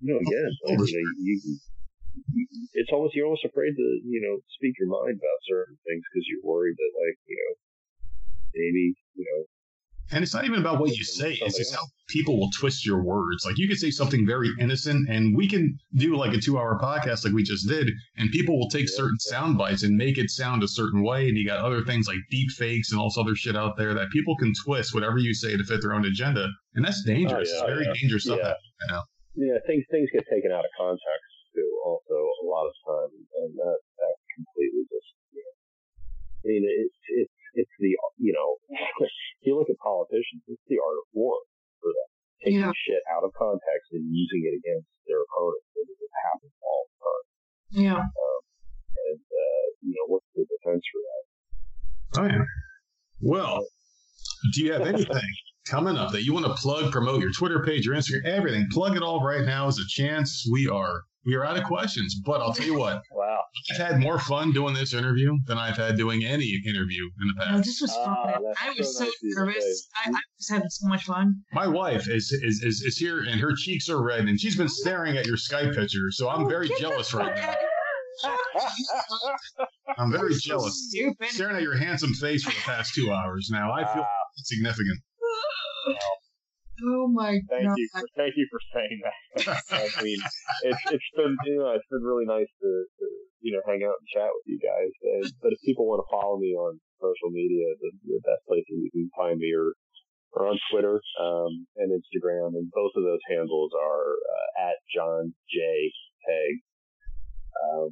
you 0.05 0.09
know 0.13 0.19
again, 0.21 0.53
like, 0.69 0.85
you, 0.85 1.01
know, 1.01 1.07
you, 1.17 1.35
you 1.45 1.55
it's 2.75 2.91
almost 2.93 3.15
you're 3.15 3.27
almost 3.27 3.45
afraid 3.45 3.73
to 3.73 3.87
you 4.05 4.21
know 4.21 4.41
speak 4.57 4.75
your 4.77 4.89
mind 4.91 5.17
about 5.17 5.41
certain 5.49 5.79
things 5.87 6.05
because 6.11 6.27
you're 6.29 6.45
worried 6.45 6.77
that 6.77 6.93
like 6.99 7.17
you 7.25 7.37
know 7.41 7.53
maybe 8.55 8.95
you 9.15 9.25
know 9.25 9.45
And 10.13 10.25
it's 10.25 10.35
not 10.35 10.45
even 10.45 10.59
about 10.59 10.81
what 10.81 10.91
you 10.91 11.05
say; 11.05 11.39
it's 11.41 11.57
just 11.57 11.73
how 11.73 11.85
people 12.09 12.35
will 12.39 12.51
twist 12.59 12.85
your 12.85 13.03
words. 13.05 13.45
Like 13.47 13.59
you 13.59 13.69
could 13.69 13.79
say 13.79 13.91
something 13.91 14.27
very 14.27 14.51
innocent, 14.59 15.09
and 15.09 15.37
we 15.37 15.47
can 15.49 15.79
do 15.95 16.17
like 16.17 16.35
a 16.35 16.41
two-hour 16.41 16.81
podcast, 16.83 17.25
like 17.25 17.33
we 17.33 17.45
just 17.45 17.69
did, 17.69 17.87
and 18.19 18.29
people 18.31 18.59
will 18.59 18.69
take 18.69 18.89
Yeah. 18.91 18.97
certain 19.03 19.19
sound 19.21 19.57
bites 19.57 19.85
and 19.85 19.97
make 19.97 20.19
it 20.19 20.29
sound 20.31 20.65
a 20.65 20.69
certain 20.69 21.03
way. 21.05 21.29
And 21.29 21.39
you 21.39 21.47
got 21.47 21.65
other 21.65 21.83
things 21.85 22.09
like 22.09 22.19
deep 22.31 22.51
fakes 22.59 22.91
and 22.91 23.01
all 23.01 23.09
this 23.11 23.19
other 23.19 23.37
shit 23.37 23.55
out 23.55 23.77
there 23.77 23.95
that 23.95 24.11
people 24.11 24.35
can 24.37 24.53
twist 24.65 24.93
whatever 24.95 25.19
you 25.19 25.33
say 25.33 25.57
to 25.57 25.63
fit 25.63 25.81
their 25.81 25.95
own 25.95 26.05
agenda, 26.05 26.49
and 26.75 26.85
that's 26.85 27.03
oh, 27.07 27.13
dangerous. 27.15 27.51
Oh, 27.53 27.55
yeah, 27.55 27.63
it's 27.63 27.73
very 27.73 27.87
yeah. 27.87 28.01
dangerous 28.01 28.25
stuff. 28.25 28.41
Yeah. 28.43 28.55
I 28.83 28.93
know. 28.93 29.03
yeah 29.37 29.57
things 29.69 29.85
things 29.95 30.09
get 30.13 30.25
taken 30.27 30.51
out 30.51 30.65
of 30.67 30.73
context 30.77 31.31
too 31.55 31.71
also 31.87 32.17
a 32.43 32.47
lot 32.51 32.67
of 32.67 32.75
time 32.83 33.13
and 33.15 33.51
that 33.55 33.79
that 34.01 34.17
completely 34.35 34.83
just 34.91 35.11
you 35.31 35.43
know, 35.47 35.55
I 36.43 36.45
mean 36.51 36.63
it's 36.67 36.99
it's 37.21 37.37
it's 37.55 37.71
the 37.79 37.91
you 38.19 38.33
know 38.35 38.49
if 39.01 39.11
you 39.47 39.57
look 39.59 39.69
at 39.71 39.79
politicians 39.83 40.43
it's 40.47 40.63
the 40.69 40.79
art 40.79 40.99
of 41.03 41.07
war 41.15 41.37
for 41.81 41.91
them 41.91 42.09
taking 42.45 42.61
Yeah. 42.61 42.73
shit 42.75 43.03
out 43.15 43.25
of 43.25 43.33
context 43.37 43.93
and 43.93 44.05
using 44.09 44.43
it 44.49 44.55
against 44.61 44.89
their 45.07 45.21
opponents 45.25 45.69
and 45.77 45.87
it 45.91 46.13
happens 46.27 46.55
all 46.63 46.83
the 46.89 46.97
time 47.03 47.25
Yeah. 47.85 48.01
and 48.03 49.21
uh, 49.21 49.65
you 49.83 49.93
know 49.97 50.07
what's 50.13 50.27
the 50.35 50.45
defense 50.45 50.85
for 50.91 51.01
that 51.05 51.23
Oh 52.19 52.27
yeah. 52.27 52.45
Well, 53.23 53.65
do 54.55 54.65
you 54.65 54.73
have 54.73 54.83
anything 54.83 55.23
coming 55.69 55.97
up 55.97 56.11
that 56.13 56.25
you 56.25 56.33
want 56.33 56.47
to 56.47 56.55
plug, 56.55 56.91
promote 56.91 57.21
your 57.21 57.31
Twitter 57.31 57.63
page, 57.63 57.87
your 57.87 57.95
Instagram, 57.95 58.25
everything? 58.25 58.67
Plug 58.73 58.97
it 58.97 59.03
all 59.03 59.23
right 59.23 59.45
now 59.45 59.69
is 59.69 59.79
a 59.79 59.87
chance. 59.89 60.45
We 60.51 60.67
are 60.69 61.03
we 61.27 61.35
are 61.35 61.45
out 61.45 61.57
of 61.57 61.65
questions, 61.65 62.15
but 62.25 62.41
I'll 62.41 62.53
tell 62.55 62.67
you 62.67 62.79
what, 62.79 63.03
wow 63.13 63.39
I've 63.73 63.77
had 63.79 64.01
more 64.01 64.19
fun 64.19 64.53
doing 64.53 64.75
this 64.75 64.95
interview 64.95 65.37
than 65.47 65.59
I've 65.59 65.77
had 65.77 65.97
doing 65.97 66.25
any 66.25 66.61
interview 66.67 67.05
in 67.21 67.29
the 67.29 67.35
No, 67.37 67.45
past. 67.45 67.65
this 67.65 67.81
was 67.81 67.93
Ah, 67.99 68.05
fun. 68.33 68.43
that's 68.45 68.59
I 68.63 68.75
was 68.79 68.97
so 68.99 69.05
so 69.05 69.05
nice 69.05 69.13
of 69.13 69.47
nervous. 69.47 69.89
I, 70.05 70.09
I 70.11 70.13
was 70.13 70.49
having 70.49 70.69
so 70.71 70.89
much 70.89 71.05
fun. 71.05 71.35
My 71.53 71.67
wife 71.67 72.09
is, 72.09 72.31
is 72.31 72.63
is 72.63 72.83
is 72.83 72.97
here 72.97 73.21
and 73.29 73.41
her 73.41 73.53
cheeks 73.57 73.89
are 73.89 74.03
red 74.03 74.21
and 74.29 74.39
she's 74.41 74.57
been 74.57 74.69
staring 74.69 75.17
at 75.19 75.27
your 75.27 75.37
Skype 75.37 75.75
picture, 75.75 76.11
so 76.11 76.29
I'm 76.31 76.49
very 76.49 76.71
jealous 76.79 77.13
right 77.13 77.35
now. 77.35 77.55
I'm 79.99 80.13
very 80.13 80.35
So 80.35 80.49
jealous. 80.51 80.89
Stupid. 80.91 81.29
Staring 81.29 81.57
at 81.57 81.63
your 81.63 81.77
handsome 81.77 82.15
face 82.15 82.45
for 82.45 82.51
the 82.51 82.61
past 82.61 82.95
two 82.95 83.11
hours 83.13 83.49
now. 83.51 83.73
I 83.73 83.85
feel 83.93 84.07
significant. 84.37 84.99
Oh 86.83 87.09
my 87.09 87.41
thank 87.49 87.69
god. 87.69 87.77
you 87.77 87.89
for 87.93 88.03
thank 88.17 88.35
you 88.37 88.47
for 88.51 88.61
saying 88.75 88.99
that 89.05 89.63
I 89.99 90.03
mean 90.03 90.21
it's 90.65 90.83
it's 90.91 91.11
been 91.17 91.37
you 91.47 91.59
know 91.59 91.71
it's 91.77 91.89
been 91.91 92.03
really 92.03 92.27
nice 92.27 92.49
to, 92.61 92.71
to 92.71 93.05
you 93.41 93.53
know 93.53 93.63
hang 93.67 93.85
out 93.85 94.01
and 94.01 94.09
chat 94.09 94.31
with 94.33 94.47
you 94.47 94.59
guys 94.59 94.93
and, 95.03 95.33
but 95.43 95.53
if 95.53 95.61
people 95.65 95.87
want 95.87 96.01
to 96.01 96.09
follow 96.11 96.39
me 96.39 96.53
on 96.55 96.81
social 97.01 97.31
media 97.31 97.73
the, 97.81 97.91
the 98.05 98.21
best 98.25 98.45
places 98.49 98.71
you 98.71 98.91
can 98.93 99.11
find 99.17 99.39
me 99.39 99.53
are 99.53 99.73
are 100.35 100.47
on 100.47 100.59
Twitter 100.71 101.01
um, 101.21 101.67
and 101.77 101.91
Instagram, 101.91 102.55
and 102.55 102.71
both 102.71 102.93
of 102.95 103.03
those 103.03 103.19
handles 103.29 103.73
are 103.75 104.15
uh, 104.15 104.71
at 104.71 104.77
John 104.95 105.35
J 105.51 105.91
Tague. 106.27 106.63
Um, 107.67 107.91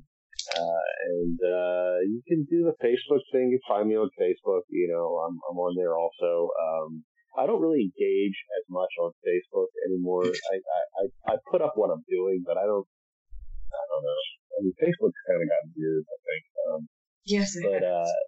Uh, 0.48 0.84
and 1.12 1.38
uh, 1.44 1.98
you 2.08 2.22
can 2.26 2.46
do 2.48 2.64
the 2.64 2.76
Facebook 2.80 3.20
thing. 3.32 3.50
You 3.50 3.60
find 3.68 3.88
me 3.88 3.96
on 3.96 4.08
Facebook. 4.16 4.62
You 4.70 4.88
know, 4.88 5.20
I'm 5.20 5.36
I'm 5.50 5.58
on 5.58 5.76
there 5.76 5.92
also. 5.98 6.48
Um, 6.56 7.04
I 7.38 7.46
don't 7.46 7.62
really 7.62 7.86
engage 7.86 8.38
as 8.58 8.66
much 8.66 8.90
on 8.98 9.14
Facebook 9.22 9.70
anymore. 9.86 10.26
I, 10.52 10.56
I, 10.58 11.04
I 11.30 11.34
put 11.50 11.62
up 11.62 11.78
what 11.78 11.94
I'm 11.94 12.02
doing, 12.10 12.42
but 12.42 12.58
I 12.58 12.66
don't, 12.66 12.86
I 13.70 13.84
don't 13.94 14.04
know. 14.04 14.20
I 14.52 14.56
mean, 14.66 14.74
Facebook's 14.74 15.22
kind 15.22 15.38
of 15.38 15.46
gotten 15.46 15.70
weird, 15.78 16.02
I 16.02 16.18
think. 16.26 16.42
Um, 16.66 16.80
yes, 17.24 17.54
it 17.54 17.62
but, 17.62 17.82
has. 17.86 17.86
uh, 17.86 18.20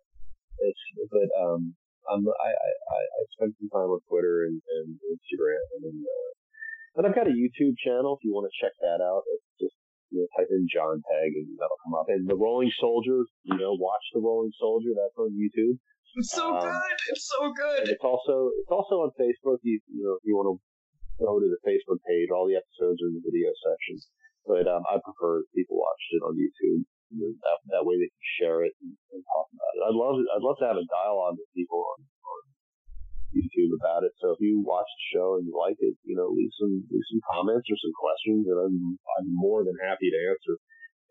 it's, 0.62 0.85
but, 1.11 1.28
um, 1.43 1.74
I'm, 2.07 2.23
I, 2.23 2.51
I, 2.55 3.01
I 3.03 3.20
spend 3.35 3.55
some 3.59 3.70
time 3.74 3.91
on 3.91 4.01
Twitter 4.09 4.47
and, 4.47 4.57
and 4.57 4.89
Instagram 5.11 5.66
and, 5.85 6.01
uh, 6.01 6.31
and 6.97 7.07
I've 7.07 7.15
got 7.15 7.31
a 7.31 7.35
YouTube 7.35 7.78
channel 7.78 8.19
if 8.19 8.24
you 8.27 8.35
want 8.35 8.51
to 8.51 8.55
check 8.59 8.74
that 8.82 8.99
out. 8.99 9.23
It's 9.31 9.51
just, 9.62 9.78
you 10.11 10.20
know, 10.20 10.28
type 10.35 10.51
in 10.51 10.66
John 10.66 10.99
Tague 11.07 11.39
and 11.39 11.55
that'll 11.55 11.78
come 11.87 11.95
up. 11.95 12.11
And 12.11 12.27
the 12.27 12.35
Rolling 12.35 12.73
Soldier, 12.82 13.23
you 13.47 13.57
know, 13.57 13.78
watch 13.78 14.03
the 14.11 14.19
Rolling 14.20 14.51
Soldier. 14.59 14.91
That's 14.91 15.15
on 15.15 15.31
YouTube. 15.31 15.78
It's 16.16 16.35
so 16.35 16.51
um, 16.51 16.61
good. 16.61 16.97
It's 17.11 17.27
so 17.31 17.41
good. 17.55 17.87
it's 17.87 18.03
also 18.03 18.51
it's 18.59 18.73
also 18.73 19.07
on 19.07 19.11
Facebook. 19.15 19.62
You, 19.62 19.78
you 19.87 20.03
know, 20.03 20.19
if 20.19 20.24
you 20.27 20.35
want 20.35 20.51
to 20.51 20.57
go 21.23 21.39
to 21.39 21.47
the 21.47 21.61
Facebook 21.62 22.03
page, 22.03 22.32
all 22.35 22.49
the 22.49 22.59
episodes 22.59 22.99
are 22.99 23.11
in 23.12 23.16
the 23.20 23.24
video 23.24 23.53
section. 23.62 23.97
But 24.49 24.65
um, 24.66 24.82
I 24.89 24.99
prefer 24.99 25.45
people 25.55 25.78
watch 25.78 26.03
it 26.16 26.23
on 26.24 26.35
YouTube. 26.35 26.82
You 27.11 27.19
know, 27.19 27.32
that, 27.43 27.59
that 27.74 27.85
way 27.87 27.99
they 27.99 28.11
can 28.11 28.27
share 28.39 28.62
it 28.66 28.74
and, 28.82 28.95
and 29.15 29.23
talk 29.23 29.47
about 29.51 29.73
it. 29.78 29.82
I'd 29.87 29.99
love 29.99 30.16
I'd 30.35 30.47
love 30.47 30.59
to 30.62 30.66
have 30.66 30.81
a 30.81 30.87
dialogue 30.91 31.39
with 31.39 31.51
people 31.55 31.78
on, 31.78 31.99
on 32.03 32.41
YouTube 33.31 33.70
about 33.78 34.03
it. 34.03 34.15
So 34.19 34.35
if 34.35 34.43
you 34.43 34.62
watch 34.62 34.89
the 34.89 35.07
show 35.15 35.39
and 35.39 35.47
you 35.47 35.55
like 35.55 35.78
it, 35.78 35.95
you 36.03 36.19
know, 36.19 36.31
leave 36.31 36.51
some 36.59 36.82
leave 36.91 37.07
some 37.07 37.23
comments 37.31 37.70
or 37.70 37.78
some 37.78 37.95
questions, 37.95 38.51
and 38.51 38.59
I'm 38.59 38.77
I'm 38.99 39.28
more 39.31 39.62
than 39.62 39.78
happy 39.78 40.11
to 40.11 40.19
answer. 40.35 40.59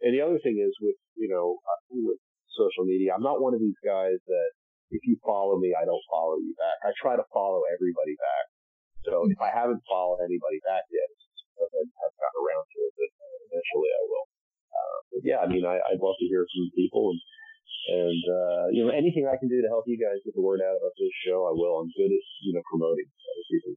And 0.04 0.16
the 0.16 0.24
other 0.24 0.40
thing 0.44 0.60
is 0.60 0.76
with 0.84 1.00
you 1.16 1.32
know 1.32 1.60
uh, 1.64 1.80
with 1.96 2.20
social 2.52 2.84
media, 2.84 3.16
I'm 3.16 3.24
not 3.24 3.40
one 3.40 3.56
of 3.56 3.64
these 3.64 3.80
guys 3.84 4.20
that 4.28 4.50
if 4.90 5.02
you 5.06 5.18
follow 5.22 5.58
me, 5.62 5.74
I 5.78 5.86
don't 5.86 6.02
follow 6.10 6.38
you 6.42 6.54
back. 6.58 6.78
I 6.86 6.92
try 6.98 7.16
to 7.16 7.26
follow 7.34 7.62
everybody 7.70 8.18
back. 8.18 8.46
So 9.06 9.30
if 9.30 9.40
I 9.40 9.54
haven't 9.54 9.82
followed 9.88 10.20
anybody 10.20 10.60
back 10.68 10.84
yet, 10.92 11.10
I 11.56 11.66
haven't 11.66 11.94
around 12.40 12.66
to 12.68 12.80
it, 12.84 12.94
but 12.98 13.10
eventually 13.52 13.92
I 13.94 14.02
will. 14.10 14.28
Uh, 14.70 14.98
but 15.14 15.22
yeah, 15.24 15.40
I 15.40 15.48
mean, 15.48 15.64
I, 15.64 15.80
I'd 15.80 16.02
love 16.02 16.18
to 16.20 16.28
hear 16.28 16.44
from 16.44 16.68
people 16.76 17.16
and, 17.16 17.22
and, 17.90 18.24
uh, 18.28 18.66
you 18.76 18.86
know, 18.86 18.92
anything 18.92 19.26
I 19.26 19.40
can 19.40 19.50
do 19.50 19.62
to 19.62 19.70
help 19.72 19.88
you 19.88 19.98
guys 19.98 20.20
get 20.26 20.36
the 20.36 20.44
word 20.44 20.62
out 20.62 20.78
about 20.78 20.96
this 21.00 21.16
show, 21.26 21.48
I 21.48 21.54
will. 21.56 21.80
I'm 21.80 21.92
good 21.96 22.12
at, 22.12 22.26
you 22.44 22.54
know, 22.54 22.64
promoting 22.70 23.08
other 23.08 23.46
people. 23.50 23.74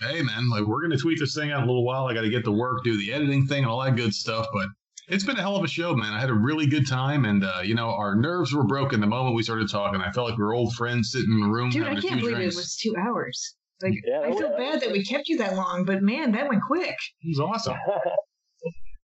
Hey, 0.00 0.22
man, 0.22 0.48
like 0.48 0.64
we're 0.64 0.80
going 0.80 0.96
to 0.96 1.02
tweet 1.02 1.20
this 1.20 1.34
thing 1.34 1.52
out 1.52 1.62
in 1.62 1.64
a 1.64 1.66
little 1.66 1.84
while. 1.84 2.06
I 2.06 2.14
got 2.14 2.22
to 2.22 2.30
get 2.30 2.44
to 2.44 2.52
work, 2.52 2.82
do 2.82 2.96
the 2.96 3.12
editing 3.12 3.46
thing, 3.46 3.64
and 3.64 3.70
all 3.70 3.82
that 3.84 3.94
good 3.96 4.14
stuff. 4.14 4.46
But 4.52 4.68
it's 5.10 5.24
been 5.24 5.36
a 5.36 5.40
hell 5.42 5.56
of 5.56 5.64
a 5.64 5.68
show, 5.68 5.94
man. 5.94 6.12
I 6.12 6.20
had 6.20 6.30
a 6.30 6.34
really 6.34 6.66
good 6.66 6.86
time, 6.86 7.24
and 7.24 7.44
uh, 7.44 7.60
you 7.62 7.74
know, 7.74 7.88
our 7.90 8.14
nerves 8.14 8.54
were 8.54 8.64
broken 8.64 9.00
the 9.00 9.06
moment 9.06 9.34
we 9.36 9.42
started 9.42 9.68
talking. 9.70 10.00
I 10.00 10.10
felt 10.12 10.30
like 10.30 10.38
we 10.38 10.44
were 10.44 10.54
old 10.54 10.72
friends 10.74 11.10
sitting 11.12 11.32
in 11.32 11.40
the 11.40 11.48
room 11.48 11.70
Dude, 11.70 11.84
I 11.86 11.90
can't 11.94 12.02
few 12.02 12.16
believe 12.20 12.36
drinks. 12.36 12.54
it 12.54 12.58
was 12.58 12.76
two 12.76 12.94
hours. 12.96 13.56
Like, 13.82 13.94
Yeah, 14.06 14.20
I 14.20 14.28
that 14.30 14.38
feel 14.38 14.48
was- 14.50 14.58
bad 14.58 14.80
that 14.82 14.92
we 14.92 15.04
kept 15.04 15.28
you 15.28 15.38
that 15.38 15.56
long, 15.56 15.84
but 15.84 16.02
man, 16.02 16.32
that 16.32 16.48
went 16.48 16.62
quick. 16.66 16.96
It 17.22 17.28
was 17.28 17.40
awesome. 17.40 17.76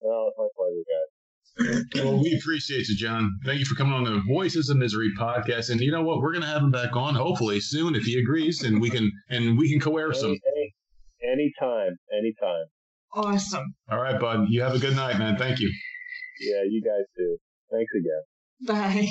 well, 0.00 0.28
it's 0.28 0.38
my 0.38 0.48
pleasure, 0.56 0.84
guys. 0.90 2.04
Well, 2.04 2.22
we 2.22 2.36
appreciate 2.36 2.86
you, 2.88 2.96
John. 2.96 3.38
Thank 3.46 3.60
you 3.60 3.64
for 3.64 3.76
coming 3.76 3.94
on 3.94 4.04
the 4.04 4.20
Voices 4.28 4.68
of 4.68 4.76
Misery 4.76 5.10
podcast. 5.18 5.70
And 5.70 5.80
you 5.80 5.90
know 5.90 6.02
what? 6.02 6.18
We're 6.20 6.32
going 6.32 6.42
to 6.42 6.48
have 6.48 6.62
him 6.62 6.70
back 6.70 6.94
on 6.96 7.14
hopefully 7.14 7.60
soon 7.60 7.94
if 7.94 8.02
he 8.02 8.18
agrees, 8.18 8.62
and 8.62 8.78
we 8.80 8.90
can 8.90 9.10
and 9.30 9.56
we 9.56 9.70
can 9.70 9.80
coerce 9.80 10.20
him. 10.22 10.30
Any, 10.30 10.74
any, 11.22 11.32
anytime, 11.32 11.96
anytime. 12.12 12.66
Awesome. 13.16 13.74
All 13.90 13.98
right, 13.98 14.20
bud. 14.20 14.46
You 14.50 14.60
have 14.60 14.74
a 14.74 14.78
good 14.78 14.94
night, 14.94 15.18
man. 15.18 15.36
Thank 15.38 15.58
you. 15.58 15.72
Yeah, 16.40 16.62
you 16.68 16.82
guys 16.82 17.04
too. 17.16 17.38
Thanks 17.72 17.90
again. 17.96 18.22
Bye. 18.66 19.08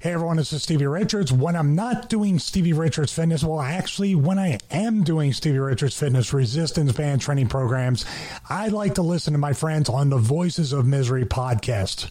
Hey 0.00 0.12
everyone, 0.12 0.36
this 0.36 0.52
is 0.52 0.62
Stevie 0.62 0.86
Richards. 0.86 1.32
When 1.32 1.56
I'm 1.56 1.74
not 1.74 2.08
doing 2.08 2.38
Stevie 2.38 2.72
Richards 2.72 3.12
Fitness, 3.12 3.42
well, 3.42 3.60
actually, 3.60 4.14
when 4.14 4.38
I 4.38 4.58
am 4.70 5.02
doing 5.02 5.32
Stevie 5.32 5.58
Richards 5.58 5.98
Fitness 5.98 6.32
resistance 6.32 6.92
band 6.92 7.20
training 7.20 7.48
programs, 7.48 8.06
I 8.48 8.68
like 8.68 8.94
to 8.94 9.02
listen 9.02 9.32
to 9.32 9.38
my 9.38 9.52
friends 9.52 9.88
on 9.88 10.08
the 10.08 10.16
Voices 10.16 10.72
of 10.72 10.86
Misery 10.86 11.24
podcast. 11.24 12.10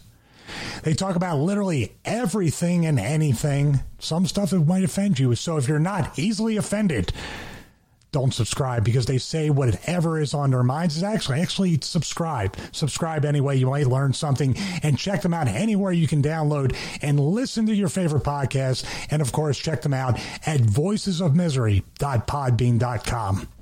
They 0.82 0.92
talk 0.92 1.16
about 1.16 1.38
literally 1.38 1.96
everything 2.04 2.84
and 2.86 3.00
anything, 3.00 3.80
some 3.98 4.26
stuff 4.26 4.50
that 4.50 4.66
might 4.66 4.84
offend 4.84 5.18
you. 5.18 5.34
So 5.34 5.56
if 5.56 5.66
you're 5.66 5.78
not 5.78 6.18
easily 6.18 6.58
offended, 6.58 7.12
don't 8.10 8.32
subscribe 8.32 8.84
because 8.84 9.06
they 9.06 9.18
say 9.18 9.50
whatever 9.50 10.20
is 10.20 10.34
on 10.34 10.50
their 10.50 10.62
minds 10.62 10.96
is 10.96 11.02
actually 11.02 11.40
actually 11.40 11.78
subscribe. 11.82 12.56
Subscribe 12.72 13.24
anyway 13.24 13.56
you 13.56 13.66
might 13.66 13.86
learn 13.86 14.12
something 14.12 14.56
and 14.82 14.98
check 14.98 15.22
them 15.22 15.34
out 15.34 15.48
anywhere 15.48 15.92
you 15.92 16.06
can 16.06 16.22
download 16.22 16.76
and 17.02 17.18
listen 17.20 17.66
to 17.66 17.74
your 17.74 17.88
favorite 17.88 18.22
podcast. 18.22 18.84
And 19.10 19.20
of 19.20 19.32
course 19.32 19.58
check 19.58 19.82
them 19.82 19.94
out 19.94 20.20
at 20.46 20.60
voicesofmisery.podbean.com 20.60 23.57